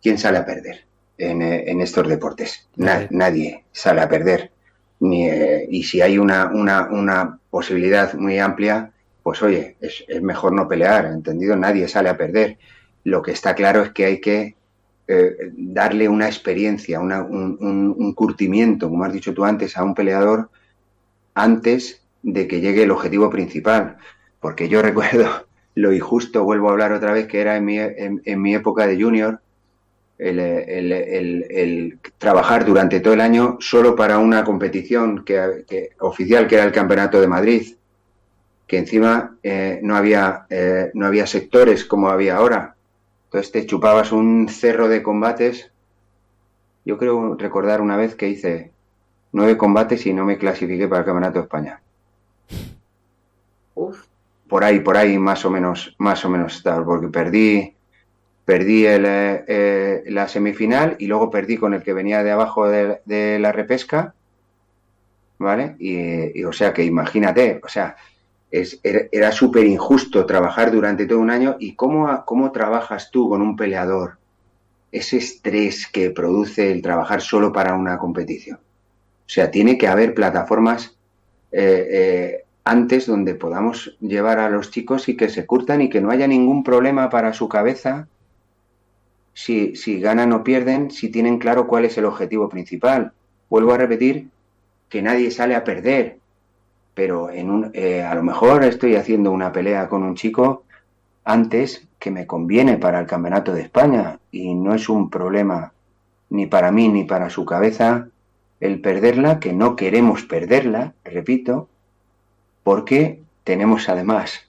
¿Quién 0.00 0.18
sale 0.18 0.38
a 0.38 0.44
perder 0.44 0.84
en, 1.16 1.42
eh, 1.42 1.64
estos 1.82 2.06
deportes? 2.06 2.68
nadie 2.76 3.64
sale 3.72 4.02
a 4.02 4.08
perder. 4.08 4.52
Ni, 5.00 5.28
eh, 5.28 5.66
y 5.70 5.82
si 5.84 6.00
hay 6.00 6.18
una, 6.18 6.46
una, 6.46 6.88
una, 6.90 7.38
posibilidad 7.50 8.12
muy 8.14 8.38
amplia, 8.38 8.92
pues 9.22 9.42
oye, 9.42 9.76
es, 9.80 10.04
mejor 10.20 10.52
no 10.52 10.68
pelear, 10.68 11.06
¿entendido? 11.06 11.56
Nadie 11.56 11.88
sale 11.88 12.10
a 12.10 12.16
perder. 12.16 12.58
Lo 13.04 13.22
que 13.22 13.32
está 13.32 13.54
claro 13.54 13.82
es 13.82 13.90
que 13.90 14.04
hay 14.04 14.20
que 14.20 14.56
eh, 15.06 15.36
darle 15.56 16.08
una 16.08 16.26
experiencia, 16.26 17.00
un, 17.00 17.12
un 17.98 18.12
curtimiento, 18.12 18.90
como 18.90 19.04
has 19.04 19.12
dicho 19.12 19.32
tú 19.32 19.44
antes, 19.44 19.76
a 19.78 19.84
un 19.84 19.94
peleador 19.94 20.50
antes 21.38 22.02
de 22.22 22.48
que 22.48 22.60
llegue 22.60 22.82
el 22.82 22.90
objetivo 22.90 23.30
principal. 23.30 23.96
Porque 24.40 24.68
yo 24.68 24.82
recuerdo 24.88 25.46
lo 25.74 25.92
injusto, 25.92 26.42
vuelvo 26.42 26.68
a 26.68 26.72
hablar 26.72 26.92
otra 26.92 27.12
vez, 27.12 27.28
que 27.28 27.40
era 27.40 27.56
en 27.56 27.64
mi, 27.64 27.78
en, 27.78 28.42
mi 28.42 28.54
época 28.54 28.86
de 28.86 29.00
junior, 29.00 29.40
el, 30.18 31.98
trabajar 32.18 32.64
durante 32.64 32.98
todo 32.98 33.14
el 33.14 33.20
año 33.20 33.58
solo 33.60 33.94
para 33.94 34.18
una 34.18 34.42
competición 34.42 35.24
que, 35.24 35.90
oficial, 36.00 36.48
que 36.48 36.56
era 36.56 36.64
el 36.64 36.72
Campeonato 36.72 37.20
de 37.20 37.28
Madrid, 37.28 37.76
que 38.66 38.78
encima 38.78 39.36
eh, 39.44 39.78
no, 39.84 39.94
había, 39.94 40.46
eh, 40.50 40.90
no 40.94 41.06
había 41.06 41.28
sectores 41.28 41.84
como 41.84 42.08
había 42.08 42.36
ahora. 42.36 42.74
Entonces 43.26 43.52
te 43.52 43.64
chupabas 43.64 44.10
un 44.10 44.48
cerro 44.48 44.88
de 44.88 45.04
combates. 45.04 45.70
Yo 46.84 46.98
creo 46.98 47.36
recordar 47.36 47.80
una 47.80 47.96
vez 47.96 48.16
que 48.16 48.28
hice 48.28 48.72
nueve 49.32 49.56
combates 49.56 50.06
y 50.06 50.12
no 50.12 50.24
me 50.24 50.38
clasifiqué 50.38 50.88
para 50.88 51.00
el 51.00 51.06
Campeonato 51.06 51.38
de 51.38 51.44
España. 51.44 51.80
Uf 53.74 54.08
por 54.48 54.64
ahí, 54.64 54.80
por 54.80 54.96
ahí 54.96 55.18
más 55.18 55.44
o 55.44 55.50
menos, 55.50 55.94
más 55.98 56.24
o 56.24 56.30
menos 56.30 56.56
estaba, 56.56 56.84
porque 56.84 57.08
perdí, 57.08 57.74
perdí 58.44 58.86
el, 58.86 59.04
eh, 59.06 60.04
la 60.06 60.26
semifinal 60.26 60.96
y 60.98 61.06
luego 61.06 61.30
perdí 61.30 61.58
con 61.58 61.74
el 61.74 61.82
que 61.82 61.92
venía 61.92 62.24
de 62.24 62.30
abajo 62.30 62.66
de, 62.68 63.38
la 63.38 63.52
repesca, 63.52 64.14
¿vale? 65.38 65.76
Y, 65.78 66.42
o 66.44 66.52
sea 66.52 66.72
que 66.72 66.82
imagínate, 66.82 67.60
o 67.62 67.68
sea, 67.68 67.96
es, 68.50 68.80
era, 68.82 69.30
súper 69.30 69.66
injusto 69.66 70.24
trabajar 70.24 70.72
durante 70.72 71.04
todo 71.04 71.18
un 71.18 71.30
año 71.30 71.56
y 71.60 71.74
cómo, 71.74 72.24
cómo 72.24 72.50
trabajas 72.50 73.10
tú 73.10 73.28
con 73.28 73.42
un 73.42 73.54
peleador 73.56 74.16
ese 74.90 75.18
estrés 75.18 75.86
que 75.86 76.08
produce 76.10 76.72
el 76.72 76.80
trabajar 76.80 77.20
solo 77.20 77.52
para 77.52 77.74
una 77.74 77.98
competición. 77.98 78.58
O 79.28 79.30
sea, 79.30 79.50
tiene 79.50 79.76
que 79.76 79.86
haber 79.86 80.14
plataformas 80.14 80.96
eh, 81.52 82.44
antes 82.64 83.06
donde 83.06 83.34
podamos 83.34 83.96
llevar 84.00 84.38
a 84.38 84.48
los 84.48 84.70
chicos 84.70 85.08
y 85.10 85.16
que 85.16 85.28
se 85.28 85.44
curtan 85.44 85.82
y 85.82 85.90
que 85.90 86.00
no 86.00 86.10
haya 86.10 86.26
ningún 86.26 86.64
problema 86.64 87.10
para 87.10 87.34
su 87.34 87.46
cabeza 87.46 88.08
si, 89.34 89.76
si 89.76 90.00
ganan 90.00 90.32
o 90.32 90.42
pierden, 90.42 90.90
si 90.90 91.10
tienen 91.10 91.38
claro 91.38 91.66
cuál 91.66 91.84
es 91.84 91.96
el 91.96 92.06
objetivo 92.06 92.48
principal. 92.48 93.12
Vuelvo 93.48 93.72
a 93.72 93.78
repetir 93.78 94.30
que 94.88 95.00
nadie 95.00 95.30
sale 95.30 95.54
a 95.54 95.62
perder, 95.62 96.18
pero 96.94 97.30
en 97.30 97.50
un, 97.50 97.70
eh, 97.74 98.02
a 98.02 98.14
lo 98.14 98.22
mejor 98.22 98.64
estoy 98.64 98.96
haciendo 98.96 99.30
una 99.30 99.52
pelea 99.52 99.88
con 99.88 100.02
un 100.02 100.16
chico 100.16 100.64
antes 101.24 101.86
que 101.98 102.10
me 102.10 102.26
conviene 102.26 102.78
para 102.78 102.98
el 102.98 103.06
Campeonato 103.06 103.52
de 103.52 103.62
España 103.62 104.18
y 104.32 104.54
no 104.54 104.74
es 104.74 104.88
un 104.88 105.10
problema 105.10 105.72
ni 106.30 106.46
para 106.46 106.72
mí 106.72 106.88
ni 106.88 107.04
para 107.04 107.30
su 107.30 107.44
cabeza 107.44 108.08
el 108.60 108.80
perderla, 108.80 109.40
que 109.40 109.52
no 109.52 109.76
queremos 109.76 110.24
perderla, 110.24 110.94
repito, 111.04 111.68
porque 112.62 113.20
tenemos 113.44 113.88
además 113.88 114.48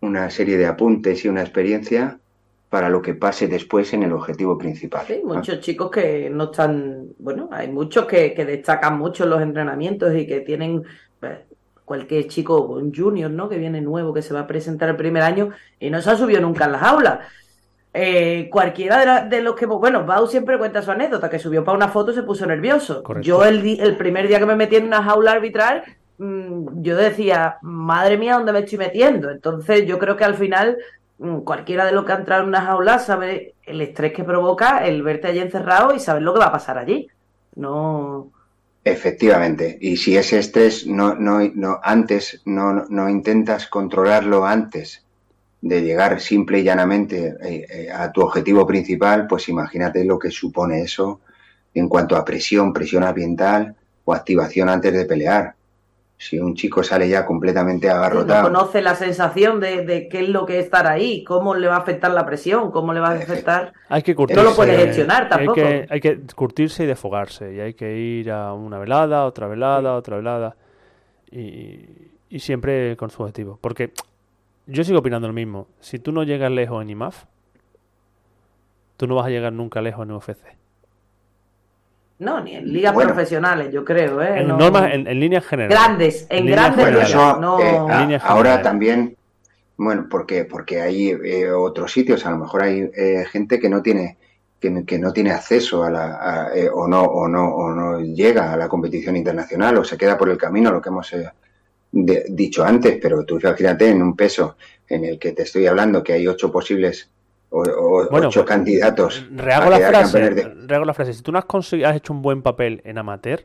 una 0.00 0.30
serie 0.30 0.58
de 0.58 0.66
apuntes 0.66 1.24
y 1.24 1.28
una 1.28 1.42
experiencia 1.42 2.18
para 2.68 2.88
lo 2.88 3.02
que 3.02 3.14
pase 3.14 3.46
después 3.46 3.92
en 3.92 4.02
el 4.02 4.12
objetivo 4.12 4.58
principal. 4.58 5.06
Sí, 5.06 5.22
muchos 5.24 5.60
chicos 5.60 5.90
que 5.90 6.28
no 6.28 6.44
están, 6.44 7.06
bueno, 7.18 7.48
hay 7.52 7.68
muchos 7.68 8.04
que, 8.06 8.34
destacan 8.34 8.98
mucho 8.98 9.26
los 9.26 9.40
entrenamientos 9.40 10.12
y 10.16 10.26
que 10.26 10.40
tienen 10.40 10.82
pues, 11.20 11.38
cualquier 11.84 12.26
chico, 12.26 12.62
un 12.62 12.92
junior, 12.92 13.30
¿no? 13.30 13.48
Que 13.48 13.58
viene 13.58 13.80
nuevo, 13.80 14.12
que 14.12 14.22
se 14.22 14.34
va 14.34 14.40
a 14.40 14.46
presentar 14.46 14.88
el 14.88 14.96
primer 14.96 15.22
año 15.22 15.50
y 15.78 15.88
no 15.88 16.02
se 16.02 16.10
ha 16.10 16.16
subido 16.16 16.40
nunca 16.40 16.64
en 16.64 16.72
las 16.72 16.82
aulas. 16.82 17.20
Eh, 17.96 18.48
cualquiera 18.50 19.22
de, 19.22 19.40
los 19.40 19.54
que, 19.54 19.66
bueno, 19.66 20.04
Bau 20.04 20.26
siempre 20.26 20.58
cuenta 20.58 20.82
su 20.82 20.90
anécdota, 20.90 21.30
que 21.30 21.38
subió 21.38 21.62
para 21.62 21.76
una 21.76 21.88
foto 21.88 22.10
y 22.10 22.14
se 22.14 22.24
puso 22.24 22.44
nervioso. 22.44 23.04
Yo 23.20 23.44
el, 23.44 23.78
el, 23.80 23.96
primer 23.96 24.26
día 24.26 24.40
que 24.40 24.46
me 24.46 24.56
metí 24.56 24.74
en 24.74 24.86
una 24.86 25.04
jaula 25.04 25.30
arbitral, 25.30 25.84
mm, 26.18 26.82
yo 26.82 26.96
decía, 26.96 27.58
madre 27.62 28.18
mía, 28.18 28.34
¿dónde 28.34 28.52
me 28.52 28.58
estoy 28.58 28.78
metiendo? 28.78 29.30
Entonces 29.30 29.86
yo 29.86 30.00
creo 30.00 30.16
que 30.16 30.24
al 30.24 30.34
final 30.34 30.76
mm, 31.18 31.42
cualquiera 31.42 31.84
de 31.84 31.92
los 31.92 32.04
que 32.04 32.10
ha 32.10 32.16
entrado 32.16 32.42
en 32.42 32.48
una 32.48 32.62
jaula 32.62 32.98
sabe 32.98 33.54
el 33.62 33.80
estrés 33.80 34.12
que 34.12 34.24
provoca 34.24 34.84
el 34.84 35.04
verte 35.04 35.28
allí 35.28 35.38
encerrado 35.38 35.94
y 35.94 36.00
saber 36.00 36.22
lo 36.22 36.34
que 36.34 36.40
va 36.40 36.46
a 36.46 36.52
pasar 36.52 36.78
allí. 36.78 37.06
No. 37.54 38.32
Efectivamente. 38.82 39.78
Y 39.80 39.98
si 39.98 40.16
ese 40.16 40.40
estrés 40.40 40.84
no, 40.84 41.14
no, 41.14 41.38
no 41.54 41.78
antes, 41.80 42.42
no, 42.44 42.86
no 42.88 43.08
intentas 43.08 43.68
controlarlo 43.68 44.44
antes 44.44 45.03
de 45.64 45.80
llegar 45.80 46.20
simple 46.20 46.58
y 46.58 46.62
llanamente 46.62 47.36
eh, 47.42 47.66
eh, 47.70 47.90
a 47.90 48.12
tu 48.12 48.20
objetivo 48.20 48.66
principal, 48.66 49.26
pues 49.26 49.48
imagínate 49.48 50.04
lo 50.04 50.18
que 50.18 50.30
supone 50.30 50.82
eso 50.82 51.20
en 51.72 51.88
cuanto 51.88 52.16
a 52.16 52.24
presión, 52.24 52.70
presión 52.74 53.02
ambiental 53.02 53.74
o 54.04 54.12
activación 54.12 54.68
antes 54.68 54.92
de 54.92 55.06
pelear. 55.06 55.54
Si 56.18 56.38
un 56.38 56.54
chico 56.54 56.82
sale 56.82 57.08
ya 57.08 57.24
completamente 57.24 57.88
agarrotado. 57.88 58.50
no 58.50 58.58
conoce 58.58 58.82
la 58.82 58.94
sensación 58.94 59.58
de, 59.58 60.06
qué 60.10 60.20
es 60.20 60.28
lo 60.28 60.44
que 60.44 60.58
es 60.58 60.66
estar 60.66 60.86
ahí, 60.86 61.24
cómo 61.24 61.54
le 61.54 61.66
va 61.66 61.76
a 61.76 61.78
afectar 61.78 62.10
la 62.10 62.26
presión, 62.26 62.70
cómo 62.70 62.92
le 62.92 63.00
va 63.00 63.08
a 63.08 63.14
afectar. 63.14 63.72
Hay 63.88 64.02
que 64.02 64.14
curtirse. 64.14 64.42
No 64.42 64.50
lo 64.50 64.54
puede 64.54 64.76
gestionar 64.76 65.30
tampoco. 65.30 65.60
Hay 65.60 65.66
que, 65.66 65.86
hay 65.88 66.00
que 66.00 66.20
curtirse 66.36 66.84
y 66.84 66.86
desfogarse. 66.86 67.54
Y 67.54 67.60
hay 67.60 67.72
que 67.72 67.96
ir 67.96 68.30
a 68.30 68.52
una 68.52 68.78
velada, 68.78 69.24
otra 69.24 69.48
velada, 69.48 69.96
otra 69.96 70.16
velada. 70.16 70.56
Y, 71.30 71.80
y 72.28 72.38
siempre 72.38 72.96
con 72.98 73.08
su 73.10 73.22
objetivo. 73.22 73.58
Porque 73.60 73.92
yo 74.66 74.84
sigo 74.84 74.98
opinando 74.98 75.28
lo 75.28 75.34
mismo. 75.34 75.68
Si 75.80 75.98
tú 75.98 76.12
no 76.12 76.22
llegas 76.22 76.50
lejos 76.50 76.82
en 76.82 76.90
IMAF, 76.90 77.24
tú 78.96 79.06
no 79.06 79.14
vas 79.14 79.26
a 79.26 79.30
llegar 79.30 79.52
nunca 79.52 79.82
lejos 79.82 80.06
en 80.06 80.12
UFC. 80.12 80.44
No, 82.18 82.40
ni 82.40 82.54
en 82.54 82.72
ligas 82.72 82.94
profesionales, 82.94 83.72
yo 83.72 83.84
creo. 83.84 84.22
¿eh? 84.22 84.40
En, 84.40 84.48
normas, 84.48 84.92
en, 84.92 85.04
líneas 85.20 85.44
generales. 85.44 85.76
Grandes, 85.76 86.26
en, 86.30 86.46
grandes 86.46 87.14
no... 87.14 87.60
Eh, 87.60 88.18
ahora 88.22 88.62
también, 88.62 89.16
bueno, 89.76 90.06
porque 90.08 90.44
porque 90.44 90.80
hay 90.80 91.10
eh, 91.10 91.50
otros 91.50 91.92
sitios, 91.92 92.24
a 92.24 92.30
lo 92.30 92.38
mejor 92.38 92.62
hay 92.62 92.88
eh, 92.96 93.24
gente 93.30 93.58
que 93.58 93.68
no 93.68 93.82
tiene 93.82 94.16
que, 94.60 94.84
que, 94.86 94.98
no 94.98 95.12
tiene 95.12 95.32
acceso 95.32 95.82
a 95.82 95.90
la 95.90 96.50
o 96.72 96.86
no 96.86 97.02
o 97.02 97.28
no 97.28 97.48
o 97.48 97.70
no 97.74 98.00
llega 98.00 98.52
a 98.52 98.56
la 98.56 98.68
competición 98.68 99.16
internacional 99.16 99.76
o 99.76 99.84
se 99.84 99.98
queda 99.98 100.16
por 100.16 100.30
el 100.30 100.38
camino, 100.38 100.70
lo 100.70 100.80
que 100.80 100.88
hemos 100.88 101.12
dicho 101.94 102.64
antes, 102.64 102.98
pero 103.00 103.24
tú 103.24 103.38
fíjate 103.38 103.88
en 103.88 104.02
un 104.02 104.16
peso 104.16 104.56
en 104.88 105.04
el 105.04 105.18
que 105.18 105.32
te 105.32 105.42
estoy 105.42 105.66
hablando 105.66 106.02
que 106.02 106.12
hay 106.12 106.26
ocho 106.26 106.50
posibles 106.50 107.08
o, 107.50 108.08
ocho 108.10 108.44
candidatos. 108.44 109.24
Rehago 109.30 109.70
la, 109.70 109.78
frase, 109.78 110.54
la 110.66 110.94
frase. 110.94 111.14
Si 111.14 111.22
tú 111.22 111.30
no 111.30 111.38
has, 111.38 111.44
conseguido, 111.44 111.88
has 111.88 111.96
hecho 111.96 112.12
un 112.12 112.20
buen 112.20 112.42
papel 112.42 112.82
en 112.84 112.98
amateur, 112.98 113.44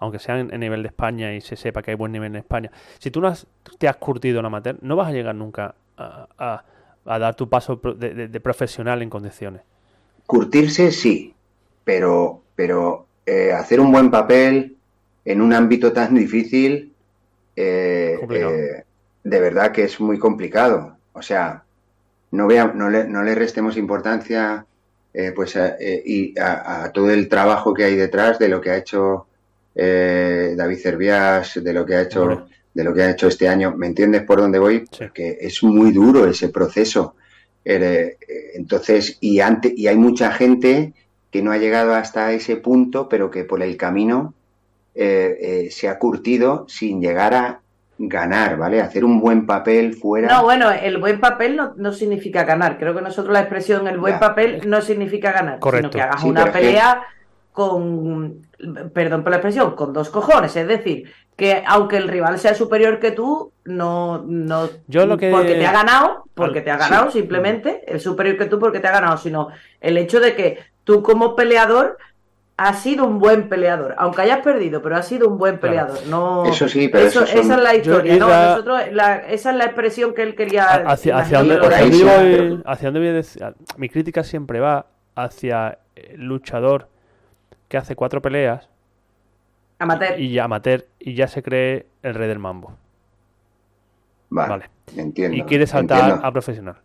aunque 0.00 0.18
sea 0.18 0.38
en, 0.40 0.48
nivel 0.58 0.82
de 0.82 0.88
España 0.88 1.34
y 1.34 1.40
se 1.40 1.56
sepa 1.56 1.82
que 1.82 1.92
hay 1.92 1.96
buen 1.96 2.10
nivel 2.10 2.32
en 2.32 2.36
España, 2.36 2.70
si 2.98 3.10
tú 3.10 3.20
no 3.20 3.32
te 3.78 3.88
has 3.88 3.96
curtido 3.96 4.40
en 4.40 4.46
amateur, 4.46 4.76
no 4.80 4.96
vas 4.96 5.08
a 5.08 5.12
llegar 5.12 5.34
nunca 5.34 5.74
a, 5.96 6.64
dar 7.04 7.34
tu 7.36 7.48
paso 7.48 7.76
de, 7.76 8.40
profesional 8.40 9.02
en 9.02 9.10
condiciones. 9.10 9.62
Curtirse 10.26 10.90
sí, 10.90 11.34
pero, 11.84 12.42
pero 12.54 13.06
eh, 13.24 13.52
hacer 13.52 13.80
un 13.80 13.92
buen 13.92 14.10
papel 14.10 14.76
en 15.24 15.40
un 15.40 15.52
ámbito 15.52 15.92
tan 15.92 16.14
difícil 16.14 16.92
eh, 17.60 18.20
eh, 18.30 18.84
de 19.24 19.40
verdad 19.40 19.72
que 19.72 19.84
es 19.84 19.98
muy 20.00 20.18
complicado. 20.18 20.96
O 21.12 21.22
sea, 21.22 21.64
no, 22.30 22.46
vea, 22.46 22.72
no, 22.72 22.88
le, 22.88 23.04
no 23.04 23.24
le 23.24 23.34
restemos 23.34 23.76
importancia 23.76 24.64
eh, 25.12 25.32
pues 25.34 25.58
y 26.04 26.38
a, 26.38 26.90
todo 26.92 27.10
el 27.10 27.28
trabajo 27.28 27.74
que 27.74 27.84
hay 27.84 27.96
detrás 27.96 28.38
de 28.38 28.48
lo 28.48 28.60
que 28.60 28.70
ha 28.70 28.76
hecho 28.76 29.26
David 29.74 30.78
Cervias, 30.78 31.62
de 31.62 31.72
lo 31.72 31.86
que 31.86 31.94
ha 31.94 32.02
hecho, 32.02 32.48
de 32.74 32.84
lo 32.84 32.92
que 32.94 33.02
ha 33.02 33.10
hecho 33.10 33.28
este 33.28 33.48
año. 33.48 33.74
¿Me 33.76 33.86
entiendes 33.86 34.22
por 34.22 34.40
dónde 34.40 34.58
voy? 34.58 34.84
Porque 34.96 35.38
es 35.40 35.62
muy 35.62 35.92
duro 35.92 36.26
ese 36.26 36.50
proceso. 36.50 37.14
entonces, 37.64 39.18
y, 39.20 39.40
antes, 39.40 39.72
y 39.76 39.86
hay 39.88 39.96
mucha 39.96 40.32
gente 40.32 40.94
que 41.30 41.42
no 41.42 41.52
ha 41.52 41.58
llegado 41.58 41.94
hasta 41.94 42.32
ese 42.32 42.56
punto, 42.56 43.08
pero 43.08 43.30
que 43.30 43.44
por 43.44 43.62
el 43.62 43.76
camino 43.76 44.34
eh, 44.94 45.36
eh, 45.40 45.70
se 45.70 45.88
ha 45.88 45.98
curtido 45.98 46.66
sin 46.68 47.00
llegar 47.00 47.34
a 47.34 47.60
ganar, 47.98 48.56
¿vale? 48.56 48.80
Hacer 48.80 49.04
un 49.04 49.20
buen 49.20 49.46
papel 49.46 49.94
fuera. 49.94 50.28
No, 50.28 50.44
bueno, 50.44 50.70
el 50.70 50.98
buen 50.98 51.20
papel 51.20 51.60
no, 51.76 51.92
significa 51.92 52.44
ganar. 52.44 52.78
Creo 52.78 52.94
que 52.94 53.02
nosotros 53.02 53.32
la 53.32 53.40
expresión 53.40 53.88
el 53.88 53.98
buen 53.98 54.18
papel 54.18 54.62
no 54.68 54.80
significa 54.80 55.32
ganar, 55.32 55.58
sino 55.60 55.90
que 55.90 56.00
hagas 56.00 56.22
una 56.22 56.52
pelea 56.52 57.02
con, 57.52 58.46
perdón 58.94 59.22
por 59.22 59.30
la 59.30 59.38
expresión, 59.38 59.74
con 59.74 59.92
dos 59.92 60.10
cojones. 60.10 60.54
Es 60.54 60.68
decir, 60.68 61.10
que 61.36 61.62
aunque 61.66 61.96
el 61.96 62.08
rival 62.08 62.38
sea 62.38 62.54
superior 62.54 63.00
que 63.00 63.10
tú, 63.10 63.52
no, 63.64 64.24
no 64.26 64.68
Yo 64.86 65.06
lo 65.06 65.16
que... 65.16 65.30
porque 65.30 65.54
te 65.54 65.66
ha 65.66 65.72
ganado, 65.72 66.24
porque 66.34 66.60
te 66.60 66.70
ha 66.70 66.76
ganado 66.76 67.10
simplemente, 67.10 67.82
el 67.86 68.00
superior 68.00 68.38
que 68.38 68.46
tú 68.46 68.60
porque 68.60 68.80
te 68.80 68.86
ha 68.86 68.92
ganado, 68.92 69.16
sino 69.16 69.48
el 69.80 69.98
hecho 69.98 70.20
de 70.20 70.36
que 70.36 70.58
tú 70.84 71.02
como 71.02 71.36
peleador 71.36 71.98
has 72.58 72.80
sido 72.80 73.04
un 73.04 73.20
buen 73.20 73.48
peleador, 73.48 73.94
aunque 73.98 74.22
hayas 74.22 74.40
perdido, 74.40 74.82
pero 74.82 74.96
has 74.96 75.06
sido 75.06 75.28
un 75.28 75.38
buen 75.38 75.60
peleador. 75.60 76.04
No, 76.08 76.44
eso 76.44 76.68
sí, 76.68 76.88
pero 76.88 77.06
esa 77.06 77.24
es 77.24 77.46
la 77.46 77.76
historia. 77.76 78.16
¿no? 78.16 78.28
Nosotros, 78.28 78.82
esa 79.28 79.50
es 79.50 79.56
la 79.56 79.64
expresión 79.64 80.12
que 80.12 80.22
él 80.22 80.34
quería. 80.34 80.64
Hacia, 80.64 81.18
hacia 81.18 81.38
dónde, 81.38 81.56
voy, 81.60 82.62
hacia 82.66 82.90
dónde 82.90 83.12
decir, 83.12 83.44
mi 83.76 83.88
crítica 83.88 84.24
siempre 84.24 84.58
va 84.58 84.86
hacia 85.14 85.78
el 85.94 86.24
luchador 86.24 86.88
que 87.68 87.76
hace 87.76 87.94
cuatro 87.94 88.20
peleas. 88.20 88.68
Amateur. 89.78 90.18
Y 90.18 90.32
ya 90.32 90.44
amateur 90.44 90.84
y 90.98 91.14
ya 91.14 91.28
se 91.28 91.44
cree 91.44 91.86
el 92.02 92.14
rey 92.14 92.26
del 92.26 92.40
mambo. 92.40 92.76
Vale. 94.30 94.68
Entiendo, 94.96 95.36
y 95.36 95.42
quiere 95.44 95.68
saltar 95.68 96.20
a 96.24 96.32
profesional. 96.32 96.78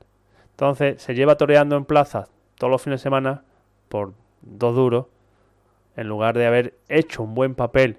Entonces 0.51 1.01
se 1.01 1.15
lleva 1.15 1.35
toreando 1.35 1.75
en 1.77 1.85
plazas 1.85 2.29
todos 2.59 2.69
los 2.69 2.79
fines 2.79 2.99
de 2.99 3.03
semana 3.03 3.41
por 3.89 4.13
dos 4.43 4.75
duros 4.75 5.05
en 5.95 6.07
lugar 6.07 6.37
de 6.37 6.45
haber 6.45 6.73
hecho 6.89 7.23
un 7.23 7.35
buen 7.35 7.55
papel, 7.55 7.97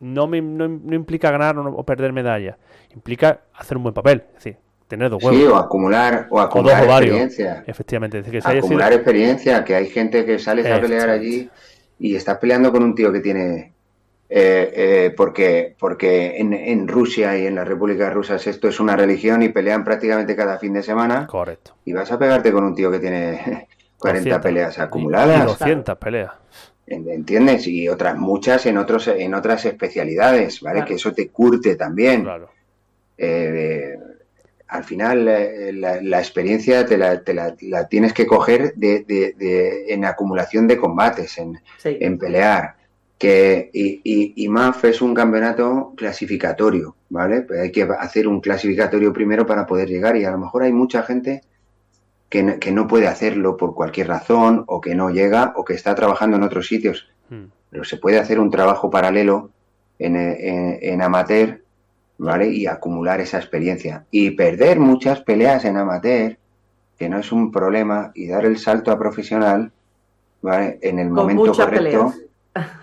no, 0.00 0.26
me, 0.26 0.40
no, 0.40 0.66
implica 0.94 1.30
ganar 1.30 1.56
o, 1.58 1.82
perder 1.84 2.12
medalla, 2.12 2.58
implica 2.94 3.40
hacer 3.54 3.76
un 3.76 3.84
buen 3.84 3.94
papel, 3.94 4.24
es 4.28 4.34
decir, 4.34 4.56
tener 4.86 5.10
dos 5.10 5.22
huevos. 5.22 5.40
Sí, 5.40 5.46
o 5.46 5.56
acumular, 5.56 6.26
o 6.30 6.40
acumular 6.40 6.84
experiencia. 6.84 7.64
Efectivamente. 7.66 8.22
que 8.22 8.38
acumular 8.38 8.92
experiencia, 8.92 9.64
que 9.64 9.74
hay 9.74 9.86
gente 9.86 10.24
que 10.24 10.38
sale 10.38 10.70
a 10.70 10.80
pelear 10.80 11.08
allí 11.08 11.48
y 11.98 12.16
está 12.16 12.38
peleando 12.38 12.72
con 12.72 12.82
un 12.82 12.94
tío 12.94 13.12
que 13.12 13.20
tiene... 13.20 13.72
Eh, 14.36 14.72
eh, 14.74 15.14
porque 15.14 15.76
porque 15.78 16.38
en, 16.38 16.54
en, 16.54 16.88
Rusia 16.88 17.38
y 17.38 17.46
en 17.46 17.54
las 17.54 17.68
repúblicas 17.68 18.12
rusas 18.12 18.44
esto 18.46 18.68
es 18.68 18.80
una 18.80 18.96
religión 18.96 19.42
y 19.42 19.50
pelean 19.50 19.84
prácticamente 19.84 20.34
cada 20.34 20.58
fin 20.58 20.72
de 20.72 20.82
semana. 20.82 21.26
Correcto. 21.26 21.76
Y 21.84 21.92
vas 21.92 22.10
a 22.10 22.18
pegarte 22.18 22.50
con 22.50 22.64
un 22.64 22.74
tío 22.74 22.90
que 22.90 22.98
tiene 22.98 23.68
40 23.98 24.40
peleas 24.40 24.78
acumuladas. 24.78 25.46
200 25.46 25.98
peleas. 25.98 26.32
¿Entiendes? 26.86 27.66
Y 27.66 27.88
otras 27.88 28.16
muchas 28.16 28.66
en 28.66 28.76
otros 28.76 29.08
en 29.08 29.34
otras 29.34 29.64
especialidades, 29.64 30.60
¿vale? 30.60 30.84
Que 30.84 30.94
eso 30.94 31.12
te 31.12 31.28
curte 31.28 31.76
también. 31.76 32.26
Eh, 33.16 33.96
al 34.68 34.84
final 34.84 35.28
eh, 35.28 35.72
la, 35.72 36.18
experiencia 36.18 36.84
te 36.84 36.98
la, 36.98 37.22
te 37.22 37.32
la, 37.32 37.88
tienes 37.88 38.12
que 38.12 38.26
coger 38.26 38.74
de, 38.74 39.04
de, 39.04 39.84
en 39.88 40.04
acumulación 40.04 40.66
de 40.66 40.76
combates, 40.76 41.38
en, 41.38 41.60
en 41.84 42.18
pelear. 42.18 42.76
Que, 43.16 43.70
y, 43.72 44.00
y, 44.04 44.34
y, 44.44 44.48
MAF 44.48 44.84
es 44.84 45.00
un 45.00 45.14
campeonato 45.14 45.94
clasificatorio, 45.96 46.96
¿vale? 47.08 47.42
Pues 47.42 47.60
hay 47.60 47.70
que 47.70 47.84
hacer 47.98 48.26
un 48.26 48.40
clasificatorio 48.40 49.12
primero 49.12 49.46
para 49.46 49.64
poder 49.64 49.88
llegar 49.88 50.16
y 50.16 50.24
a 50.24 50.32
lo 50.32 50.38
mejor 50.38 50.64
hay 50.64 50.72
mucha 50.72 51.02
gente 51.04 51.40
que, 52.28 52.72
no 52.72 52.88
puede 52.88 53.06
hacerlo 53.06 53.56
por 53.56 53.74
cualquier 53.74 54.08
razón 54.08 54.64
o 54.66 54.80
que 54.80 54.94
no 54.94 55.10
llega 55.10 55.52
o 55.56 55.64
que 55.64 55.74
está 55.74 55.94
trabajando 55.94 56.36
en 56.36 56.42
otros 56.42 56.66
sitios. 56.66 57.08
Hmm. 57.30 57.44
Pero 57.70 57.84
se 57.84 57.96
puede 57.96 58.18
hacer 58.18 58.40
un 58.40 58.50
trabajo 58.50 58.90
paralelo 58.90 59.50
en, 59.98 60.16
en, 60.16 61.02
amateur, 61.02 61.62
¿vale? 62.18 62.48
Y 62.48 62.66
acumular 62.66 63.20
esa 63.20 63.38
experiencia. 63.38 64.04
Y 64.10 64.30
perder 64.32 64.80
muchas 64.80 65.20
peleas 65.20 65.64
en 65.64 65.76
amateur, 65.76 66.36
que 66.98 67.08
no 67.08 67.18
es 67.18 67.30
un 67.32 67.50
problema, 67.50 68.10
y 68.14 68.28
dar 68.28 68.44
el 68.44 68.58
salto 68.58 68.90
a 68.90 68.98
profesional, 68.98 69.72
¿vale? 70.42 70.78
En 70.82 70.98
el 70.98 71.10
momento 71.10 71.52
correcto. 71.52 72.14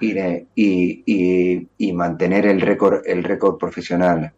Y, 0.02 0.20
y, 0.54 1.04
y, 1.06 1.68
y, 1.78 1.94
mantener 1.94 2.46
el 2.46 2.60
récord 2.60 3.04
el 3.06 3.24
récord 3.24 3.58
profesional 3.58 4.34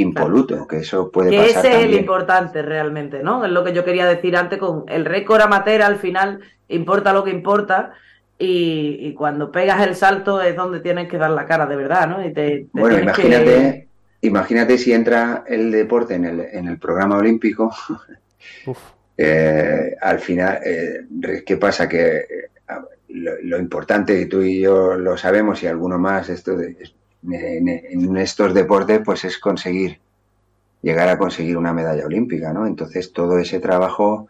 impoluto, 0.00 0.66
que 0.66 0.78
eso 0.78 1.10
puede 1.10 1.30
que 1.30 1.38
pasar. 1.38 1.66
Ese 1.66 1.78
es 1.78 1.84
el 1.84 1.94
importante 1.94 2.62
realmente, 2.62 3.22
¿no? 3.22 3.44
Es 3.44 3.50
lo 3.50 3.64
que 3.64 3.72
yo 3.72 3.84
quería 3.84 4.06
decir 4.06 4.36
antes 4.36 4.58
con 4.58 4.84
el 4.88 5.04
récord 5.04 5.40
amateur 5.40 5.82
al 5.82 5.96
final 5.96 6.40
importa 6.68 7.12
lo 7.12 7.24
que 7.24 7.30
importa. 7.30 7.92
Y, 8.38 9.14
cuando 9.14 9.50
pegas 9.50 9.80
el 9.86 9.96
salto 9.96 10.42
es 10.42 10.54
donde 10.54 10.80
tienes 10.80 11.08
que 11.08 11.16
dar 11.16 11.30
la 11.30 11.46
cara 11.46 11.66
de 11.66 11.76
verdad, 11.76 12.06
¿no? 12.06 12.22
Y 12.22 12.68
bueno, 12.72 12.98
imagínate, 12.98 13.88
imagínate 14.20 14.76
si 14.76 14.92
entra 14.92 15.44
el 15.46 15.70
deporte 15.70 16.14
en 16.14 16.26
el, 16.26 16.40
en 16.40 16.68
el 16.68 16.78
programa 16.78 17.16
olímpico. 17.16 17.74
Eh, 19.18 19.96
al 19.98 20.18
final, 20.18 20.60
eh, 20.62 21.06
¿qué 21.46 21.56
pasa? 21.56 21.88
Que 21.88 22.16
eh, 22.18 22.50
lo, 23.08 23.58
importante, 23.58 24.26
tú 24.26 24.42
y 24.42 24.60
yo 24.60 24.94
lo 24.96 25.16
sabemos 25.16 25.62
y 25.62 25.66
alguno 25.66 25.98
más, 25.98 26.28
esto 26.28 26.54
de, 26.54 26.76
en, 27.30 28.16
estos 28.16 28.54
deportes, 28.54 29.00
pues 29.04 29.24
es 29.24 29.38
conseguir, 29.38 29.98
llegar 30.82 31.08
a 31.08 31.18
conseguir 31.18 31.56
una 31.56 31.72
medalla 31.72 32.06
olímpica, 32.06 32.52
¿no? 32.52 32.66
Entonces 32.66 33.12
todo 33.12 33.38
ese 33.38 33.60
trabajo 33.60 34.28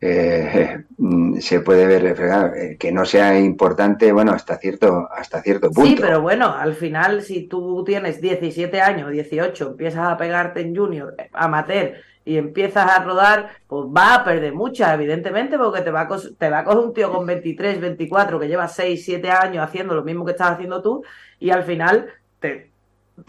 eh, 0.00 0.84
mm, 0.98 1.38
se 1.38 1.60
puede 1.60 1.86
ver 1.86 2.02
reflejado. 2.02 2.54
Eh, 2.54 2.76
que 2.78 2.92
no 2.92 3.04
sea 3.04 3.38
importante, 3.38 4.12
bueno, 4.12 4.32
hasta 4.32 4.58
cierto, 4.58 5.08
hasta 5.10 5.42
cierto 5.42 5.70
punto. 5.70 5.90
Sí, 5.90 5.96
pero 6.00 6.20
bueno, 6.20 6.54
al 6.54 6.74
final, 6.74 7.22
si 7.22 7.46
tú 7.46 7.84
tienes 7.84 8.20
17 8.20 8.80
años, 8.80 9.10
18, 9.10 9.70
empiezas 9.70 10.08
a 10.08 10.16
pegarte 10.16 10.60
en 10.60 10.76
junior, 10.76 11.14
amateur, 11.32 11.94
y 12.24 12.36
empiezas 12.36 12.90
a 12.90 13.02
rodar, 13.02 13.50
pues 13.66 13.86
va 13.86 14.14
a 14.14 14.24
perder 14.24 14.54
muchas, 14.54 14.94
evidentemente, 14.94 15.58
porque 15.58 15.80
te 15.80 15.90
va 15.90 16.02
a, 16.02 16.08
te 16.38 16.50
va 16.50 16.60
a 16.60 16.64
coger 16.64 16.78
un 16.78 16.94
tío 16.94 17.12
con 17.12 17.26
23, 17.26 17.80
24, 17.80 18.38
que 18.38 18.48
lleva 18.48 18.68
6, 18.68 19.04
7 19.04 19.30
años 19.30 19.64
haciendo 19.64 19.94
lo 19.94 20.04
mismo 20.04 20.24
que 20.24 20.32
estás 20.32 20.52
haciendo 20.52 20.80
tú, 20.82 21.02
y 21.40 21.50
al 21.50 21.64
final, 21.64 22.06
te, 22.38 22.70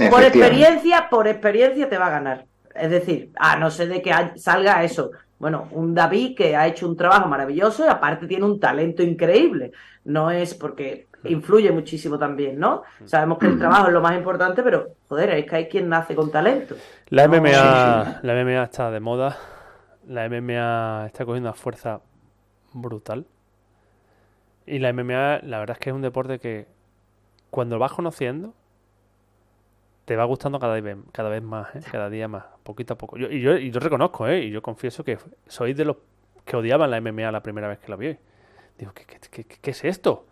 por 0.10 0.24
experiencia, 0.24 1.07
por 1.10 1.28
experiencia 1.28 1.90
te 1.90 1.98
va 1.98 2.07
a 2.07 2.11
ganar. 2.11 2.45
Es 2.76 2.90
decir, 2.90 3.32
a 3.36 3.57
no 3.57 3.70
ser 3.70 3.90
de 3.90 4.02
que 4.02 4.11
salga 4.36 4.84
eso, 4.84 5.11
bueno, 5.44 5.68
un 5.72 5.94
David 5.94 6.38
que 6.38 6.56
ha 6.56 6.68
hecho 6.68 6.88
un 6.88 6.95
trabajo 6.95 7.28
maravilloso 7.28 7.86
y 7.86 7.90
aparte 7.90 8.28
tiene 8.28 8.45
un 8.45 8.60
talento 8.60 9.03
increíble. 9.03 9.74
No 10.06 10.32
es 10.32 10.53
porque 10.53 11.07
influye 11.26 11.72
muchísimo 11.72 12.18
también, 12.18 12.60
¿no? 12.60 12.84
Sabemos 13.06 13.38
que 13.38 13.48
el 13.48 13.58
trabajo 13.58 13.88
es 13.88 13.94
lo 13.94 14.02
más 14.02 14.16
importante, 14.16 14.64
pero 14.64 14.90
joder, 15.08 15.32
es 15.32 15.45
que 15.45 15.56
hay 15.56 15.68
quien 15.68 15.90
nace 15.90 16.16
con 16.16 16.32
talento. 16.32 16.76
La 17.10 17.28
MMA, 17.28 18.20
la 18.22 18.44
MMA 18.44 18.64
está 18.64 18.91
de 18.91 19.00
moda. 19.00 19.38
La 20.08 20.28
MMA 20.28 21.08
está 21.08 21.26
cogiendo 21.26 21.50
una 21.50 21.58
fuerza 21.58 22.02
brutal. 22.74 23.26
Y 24.66 24.80
la 24.80 24.94
MMA, 24.94 25.40
la 25.44 25.60
verdad 25.60 25.78
es 25.78 25.80
que 25.80 25.90
es 25.90 25.95
un 25.95 26.02
deporte 26.02 26.40
que 26.40 26.68
cuando 27.50 27.76
lo 27.76 27.80
vas 27.80 27.94
conociendo, 27.94 28.54
te 30.06 30.16
va 30.16 30.26
gustando 30.26 30.60
cada 30.60 30.80
vez, 30.80 30.98
cada 31.12 31.30
vez 31.30 31.41
más, 31.41 31.76
¿eh? 31.76 31.82
cada 31.91 32.10
día 32.10 32.28
más, 32.28 32.45
poquito 32.64 32.94
a 32.94 32.98
poco. 32.98 33.18
y, 33.18 33.41
yo, 33.41 33.58
y 33.58 33.72
yo 33.72 33.80
reconozco, 33.80 34.28
¿eh? 34.28 34.44
y 34.44 34.52
yo 34.52 34.62
confieso 34.62 35.04
que 35.04 35.18
soy 35.48 35.74
de 35.74 35.86
los 35.86 35.98
que 36.45 36.58
odiaban 36.58 36.91
la 36.91 37.00
MMA 37.00 37.32
la 37.32 37.41
primera 37.41 37.68
vez 37.68 37.80
que 37.80 37.90
la 37.90 37.95
vi. 37.95 38.18
Digo, 38.78 38.91
¿qué, 38.94 39.06
qué, 39.06 39.45
qué, 39.45 39.72
es 39.72 39.84
esto? 39.84 40.26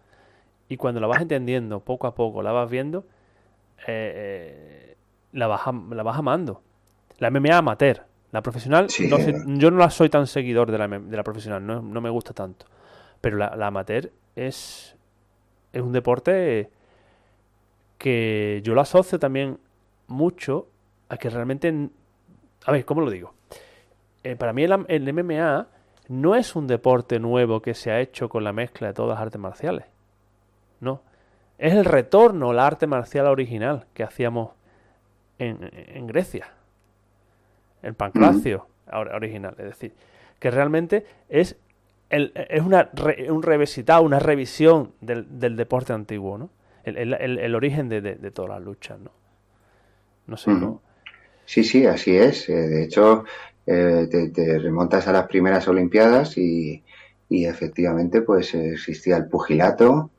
Y 0.71 0.77
cuando 0.77 1.01
la 1.01 1.07
vas 1.07 1.21
entendiendo 1.21 1.81
poco 1.81 2.07
a 2.07 2.15
poco, 2.15 2.41
la 2.41 2.53
vas 2.53 2.69
viendo, 2.69 3.03
eh, 3.87 4.13
eh, 4.15 4.97
la, 5.33 5.47
vas 5.47 5.63
la 5.89 6.01
vas 6.01 6.17
amando. 6.17 6.61
La 7.17 7.29
MMA 7.29 7.57
amateur, 7.57 8.05
la 8.31 8.41
profesional, 8.41 8.87
yo 8.87 9.69
no 9.69 9.77
la 9.77 9.89
soy 9.89 10.07
tan 10.07 10.27
seguidor 10.27 10.71
de 10.71 10.77
la, 10.77 10.87
de 10.87 11.17
la 11.17 11.23
profesional, 11.23 11.67
no, 11.67 11.81
no, 11.81 11.99
me 11.99 12.09
gusta 12.09 12.31
tanto. 12.31 12.67
Pero 13.19 13.35
la, 13.35 13.53
la 13.57 13.67
amateur 13.67 14.13
es, 14.37 14.95
es 15.73 15.81
un 15.81 15.91
deporte 15.91 16.69
que 17.97 18.61
yo 18.63 18.73
lo 18.73 18.79
asocio 18.79 19.19
también 19.19 19.59
mucho 20.07 20.69
a 21.09 21.17
que 21.17 21.29
realmente... 21.29 21.89
A 22.65 22.71
ver, 22.71 22.85
¿cómo 22.85 23.01
lo 23.01 23.11
digo? 23.11 23.33
Eh, 24.23 24.37
para 24.37 24.53
mí 24.53 24.63
el, 24.63 25.13
MMA 25.13 25.67
no 26.07 26.35
es 26.37 26.55
un 26.55 26.65
deporte 26.65 27.19
nuevo 27.19 27.61
que 27.61 27.73
se 27.73 27.91
ha 27.91 27.99
hecho 27.99 28.29
con 28.29 28.45
la 28.45 28.53
mezcla 28.53 28.87
de 28.87 28.93
todas 28.93 29.15
las 29.15 29.21
artes 29.21 29.41
marciales. 29.41 29.85
No. 30.81 31.01
Es 31.57 31.73
el 31.73 31.85
retorno 31.85 32.49
al 32.49 32.59
arte 32.59 32.87
marcial 32.87 33.27
original 33.27 33.85
que 33.93 34.03
hacíamos 34.03 34.51
en, 35.37 36.07
Grecia. 36.07 36.47
El 37.81 37.93
pancracio 37.93 38.67
original. 38.91 39.55
Es 39.57 39.65
decir, 39.65 39.93
que 40.39 40.51
realmente 40.51 41.05
es, 41.29 41.55
el, 42.09 42.33
es 42.35 42.61
una, 42.61 42.89
un 43.29 43.41
revisitado, 43.41 44.03
una 44.03 44.19
revisión 44.19 44.91
del, 44.99 45.39
del 45.39 45.55
deporte 45.55 45.93
antiguo, 45.93 46.37
¿no? 46.37 46.49
el, 46.83 47.55
origen 47.55 47.89
de, 47.89 48.01
de, 48.01 48.31
todas 48.31 48.51
las 48.51 48.61
luchas, 48.61 48.99
¿no? 48.99 49.11
No 50.27 50.37
sé, 50.37 50.51
¿no? 50.51 50.81
Sí, 51.45 51.63
sí, 51.63 51.85
así 51.85 52.15
es. 52.15 52.47
Eh, 52.49 52.53
de 52.53 52.83
hecho, 52.83 53.25
eh, 53.65 54.07
te, 54.33 54.59
remontas 54.59 55.07
a 55.07 55.11
las 55.11 55.27
primeras 55.27 55.67
Olimpiadas 55.67 56.37
y, 56.37 56.83
efectivamente 57.29 58.21
pues 58.21 58.53
existía 58.53 59.15
el 59.15 59.27
pugilato 59.27 60.09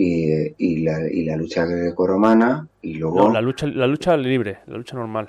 y, 0.00 0.54
y, 0.58 0.84
la, 0.84 1.10
y 1.10 1.24
la 1.24 1.36
lucha 1.36 1.64
grecorromana 1.64 2.68
y 2.82 2.94
luego... 2.94 3.32
la 3.32 3.40
lucha, 3.40 3.66
la 3.66 3.88
lucha 3.88 4.16
libre, 4.16 4.58
la 4.66 4.76
lucha 4.76 4.96
normal. 4.96 5.26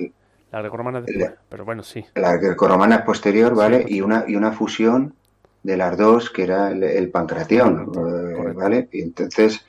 La 0.51 0.59
grecorromana 0.59 1.01
después, 1.01 1.31
pero 1.49 1.65
bueno, 1.65 1.81
sí. 1.81 2.05
La 2.13 2.37
grecorromana 2.37 2.97
es 2.97 3.01
posterior, 3.01 3.55
¿vale? 3.55 3.83
y, 3.87 4.01
una, 4.01 4.25
y 4.27 4.35
una 4.35 4.51
fusión 4.51 5.15
de 5.63 5.75
las 5.75 5.97
dos 5.97 6.29
que 6.29 6.43
era 6.43 6.69
el, 6.69 6.83
el 6.83 7.09
pancratión, 7.09 7.91
eh, 7.95 8.53
¿vale? 8.53 8.87
Y 8.91 9.01
entonces 9.01 9.65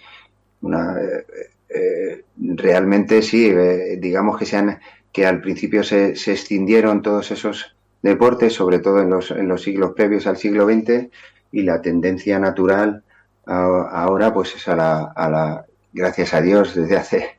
una, 0.61 1.01
eh, 1.01 1.25
eh, 1.71 2.25
realmente 2.37 3.23
sí, 3.23 3.47
eh, 3.47 3.97
digamos 3.99 4.37
que, 4.37 4.45
sean, 4.45 4.81
que 5.13 5.25
al 5.25 5.41
principio 5.41 5.83
se, 5.83 6.15
se 6.15 6.33
extendieron 6.33 7.01
todos 7.01 7.31
esos 7.31 7.75
deportes, 8.03 8.53
sobre 8.53 8.81
todo 8.81 9.01
en 9.01 9.09
los, 9.09 9.31
en 9.31 9.49
los 9.49 9.63
siglos 9.63 9.93
previos 9.97 10.27
al 10.27 10.37
siglo 10.37 10.67
XX, 10.67 11.09
y 11.53 11.63
la 11.63 11.81
tendencia 11.81 12.39
natural 12.39 13.03
ahora 13.51 14.33
pues 14.33 14.55
es 14.57 14.69
a 14.69 14.77
la, 14.77 15.13
a 15.15 15.29
la, 15.29 15.67
gracias 15.93 16.35
a 16.35 16.41
Dios, 16.41 16.75
desde 16.75 16.97
hace 16.97 17.39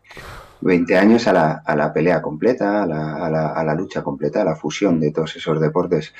20 0.61 0.97
años 0.97 1.27
a 1.27 1.33
la, 1.33 1.63
a 1.65 1.75
la 1.75 1.93
pelea 1.93 2.21
completa, 2.21 2.83
a 2.83 2.85
la, 2.85 3.15
a, 3.25 3.29
la, 3.29 3.47
a 3.49 3.63
la, 3.63 3.73
lucha 3.75 4.03
completa, 4.03 4.41
a 4.41 4.45
la 4.45 4.55
fusión 4.55 4.99
de 4.99 5.11
todos 5.11 5.35
esos 5.35 5.59
deportes. 5.59 6.13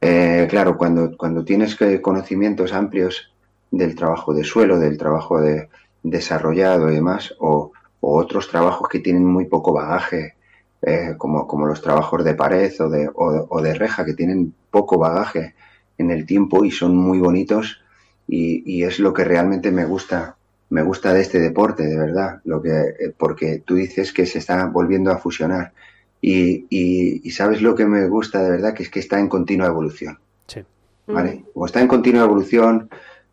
claro, 0.00 0.76
cuando, 0.76 1.16
cuando 1.16 1.44
tienes 1.44 1.76
conocimientos 2.00 2.72
amplios 2.72 3.32
del 3.70 3.94
trabajo 3.94 4.32
de 4.32 4.44
suelo, 4.44 4.78
del 4.78 4.96
trabajo 4.96 5.40
de, 5.40 5.68
desarrollado 6.02 6.90
y 6.90 6.94
demás, 6.94 7.34
o, 7.38 7.72
otros 8.00 8.48
trabajos 8.48 8.88
que 8.88 9.00
tienen 9.00 9.24
muy 9.24 9.46
poco 9.46 9.72
bagaje, 9.72 10.36
eh, 10.82 11.14
como, 11.18 11.48
como, 11.48 11.66
los 11.66 11.82
trabajos 11.82 12.22
de 12.22 12.34
pared 12.34 12.72
o 12.80 12.88
de, 12.88 13.10
o, 13.12 13.60
de, 13.60 13.74
reja, 13.74 14.04
que 14.04 14.14
tienen 14.14 14.54
poco 14.70 14.98
bagaje 14.98 15.56
en 15.98 16.12
el 16.12 16.24
tiempo 16.24 16.64
y 16.64 16.70
son 16.70 16.96
muy 16.96 17.18
bonitos, 17.18 17.82
y, 18.28 18.82
es 18.82 18.98
lo 18.98 19.12
que 19.12 19.24
realmente 19.24 19.70
me 19.70 19.84
gusta. 19.84 20.36
Me 20.70 20.82
gusta 20.82 21.14
de 21.14 21.22
este 21.22 21.40
deporte, 21.40 21.84
de 21.84 21.96
verdad, 21.96 22.42
lo 22.44 22.60
que, 22.60 22.70
eh, 22.70 23.14
porque 23.16 23.62
tú 23.64 23.76
dices 23.76 24.12
que 24.12 24.26
se 24.26 24.38
está 24.38 24.66
volviendo 24.66 25.10
a 25.10 25.18
fusionar. 25.18 25.72
Y, 26.20 26.66
y, 26.68 27.30
sabes 27.30 27.62
lo 27.62 27.74
que 27.74 27.86
me 27.86 28.06
gusta 28.06 28.42
de 28.42 28.50
verdad, 28.50 28.74
que 28.74 28.82
es 28.82 28.90
que 28.90 29.00
está 29.00 29.18
en 29.18 29.28
continua 29.28 29.66
evolución. 29.66 30.18
Sí. 30.46 30.62
¿Vale? 31.06 31.44
O 31.54 31.64
está 31.64 31.80
en 31.80 31.88
continua 31.88 32.24
evolución, 32.24 32.90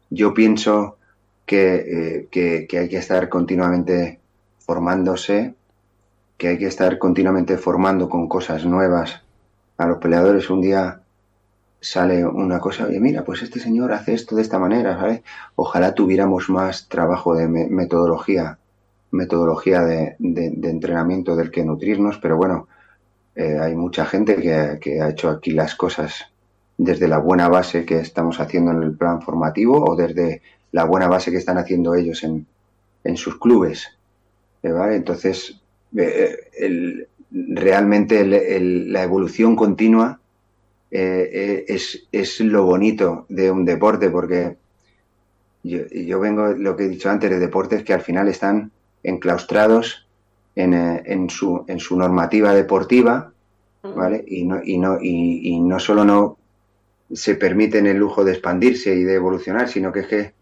yo 0.09 0.33
pienso 0.33 0.97
eh, 1.47 2.27
que, 2.31 2.67
hay 2.71 2.89
que 2.89 2.97
estar 2.97 3.29
continuamente 3.29 4.19
formándose, 4.59 5.53
que 6.37 6.49
hay 6.49 6.57
que 6.57 6.67
estar 6.67 6.97
continuamente 6.97 7.57
formando 7.57 8.09
con 8.09 8.27
cosas 8.27 8.65
nuevas 8.65 9.21
a 9.77 9.87
los 9.87 9.99
peleadores. 9.99 10.49
Un 10.49 10.61
día 10.61 11.01
sale 11.85 12.25
una 12.25 12.59
cosa, 12.59 12.87
oye, 12.87 12.99
mira, 12.99 13.23
pues 13.23 13.43
este 13.43 13.59
señor 13.59 13.93
hace 13.93 14.15
esto 14.15 14.35
de 14.35 14.41
esta 14.41 14.57
manera, 14.57 14.97
¿vale? 14.97 15.21
Ojalá 15.55 15.93
tuviéramos 15.93 16.49
más 16.49 16.89
trabajo 16.89 17.35
de 17.35 17.47
metodología, 17.47 18.57
metodología 19.11 19.81
de, 19.81 20.15
entrenamiento 20.19 21.35
del 21.35 21.51
que 21.51 21.63
nutrirnos, 21.63 22.17
pero 22.17 22.37
bueno, 22.37 22.67
eh, 23.35 23.59
hay 23.61 23.75
mucha 23.75 24.05
gente 24.05 24.35
que, 24.37 24.79
que, 24.81 24.99
ha 24.99 25.09
hecho 25.09 25.29
aquí 25.29 25.51
las 25.51 25.75
cosas 25.75 26.25
desde 26.75 27.07
la 27.07 27.19
buena 27.19 27.49
base 27.49 27.85
que 27.85 27.99
estamos 27.99 28.39
haciendo 28.39 28.71
en 28.71 28.81
el 28.81 28.97
plan 28.97 29.21
formativo 29.21 29.85
o 29.85 29.95
desde 29.95 30.41
la 30.71 30.85
buena 30.85 31.07
base 31.07 31.29
que 31.29 31.37
están 31.37 31.59
haciendo 31.59 31.93
ellos 31.93 32.23
en, 32.23 32.47
en 33.03 33.15
sus 33.15 33.37
clubes. 33.37 33.89
¿eh? 34.63 34.71
¿vale? 34.71 34.95
Entonces, 34.95 35.61
eh, 35.95 37.07
realmente 37.29 38.25
la 38.25 39.03
evolución 39.03 39.55
continua 39.55 40.19
eh, 40.91 41.65
es, 41.67 42.07
es, 42.11 42.39
lo 42.39 42.63
bonito 42.63 43.25
de 43.29 43.51
un 43.51 43.65
deporte, 43.65 44.09
porque 44.09 44.55
yo, 45.63 45.87
yo, 45.87 46.19
vengo, 46.19 46.47
lo 46.47 46.75
que 46.75 46.85
he 46.85 46.89
dicho 46.89 47.09
antes, 47.09 47.29
de 47.29 47.39
deportes 47.39 47.83
que 47.83 47.93
al 47.93 48.01
final 48.01 48.27
están 48.27 48.71
enclaustrados 49.03 50.07
en, 50.55 50.73
en, 50.73 51.29
su, 51.29 51.65
en 51.67 51.79
su 51.79 51.97
normativa 51.97 52.53
deportiva, 52.53 53.31
¿vale? 53.83 54.23
Y 54.27 54.45
no, 54.45 54.61
y 54.63 54.77
no, 54.77 54.97
y, 55.01 55.49
y 55.49 55.59
no 55.59 55.79
solo 55.79 56.05
no 56.05 56.37
se 57.13 57.35
permiten 57.35 57.85
el 57.87 57.97
lujo 57.97 58.23
de 58.23 58.31
expandirse 58.31 58.95
y 58.95 59.03
de 59.03 59.15
evolucionar, 59.15 59.67
sino 59.69 59.91
que 59.91 59.99
es 60.01 60.07
que 60.07 60.33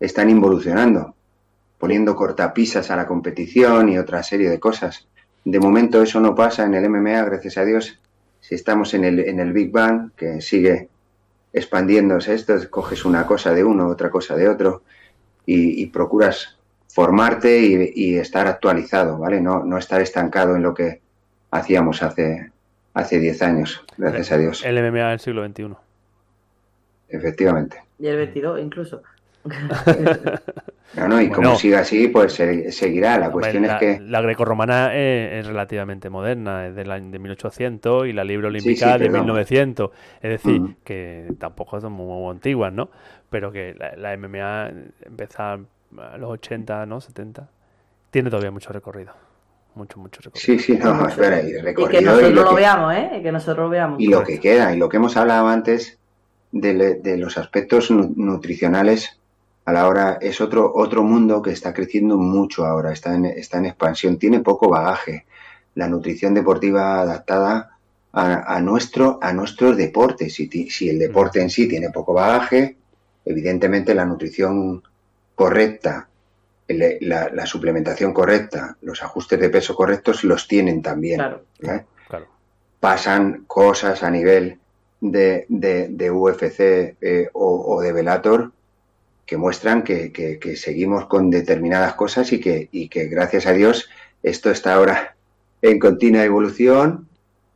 están 0.00 0.28
involucionando, 0.28 1.14
poniendo 1.78 2.16
cortapisas 2.16 2.90
a 2.90 2.96
la 2.96 3.06
competición 3.06 3.88
y 3.88 3.98
otra 3.98 4.22
serie 4.22 4.50
de 4.50 4.60
cosas. 4.60 5.06
De 5.44 5.58
momento 5.58 6.02
eso 6.02 6.20
no 6.20 6.34
pasa 6.34 6.64
en 6.64 6.74
el 6.74 6.88
MMA, 6.88 7.24
gracias 7.24 7.56
a 7.56 7.64
Dios. 7.64 7.98
Si 8.40 8.54
estamos 8.54 8.94
en 8.94 9.04
el, 9.04 9.20
en 9.20 9.40
el 9.40 9.52
Big 9.52 9.70
Bang, 9.70 10.12
que 10.16 10.40
sigue 10.40 10.88
expandiéndose 11.52 12.34
esto, 12.34 12.54
coges 12.70 13.04
una 13.04 13.26
cosa 13.26 13.52
de 13.52 13.64
uno, 13.64 13.88
otra 13.88 14.10
cosa 14.10 14.36
de 14.36 14.48
otro, 14.48 14.82
y, 15.46 15.86
procuras 15.86 16.58
formarte 16.88 17.58
y, 17.94 18.16
estar 18.16 18.46
actualizado, 18.46 19.18
¿vale? 19.18 19.40
No, 19.40 19.64
no 19.64 19.78
estar 19.78 20.00
estancado 20.00 20.54
en 20.54 20.62
lo 20.62 20.74
que 20.74 21.00
hacíamos 21.50 22.02
hace 22.02 22.52
hace 22.94 23.18
10 23.18 23.42
años, 23.42 23.84
gracias 23.96 24.32
a 24.32 24.38
Dios. 24.38 24.64
El 24.64 24.76
MMA 24.76 25.10
del 25.10 25.20
siglo 25.20 25.46
XXI. 25.46 25.74
Efectivamente. 27.08 27.82
Y 27.98 28.06
el 28.06 28.16
22 28.16 28.60
incluso. 28.60 29.02
No, 30.92 31.06
no, 31.06 31.20
y 31.22 31.30
como 31.30 31.54
siga 31.54 31.80
así, 31.80 32.08
pues 32.08 32.32
se- 32.32 32.72
seguirá. 32.72 33.16
La 33.16 33.30
cuestión 33.30 33.64
la, 33.64 33.74
es 33.74 33.80
que 33.80 34.00
la 34.00 34.20
grecorromana 34.20 34.92
es, 34.94 35.34
es 35.40 35.46
relativamente 35.46 36.10
moderna, 36.10 36.66
es 36.66 36.74
del 36.74 36.90
año 36.90 37.10
de 37.12 37.18
1800 37.20 38.08
y 38.08 38.12
la 38.12 38.24
libre 38.24 38.48
olímpica 38.48 38.94
sí, 38.94 38.98
de 38.98 39.08
perdón. 39.08 39.20
1900. 39.26 39.90
Es 40.20 40.30
decir, 40.30 40.60
que 40.82 41.32
tampoco 41.38 41.80
son 41.80 41.92
muy, 41.92 42.06
muy 42.06 42.30
antiguas, 42.32 42.72
¿no? 42.72 42.90
Pero 43.30 43.52
que 43.52 43.72
la, 43.78 43.94
la 43.96 44.12
MMA 44.14 44.70
empezó 45.02 45.42
a 45.44 45.58
los 46.18 46.30
80, 46.30 46.86
¿no? 46.86 47.00
70. 47.00 47.48
Tiene 48.10 48.30
todavía 48.30 48.50
mucho 48.50 48.72
recorrido. 48.72 49.12
Mucho, 49.76 50.00
mucho 50.00 50.20
recorrido. 50.22 50.40
sí, 50.40 50.58
sí, 50.58 50.76
no, 50.76 51.06
espera, 51.06 51.40
y 51.42 51.52
Y 51.76 51.86
que 51.88 52.00
recorrido 52.02 52.02
y 52.02 52.04
nosotros 52.04 52.34
lo 52.34 52.44
lo 52.44 52.54
que, 52.56 52.56
veamos, 52.56 52.94
¿eh? 52.94 53.10
Y 53.18 53.22
que 53.22 53.32
nosotros 53.32 53.64
lo 53.66 53.70
veamos. 53.70 54.00
y 54.00 54.08
lo 54.08 54.24
que 54.24 54.40
queda, 54.40 54.74
y 54.74 54.78
lo 54.78 54.88
que 54.88 54.96
hemos 54.96 55.16
hablado 55.16 55.48
antes 55.48 56.00
de, 56.52 56.94
de 56.96 57.16
los 57.16 57.38
aspectos 57.38 57.90
nu- 57.92 58.12
nutricionales 58.16 59.19
a 59.70 59.72
la 59.72 59.88
hora 59.88 60.18
es 60.20 60.40
otro, 60.40 60.72
otro 60.74 61.02
mundo 61.02 61.40
que 61.42 61.50
está 61.52 61.72
creciendo 61.72 62.16
mucho 62.16 62.64
ahora, 62.66 62.92
está 62.92 63.14
en, 63.14 63.24
está 63.26 63.58
en 63.58 63.66
expansión, 63.66 64.18
tiene 64.18 64.40
poco 64.40 64.68
bagaje. 64.68 65.26
La 65.76 65.88
nutrición 65.88 66.34
deportiva 66.34 67.00
adaptada 67.00 67.78
a, 68.12 68.54
a 68.56 68.60
nuestro, 68.60 69.18
a 69.22 69.32
nuestros 69.32 69.76
deportes. 69.76 70.34
Si, 70.34 70.48
si 70.70 70.88
el 70.88 70.98
deporte 70.98 71.40
en 71.40 71.50
sí 71.50 71.68
tiene 71.68 71.90
poco 71.90 72.12
bagaje, 72.14 72.76
evidentemente 73.24 73.94
la 73.94 74.04
nutrición 74.04 74.82
correcta, 75.34 76.08
el- 76.68 76.98
la, 77.02 77.30
la 77.32 77.46
suplementación 77.46 78.12
correcta, 78.12 78.76
los 78.82 79.02
ajustes 79.02 79.38
de 79.40 79.50
peso 79.50 79.74
correctos 79.74 80.24
los 80.24 80.46
tienen 80.48 80.82
también. 80.82 81.18
Claro. 81.18 81.44
¿eh? 81.62 81.84
Claro. 82.08 82.26
pasan 82.80 83.44
cosas 83.46 84.02
a 84.02 84.10
nivel 84.10 84.58
de, 85.00 85.46
de, 85.48 85.88
de 85.88 86.10
UFC 86.10 86.60
eh, 87.00 87.28
o, 87.32 87.74
o 87.76 87.80
de 87.80 87.92
Velator 87.92 88.52
que 89.30 89.36
muestran 89.36 89.84
que, 89.84 90.10
que- 90.10 90.40
que 90.40 90.56
seguimos 90.56 91.06
con 91.06 91.30
determinadas 91.30 91.94
cosas 91.94 92.32
y 92.32 92.40
que, 92.40 92.68
y 92.72 92.88
que 92.88 93.04
gracias 93.06 93.46
a 93.46 93.52
Dios 93.52 93.88
esto 94.24 94.50
está 94.50 94.74
ahora 94.74 95.14
en 95.62 95.78
continua 95.78 96.24
evolución 96.24 97.06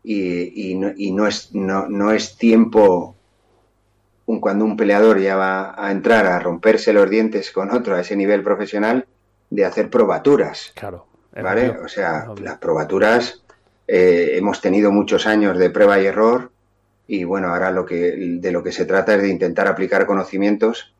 y, 0.05 0.71
y 0.71 0.77
no, 0.77 0.93
y 0.97 1.11
no 1.11 1.27
es, 1.27 1.53
no, 1.53 1.89
no 1.89 2.13
es 2.13 2.37
tiempo 2.37 3.17
cuando 4.41 4.65
un 4.65 4.77
peleador 4.77 5.19
ya 5.19 5.35
va 5.35 5.75
a 5.77 5.91
entrar 5.91 6.27
a 6.27 6.39
romperse 6.39 6.93
los 6.93 7.11
dientes 7.11 7.51
con 7.51 7.73
otro 7.73 7.97
a 7.97 8.01
ese 8.03 8.15
nivel 8.15 8.45
profesional 8.45 9.07
de 9.51 9.65
hacer 9.65 9.91
probaturas. 9.91 10.71
Claro. 10.77 11.07
¿Vale? 11.43 11.71
obvio, 11.71 11.83
O 11.85 11.89
sea, 11.89 12.29
las 12.41 12.59
probaturas 12.59 13.43
eh, 13.89 14.35
hemos 14.35 14.61
tenido 14.61 14.93
muchos 14.93 15.27
años 15.27 15.59
de 15.59 15.71
prueba 15.71 16.01
y 16.01 16.07
error 16.07 16.53
y 17.09 17.25
bueno, 17.25 17.49
ahora 17.49 17.73
lo 17.73 17.85
que, 17.85 18.39
de 18.41 18.53
lo 18.53 18.63
que 18.63 18.71
se 18.71 18.85
trata 18.85 19.17
es 19.17 19.23
de 19.23 19.29
intentar 19.29 19.67
aplicar 19.67 20.07
conocimientos, 20.07 20.94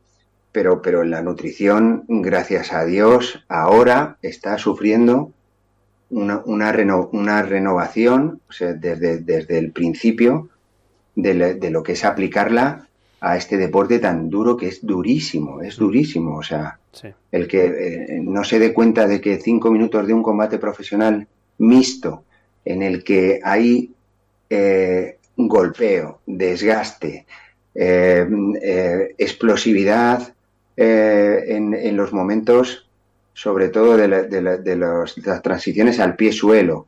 pero, 0.55 0.81
pero 0.83 1.03
en 1.03 1.11
la 1.11 1.21
nutrición, 1.21 2.05
gracias 2.07 2.73
a 2.73 2.85
Dios, 2.85 3.45
ahora 3.49 4.19
está 4.23 4.57
sufriendo 4.57 5.33
una, 6.11 6.43
una, 6.45 6.71
reno- 6.71 7.11
una 7.13 7.43
renovación, 7.43 8.41
o 8.49 8.53
sea, 8.53 8.73
desde, 8.73 9.19
desde 9.19 9.59
el 9.59 9.73
principio 9.73 10.49
de, 11.17 11.35
le- 11.35 11.55
de 11.55 11.71
lo 11.71 11.83
que 11.83 11.93
es 11.93 12.05
aplicarla 12.05 12.87
a 13.21 13.37
este 13.37 13.57
deporte 13.57 13.99
tan 13.99 14.31
duro 14.31 14.57
que 14.57 14.69
es 14.69 14.87
durísimo, 14.87 15.61
es 15.61 15.77
durísimo, 15.77 16.37
o 16.37 16.43
sea, 16.45 16.79
Sí. 16.93 17.09
el 17.33 17.49
que 17.49 17.65
eh, 17.65 18.21
no 18.23 18.45
se 18.45 18.61
dé 18.61 18.73
cuenta 18.73 19.09
de 19.09 19.21
que 19.21 19.41
cinco 19.41 19.73
minutos 19.73 20.07
de 20.07 20.15
un 20.15 20.23
combate 20.23 20.59
profesional 20.59 21.27
mixto 21.59 22.23
en 22.65 22.83
el 22.85 23.03
que 23.03 23.41
hay 23.43 23.91
eh, 24.51 25.19
golpeo, 25.37 26.21
desgaste, 26.27 27.27
eh, 27.75 28.25
eh, 28.63 29.15
explosividad 29.19 30.34
eh, 30.77 31.45
en, 31.49 31.97
los 31.97 32.13
momentos, 32.13 32.89
sobre 33.33 33.69
todo 33.69 33.97
de, 33.97 34.09
la- 34.09 34.23
de 34.23 34.43
la- 34.43 34.57
de 34.57 34.77
las 34.77 35.43
transiciones 35.43 36.01
al 36.01 36.17
pie-suelo, 36.17 36.87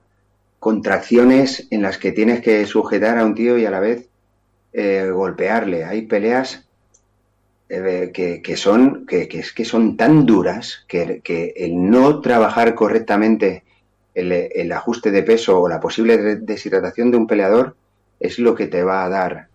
contracciones 0.58 1.66
en 1.70 1.82
las 1.82 1.98
que 1.98 2.12
tienes 2.12 2.40
que 2.40 2.66
sujetar 2.66 3.18
a 3.18 3.24
un 3.24 3.34
tío 3.34 3.56
y 3.58 3.64
a 3.66 3.70
la 3.70 3.80
vez 3.80 4.08
eh, 4.72 5.10
golpearle. 5.12 5.84
Hay 5.84 6.02
peleas 6.02 6.64
eh, 7.68 8.10
que, 8.42 8.56
son, 8.56 9.06
que, 9.06 9.28
es 9.32 9.52
que 9.52 9.64
son 9.64 9.96
tan 9.96 10.24
duras 10.26 10.84
que, 10.88 11.20
que 11.22 11.52
el 11.56 11.90
no 11.90 12.20
trabajar 12.20 12.74
correctamente 12.74 13.64
el, 14.14 14.72
ajuste 14.72 15.10
de 15.10 15.22
peso 15.22 15.60
o 15.60 15.68
la 15.68 15.78
posible 15.80 16.16
de- 16.16 16.36
deshidratación 16.36 17.10
de 17.10 17.16
un 17.18 17.26
peleador 17.26 17.76
es 18.18 18.38
lo 18.38 18.54
que 18.54 18.66
te 18.66 18.82
va 18.82 19.04
a 19.04 19.08
dar 19.08 19.48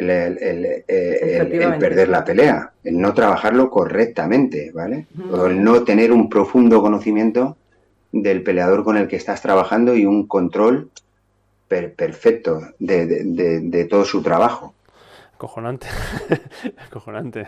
el, 0.00 0.10
el- 0.10 0.38
el- 0.38 0.64
el- 0.66 0.84
el 0.88 1.28
Efectivamente. 1.30 1.86
perder 1.86 2.08
la 2.08 2.24
pelea, 2.24 2.72
el 2.84 2.98
no 2.98 3.12
trabajarlo 3.14 3.70
correctamente, 3.70 4.70
¿vale? 4.72 5.06
O 5.30 5.46
el 5.46 5.62
no 5.62 5.84
tener 5.84 6.12
un 6.12 6.28
profundo 6.28 6.80
conocimiento 6.80 7.56
del 8.12 8.42
peleador 8.42 8.82
con 8.84 8.96
el 8.96 9.06
que 9.08 9.16
estás 9.16 9.40
trabajando 9.42 9.94
y 9.94 10.04
un 10.06 10.26
control 10.26 10.90
per- 11.68 11.94
perfecto 11.94 12.60
de, 12.78 13.06
de- 13.06 13.24
de- 13.24 13.60
de 13.60 13.84
todo 13.84 14.04
su 14.04 14.22
trabajo. 14.22 14.74
Cojonante. 15.38 15.86
Cojonante. 16.92 17.46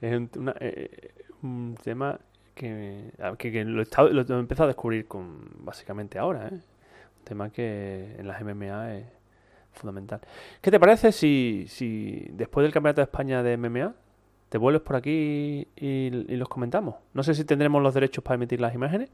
Es 0.00 0.20
una- 0.36 0.54
eh, 0.60 1.10
un 1.42 1.76
tema 1.82 2.18
que, 2.54 3.10
que, 3.38 3.52
que 3.52 3.64
lo, 3.64 3.80
he 3.80 3.82
estado- 3.82 4.08
lo 4.10 4.22
he 4.22 4.38
empezado 4.38 4.64
a 4.64 4.68
descubrir 4.68 5.06
con 5.06 5.40
básicamente 5.58 6.18
ahora. 6.18 6.46
¿eh? 6.48 6.52
Un 6.54 7.24
tema 7.24 7.50
que 7.50 8.14
en 8.18 8.26
las 8.28 8.40
MMA 8.42 8.96
es 8.96 9.04
fundamental. 9.74 10.20
¿Qué 10.60 10.70
te 10.70 10.80
parece 10.80 11.12
si, 11.12 11.66
si 11.68 12.26
después 12.32 12.64
del 12.64 12.72
Campeonato 12.72 13.00
de 13.00 13.04
España 13.04 13.42
de 13.42 13.56
MMA 13.56 13.92
te 14.48 14.58
vuelves 14.58 14.82
por 14.82 14.96
aquí 14.96 15.66
y, 15.76 15.86
y 15.86 16.36
los 16.36 16.48
comentamos? 16.48 16.96
No 17.12 17.22
sé 17.22 17.34
si 17.34 17.44
tendremos 17.44 17.82
los 17.82 17.92
derechos 17.94 18.22
para 18.24 18.36
emitir 18.36 18.60
las 18.60 18.74
imágenes, 18.74 19.10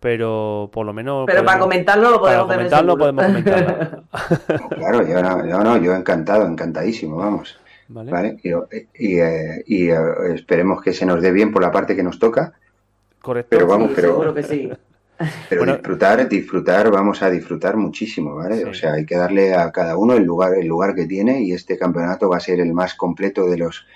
pero 0.00 0.68
por 0.72 0.84
lo 0.84 0.92
menos... 0.92 1.24
Pero 1.26 1.44
para 1.44 1.58
comentarlo 1.58 2.10
lo 2.10 2.20
para 2.20 2.46
podemos 2.46 2.48
tener 2.48 2.70
comentarlo 2.70 2.98
podemos 2.98 3.24
comentarlo. 3.24 4.02
Claro, 4.76 5.06
yo 5.06 5.22
no, 5.22 5.46
yo 5.46 5.58
no, 5.60 5.76
yo 5.78 5.94
encantado, 5.94 6.46
encantadísimo, 6.46 7.16
vamos. 7.16 7.58
¿Vale? 7.88 8.10
¿Vale? 8.10 8.36
Y, 8.42 8.48
y, 8.94 9.20
eh, 9.20 9.62
y, 9.66 9.88
eh, 9.90 9.96
esperemos 10.34 10.82
que 10.82 10.92
se 10.92 11.06
nos 11.06 11.22
dé 11.22 11.30
bien 11.30 11.52
por 11.52 11.62
la 11.62 11.70
parte 11.70 11.94
que 11.94 12.02
nos 12.02 12.18
toca, 12.18 12.52
Correcto. 13.22 13.48
pero 13.50 13.66
vamos, 13.66 13.88
Sí, 13.90 13.92
pero, 13.96 14.08
seguro 14.08 14.34
que 14.34 14.42
sí. 14.42 14.70
Pero 15.48 15.62
Bueno. 15.62 15.74
disfrutar, 15.74 16.28
disfrutar, 16.28 16.90
vamos 16.90 17.22
a 17.22 17.30
disfrutar 17.30 17.76
muchísimo, 17.76 18.34
¿vale? 18.34 18.58
Sí. 18.58 18.64
O 18.64 18.74
sea, 18.74 18.92
hay 18.94 19.06
que 19.06 19.16
darle 19.16 19.54
a 19.54 19.70
cada 19.72 19.96
uno 19.96 20.14
el 20.14 20.24
lugar, 20.24 20.54
el 20.54 20.66
lugar 20.66 20.94
que 20.94 21.06
tiene 21.06 21.42
y 21.42 21.52
este 21.52 21.78
campeonato 21.78 22.28
va 22.28 22.36
a 22.36 22.40
ser 22.40 22.60
el 22.60 22.72
más 22.72 22.94
completo 22.94 23.48
de 23.48 23.58
los, 23.58 23.86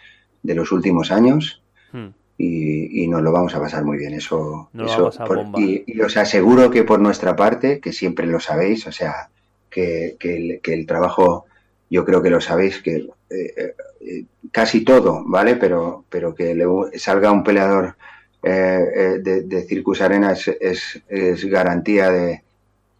de 0.42 0.55
los 0.55 0.72
últimos 0.72 1.10
años 1.10 1.62
Hmm. 1.92 2.10
y, 2.38 3.02
y 3.02 3.09
nos 3.09 3.20
lo 3.20 3.32
vamos 3.32 3.52
a 3.55 3.60
pasar 3.60 3.84
muy 3.84 3.98
bien. 3.98 4.14
Eso, 4.14 4.70
eso 4.72 4.86
vamos 4.86 5.20
a 5.20 5.24
por- 5.24 5.44
y, 5.59 5.82
y 5.86 6.01
os 6.01 6.16
aseguro 6.16 6.70
que 6.70 6.84
por 6.84 7.01
nuestra 7.01 7.34
parte, 7.34 7.80
que 7.80 7.92
siempre 7.92 8.26
lo 8.26 8.38
sabéis, 8.38 8.86
o 8.86 8.92
sea, 8.92 9.28
que, 9.68 10.16
que 10.20 10.36
el, 10.36 10.60
que 10.60 10.72
el 10.72 10.86
trabajo, 10.86 11.47
yo 11.90 12.05
creo 12.05 12.22
que 12.22 12.30
lo 12.30 12.40
sabéis, 12.40 12.80
que 12.80 13.09
eh, 13.30 13.74
eh, 14.01 14.24
casi 14.52 14.84
todo, 14.84 15.24
¿vale? 15.26 15.56
Pero, 15.56 16.05
pero 16.09 16.32
que 16.34 16.55
le 16.55 16.64
salga 16.98 17.32
un 17.32 17.42
peleador 17.42 17.97
eh, 18.42 18.84
eh, 18.94 19.18
de, 19.22 19.42
de 19.42 19.62
Circus 19.62 20.00
Arena 20.00 20.32
es, 20.32 20.48
es, 20.48 21.02
es 21.08 21.44
garantía 21.44 22.10
de, 22.10 22.42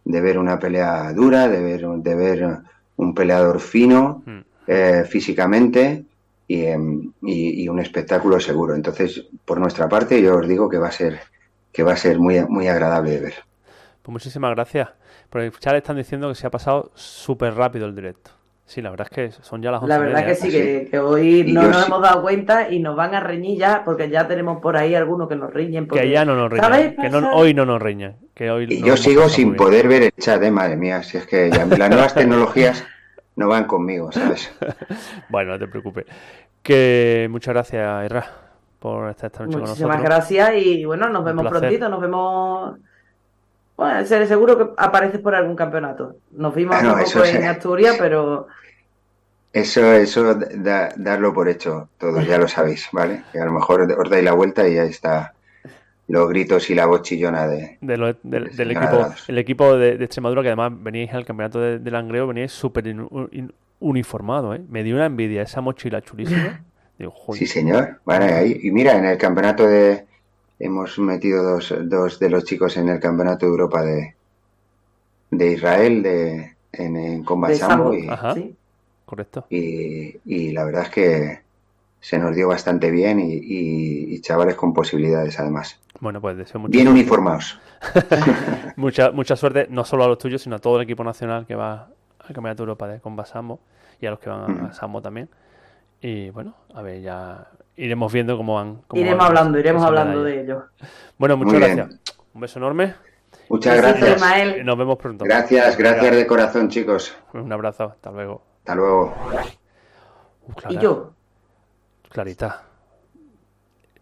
de 0.05 0.21
ver 0.21 0.37
una 0.37 0.59
pelea 0.59 1.11
dura, 1.13 1.47
de 1.47 1.61
ver, 1.61 1.81
de 1.87 2.15
ver 2.15 2.57
un 2.97 3.13
peleador 3.15 3.59
fino 3.59 4.23
Hmm. 4.25 4.39
eh, 4.67 5.03
físicamente 5.09 6.03
y, 6.47 6.65
em, 6.65 7.11
y- 7.23 7.63
y 7.63 7.69
un 7.69 7.79
espectáculo 7.79 8.39
seguro. 8.39 8.75
Entonces, 8.75 9.25
por 9.45 9.59
nuestra 9.59 9.87
parte, 9.89 10.21
yo 10.21 10.37
os 10.37 10.47
digo 10.47 10.69
que 10.69 10.77
va 10.77 10.87
a 10.89 10.91
ser 10.91 11.19
que 11.73 11.83
va 11.83 11.93
a 11.93 11.97
ser 11.97 12.19
muy, 12.19 12.41
muy 12.49 12.67
agradable 12.67 13.11
de 13.11 13.19
ver. 13.21 13.33
Pues 14.01 14.11
muchísimas 14.11 14.51
gracias. 14.53 14.89
Por 15.29 15.39
el 15.41 15.51
chat 15.53 15.75
están 15.75 15.95
diciendo 15.95 16.27
que 16.27 16.35
se 16.35 16.45
ha 16.45 16.51
pasado 16.51 16.91
súper 16.95 17.53
rápido 17.53 17.85
el 17.85 17.95
directo. 17.95 18.31
Sí, 18.71 18.81
la 18.81 18.89
verdad 18.89 19.07
es 19.11 19.15
que 19.15 19.43
son 19.43 19.61
ya 19.61 19.69
las 19.69 19.81
11 19.81 19.89
La 19.93 19.99
verdad 19.99 20.25
que 20.25 20.35
sí, 20.35 20.47
así. 20.47 20.57
que, 20.57 20.87
que 20.89 20.99
hoy 20.99 21.41
Y 21.45 21.51
no 21.51 21.63
nos 21.63 21.75
sí. 21.81 21.83
hemos 21.87 22.01
dado 22.01 22.21
cuenta 22.21 22.69
y 22.69 22.79
nos 22.79 22.95
van 22.95 23.13
a 23.13 23.19
reñir 23.19 23.59
ya, 23.59 23.81
porque 23.83 24.09
ya 24.09 24.27
tenemos 24.29 24.61
por 24.61 24.77
ahí 24.77 24.95
algunos 24.95 25.27
que 25.27 25.35
nos 25.35 25.53
riñen. 25.53 25.87
Porque, 25.87 26.03
Que 26.05 26.09
ya 26.11 26.23
no 26.23 26.35
nos 26.35 26.57
¿sabéis 26.57 26.91
riñan. 26.91 27.01
Que 27.01 27.09
no, 27.21 27.33
hoy 27.35 27.53
no 27.53 27.65
nos 27.65 27.81
riñan. 27.81 28.15
Que 28.33 28.49
hoy 28.49 28.67
Y 28.69 28.81
yo 28.81 28.95
sigo 28.95 29.27
sin 29.27 29.57
poder 29.57 29.89
ver 29.89 30.03
el 30.03 30.11
chat, 30.13 30.41
¿eh? 30.41 30.51
madre 30.51 30.77
mía, 30.77 31.03
si 31.03 31.17
es 31.17 31.27
que 31.27 31.51
ya 31.51 31.65
las 31.77 31.89
nuevas 31.89 32.13
tecnologías 32.13 32.85
no 33.35 33.49
van 33.49 33.65
conmigo, 33.65 34.09
¿sabes? 34.13 34.53
Bueno, 35.29 35.51
no 35.51 35.59
te 35.59 35.67
preocupes. 35.67 36.05
Que 36.63 37.27
muchas 37.29 37.53
gracias, 37.53 38.05
Erra, 38.05 38.25
por 38.79 39.09
estar 39.09 39.31
esta 39.31 39.43
noche 39.43 39.53
con 39.53 39.61
Muchísimas 39.63 39.97
nosotros. 39.97 40.05
gracias 40.17 40.51
y 40.63 40.85
bueno, 40.85 41.09
nos 41.09 41.19
Un 41.19 41.25
vemos 41.25 41.41
placer. 41.43 41.59
prontito, 41.59 41.89
nos 41.89 41.99
vemos. 41.99 42.77
Bueno, 43.75 44.05
seré 44.05 44.27
seguro 44.27 44.57
que 44.57 44.65
apareces 44.77 45.19
por 45.19 45.33
algún 45.33 45.55
campeonato. 45.55 46.15
Nos 46.31 46.53
vimos 46.53 46.75
Ah, 46.79 46.83
no, 46.83 46.91
hace 46.91 47.03
eso 47.03 47.19
poco 47.19 47.31
sí. 47.31 47.37
en 47.37 47.45
Asturias, 47.47 47.95
pero 47.99 48.47
Eso, 49.53 49.91
eso, 49.93 50.35
da- 50.35 50.93
darlo 50.95 51.33
por 51.33 51.49
hecho, 51.49 51.89
todos 51.97 52.25
ya 52.25 52.37
lo 52.37 52.47
sabéis, 52.47 52.87
¿vale? 52.93 53.23
Que 53.33 53.39
a 53.39 53.45
lo 53.45 53.51
mejor 53.51 53.81
os 53.81 54.09
dais 54.09 54.23
la 54.23 54.31
vuelta 54.33 54.65
y 54.67 54.75
ya 54.75 54.83
está, 54.83 55.33
los 56.07 56.29
gritos 56.29 56.69
y 56.69 56.75
la 56.75 56.85
voz 56.85 57.01
chillona 57.01 57.47
de, 57.47 57.77
de 57.81 57.97
lo- 57.97 58.07
del- 58.07 58.15
de 58.23 58.39
del 58.39 58.53
señor 58.55 58.71
equipo, 58.83 59.13
el 59.27 59.37
equipo 59.37 59.75
de, 59.77 59.97
de 59.97 60.05
Extremadura, 60.05 60.41
que 60.41 60.47
además 60.49 60.71
veníais 60.81 61.13
al 61.13 61.25
campeonato 61.25 61.59
de, 61.59 61.79
de 61.79 61.91
Langreo, 61.91 62.27
veníais 62.27 62.51
súper 62.53 62.87
in- 62.87 63.07
in- 63.31 63.53
uniformado, 63.81 64.53
¿eh? 64.55 64.61
Me 64.69 64.83
dio 64.83 64.95
una 64.95 65.07
envidia 65.07 65.41
esa 65.41 65.59
mochila 65.59 66.01
chulísima. 66.01 66.63
Digo, 66.97 67.11
joder, 67.11 67.39
Sí, 67.39 67.45
señor. 67.47 67.99
Vale, 68.05 68.25
ahí. 68.25 68.59
Y 68.63 68.71
mira, 68.71 68.95
en 68.97 69.05
el 69.05 69.17
campeonato 69.17 69.65
de. 69.67 70.05
Hemos 70.59 70.99
metido 70.99 71.41
dos, 71.43 71.73
dos 71.85 72.19
de 72.19 72.29
los 72.29 72.43
chicos 72.45 72.77
en 72.77 72.87
el 72.89 72.99
campeonato 72.99 73.47
de 73.47 73.51
Europa 73.51 73.81
de, 73.81 74.13
de 75.31 75.51
Israel 75.53 76.03
de, 76.03 76.53
en, 76.71 76.95
en 76.95 77.23
Combat 77.23 77.49
De 77.51 77.57
Sambo. 77.57 77.91
Sambo. 77.91 77.93
Y, 77.95 78.07
Ajá. 78.07 78.33
Sí. 78.35 78.55
Correcto. 79.11 79.45
y, 79.49 80.15
y 80.25 80.51
la 80.51 80.63
verdad 80.63 80.83
es 80.83 80.89
que 80.89 81.39
se 81.99 82.17
nos 82.17 82.35
dio 82.35 82.47
bastante 82.47 82.89
bien 82.89 83.19
y, 83.19 83.33
y- 83.33 84.15
y 84.15 84.21
chavales 84.21 84.55
con 84.55 84.73
posibilidades 84.73 85.39
además. 85.39 85.79
Bueno, 85.99 86.19
pues 86.19 86.35
deseo 86.37 86.59
mucha, 86.59 86.71
Bien 86.71 86.87
uniformados. 86.87 87.59
mucha, 88.75 89.11
mucha 89.11 89.35
suerte, 89.35 89.67
no 89.69 89.83
solo 89.85 90.03
a 90.05 90.07
los 90.07 90.17
tuyos, 90.17 90.41
sino 90.41 90.55
a 90.55 90.59
todo 90.59 90.77
el 90.77 90.83
equipo 90.83 91.03
nacional 91.03 91.45
que 91.45 91.53
va 91.55 91.89
al 92.19 92.33
campeonato 92.33 92.63
de 92.63 92.69
Europa 92.69 92.87
de 92.87 92.99
Combat 93.01 93.27
Sambo 93.27 93.59
y 93.99 94.05
a 94.07 94.11
los 94.11 94.19
que 94.19 94.29
van 94.29 94.61
a, 94.65 94.65
a 94.69 94.73
Sambo 94.73 95.01
también. 95.01 95.29
Y 96.01 96.29
bueno, 96.31 96.55
a 96.73 96.81
ver, 96.81 97.01
ya 97.01 97.47
iremos 97.75 98.11
viendo 98.11 98.35
cómo 98.37 98.55
van. 98.55 98.81
cómo 98.87 98.99
Iremos 99.01 99.19
van 99.19 99.27
hablando, 99.27 99.59
iremos 99.59 99.83
hablando 99.83 100.23
de 100.23 100.41
ello. 100.41 100.63
Bueno, 101.19 101.37
muchas 101.37 101.53
Muy 101.53 101.63
bien. 101.63 101.75
gracias. 101.77 102.01
Un 102.33 102.41
beso 102.41 102.57
enorme 102.59 102.95
Muchas 103.49 103.77
gracias. 103.77 104.65
nos 104.65 104.77
vemos 104.77 104.97
pronto. 104.97 105.25
Gracias, 105.25 105.77
gracias 105.77 106.15
de 106.15 106.25
corazón, 106.25 106.69
chicos. 106.69 107.15
Un 107.33 107.51
abrazo, 107.51 107.83
hasta 107.83 108.09
luego. 108.09 108.50
Hasta 108.61 108.75
luego. 108.75 109.13
Uh, 110.47 110.71
Y 110.71 110.77
yo, 110.77 111.13
Clarita. 112.09 112.63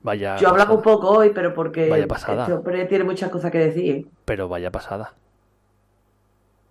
Vaya. 0.01 0.37
yo 0.37 0.49
hablaba 0.49 0.73
un 0.73 0.81
poco 0.81 1.09
hoy, 1.09 1.31
pero 1.33 1.53
porque 1.53 1.89
Vaya 1.89 2.07
pasada. 2.07 2.43
este 2.43 2.53
hombre 2.53 2.85
tiene 2.85 3.03
muchas 3.03 3.29
cosas 3.29 3.51
que 3.51 3.59
decir. 3.59 3.95
¿eh? 3.95 4.05
Pero 4.25 4.47
vaya 4.47 4.71
pasada. 4.71 5.13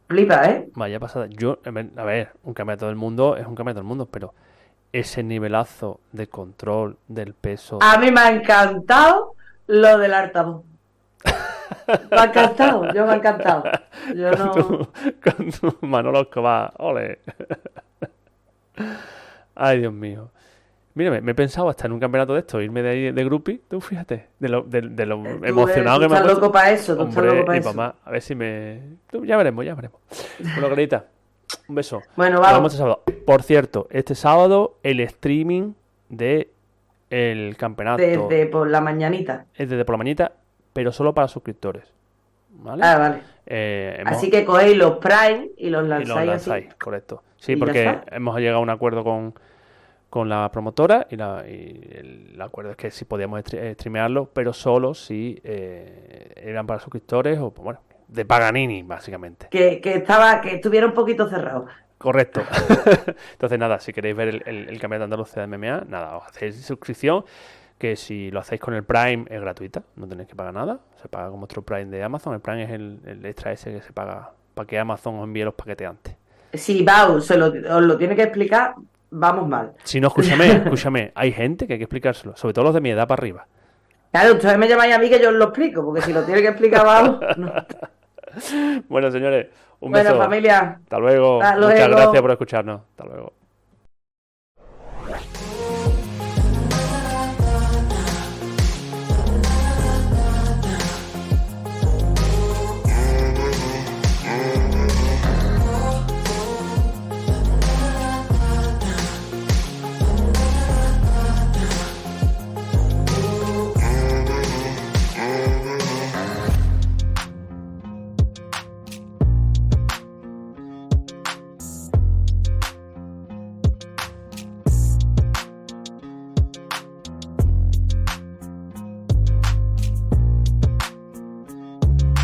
Flipa, 0.09 0.44
¿eh? 0.48 0.69
Vaya 0.74 0.98
pasada. 0.98 1.27
Yo, 1.28 1.59
a 1.65 1.70
ver, 1.70 1.90
a 1.97 2.05
ver, 2.05 2.32
un 2.43 2.55
campeonato 2.55 2.86
del 2.86 2.97
mundo 2.97 3.36
es 3.36 3.47
un 3.47 3.55
campeonato 3.55 3.81
del 3.81 3.89
mundo, 3.89 4.06
pero 4.06 4.35
ese 4.93 5.23
nivelazo 5.23 6.01
de 6.12 6.28
control 6.28 6.98
del 7.09 7.35
peso. 7.35 7.78
A 7.82 7.98
mí 7.98 8.10
me 8.10 8.20
ha 8.20 8.31
encantado 8.31 9.35
lo 9.66 9.98
del 9.98 10.15
altavoz. 10.15 10.65
Me 12.11 12.16
ha 12.19 12.24
encantado, 12.24 12.93
yo 12.93 13.07
me 13.07 13.12
ha 13.12 13.16
encantado. 13.16 13.62
Yo 14.15 14.31
con, 14.31 14.39
no... 14.47 14.53
tu, 14.53 14.89
con 15.23 15.51
tu 15.81 15.86
Manolo 15.86 16.20
Escobar. 16.23 16.73
Ole. 16.78 17.20
Ay, 19.55 19.81
Dios 19.81 19.93
mío. 19.93 20.31
Mírame, 20.95 21.20
me 21.20 21.31
he 21.31 21.35
pensado 21.35 21.69
hasta 21.69 21.86
en 21.86 21.93
un 21.93 22.01
campeonato 22.01 22.35
de 22.35 22.40
esto, 22.40 22.61
irme 22.61 22.82
de 22.82 22.89
ahí 22.90 23.12
de 23.12 23.24
groupie, 23.24 23.61
tú 23.69 23.81
fíjate, 23.81 24.27
de 24.40 24.49
lo, 24.49 24.62
de, 24.62 24.81
de 24.81 25.07
lo 25.07 25.23
Tú, 25.23 25.45
emocionado 25.45 26.01
que 26.01 26.09
me 26.09 26.15
ha 26.15 26.19
estás 26.19 26.23
puesto. 26.32 26.40
loco 26.40 26.53
para 26.53 26.70
eso, 26.73 26.97
tú 26.97 27.03
estás 27.03 27.16
Hombre, 27.16 27.35
loco 27.36 27.47
para 27.47 27.57
y 27.57 27.61
eso. 27.61 27.73
mamá, 27.74 27.95
a 28.05 28.11
ver 28.11 28.20
si 28.23 28.35
me... 28.35 28.81
tú, 29.09 29.24
Ya 29.24 29.36
veremos, 29.36 29.65
ya 29.65 29.74
veremos. 29.77 30.01
Bueno, 30.40 30.66
Clarita, 30.66 31.05
un 31.69 31.74
beso. 31.77 32.03
Bueno, 32.16 32.40
Nos 32.40 32.40
vemos 32.40 32.53
vamos. 32.57 32.73
este 32.73 32.78
sábado. 32.78 33.03
Por 33.24 33.43
cierto, 33.45 33.86
este 33.93 34.16
sábado 34.16 34.78
el 34.82 34.99
streaming 35.01 35.74
de 36.09 36.51
el 37.11 37.57
campeonato 37.57 38.03
Desde 38.03 38.47
por 38.47 38.69
la 38.69 38.81
mañanita. 38.81 39.47
es 39.55 39.70
desde 39.70 39.85
por 39.85 39.95
la 39.95 39.99
mañana, 39.99 40.32
pero 40.79 40.93
solo 40.93 41.13
para 41.13 41.27
suscriptores. 41.27 41.93
¿Vale? 42.51 42.85
Ah, 42.85 42.99
vale. 42.99 43.23
Eh, 43.47 43.97
hemos- 43.99 44.13
Así 44.13 44.31
que 44.31 44.45
cogéis 44.45 44.77
los 44.77 44.99
Prime 44.99 45.49
y 45.57 45.71
los 45.71 45.85
y 45.85 45.89
lanzáis, 45.89 46.09
lo 46.09 46.15
así. 46.17 46.27
lanzáis, 46.51 46.75
correcto. 46.77 47.25
Sí, 47.37 47.55
Y 47.55 47.57
porque 47.57 47.99
hemos 48.13 48.39
llegado 48.39 48.59
a 48.59 48.61
un 48.61 48.71
acuerdo 48.71 49.03
con, 49.03 49.35
con 50.09 50.29
la 50.29 50.49
promotora 50.53 51.09
y, 51.11 51.17
la- 51.17 51.43
y 51.49 51.81
el, 51.93 52.31
el 52.35 52.41
acuerdo 52.43 52.71
es 52.71 52.77
que 52.77 52.93
sí 52.93 53.05
podíamos 53.07 53.43
eh, 53.55 53.75
streamearlo, 53.75 54.27
pero 54.33 54.53
solo 54.53 54.95
si 54.95 55.41
eh, 55.43 56.33
eran 56.37 56.65
para 56.65 56.79
suscriptores 56.79 57.41
o, 57.41 57.51
pues, 57.51 57.65
bueno, 57.65 57.81
de 58.07 58.25
Paganini, 58.25 58.85
básicamente. 58.85 59.49
Que, 59.51 59.81
que 59.81 59.95
estaba, 59.97 60.41
que 60.41 60.55
estuviera 60.55 60.87
un 60.87 60.95
poquito 60.95 61.29
cerrado. 61.29 61.67
Correcto. 61.99 62.41
Entonces, 63.33 63.59
nada, 63.59 63.81
si 63.81 63.93
queréis 63.93 64.15
ver 64.17 64.29
el, 64.29 64.43
el, 64.47 64.69
el 64.69 64.79
campeonato 64.81 65.05
andaluz 65.07 65.35
de 65.35 65.45
MMA, 65.49 65.87
nada, 65.89 66.17
os 66.19 66.27
hacéis 66.29 66.65
suscripción, 66.65 67.25
que 67.79 67.97
si 67.97 68.31
lo 68.31 68.41
hacéis 68.41 68.61
con 68.61 68.75
el 68.75 68.85
Prime 68.85 69.25
es 69.31 69.41
gratuita, 69.41 69.83
no 69.97 70.07
tenéis 70.09 70.29
que 70.29 70.35
pagar 70.35 70.53
nada, 70.55 70.81
se 71.01 71.09
paga 71.09 71.31
con 71.31 71.41
vuestro 71.41 71.63
Prime 71.63 71.87
de 71.87 72.03
Amazon, 72.03 72.35
el 72.35 72.41
Prime 72.41 72.65
es 72.65 72.71
el, 72.71 72.99
el 73.07 73.25
extra 73.25 73.53
ese 73.53 73.73
que 73.73 73.81
se 73.81 73.93
paga 73.93 74.33
para 74.55 74.67
que 74.67 74.79
Amazon 74.79 75.17
os 75.19 75.25
envíe 75.25 75.45
los 75.45 75.55
paquetes 75.55 75.87
antes. 75.89 76.17
Si 76.53 76.83
Bau 76.83 77.21
se 77.21 77.37
lo, 77.37 77.47
os 77.47 77.83
lo 77.83 77.97
tiene 77.97 78.17
que 78.17 78.23
explicar, 78.23 78.75
vamos 79.11 79.49
mal. 79.49 79.73
Si 79.85 80.01
no, 80.01 80.09
escúchame, 80.09 80.47
escúchame, 80.65 81.13
hay 81.15 81.33
gente 81.33 81.67
que 81.67 81.75
hay 81.75 81.79
que 81.79 81.85
explicárselo, 81.85 82.37
sobre 82.37 82.55
todo 82.55 82.65
los 82.65 82.75
de 82.75 82.81
mi 82.81 82.91
edad 82.91 83.07
para 83.07 83.21
arriba. 83.21 83.47
Claro, 84.11 84.35
ustedes 84.35 84.59
me 84.59 84.67
llamáis 84.67 84.95
a 84.95 84.99
mí 84.99 85.09
que 85.09 85.21
yo 85.21 85.29
os 85.29 85.35
lo 85.35 85.45
explico, 85.45 85.85
porque 85.85 86.01
si 86.03 86.13
lo 86.13 86.23
tiene 86.25 86.43
que 86.43 86.49
explicar 86.49 86.85
Bau... 86.85 87.21
no. 87.37 87.53
Bueno, 88.89 89.11
señores, 89.11 89.49
un 89.81 89.93
Bueno, 89.93 90.11
beso. 90.11 90.23
familia, 90.23 90.81
Hasta 90.83 90.99
luego. 90.99 91.43
Hasta 91.43 91.61
Muchas 91.61 91.89
gracias 91.89 92.23
por 92.23 92.31
escucharnos. 92.31 92.81
Hasta 92.91 93.05
luego. 93.05 93.33